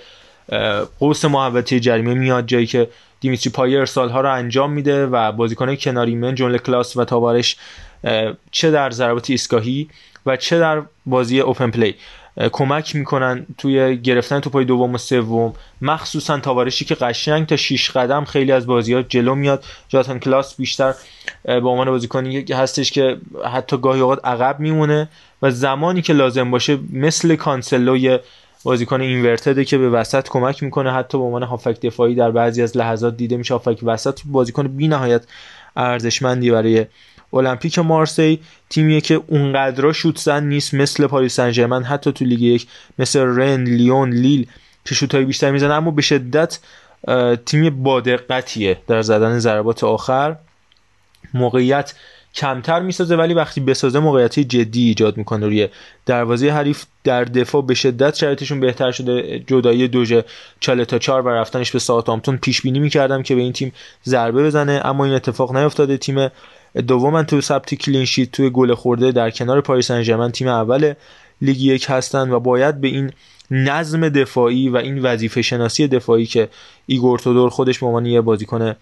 قوس 1.01 1.25
محوطه 1.25 1.81
جریمه 1.81 2.15
میاد 2.15 2.47
جایی 2.47 2.67
که 2.67 2.89
دیمیتری 3.21 3.53
پایت 3.53 3.79
ارسال 3.79 4.09
ها 4.09 4.21
رو 4.21 4.33
انجام 4.33 4.73
میده 4.73 5.07
و 5.07 5.33
بازیکن 5.33 5.75
کناری 5.75 6.15
من 6.15 6.35
جمله 6.35 6.59
کلوس 6.59 6.97
و 6.97 7.05
تاوارش 7.05 7.57
چه 8.51 8.71
در 8.71 8.91
ضربات 8.91 9.31
ایستگاهی 9.31 9.89
و 10.27 10.37
چه 10.37 10.59
در 10.59 10.83
بازی 11.07 11.41
open 11.41 11.71
play 11.71 11.95
کمک 12.53 12.97
می‌کنن 12.97 13.47
توی 13.59 13.97
گرفتن 13.97 14.41
توپای 14.41 14.65
دوم 14.65 14.95
و 14.95 14.99
سوم. 14.99 15.53
مخصوصا 15.83 16.39
تاوارشی 16.39 16.85
که 16.85 16.95
قشنگ 16.95 17.47
تا 17.47 17.57
6 17.57 17.91
قدم 17.91 18.25
خیلی 18.25 18.53
از 18.53 18.67
بازی 18.67 18.95
ها 18.95 19.03
جلو 19.03 19.35
میاد. 19.35 19.65
جاناتان 19.89 20.19
کلوس 20.19 20.57
بیشتر 20.57 20.95
به 21.45 21.69
عنوان 21.69 21.91
بازیکنی 21.91 22.45
هستش 22.53 22.93
که 22.93 23.17
حتی 23.53 23.79
گاهی 23.79 24.01
اوقات 24.01 24.27
عقب 24.27 24.61
میمونه 24.61 25.09
و 25.43 25.51
زمانی 25.51 26.03
که 26.03 26.13
لازم 26.13 26.51
باشه 26.51 26.79
مثل 26.93 27.37
کانسلو 27.37 28.19
بازیکن 28.65 29.01
اینورتده 29.01 29.65
که 29.65 29.79
به 29.79 29.91
وسط 29.91 30.29
کمک 30.29 30.63
می‌کنه. 30.63 30.93
حتی 30.93 31.19
به 31.19 31.25
عنوان 31.25 31.43
هافک 31.43 31.81
دفاعی 31.81 32.15
در 32.15 32.31
بعضی 32.31 32.63
از 32.63 32.77
لحظات 32.77 33.17
دیده 33.17 33.37
میشه. 33.37 33.55
هافک 33.55 33.79
وسط 33.83 34.21
بازیکن 34.25 34.69
بی 34.69 34.89
نهایت 34.89 35.25
ارزشمندی 35.77 36.51
برای 36.51 36.87
المپیک 37.33 37.79
مارسی. 37.79 38.41
تیمیه 38.71 39.01
که 39.01 39.21
اونقدر 39.27 39.93
شوت 39.93 40.19
زن 40.19 40.45
نیست. 40.45 40.75
مثل 40.75 41.07
پاریس 41.07 41.35
سن 41.35 41.83
حتی 41.83 42.13
تو 42.13 42.25
لیگ 42.25 42.43
یک 42.43 42.67
مثل 42.99 43.21
رن 43.21 43.65
لیون 43.65 44.11
لیل 44.11 44.47
که 44.85 44.95
شوتای 44.95 45.25
بیشتر 45.25 45.51
می‌زنه 45.51 45.75
اما 45.75 45.91
به 45.91 46.03
شدت 46.03 46.59
تیم 47.47 47.83
با 47.83 48.01
در 48.01 49.03
زدن 49.03 49.39
ضربات 49.39 49.85
آخر. 49.85 50.37
موقعیت 51.35 51.95
کمتر 52.35 52.81
می‌سازه 52.81 53.17
ولی 53.17 53.35
وقتی 53.35 53.61
بسازه 53.61 53.99
موقعیتی 53.99 54.45
جدی 54.45 54.89
ایجاد 54.89 55.17
می‌کنه. 55.17 55.47
روی 55.47 55.69
دروازه 56.07 56.51
حریف 56.51 56.85
در 57.05 57.25
دفاع 57.25 57.63
به 57.63 57.75
شدت 57.75 58.15
شرایطشون 58.15 58.61
بهتر 58.61 58.93
شده. 58.93 59.45
جدایی 59.47 59.89
دویه 59.89 60.25
چالتا 60.61 60.99
چار 60.99 61.23
و 61.23 61.29
رفتنش 61.29 61.71
به 61.71 61.79
ساوثهامپتون 61.79 62.37
پیش 62.37 62.63
بینی 62.63 62.79
می‌کردم 62.79 63.23
که 63.23 63.35
به 63.35 63.41
این 63.41 63.53
تیم 63.53 63.73
ضربه 64.05 64.45
بزنه. 64.45 64.81
اما 64.85 65.05
این 65.05 65.15
اتفاق 65.15 65.57
نیفتاده. 65.57 65.97
تیم 65.97 66.29
دوم 66.89 67.23
تو 67.23 67.41
ثبت 67.41 67.75
clean 67.75 68.05
sheet 68.05 68.33
توی 68.33 68.51
گل 68.51 68.75
خورده 68.75 69.13
در 69.13 69.31
کنار 69.31 69.61
پاریس 69.61 69.93
سن 69.93 70.31
تیم 70.31 70.49
اول 70.49 70.95
لیگ 71.41 71.61
یک 71.61 71.87
هستن 71.89 72.31
و 72.31 72.41
باید 72.41 72.81
به 72.81 72.89
این 72.89 73.13
نظم 73.51 74.09
دفاعی 74.09 74.69
و 74.69 74.77
این 74.77 74.99
وظیفه 74.99 75.43
شناسی 75.43 75.89
دفاعی 75.89 76.27
که 76.27 76.49
ایگور 76.87 77.19
تودور 77.19 77.51
خودش 77.51 77.79
به 77.79 77.87
عنوان 77.87 78.07
یه 78.07 78.21
بازیکن 78.21 78.75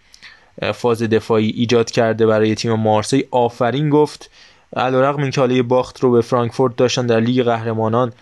فاز 0.74 1.02
دفاعی 1.02 1.48
ایجاد 1.50 1.90
کرده 1.90 2.26
برای 2.26 2.54
تیم 2.54 2.72
مارسی. 2.72 3.24
آفرین 3.30 3.90
گفت. 3.90 4.30
علیرغم 4.76 5.22
اینکه 5.22 5.40
حالا 5.40 5.62
باخت 5.62 6.00
رو 6.00 6.10
به 6.10 6.20
فرانکفورت 6.20 6.76
داشتن 6.76 7.06
در 7.06 7.20
لیگ 7.20 7.42
قهرمانان 7.42 8.12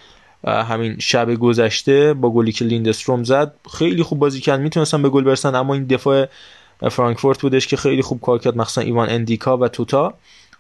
همین 0.44 0.97
شب 0.98 1.35
گذشته 1.35 2.15
با 2.15 2.31
گلی 2.31 2.52
که 2.52 2.65
لیندستروم 2.65 3.24
زد 3.24 3.55
خیلی 3.78 4.02
خوب 4.02 4.19
بازی 4.19 4.40
کرد. 4.40 4.61
می‌تونستن 4.61 5.02
به 5.02 5.09
گل 5.09 5.24
برسن 5.24 5.55
اما 5.55 5.74
این 5.74 5.85
دفاع 5.85 6.27
فرانکفورت 6.90 7.40
بودش 7.40 7.66
که 7.66 7.77
خیلی 7.77 8.02
خوب 8.02 8.20
کار 8.20 8.39
کرد 8.39 8.57
مخصوصا 8.57 8.81
ایوان 8.81 9.11
اندیکا 9.11 9.57
و 9.57 9.69
توتا 9.69 10.15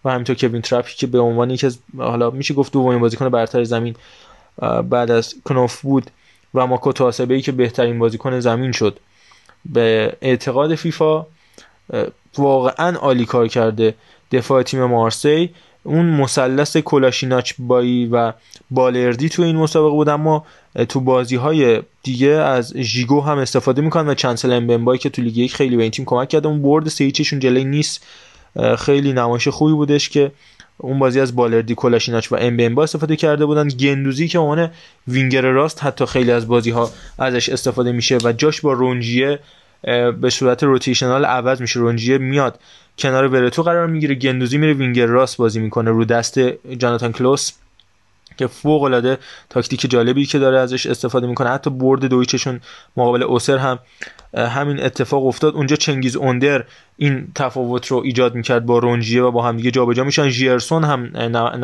و 0.04 0.10
همینطور 0.10 0.36
کوین 0.36 0.62
ترپی 0.62 0.94
که 0.96 1.06
به 1.06 1.18
عنوان 1.18 1.50
یکی 1.50 1.66
از 1.66 1.78
حالا 1.98 2.30
میشه 2.30 2.54
گفت 2.54 2.72
دومین 2.72 3.00
بازیکن 3.00 3.28
برتر 3.28 3.64
زمین 3.64 3.96
بعد 4.90 5.10
از 5.10 5.34
کناوف 5.44 5.80
بود 5.80 6.10
و 6.54 6.66
ماکوتو 6.66 7.04
هاسبه 7.04 7.40
که 7.40 7.52
بهترین 7.52 7.98
بازیکن 7.98 8.40
زمین 8.40 8.72
شد. 8.72 8.98
به 9.64 10.16
اعتقاد 10.22 10.74
فیفا 10.74 11.26
واقعا 12.38 12.96
عالی 12.96 13.24
کار 13.24 13.48
کرده 13.48 13.94
دفاع 14.32 14.62
تیم 14.62 14.84
مارسی. 14.84 15.50
اون 15.82 16.06
مثلث 16.06 16.76
کلاشیناچ 16.76 17.52
بایی 17.58 18.06
و 18.06 18.32
بالردی 18.70 19.28
تو 19.28 19.42
این 19.42 19.56
مسابقه 19.56 19.90
بود 19.90 20.08
اما 20.08 20.46
تو 20.88 21.00
بازی 21.00 21.36
های 21.36 21.82
دیگه 22.02 22.28
از 22.28 22.76
ژیگو 22.76 23.20
هم 23.20 23.38
استفاده 23.38 23.82
می‌کنن 23.82 24.08
و 24.08 24.14
چانسل 24.14 24.52
امبمبایی 24.52 24.98
که 24.98 25.10
تو 25.10 25.22
لیگ 25.22 25.36
یک 25.36 25.54
خیلی 25.54 25.76
به 25.76 25.82
این 25.82 25.90
تیم 25.90 26.04
کمک 26.04 26.28
کرده. 26.28 26.48
اون 26.48 26.62
برد 26.62 26.88
سه 26.88 27.04
هیچشون 27.04 27.38
جلوی 27.38 27.64
نیس. 27.64 28.06
خیلی 28.78 29.12
نمایش 29.12 29.48
خوبی 29.48 29.72
بودش 29.72 30.08
که 30.08 30.32
اون 30.78 30.98
بازی 30.98 31.20
از 31.20 31.36
بالردی 31.36 31.74
کلاشیناچ 31.74 32.32
و 32.32 32.36
امبمبا 32.40 32.82
استفاده 32.82 33.16
کرده 33.16 33.46
بودن. 33.46 33.68
گندوزی 33.68 34.28
که 34.28 34.38
عنوان 34.38 34.70
وینگر 35.08 35.42
راست 35.42 35.84
حتی 35.84 36.06
خیلی 36.06 36.32
از 36.32 36.48
بازی 36.48 36.70
ها 36.70 36.90
ازش 37.18 37.48
استفاده 37.48 37.92
میشه 37.92 38.18
و 38.24 38.32
جاش 38.32 38.60
با 38.60 38.72
رونجیه 38.72 39.38
به 40.20 40.30
صورت 40.30 40.62
rotational 40.62 41.24
عوض 41.24 41.60
میشه. 41.60 41.80
رونجیه 41.80 42.18
میاد. 42.18 42.60
کنار 42.98 43.28
ورتو 43.28 43.62
قرار 43.62 43.86
می‌گیره. 43.86 44.14
گندوزی 44.14 44.58
میره. 44.58 44.72
وینگر 44.72 45.06
راست 45.06 45.36
بازی 45.36 45.60
می‌کنه. 45.60 45.90
رو 45.90 46.04
دست 46.04 46.38
جاناتان 46.78 47.12
کلوس 47.12 47.52
که 48.36 48.46
فوق 48.46 48.82
العاده 48.82 49.18
تاکتیک 49.50 49.90
جالبی 49.90 50.26
که 50.26 50.38
داره 50.38 50.58
ازش 50.58 50.86
استفاده 50.86 51.26
می‌کنه. 51.26 51.50
حتی 51.50 51.70
برد 51.70 52.04
دو 52.04 52.15
هیچشون 52.15 52.60
مقابل 52.96 53.22
اوسر 53.22 53.56
هم 53.56 53.78
همین 54.34 54.82
اتفاق 54.82 55.26
افتاد. 55.26 55.54
اونجا 55.54 55.76
چنگیز 55.76 56.16
اوندر 56.16 56.64
این 56.96 57.28
تفاوت 57.34 57.86
رو 57.86 57.96
ایجاد 58.04 58.34
می‌کرد 58.34 58.66
با 58.66 58.78
رونجیه 58.78 59.22
و 59.22 59.30
با 59.30 59.42
هم 59.42 59.56
دیگه 59.56 59.70
جابجا 59.70 60.04
میشن. 60.04 60.28
ژیرسون 60.28 60.84
هم 60.84 61.10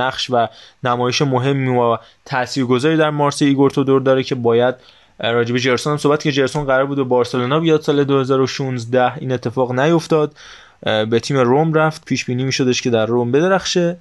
نقش 0.01 0.31
و 0.31 0.47
نمایش 0.85 1.23
مهمی 1.23 1.79
و 1.79 1.99
تاثیرگذاری 2.25 2.97
در 2.97 3.11
مارسی 3.11 3.45
ایگور 3.45 3.71
تودور 3.71 4.01
داره 4.01 4.23
که 4.23 4.35
باید 4.35 4.75
راجب 5.19 5.57
جرسون 5.57 5.91
هم 5.91 5.97
صحبت 5.97 6.23
که 6.23 6.33
جرسون 6.33 6.65
قرار 6.65 6.87
بود 6.87 6.97
به 6.97 7.05
بارسلونا 7.05 7.61
بیاد 7.61 7.81
سال 7.81 8.05
2016 8.05 9.19
این 9.19 9.33
اتفاق 9.33 9.73
نیفتاد. 9.73 10.35
به 10.83 11.21
تیم 11.21 11.37
روم 11.37 11.75
رفت. 11.75 12.05
پیش 12.05 12.25
بینی 12.25 12.45
میشدش 12.45 12.83
که 12.83 12.91
در 12.91 13.07
روم 13.07 13.33
بدرخشه. 13.33 13.97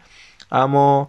اما 0.51 1.07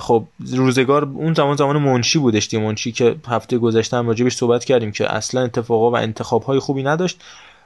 خب 0.00 0.24
روزگار 0.52 1.04
اون 1.04 1.34
زمان 1.34 1.56
زمان 1.56 1.76
منشی 1.76 2.18
بودش 2.18 2.48
دی 2.48 2.58
منشی 2.58 2.92
که 2.92 3.16
هفته 3.28 3.58
گذشته 3.58 3.96
هم 3.96 4.06
راجبش 4.08 4.36
صحبت 4.36 4.64
کردیم 4.64 4.92
که 4.92 5.14
اصلا 5.14 5.42
اتفاقا 5.42 5.90
و 5.90 5.96
انتخاب 5.96 6.42
های 6.42 6.58
خوبی 6.58 6.82
نداشت. 6.82 7.20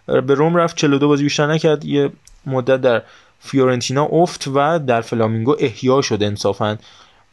به 0.07 0.35
روم 0.35 0.57
رفت. 0.57 0.77
42 0.77 1.09
بازی 1.09 1.23
بیشتر 1.23 1.47
نکرد. 1.47 1.85
یه 1.85 2.11
مدت 2.47 2.81
در 2.81 3.03
فیورنتینا 3.41 4.05
افت 4.05 4.49
و 4.55 4.79
در 4.79 5.01
فلامینگو 5.01 5.57
احیا 5.59 6.03
شد 6.03 6.23
انصافا. 6.23 6.79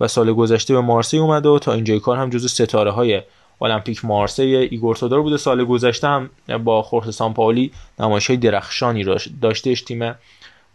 و 0.02 0.08
سال 0.08 0.34
گذشته 0.34 0.74
به 0.74 0.82
مارسی 0.82 1.18
اومده 1.18 1.50
و 1.50 1.60
تا 1.60 1.74
اینجای 1.74 2.00
کار 2.00 2.18
هم 2.18 2.30
جزو 2.30 2.48
ستاره 2.48 2.92
های 2.92 3.22
المپیک 3.62 4.06
مارسی 4.06 4.42
ایگور 4.56 4.96
تودور 4.96 5.22
بوده. 5.22 5.38
سال 5.38 5.66
گذشته 5.66 6.08
هم 6.08 6.30
با 6.64 6.82
خورخه 6.82 7.10
سامپائولی 7.10 7.72
نمایش 8.00 8.28
های 8.28 8.38
درخشانی 8.38 9.04
داشتهش 9.42 9.82
تیم 9.82 10.16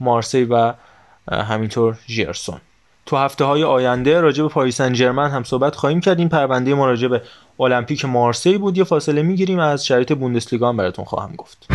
مارسی 0.01 0.45
و 0.45 0.73
همینطور 1.33 1.99
ژیرسون 2.09 2.59
تو 3.07 3.17
هفته 3.17 3.45
های 3.45 3.65
آینده 3.65 4.21
راجع 4.21 4.43
به 4.43 4.49
پاریس 4.49 4.77
سن 4.77 4.95
ژرمن 4.95 5.31
هم 5.31 5.45
صحبت 5.45 5.77
خواهیم 5.77 6.01
کرد. 6.01 6.19
این 6.19 6.29
پرونده 6.29 6.75
ما 6.75 6.87
راجع 6.87 7.09
به 7.09 7.23
المپیک 7.61 8.05
مارسی 8.05 8.59
بود. 8.59 8.79
یه 8.79 8.85
فاصله 8.85 9.23
می‌گیریم. 9.23 9.59
از 9.59 9.87
شرایط 9.87 10.13
بوندسلیگا 10.13 10.73
براتون 10.73 11.05
خواهم 11.05 11.37
گفت. 11.37 11.69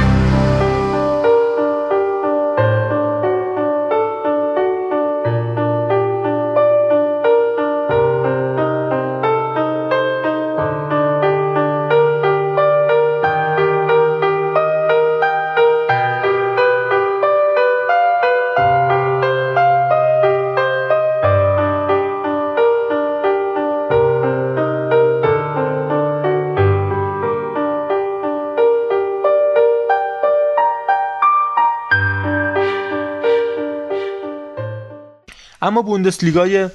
اما 35.71 35.81
بوندسلیگای 35.81 36.69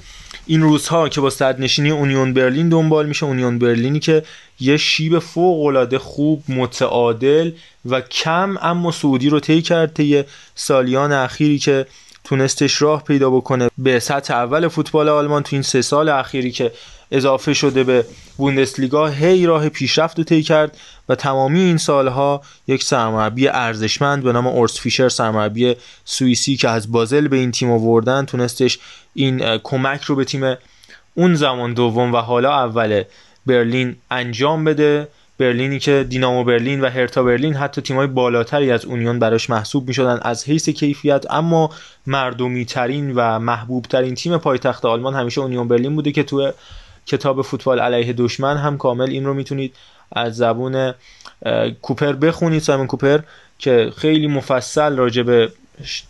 این 0.45 0.61
روزها 0.61 1.09
که 1.09 1.21
با 1.21 1.29
صدرنشینی 1.29 1.91
اونیون 1.91 2.33
برلین 2.33 2.69
دنبال 2.69 3.07
میشه 3.07 3.25
اونیون 3.25 3.59
برلینی 3.59 3.99
که 3.99 4.23
یه 4.59 4.77
شیب 4.77 5.19
فوق 5.19 5.65
العاده 5.65 5.99
خوب 5.99 6.43
متعادل 6.49 7.51
و 7.85 8.01
کم 8.01 8.57
اما 8.61 8.91
سعودی 8.91 9.29
رو 9.29 9.39
طی 9.39 9.61
کرد 9.61 9.93
طی 9.93 10.23
سالیان 10.55 11.11
اخیری 11.11 11.59
که 11.59 11.85
تونستش 12.23 12.81
راه 12.81 13.03
پیدا 13.03 13.29
بکنه 13.29 13.69
به 13.77 13.99
سطح 13.99 14.33
اول 14.33 14.67
فوتبال 14.67 15.09
آلمان 15.09 15.43
تو 15.43 15.55
این 15.55 15.63
سه 15.63 15.81
سال 15.81 16.09
اخیری 16.09 16.51
که 16.51 16.71
اضافه 17.11 17.53
شده 17.53 17.83
به 17.83 18.05
بوندسلیگا. 18.37 19.07
هی 19.07 19.45
راه 19.45 19.69
پیشرفت 19.69 20.17
رو 20.17 20.23
طی 20.23 20.43
کرد. 20.43 20.77
و 21.09 21.15
تمامی 21.15 21.59
این 21.59 21.77
سالها 21.77 22.41
یک 22.67 22.83
سرمربی 22.83 23.47
ارزشمند 23.47 24.23
به 24.23 24.31
نام 24.31 24.47
اورس 24.47 24.79
فیشر 24.79 25.09
سرمربی 25.09 25.75
سوئیسی 26.05 26.57
که 26.57 26.69
از 26.69 26.91
بازل 26.91 27.27
به 27.27 27.37
این 27.37 27.51
تیم 27.51 27.71
آوردن 27.71 28.25
تونستش 28.25 28.79
این 29.13 29.57
کمک 29.57 30.03
رو 30.03 30.15
به 30.15 30.25
تیم 30.25 30.55
اون 31.15 31.35
زمان 31.35 31.73
دوم 31.73 32.13
و 32.13 32.17
حالا 32.17 32.53
اول 32.53 33.03
برلین 33.45 33.95
انجام 34.11 34.63
بده. 34.63 35.07
برلینی 35.39 35.79
که 35.79 36.05
دینامو 36.09 36.43
برلین 36.43 36.81
و 36.81 36.89
هرتا 36.89 37.23
برلین 37.23 37.53
حتی 37.53 37.81
تیمای 37.81 38.07
بالاتری 38.07 38.71
از 38.71 38.85
اونیون 38.85 39.19
براش 39.19 39.49
محسوب 39.49 39.87
می 39.87 39.93
شدن 39.93 40.19
از 40.21 40.45
حیث 40.45 40.69
کیفیت 40.69 41.25
اما 41.29 41.69
مردمی 42.07 42.65
ترین 42.65 43.11
و 43.15 43.39
محبوب 43.39 43.85
ترین 43.85 44.15
تیم 44.15 44.37
پایتخت 44.37 44.85
آلمان 44.85 45.13
همیشه 45.13 45.41
اونیون 45.41 45.67
برلین 45.67 45.95
بوده 45.95 46.11
که 46.11 46.23
تو 46.23 46.51
کتاب 47.05 47.41
فوتبال 47.41 47.79
علیه 47.79 48.13
دشمن 48.13 48.57
هم 48.57 48.77
کامل 48.77 49.09
این 49.09 49.25
رو 49.25 49.33
می‌تونید 49.33 49.75
از 50.11 50.37
زبون 50.37 50.93
کوپر 51.81 52.13
بخونید 52.13 52.61
سایمون 52.61 52.87
کوپر 52.87 53.19
که 53.59 53.93
خیلی 53.97 54.27
مفصل 54.27 54.95
راجع 54.95 55.23
به 55.23 55.51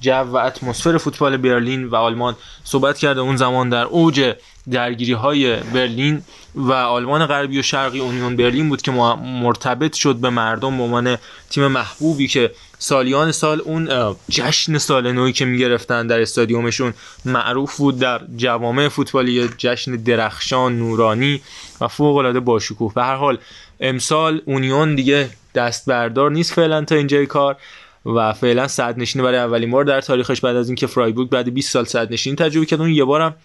جو 0.01 0.11
و 0.11 0.35
اتمسفر 0.35 0.97
فوتبال 0.97 1.37
برلین 1.37 1.85
و 1.85 1.95
آلمان 1.95 2.35
صحبت 2.63 2.97
کرده. 2.97 3.21
اون 3.21 3.37
زمان 3.37 3.69
در 3.69 3.83
اوج 3.83 4.33
درگیری 4.71 5.13
های 5.13 5.55
برلین 5.55 6.21
و 6.55 6.71
آلمان 6.71 7.25
غربی 7.25 7.59
و 7.59 7.61
شرقی 7.61 7.99
اونیون 7.99 8.35
برلین 8.35 8.69
بود 8.69 8.81
که 8.81 8.91
مرتبط 8.91 9.93
شد 9.93 10.15
به 10.15 10.29
مردم 10.29 10.77
به 10.77 10.83
عنوان 10.83 11.17
تیم 11.49 11.67
محبوبی 11.67 12.27
که 12.27 12.51
سالیان 12.79 13.31
سال 13.31 13.61
اون 13.61 14.15
جشن 14.29 14.77
سال 14.77 15.11
نوی 15.11 15.33
که 15.33 15.45
می‌گرفتن 15.45 16.07
در 16.07 16.21
استادیومشون 16.21 16.93
معروف 17.25 17.77
بود 17.77 17.99
در 17.99 18.21
جوامع 18.37 18.87
فوتبالی 18.87 19.49
جشن 19.57 19.95
درخشان 19.95 20.77
نورانی 20.77 21.41
و 21.81 21.87
فوق 21.87 22.17
العاده 22.17 22.39
باشکوه. 22.39 22.93
به 22.93 23.03
هر 23.03 23.15
حال 23.15 23.37
امسال 23.79 24.41
اونیون 24.45 24.95
دیگه 24.95 25.29
دست 25.55 25.85
بردار 25.85 26.31
نیست 26.31 26.53
فعلا 26.53 26.85
تا 26.85 26.95
اینجای 26.95 27.25
کار 27.25 27.57
و 28.05 28.33
فعلا 28.33 28.67
صد 28.67 28.99
نشینی 28.99 29.25
برای 29.25 29.39
اولین 29.39 29.71
بار 29.71 29.83
در 29.83 30.01
تاریخش 30.01 30.41
بعد 30.41 30.55
از 30.55 30.69
اینکه 30.69 30.87
فرایبورگ 30.87 31.29
بعد 31.29 31.53
20 31.53 31.71
سال 31.71 31.85
صد 31.85 32.13
نشینی 32.13 32.35
تجربه 32.35 32.65
کرد. 32.65 32.81
اون 32.81 32.89
یه 32.89 33.03
بارم 33.03 33.35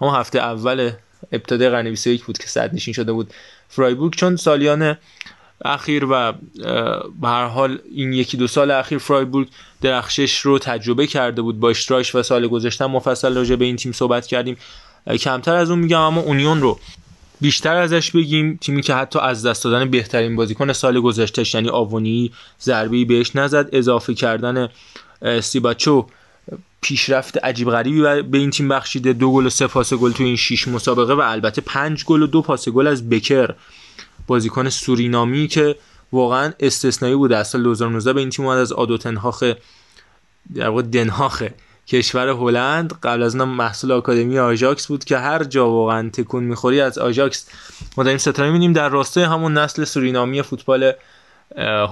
هم 0.00 0.08
هفته 0.08 0.38
اول 0.38 0.90
ابتدای 1.32 1.68
قرن 1.68 1.90
21 1.90 2.24
بود 2.24 2.38
که 2.38 2.46
صد 2.46 2.74
نشین 2.74 2.94
شده 2.94 3.12
بود. 3.12 3.30
فرایبورگ 3.68 4.14
چون 4.14 4.36
سالیان 4.36 4.96
اخیر 5.64 6.04
و 6.04 6.32
به 7.20 7.28
هر 7.28 7.46
حال 7.46 7.78
این 7.94 8.12
یکی 8.12 8.36
دو 8.36 8.46
سال 8.46 8.70
اخیر 8.70 8.98
فرایبورگ 8.98 9.48
درخشش 9.82 10.38
رو 10.38 10.58
تجربه 10.58 11.06
کرده 11.06 11.42
بود 11.42 11.60
با 11.60 11.70
اشتراش 11.70 12.14
و 12.14 12.22
سال 12.22 12.46
گذشته. 12.46 12.86
مفصل 12.86 13.34
راجع 13.34 13.56
به 13.56 13.64
این 13.64 13.76
تیم 13.76 13.92
صحبت 13.92 14.26
کردیم. 14.26 14.56
کمتر 15.20 15.54
از 15.54 15.70
اون 15.70 15.78
میگم 15.78 16.00
اما 16.00 16.20
اونیون 16.20 16.60
رو 16.60 16.78
بیشتر 17.44 17.76
ازش 17.76 18.10
بگیم. 18.10 18.58
تیمی 18.60 18.82
که 18.82 18.94
حتی 18.94 19.18
از 19.18 19.46
دست 19.46 19.64
دادن 19.64 19.90
بهترین 19.90 20.36
بازیکن 20.36 20.72
سال 20.72 21.00
گذشتهش 21.00 21.54
یعنی 21.54 21.68
آوونی 21.68 22.32
ضربه‌ای 22.60 23.04
بهش 23.04 23.36
نزد 23.36 23.68
اضافه 23.72 24.14
کردن 24.14 24.68
سیباچو. 25.40 26.06
پیشرفت 26.80 27.44
عجیب 27.44 27.70
غریبی 27.70 28.22
به 28.22 28.38
این 28.38 28.50
تیم 28.50 28.68
بخشیده. 28.68 29.12
دو 29.12 29.32
گل 29.32 29.46
و 29.46 29.50
سه 29.50 29.66
پاس 29.66 29.94
گل 29.94 30.12
تو 30.12 30.24
این 30.24 30.36
شیش 30.36 30.68
مسابقه 30.68 31.14
و 31.14 31.20
البته 31.20 31.60
پنج 31.60 32.04
گل 32.04 32.22
و 32.22 32.26
دو 32.26 32.42
پاس 32.42 32.68
گل 32.68 32.86
از 32.86 33.08
بکر. 33.08 33.54
بازیکن 34.26 34.68
سورینامی 34.68 35.48
که 35.48 35.76
واقعا 36.12 36.52
استثنایی 36.60 37.14
بود 37.14 37.32
از 37.32 37.48
سال 37.48 37.62
2019 37.62 38.12
به 38.12 38.20
این 38.20 38.30
تیم 38.30 38.44
اومد 38.44 38.58
از 38.58 38.72
آدوتنهاخ 38.72 39.44
در 40.54 40.68
واقع 40.68 40.82
دنهاخ 40.82 41.42
کشور 41.88 42.28
هلند. 42.28 42.94
قبل 43.02 43.22
از 43.22 43.36
اون 43.36 43.48
محصول 43.48 43.92
آکادمی 43.92 44.38
آژاکس 44.38 44.86
بود 44.86 45.04
که 45.04 45.18
هر 45.18 45.44
جا 45.44 45.70
واقعا 45.70 46.10
تکون 46.12 46.44
می‌خوری 46.44 46.80
از 46.80 46.98
آژاکس. 46.98 47.46
ما 47.96 48.04
داریم 48.04 48.18
ستاره 48.18 48.48
می‌بینیم 48.48 48.72
در 48.72 48.88
راستای 48.88 49.24
همون 49.24 49.58
نسل 49.58 49.84
سورینامی 49.84 50.42
فوتبال 50.42 50.92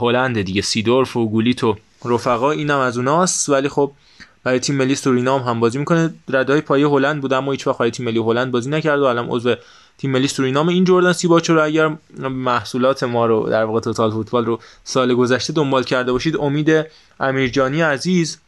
هلند 0.01 0.43
دیگه. 0.43 0.63
سیدورف 0.63 1.17
و 1.17 1.29
گولیت 1.29 1.65
و 1.65 1.77
رفقا 2.05 2.51
اینم 2.51 2.79
از 2.79 2.97
اوناست. 2.97 3.49
ولی 3.49 3.69
خب 3.69 3.93
برای 4.45 4.59
تیم 4.59 4.77
ملی 4.77 4.95
سورینام 4.95 5.43
هم 5.43 5.61
بازی 5.61 5.79
می‌کنه. 5.79 6.15
ردای 6.29 6.61
پایه 6.61 6.89
هلند 6.89 7.21
بود 7.21 7.33
اما 7.33 7.53
هیچ 7.53 7.67
وقت 7.67 7.89
تیم 7.89 8.07
ملی 8.07 8.19
هلند 8.19 8.51
بازی 8.51 8.71
نکرد 8.71 9.01
و 9.01 9.05
الان 9.05 9.29
عضو 9.29 9.55
تیم 9.99 10.11
ملی 10.11 10.29
سورینام 10.29 10.69
این 10.69 10.85
جردن 10.85 11.13
سیباچو 11.13 11.55
رو 11.55 11.65
اگر 11.65 11.97
محصولات 12.19 13.03
ما 13.03 13.27
رو 13.27 13.49
در 13.51 13.65
واقع 13.65 13.81
total 13.81 14.11
football 14.11 14.45
رو 14.45 14.59
سال 14.85 15.15
گذشته 15.15 15.53
دنبال 15.53 15.85
کرده 15.85 16.13
باشید 16.13 16.37
امید 16.37 16.87
امیرجانی 17.21 17.81
عزیز. 17.81 18.39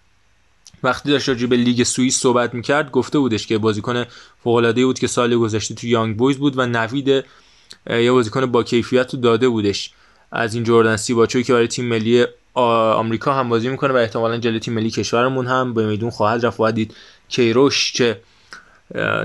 وقتی 0.85 1.11
داشت 1.11 1.29
راجع 1.29 1.47
به 1.47 1.57
لیگ 1.57 1.83
سوئیس 1.83 2.21
صحبت 2.21 2.55
می‌کرد 2.55 2.91
گفته 2.91 3.19
بودش 3.19 3.47
که 3.47 3.59
بازیکن 3.59 4.05
فوق 4.45 4.73
بود 4.75 4.99
که 4.99 5.07
سال 5.07 5.37
گذشته 5.37 5.75
تو 5.75 5.87
یانگ 5.87 6.17
بویز 6.17 6.39
بود 6.39 6.59
و 6.59 6.67
نوید 6.67 7.25
یه 7.91 8.13
بازیکن 8.13 8.47
با 8.47 8.63
کیفیت 8.63 9.15
رو 9.15 9.21
داده 9.21 9.49
بودش. 9.49 9.91
از 10.33 10.55
این 10.55 10.65
جردن 10.65 10.97
سیباچوی 10.97 11.43
که 11.43 11.53
برای 11.53 11.69
تیم 11.69 11.85
ملی 11.85 12.27
آمریکا 12.55 13.35
هم 13.35 13.49
بازی 13.49 13.69
می‌کنه 13.69 13.93
و 13.93 13.97
احتمالا 13.97 14.39
جلوی 14.39 14.61
تیم 14.61 14.75
ملی 14.75 14.91
کشورمون 14.91 15.47
هم 15.47 15.75
به 15.75 15.87
میدون 15.87 16.11
خواهد 16.11 16.47
رفت. 16.47 16.61
و 16.61 16.73
دید 16.73 16.95
کیروش 17.29 17.93
چه 17.93 18.21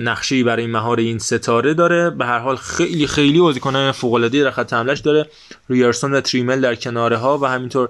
نقشه 0.02 0.44
برای 0.44 0.68
مهار 0.68 1.00
این 1.00 1.20
ستاره 1.20 1.74
داره. 1.74 2.10
به 2.10 2.26
هر 2.26 2.40
حال 2.40 2.56
خیلی 2.56 3.08
خیلی 3.08 3.40
بازیکنان 3.40 3.92
فوق 3.92 4.14
العاده 4.14 4.44
در 4.44 4.52
خط 4.52 4.74
حملهش 4.74 5.00
داره. 5.00 5.30
ریارسون 5.70 6.14
و 6.14 6.22
تریمل 6.22 6.62
در 6.62 6.76
کناره 6.76 7.18
ها 7.18 7.38
و 7.38 7.46
همینطور 7.46 7.90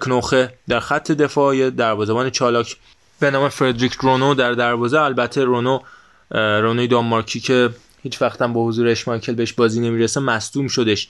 کنوخه 0.00 0.54
در 0.68 0.80
خط 0.80 1.12
دفاع 1.12 1.70
دروازه‌بان 1.70 2.30
چالاک 2.30 2.76
به 3.20 3.30
نام 3.30 3.48
فردریک 3.48 3.92
رونو 3.92 4.34
در 4.34 4.52
دروازه. 4.52 5.00
البته 5.00 5.44
رونو 5.44 5.80
رونوی 6.30 6.86
دانمارکی 6.86 7.40
که 7.40 7.70
هیچ 8.02 8.22
وقت 8.22 8.42
هم 8.42 8.52
با 8.52 8.66
حضور 8.66 8.88
اشمایکل 8.88 9.34
بهش 9.34 9.52
بازی 9.52 9.80
نمی‌رسه 9.80 10.20
مصدوم 10.20 10.68
شدش 10.68 11.08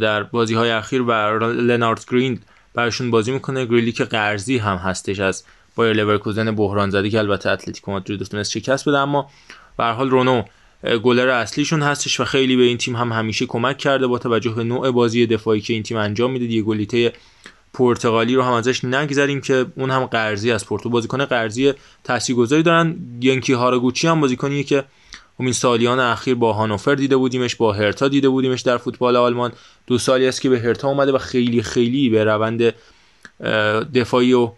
در 0.00 0.22
بازی 0.22 0.54
های 0.54 0.70
اخیر 0.70 1.02
و 1.02 1.12
لنارد 1.42 2.04
گرین 2.10 2.40
براشون 2.74 3.10
بازی 3.10 3.32
می‌کنه. 3.32 3.66
گریلی 3.66 3.92
که 3.92 4.04
قرضی 4.04 4.58
هم 4.58 4.76
هستش 4.76 5.20
از 5.20 5.44
بایر 5.76 5.96
لورکوزن 5.96 6.54
بحران 6.54 6.90
زده 6.90 7.10
که 7.10 7.18
البته 7.18 7.50
اتلتیکو 7.50 7.90
مادرید 7.90 8.22
تونست 8.22 8.50
شکست 8.50 8.88
بده 8.88 8.98
اما 8.98 9.30
به 9.78 9.84
حال 9.84 10.10
رونو 10.10 10.42
گلر 11.02 11.28
اصلیشون 11.28 11.82
هستش 11.82 12.20
و 12.20 12.24
خیلی 12.24 12.56
به 12.56 12.62
این 12.62 12.78
تیم 12.78 12.96
هم 12.96 13.12
همیشه 13.12 13.46
کمک 13.46 13.78
کرده 13.78 14.06
با 14.06 14.18
توجه 14.18 14.50
به 14.50 14.64
نوع 14.64 14.90
بازی 14.90 15.26
دفاعی 15.26 15.60
که 15.60 15.72
این 15.72 15.82
تیم 15.82 15.96
انجام 15.96 16.32
میده. 16.32 16.46
دیگه 16.46 16.62
گلیته 16.62 17.12
پرتغالی 17.76 18.34
رو 18.34 18.42
هم 18.42 18.52
ازش 18.52 18.84
نگذریم 18.84 19.40
که 19.40 19.66
اون 19.76 19.90
هم 19.90 20.06
قرضی 20.06 20.52
از 20.52 20.66
پورتو 20.66 20.90
بازیکن 20.90 21.24
قرضی 21.24 21.72
تاثیرگذاری 22.04 22.62
دارن. 22.62 22.96
ینکی 23.20 23.52
هاراگوچی 23.52 24.08
هم 24.08 24.20
بازیکنیه 24.20 24.62
که 24.62 24.84
همین 25.40 25.52
سالیان 25.52 26.00
اخیر 26.00 26.34
با 26.34 26.52
هانوفر 26.52 26.94
دیده 26.94 27.16
بودیمش 27.16 27.56
با 27.56 27.72
هرتا 27.72 28.08
دیده 28.08 28.28
بودیمش 28.28 28.60
در 28.60 28.76
فوتبال 28.76 29.16
آلمان. 29.16 29.52
دو 29.86 29.98
سالی 29.98 30.28
است 30.28 30.40
که 30.40 30.48
به 30.48 30.60
هرتا 30.60 30.88
اومده 30.88 31.12
و 31.12 31.18
خیلی 31.18 31.62
خیلی 31.62 32.08
به 32.08 32.24
روند 32.24 32.74
دفاعی 33.94 34.32
و 34.32 34.52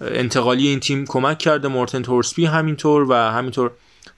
انتقالی 0.00 0.68
این 0.68 0.80
تیم 0.80 1.04
کمک 1.06 1.38
کرده. 1.38 1.68
مورتن 1.68 2.02
تورسپی 2.02 2.44
همینطور 2.44 3.06
و 3.10 3.14
همینطور 3.14 3.70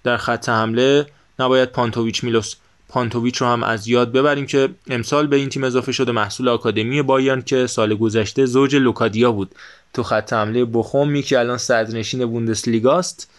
در 0.04 0.16
خط 0.16 0.48
حمله. 0.48 1.06
نباید 1.38 1.72
پانتوویچ 1.72 2.24
میلوس 2.24 2.54
پانتوویچ 2.88 3.36
رو 3.36 3.46
هم 3.46 3.62
از 3.62 3.88
یاد 3.88 4.12
ببریم 4.12 4.46
که 4.46 4.68
امسال 4.90 5.26
به 5.26 5.36
این 5.36 5.48
تیم 5.48 5.64
اضافه 5.64 5.92
شده 5.92 6.12
محصول 6.12 6.48
آکادمی 6.48 7.02
بایرن 7.02 7.42
که 7.42 7.66
سال 7.66 7.94
گذشته 7.94 8.46
زوج 8.46 8.76
لوکادیا 8.76 9.32
بود. 9.32 9.54
تو 9.94 10.02
خط 10.02 10.32
حمله 10.32 10.64
بخومی 10.64 11.22
که 11.22 11.38
الان 11.38 11.58
صدرنشین 11.58 12.26
بوندسلیگاست 12.26 13.30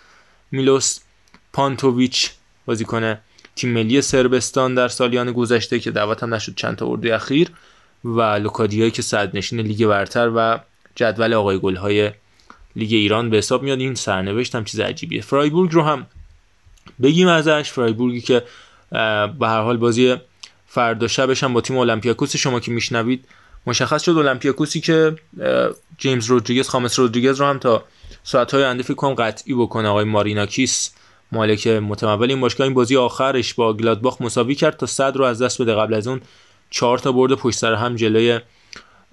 میلوس 0.52 1.00
پانتوویچ 1.54 2.32
بازیکن 2.66 3.18
تیم 3.56 3.70
ملی 3.70 4.02
سربستان 4.02 4.76
در 4.76 4.88
سالیان 4.88 5.32
گذشته 5.32 5.80
که 5.80 5.92
دعوت 5.92 6.24
هم 6.24 6.34
نشد 6.34 6.56
چند 6.56 6.76
تا 6.76 6.88
اردوی 6.88 7.12
اخیر 7.12 7.50
و 8.06 8.22
لوکادیایی 8.22 8.92
که 8.92 9.02
صدرنشین 9.02 9.60
لیگ 9.60 9.88
برتر 9.88 10.32
و 10.36 10.60
جدول 10.96 11.34
آقای 11.34 11.60
گل‌های 11.60 12.12
لیگ 12.76 12.94
ایران 12.94 13.30
به 13.30 13.38
حساب 13.38 13.64
میاد. 13.64 13.80
این 13.80 13.96
سرنوشت 13.96 14.56
هم 14.56 14.66
چیز 14.66 14.80
عجیبیه. 14.80 15.22
فرایبورگ 15.22 15.74
رو 15.74 15.84
هم 15.84 16.08
بگیم 17.02 17.28
ازش. 17.28 17.72
فرایبورگی 17.72 18.22
که 18.22 18.44
به 18.92 19.48
هر 19.48 19.62
حال 19.62 19.78
بازی 19.78 20.16
فردا 20.68 21.08
شبش 21.08 21.44
هم 21.44 21.54
با 21.54 21.62
تیم 21.62 21.78
اولمپیاکوس 21.78 22.36
شما 22.36 22.60
که 22.60 22.72
میشنوید 22.72 23.26
مشخص 23.68 24.04
شد. 24.04 24.12
اولمپیاکوسی 24.12 24.82
که 24.82 25.16
جیمز 25.98 26.26
رودریگز 26.26 26.70
خامس 26.70 27.00
رودریگز 27.00 27.40
رو 27.40 27.46
هم 27.46 27.60
تا 27.60 27.84
ساعت‌های 28.24 28.64
آینده 28.64 28.84
فکر 28.84 28.94
کنم 28.94 29.14
قطعی 29.14 29.54
بکنه. 29.54 29.88
آقای 29.88 30.06
ماریناکیس 30.06 30.92
مالک 31.32 31.68
متمول 31.68 32.30
این 32.30 32.42
باشگاه. 32.42 32.68
این 32.68 32.74
بازی 32.74 32.98
آخرش 32.98 33.54
با 33.54 33.74
گلادباخ 33.74 34.22
مساوی 34.22 34.56
کرد 34.56 34.78
تا 34.78 34.86
صد 34.86 35.18
رو 35.18 35.26
از 35.26 35.42
دست 35.42 35.62
بده. 35.62 35.76
قبل 35.76 35.94
از 35.94 36.08
اون 36.08 36.22
چهار 36.70 36.98
تا 37.00 37.12
برد 37.12 37.34
پشت 37.34 37.58
سر 37.58 37.74
هم 37.74 37.96
جلوی 37.96 38.40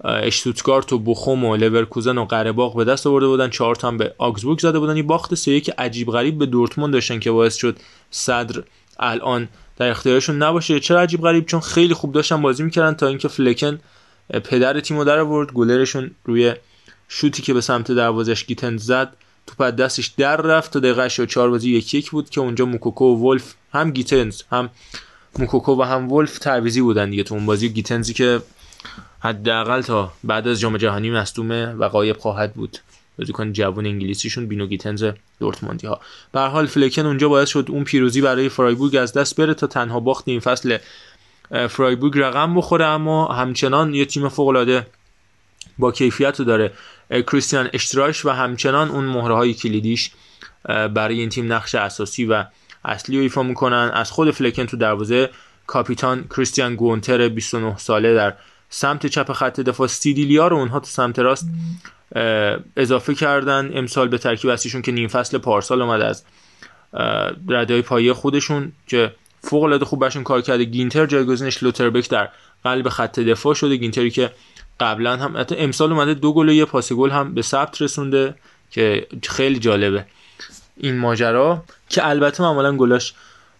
اشتوتگارت 0.03 0.93
و 0.93 0.99
بوخوم 0.99 1.45
و 1.45 1.55
لورکوزن 1.55 2.17
و 2.17 2.25
قرهباغ 2.25 2.75
به 2.75 2.83
دست 2.83 3.07
آورده 3.07 3.27
بودن. 3.27 3.49
چهار 3.49 3.75
تا 3.75 3.87
هم 3.87 3.97
به 3.97 4.13
آگزبورگ 4.17 4.59
زده 4.59 4.79
بودن. 4.79 4.95
این 4.95 5.07
باخت 5.07 5.35
سه 5.35 5.45
یک 5.45 5.59
که 5.59 5.73
عجیب 5.77 6.11
غریب 6.11 6.37
به 6.37 6.45
دورتموند 6.45 6.93
داشتن 6.93 7.19
که 7.19 7.31
باعث 7.31 7.55
شد 7.55 7.79
صدر 8.11 8.63
الان 8.99 9.47
در 9.77 9.89
اختیارشون 9.89 10.43
نباشه. 10.43 10.79
چرا 10.79 11.01
عجیب 11.01 11.21
غریب 11.21 11.45
چون 11.45 11.59
خیلی 11.59 11.93
خوب 11.93 12.11
داشتن 12.11 12.41
بازی 12.41 12.63
می‌کردن 12.63 12.93
تا 12.93 13.07
اینکه 13.07 13.27
فلکن 13.27 13.79
پدر 14.43 14.79
تیمو 14.79 15.03
در 15.03 15.19
آورد. 15.19 15.51
گلرشون 15.51 16.11
روی 16.25 16.53
شوتی 17.07 17.41
که 17.41 17.53
به 17.53 17.61
سمت 17.61 17.91
دروازش 17.91 18.45
گیتن 18.45 18.77
زد 18.77 19.13
توپ 19.47 19.61
از 19.61 19.75
دستش 19.75 20.07
در 20.07 20.37
رفت 20.37 20.71
تا 20.71 20.79
دقیقه 20.79 21.05
84 21.05 21.49
بازی 21.49 21.69
یکی 21.71 21.97
یک 21.97 22.11
بود 22.11 22.29
که 22.29 22.41
اونجا 22.41 22.65
موکوکو 22.65 23.05
و 23.05 23.29
ولف 23.29 23.53
هم 23.73 23.91
گیتنز 23.91 24.41
هم 24.51 24.69
موکوکو 25.39 25.75
و 25.75 25.83
هم 25.83 26.11
ولف 26.11 26.39
تعویضی 26.39 26.81
بودن 26.81 27.09
دیگه 27.09 27.23
تو 27.23 27.35
اون 27.35 27.45
بازی. 27.45 27.69
گیتنزی 27.69 28.13
که 28.13 28.41
حداقل 29.19 29.81
تا 29.81 30.13
بعد 30.23 30.47
از 30.47 30.59
جام 30.59 30.77
جهانی 30.77 31.11
مصدومه 31.11 31.73
و 31.73 31.89
غایب 31.89 32.17
خواهد 32.17 32.53
بود. 32.53 32.77
بازیکن 33.19 33.53
جوان 33.53 33.85
انگلیسیشون 33.85 34.47
بینو 34.47 34.67
گیتنز 34.67 35.05
دورتموندی 35.39 35.87
ها 35.87 36.01
به 36.31 36.39
حال 36.39 36.65
فلکن 36.65 37.05
اونجا 37.05 37.29
باعث 37.29 37.49
شد 37.49 37.65
اون 37.69 37.83
پیروزی 37.83 38.21
برای 38.21 38.49
فرایبورگ 38.49 38.95
از 38.95 39.13
دست 39.13 39.35
بره 39.35 39.53
تا 39.53 39.67
تنها 39.67 39.99
باخت 39.99 40.27
این 40.27 40.39
فصل. 40.39 40.77
فرایبورگ 41.69 42.19
رقم 42.19 42.55
بخوره 42.55 42.85
اما 42.85 43.27
همچنان 43.27 43.93
یه 43.93 44.05
تیم 44.05 44.29
فوق 44.29 44.47
العاده 44.47 44.87
با 45.77 45.91
کیفیت 45.91 46.41
داره. 46.41 46.73
کریستیان 47.09 47.69
اشترایش 47.73 48.25
و 48.25 48.29
همچنان 48.29 48.89
اون 48.89 49.05
مهره 49.05 49.35
های 49.35 49.53
کلیدیش 49.53 50.11
برای 50.65 51.19
این 51.19 51.29
تیم 51.29 51.53
نقش 51.53 51.75
اساسی 51.75 52.25
و 52.25 52.43
اصلی 52.85 53.17
رو 53.17 53.21
ایفا 53.21 53.43
می‌کنن. 53.43 53.91
از 53.93 54.11
خود 54.11 54.31
فلکن 54.31 54.65
تو 54.65 54.77
دروازه 54.77 55.29
کاپیتان 55.67 56.23
کریستیان 56.23 56.75
گونتر 56.75 57.29
29 57.29 57.77
ساله 57.77 58.13
در 58.13 58.33
سمت 58.69 59.05
چپ 59.05 59.33
خط 59.33 59.59
دفاع 59.59 59.87
سیلدیلیا 59.87 60.47
رو 60.47 60.57
اونها 60.57 60.79
تو 60.79 60.85
سمت 60.85 61.19
راست 61.19 61.47
اضافه 62.77 63.15
کردن 63.15 63.71
امسال 63.73 64.07
به 64.07 64.17
ترکیب 64.17 64.49
اصلیشون 64.49 64.81
که 64.81 64.91
نیم 64.91 65.07
فصل 65.07 65.37
پارسال 65.37 65.81
اومد 65.81 66.01
از 66.01 66.23
رده‌های 67.47 67.81
پایه 67.81 68.13
خودشون 68.13 68.71
که 68.87 69.11
فوق 69.41 69.63
العاده 69.63 69.85
خوب 69.85 69.99
برشون 69.99 70.23
کار 70.23 70.41
کرده. 70.41 70.63
گینتر 70.63 71.05
جایگزینش 71.05 71.63
شلوتربک 71.63 72.09
در 72.09 72.29
قلب 72.63 72.89
خط 72.89 73.19
دفاع 73.19 73.53
شده. 73.53 73.75
گینتری 73.75 74.09
که 74.09 74.31
قبلا 74.79 75.17
هم 75.17 75.37
حتی 75.37 75.55
امسال 75.55 75.91
اومده 75.91 76.13
دو 76.13 76.33
گل 76.33 76.49
و 76.49 76.53
یه 76.53 76.65
پاس 76.65 76.93
گل 76.93 77.09
هم 77.09 77.33
به 77.33 77.41
ثبت 77.41 77.81
رسونده 77.81 78.35
که 78.71 79.07
خیلی 79.23 79.59
جالبه. 79.59 80.05
این 80.77 80.97
ماجرا 80.97 81.63
که 81.89 82.07
البته 82.07 82.43
معمولا 82.43 82.75
گلاش 82.75 83.13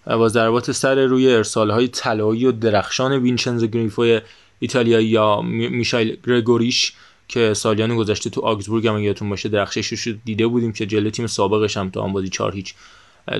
با 0.05 0.29
ضربات 0.29 0.71
سر 0.71 1.05
روی 1.05 1.33
ارسال 1.35 1.71
های 1.71 1.87
طلایی 1.87 2.45
و 2.45 2.51
درخشان 2.51 3.11
وینچنز 3.11 3.63
گریفو 3.63 4.19
ایتالیایی 4.59 5.07
یا 5.07 5.41
میشایل 5.41 6.17
گرگوریش 6.27 6.93
که 7.27 7.53
سالیان 7.53 7.95
گذشته 7.95 8.29
تو 8.29 8.41
آگزبورگ 8.41 8.87
هم 8.87 8.99
یادتون 8.99 9.29
باشه 9.29 9.49
درخشش 9.49 10.01
رو 10.01 10.13
دیده 10.25 10.47
بودیم 10.47 10.73
که 10.73 10.85
جلوی 10.85 11.11
تیم 11.11 11.27
سابقش 11.27 11.77
هم 11.77 11.89
تو 11.89 11.99
آن 11.99 12.13
بازی 12.13 12.29
4 12.29 12.53
هیچ 12.53 12.73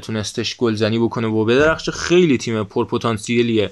تونستش 0.02 0.56
گلزنی 0.56 1.00
بکنه 1.00 1.28
و 1.28 1.46
بدرخش 1.46 1.90
خیلی 1.90 2.38
تیم 2.38 2.64
پرپتانسیلیه 2.64 3.72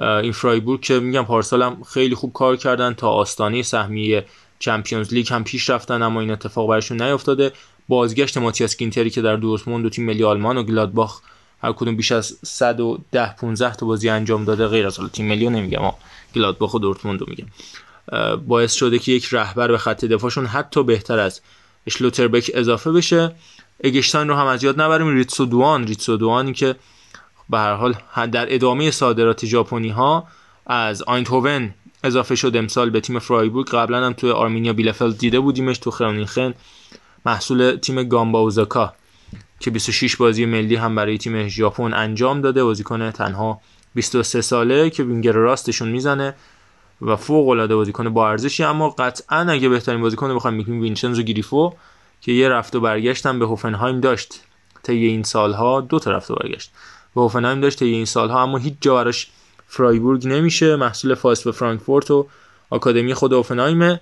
این 0.00 0.32
فرایبورگ 0.32 0.80
که 0.80 1.00
میگم 1.00 1.24
پارسال 1.24 1.62
هم 1.62 1.82
خیلی 1.82 2.14
خوب 2.14 2.32
کار 2.32 2.56
کردن 2.56 2.94
تا 2.94 3.08
آستانه 3.10 3.62
سهمیه 3.62 4.24
چمپیونز 4.58 5.14
لیگ 5.14 5.32
هم 5.32 5.44
پیش 5.44 5.70
رفتن 5.70 6.02
اما 6.02 6.20
این 6.20 6.30
اتفاق 6.30 6.68
براشون 6.68 7.02
نیافتاده. 7.02 7.52
بازگشت 7.88 8.38
ماتیاس 8.38 8.76
گینتری 8.76 9.10
که 9.10 9.22
در 9.22 9.36
دورتموند 9.36 9.86
و 9.86 9.90
تیم 9.90 10.04
ملی 10.04 10.24
آلمان 10.24 10.56
و 10.56 10.62
گلادباخ 10.62 11.20
هر 11.62 11.72
کدوم 11.72 11.96
بیش 11.96 12.12
از 12.12 12.38
110 12.44 13.34
15 13.34 13.74
تا 13.74 13.86
بازی 13.86 14.08
انجام 14.08 14.44
داده 14.44 14.66
غیر 14.66 14.86
از 14.86 14.98
تیم 15.12 15.28
ملی 15.28 15.48
نمیگم 15.48 15.92
گلادباخ 16.34 16.74
و 16.74 16.78
دورتموند 16.78 17.20
رو 17.20 17.26
میگم. 17.28 17.46
باعث 18.46 18.72
شده 18.72 18.98
که 18.98 19.12
یک 19.12 19.28
رهبر 19.32 19.68
به 19.68 19.78
خط 19.78 20.04
دفاعشون 20.04 20.46
حتی 20.46 20.82
بهتر 20.82 21.18
از 21.18 21.40
اشلوتربک 21.86 22.50
اضافه 22.54 22.92
بشه. 22.92 23.34
اگشتاین 23.84 24.28
رو 24.28 24.34
هم 24.34 24.46
از 24.46 24.64
یاد 24.64 24.80
نبریم. 24.80 25.14
ریتسو 25.14 25.46
دوان. 25.46 25.86
ریتسو 25.86 26.16
دوانی 26.16 26.52
که 26.52 26.76
به 27.50 27.58
هر 27.58 27.74
حال 27.74 27.94
در 28.32 28.54
ادامه 28.54 28.90
صادرات 28.90 29.46
ژاپنی 29.46 29.88
ها 29.88 30.26
از 30.66 31.02
آینتهوون 31.02 31.74
اضافه 32.04 32.34
شد 32.34 32.56
امسال 32.56 32.90
به 32.90 33.00
تیم 33.00 33.18
فرایبورگ. 33.18 33.68
قبلا 33.68 34.06
هم 34.06 34.12
تو 34.12 34.32
آرمینیا 34.32 34.72
بیلفلد 34.72 35.18
دیده 35.18 35.40
بودیمش. 35.40 35.78
تو 35.78 35.90
خرونینخن 35.90 36.54
محصول 37.26 37.76
تیم 37.76 38.02
گامبا 38.02 38.38
اوزاکا 38.38 38.94
که 39.60 39.70
26 39.70 40.16
بازی 40.16 40.46
ملی 40.46 40.76
هم 40.76 40.94
برای 40.94 41.18
تیم 41.18 41.48
ژاپن 41.48 41.94
انجام 41.94 42.40
داده. 42.40 42.64
بازیکن 42.64 43.10
تنها 43.10 43.60
23 43.94 44.40
ساله 44.40 44.90
که 44.90 45.02
وینگر 45.02 45.32
راستشون 45.32 45.88
می‌زنه. 45.88 46.34
و 47.02 47.16
فوق 47.16 47.48
العاده 47.48 47.76
بازیکن 47.76 48.08
با 48.08 48.30
ارزشی. 48.30 48.64
اما 48.64 48.90
قطعا 48.90 49.38
اگه 49.38 49.68
بهترین 49.68 50.00
بازیکن 50.00 50.34
بخوایم 50.34 50.56
میگیم 50.56 50.80
وینچنزو 50.80 51.22
گریفو 51.22 51.72
که 52.20 52.32
یه 52.32 52.48
رفت 52.48 52.76
و 52.76 52.80
برگشت 52.80 53.26
هم 53.26 53.38
به 53.38 53.46
هوفنهایم 53.46 54.00
داشت 54.00 54.40
طی 54.82 55.06
این 55.06 55.22
سالها. 55.22 55.80
دو 55.80 55.98
تا 55.98 56.10
رفت 56.10 56.30
و 56.30 56.34
برگشت 56.34 56.70
به 57.14 57.20
هوفنهایم 57.20 57.60
داشت 57.60 57.78
طی 57.78 57.86
این 57.86 58.04
سالها 58.04 58.42
اما 58.42 58.58
هیچ 58.58 58.74
جا 58.80 58.94
براش 58.94 59.28
فرایبورگ 59.66 60.28
نمیشه. 60.28 60.76
محصول 60.76 61.14
فاس 61.14 61.42
به 61.44 61.52
فرانکفورت 61.52 62.10
و 62.10 62.26
آکادمی 62.70 63.14
خود 63.14 63.32
هوفنهایم 63.32 64.00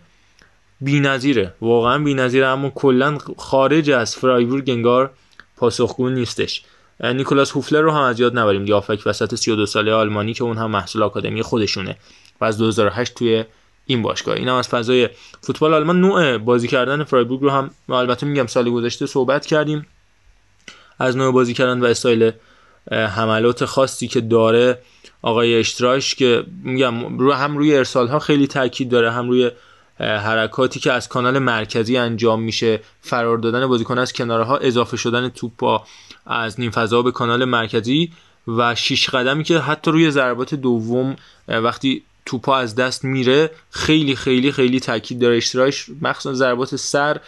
بی‌نظیره 0.81 1.55
واقعا 1.61 1.99
بی‌نظیره 1.99 2.47
اما 2.47 2.71
کلا 2.71 3.19
خارج 3.37 3.91
از 3.91 4.17
فرایبورگ 4.17 4.71
انگار 4.71 5.11
پاسخگو 5.57 6.09
نیستش. 6.09 6.63
نیکولاس 7.01 7.53
هوفلر 7.53 7.81
رو 7.81 7.91
هم 7.91 8.03
از 8.03 8.21
یاد 8.21 8.39
نبریم. 8.39 8.65
دیافک 8.65 9.03
وسط 9.07 9.35
32 9.35 9.67
ساله 9.67 9.93
آلمانی 9.93 10.35
که 10.35 10.45
اون 10.45 10.57
هم 10.57 10.71
محصول 10.71 11.03
آکادمی 11.03 11.43
خودشونه. 11.43 11.97
و 12.41 12.45
از 12.45 12.59
2008 12.59 13.15
توی 13.15 13.45
این 13.87 14.03
باشگاه. 14.03 14.37
این 14.37 14.49
هم 14.49 14.55
از 14.55 14.69
فضای 14.69 15.09
فوتبال 15.41 15.75
آلمان. 15.75 16.01
نوع 16.01 16.39
بازی 16.39 16.69
کردن 16.69 17.05
فرایبورگ 17.05 17.43
رو 17.43 17.51
هم 17.51 17.71
البته 17.89 18.27
میگم 18.27 18.47
سال 18.47 18.71
گذشته 18.71 19.07
صحبت 19.07 19.47
کردیم. 19.47 19.87
از 20.99 21.17
نوع 21.17 21.33
بازی 21.33 21.55
کردن 21.55 21.81
و 21.81 21.85
استایل 21.85 22.33
حملات 22.91 23.65
خاصی 23.65 24.09
که 24.09 24.21
داره 24.21 24.79
آقای 25.23 25.59
اشتراش 25.59 26.15
که 26.15 26.45
میگم 26.63 27.19
رو 27.19 27.33
هم 27.33 27.57
روی 27.57 27.77
ارسال 27.77 28.09
ها 28.09 28.19
خیلی 28.19 28.47
تاکید 28.47 28.89
داره 28.89 29.11
هم 29.11 29.29
روی 29.29 29.51
حرکاتی 30.01 30.81
که 30.81 30.93
از 30.93 31.09
کانال 31.09 31.39
مرکزی 31.39 31.97
انجام 31.97 32.43
میشه 32.43 32.81
فرار 33.01 33.39
دادن 33.39 33.67
بازیکن 33.67 33.99
از 33.99 34.13
کنارها 34.13 34.57
اضافه 34.57 34.97
شدن 34.97 35.29
توپ 35.29 35.81
از 36.27 36.61
نیم 36.61 36.71
فضا 36.71 37.03
به 37.03 37.11
کانال 37.11 37.45
مرکزی 37.45 38.13
و 38.49 38.75
شیش 38.75 39.11
قدمی 39.11 39.45
که 39.45 39.59
حتی 39.59 39.91
روی 39.91 40.11
ضربات 40.11 40.55
دوم 40.55 41.17
وقتی 41.49 42.03
توپا 42.29 42.57
از 42.57 42.75
دست 42.75 43.05
میره 43.05 43.51
خیلی 43.71 44.17
خیلی 44.17 44.53
خیلی 44.53 44.81
تاکید 44.81 45.19
داره. 45.19 45.37
اشتراش 45.37 45.87
مخصوصا 46.03 46.35
ضربات 46.35 46.77
سر 46.77 47.21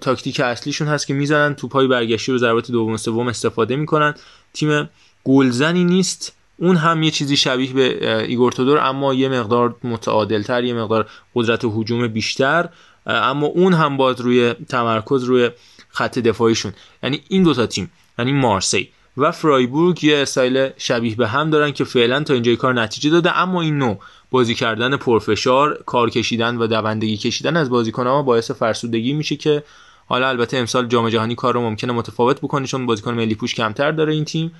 تاکتیک 0.00 0.40
اصلیشون 0.40 0.88
هست 0.88 1.06
که 1.06 1.14
می‌زنن 1.14 1.54
توپای 1.54 1.86
برگشتی 1.86 2.32
رو 2.32 2.38
ضربات 2.38 2.70
دوم 2.70 2.92
و 2.92 2.96
سوم 2.96 3.28
استفاده 3.28 3.76
می‌کنن. 3.76 4.14
تیم 4.52 4.90
گلزنی 5.24 5.84
نیست. 5.84 6.32
اون 6.56 6.76
هم 6.76 7.02
یه 7.02 7.10
چیزی 7.10 7.36
شبیه 7.36 7.72
به 7.72 8.22
ایگور 8.22 8.52
تودور 8.52 8.78
اما 8.78 9.14
یه 9.14 9.28
مقدار 9.28 9.76
متعادلتر 9.84 10.64
یه 10.64 10.74
مقدار 10.74 11.06
قدرت 11.34 11.64
هجوم 11.64 12.08
بیشتر. 12.08 12.68
اما 13.06 13.46
اون 13.46 13.72
هم 13.72 13.96
باز 13.96 14.20
روی 14.20 14.54
تمرکز 14.68 15.24
روی 15.24 15.50
خط 15.88 16.18
دفاعیشون. 16.18 16.72
یعنی 17.02 17.20
این 17.28 17.42
دوتا 17.42 17.66
تیم 17.66 17.90
یعنی 18.18 18.32
مارسی. 18.32 18.88
و 19.18 19.30
فرایبورگ 19.30 20.04
یه 20.04 20.16
استایل 20.16 20.70
شبیه 20.76 21.16
به 21.16 21.28
هم 21.28 21.50
دارن 21.50 21.72
که 21.72 21.84
فعلا 21.84 22.22
تا 22.22 22.34
اینجای 22.34 22.56
کار 22.56 22.74
نتیجه 22.74 23.10
داده. 23.10 23.38
اما 23.38 23.62
این 23.62 23.78
نوع 23.78 23.98
بازی 24.30 24.54
کردن 24.54 24.96
پرفشار 24.96 25.82
کار 25.86 26.10
کشیدن 26.10 26.56
و 26.56 26.66
دوندگی 26.66 27.16
کشیدن 27.16 27.56
از 27.56 27.70
بازیکن‌ها 27.70 28.22
باعث 28.22 28.50
فرسودگی 28.50 29.12
میشه 29.12 29.36
که 29.36 29.62
حالا 30.06 30.28
البته 30.28 30.56
امسال 30.56 30.86
جام 30.86 31.08
جهانی 31.08 31.34
کار 31.34 31.54
رو 31.54 31.60
ممکنه 31.60 31.92
متفاوت 31.92 32.40
بکنه 32.40 32.66
چون 32.66 32.86
بازیکن 32.86 33.14
ملی 33.14 33.34
پوش 33.34 33.54
کمتر 33.54 33.92
داره 33.92 34.12
این 34.12 34.24
تیم. 34.24 34.52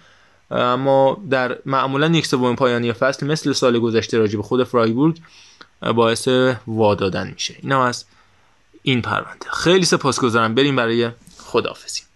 اما 0.51 1.22
در 1.30 1.59
معمولا 1.66 2.06
یک 2.06 2.26
سوم 2.26 2.56
پایانی 2.56 2.93
فصل 2.93 3.26
مثل 3.26 3.52
سال 3.52 3.78
گذشته 3.78 4.18
راجع 4.18 4.36
به 4.36 4.43
خود 4.43 4.64
فرایبورگ 4.64 5.18
باعث 5.94 6.28
وادادن 6.66 7.30
میشه. 7.30 7.56
این 7.62 7.72
هم 7.72 7.80
از 7.80 8.05
این 8.82 9.02
پرونده. 9.02 9.47
خیلی 9.52 9.85
سپاسگزارم. 9.85 10.55
بریم 10.55 10.76
برای 10.76 11.10
خداحافظی. 11.39 12.07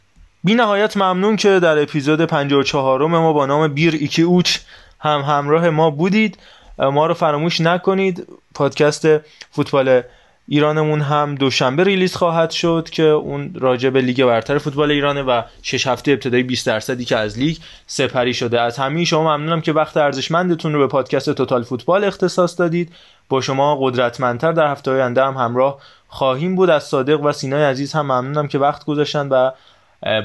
بی 0.44 0.54
نهایت 0.54 0.96
ممنون 0.96 1.36
که 1.36 1.60
در 1.60 1.82
اپیزود 1.82 2.20
54 2.20 3.06
ما 3.06 3.32
با 3.32 3.46
نام 3.46 3.68
بیر 3.68 3.94
ایکی 3.94 4.22
اوچ 4.22 4.58
هم 5.00 5.20
همراه 5.20 5.70
ما 5.70 5.90
بودید. 5.90 6.38
ما 6.78 7.06
رو 7.06 7.14
فراموش 7.14 7.60
نکنید. 7.60 8.26
پادکست 8.54 9.06
فوتبال 9.50 10.02
ایرانمون 10.48 11.00
هم 11.00 11.34
دوشنبه 11.34 11.84
ریلیز 11.84 12.16
خواهد 12.16 12.50
شد 12.50 12.88
که 12.90 13.02
اون 13.02 13.54
راجع 13.54 13.90
به 13.90 14.00
لیگ 14.00 14.24
برتر 14.24 14.58
فوتبال 14.58 14.90
ایرانه 14.90 15.22
و 15.22 15.42
شش 15.62 15.86
هفته 15.86 16.12
ابتدایی 16.12 16.42
20 16.42 16.66
درصدی 16.66 17.04
که 17.04 17.16
از 17.16 17.38
لیگ 17.38 17.56
سپری 17.86 18.34
شده. 18.34 18.60
از 18.60 18.78
همه 18.78 19.04
شما 19.04 19.36
ممنونم 19.36 19.60
که 19.60 19.72
وقت 19.72 19.96
ارزشمندتون 19.96 20.72
رو 20.72 20.78
به 20.78 20.86
پادکست 20.86 21.30
توتال 21.30 21.62
فوتبال 21.62 22.04
اختصاص 22.04 22.60
دادید. 22.60 22.92
با 23.28 23.40
شما 23.40 23.78
قدرتمندتر 23.80 24.52
در 24.52 24.70
هفته 24.70 24.90
آینده 24.90 25.24
هم 25.24 25.34
همراه 25.34 25.78
خواهیم 26.08 26.56
بود. 26.56 26.70
از 26.70 26.84
صادق 26.84 27.22
و 27.22 27.32
سینای 27.32 27.64
عزیز 27.64 27.92
هم 27.92 28.06
ممنونم 28.06 28.48
که 28.48 28.58
وقت 28.58 28.84
گذاشتن 28.84 29.28
و 29.28 29.50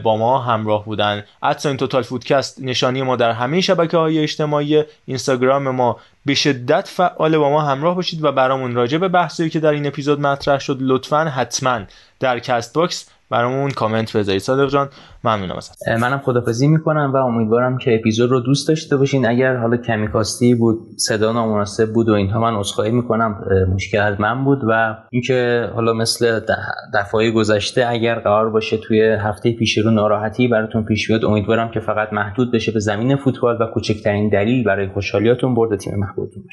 با 0.04 0.18
ما 0.18 0.40
همراه 0.40 0.86
بودن. 0.86 1.24
این 1.66 1.78
توتال 1.78 2.02
فوتکست 2.02 2.62
نشانی 2.62 3.02
ما 3.02 3.16
در 3.16 3.32
همه 3.32 3.62
شبکه 3.62 3.98
های 3.98 4.20
اجتماعی 4.20 4.84
اینستاگرام 5.06 5.70
ما. 5.70 5.98
به 6.26 6.34
شدت 6.34 6.88
فعال 6.88 7.38
با 7.38 7.50
ما 7.50 7.62
همراه 7.62 7.96
باشید 7.96 8.24
و 8.24 8.32
برامون 8.32 8.76
راجع 8.76 8.98
به 8.98 9.08
بحثی 9.08 9.50
که 9.50 9.60
در 9.60 9.70
این 9.70 9.88
اپیزود 9.88 10.20
مطرح 10.20 10.60
شد 10.60 10.78
لطفا 10.82 11.24
حتما 11.24 11.80
در 12.20 12.40
کست 12.40 12.74
باکس 12.74 13.10
برامون 13.32 13.72
کامنت 13.72 14.18
بذارید. 14.18 14.42
صادق 14.42 14.70
جان 14.70 14.90
ممنونم 15.24 15.56
ازت. 15.58 15.88
منم 15.88 16.18
خدافظی 16.18 16.68
می‌کنم 16.68 17.12
و 17.14 17.18
امیدوارم 17.18 17.78
که 17.78 17.96
اپیزود 17.96 18.32
رو 18.32 18.40
دوست 18.40 18.68
داشته 18.68 18.98
باشین. 18.98 19.28
اگر 19.28 19.56
حالا 19.56 19.78
کمی 19.78 20.08
کاستی 20.08 20.56
بود 20.56 20.80
صدا 20.98 21.32
نامناسب 21.32 21.94
بود 21.94 22.10
و 22.10 22.14
اینها 22.14 22.40
من 22.40 22.60
عذرخواهی 22.60 22.92
می‌کنم. 22.92 23.44
مشکل 23.74 24.00
از 24.00 24.22
من 24.22 24.44
بود 24.44 24.62
و 24.70 24.98
اینکه 25.12 25.70
حالا 25.76 25.94
مثل 25.94 26.40
دفعه 26.94 27.32
گذشته 27.32 27.86
اگر 27.88 28.20
قرار 28.20 28.50
باشه 28.50 28.78
توی 28.78 29.02
هفته 29.02 29.52
پیش 29.52 29.78
رو 29.78 29.92
ناراحتی 29.92 30.48
براتون 30.48 30.84
پیش 30.84 31.08
بیاد 31.08 31.26
امیدوارم 31.26 31.72
که 31.72 31.80
فقط 31.80 32.14
محدود 32.14 32.52
بشه 32.52 32.72
به 32.72 32.80
زمین 32.80 33.16
فوتبال 33.16 33.58
و 33.62 33.66
کوچکترین 33.74 34.30
دلیل 34.30 34.64
برای 34.64 34.88
خوشحالیاتون 34.88 35.56
برد 35.56 35.80
تیم 35.80 35.94
محبوبتون 36.00 36.44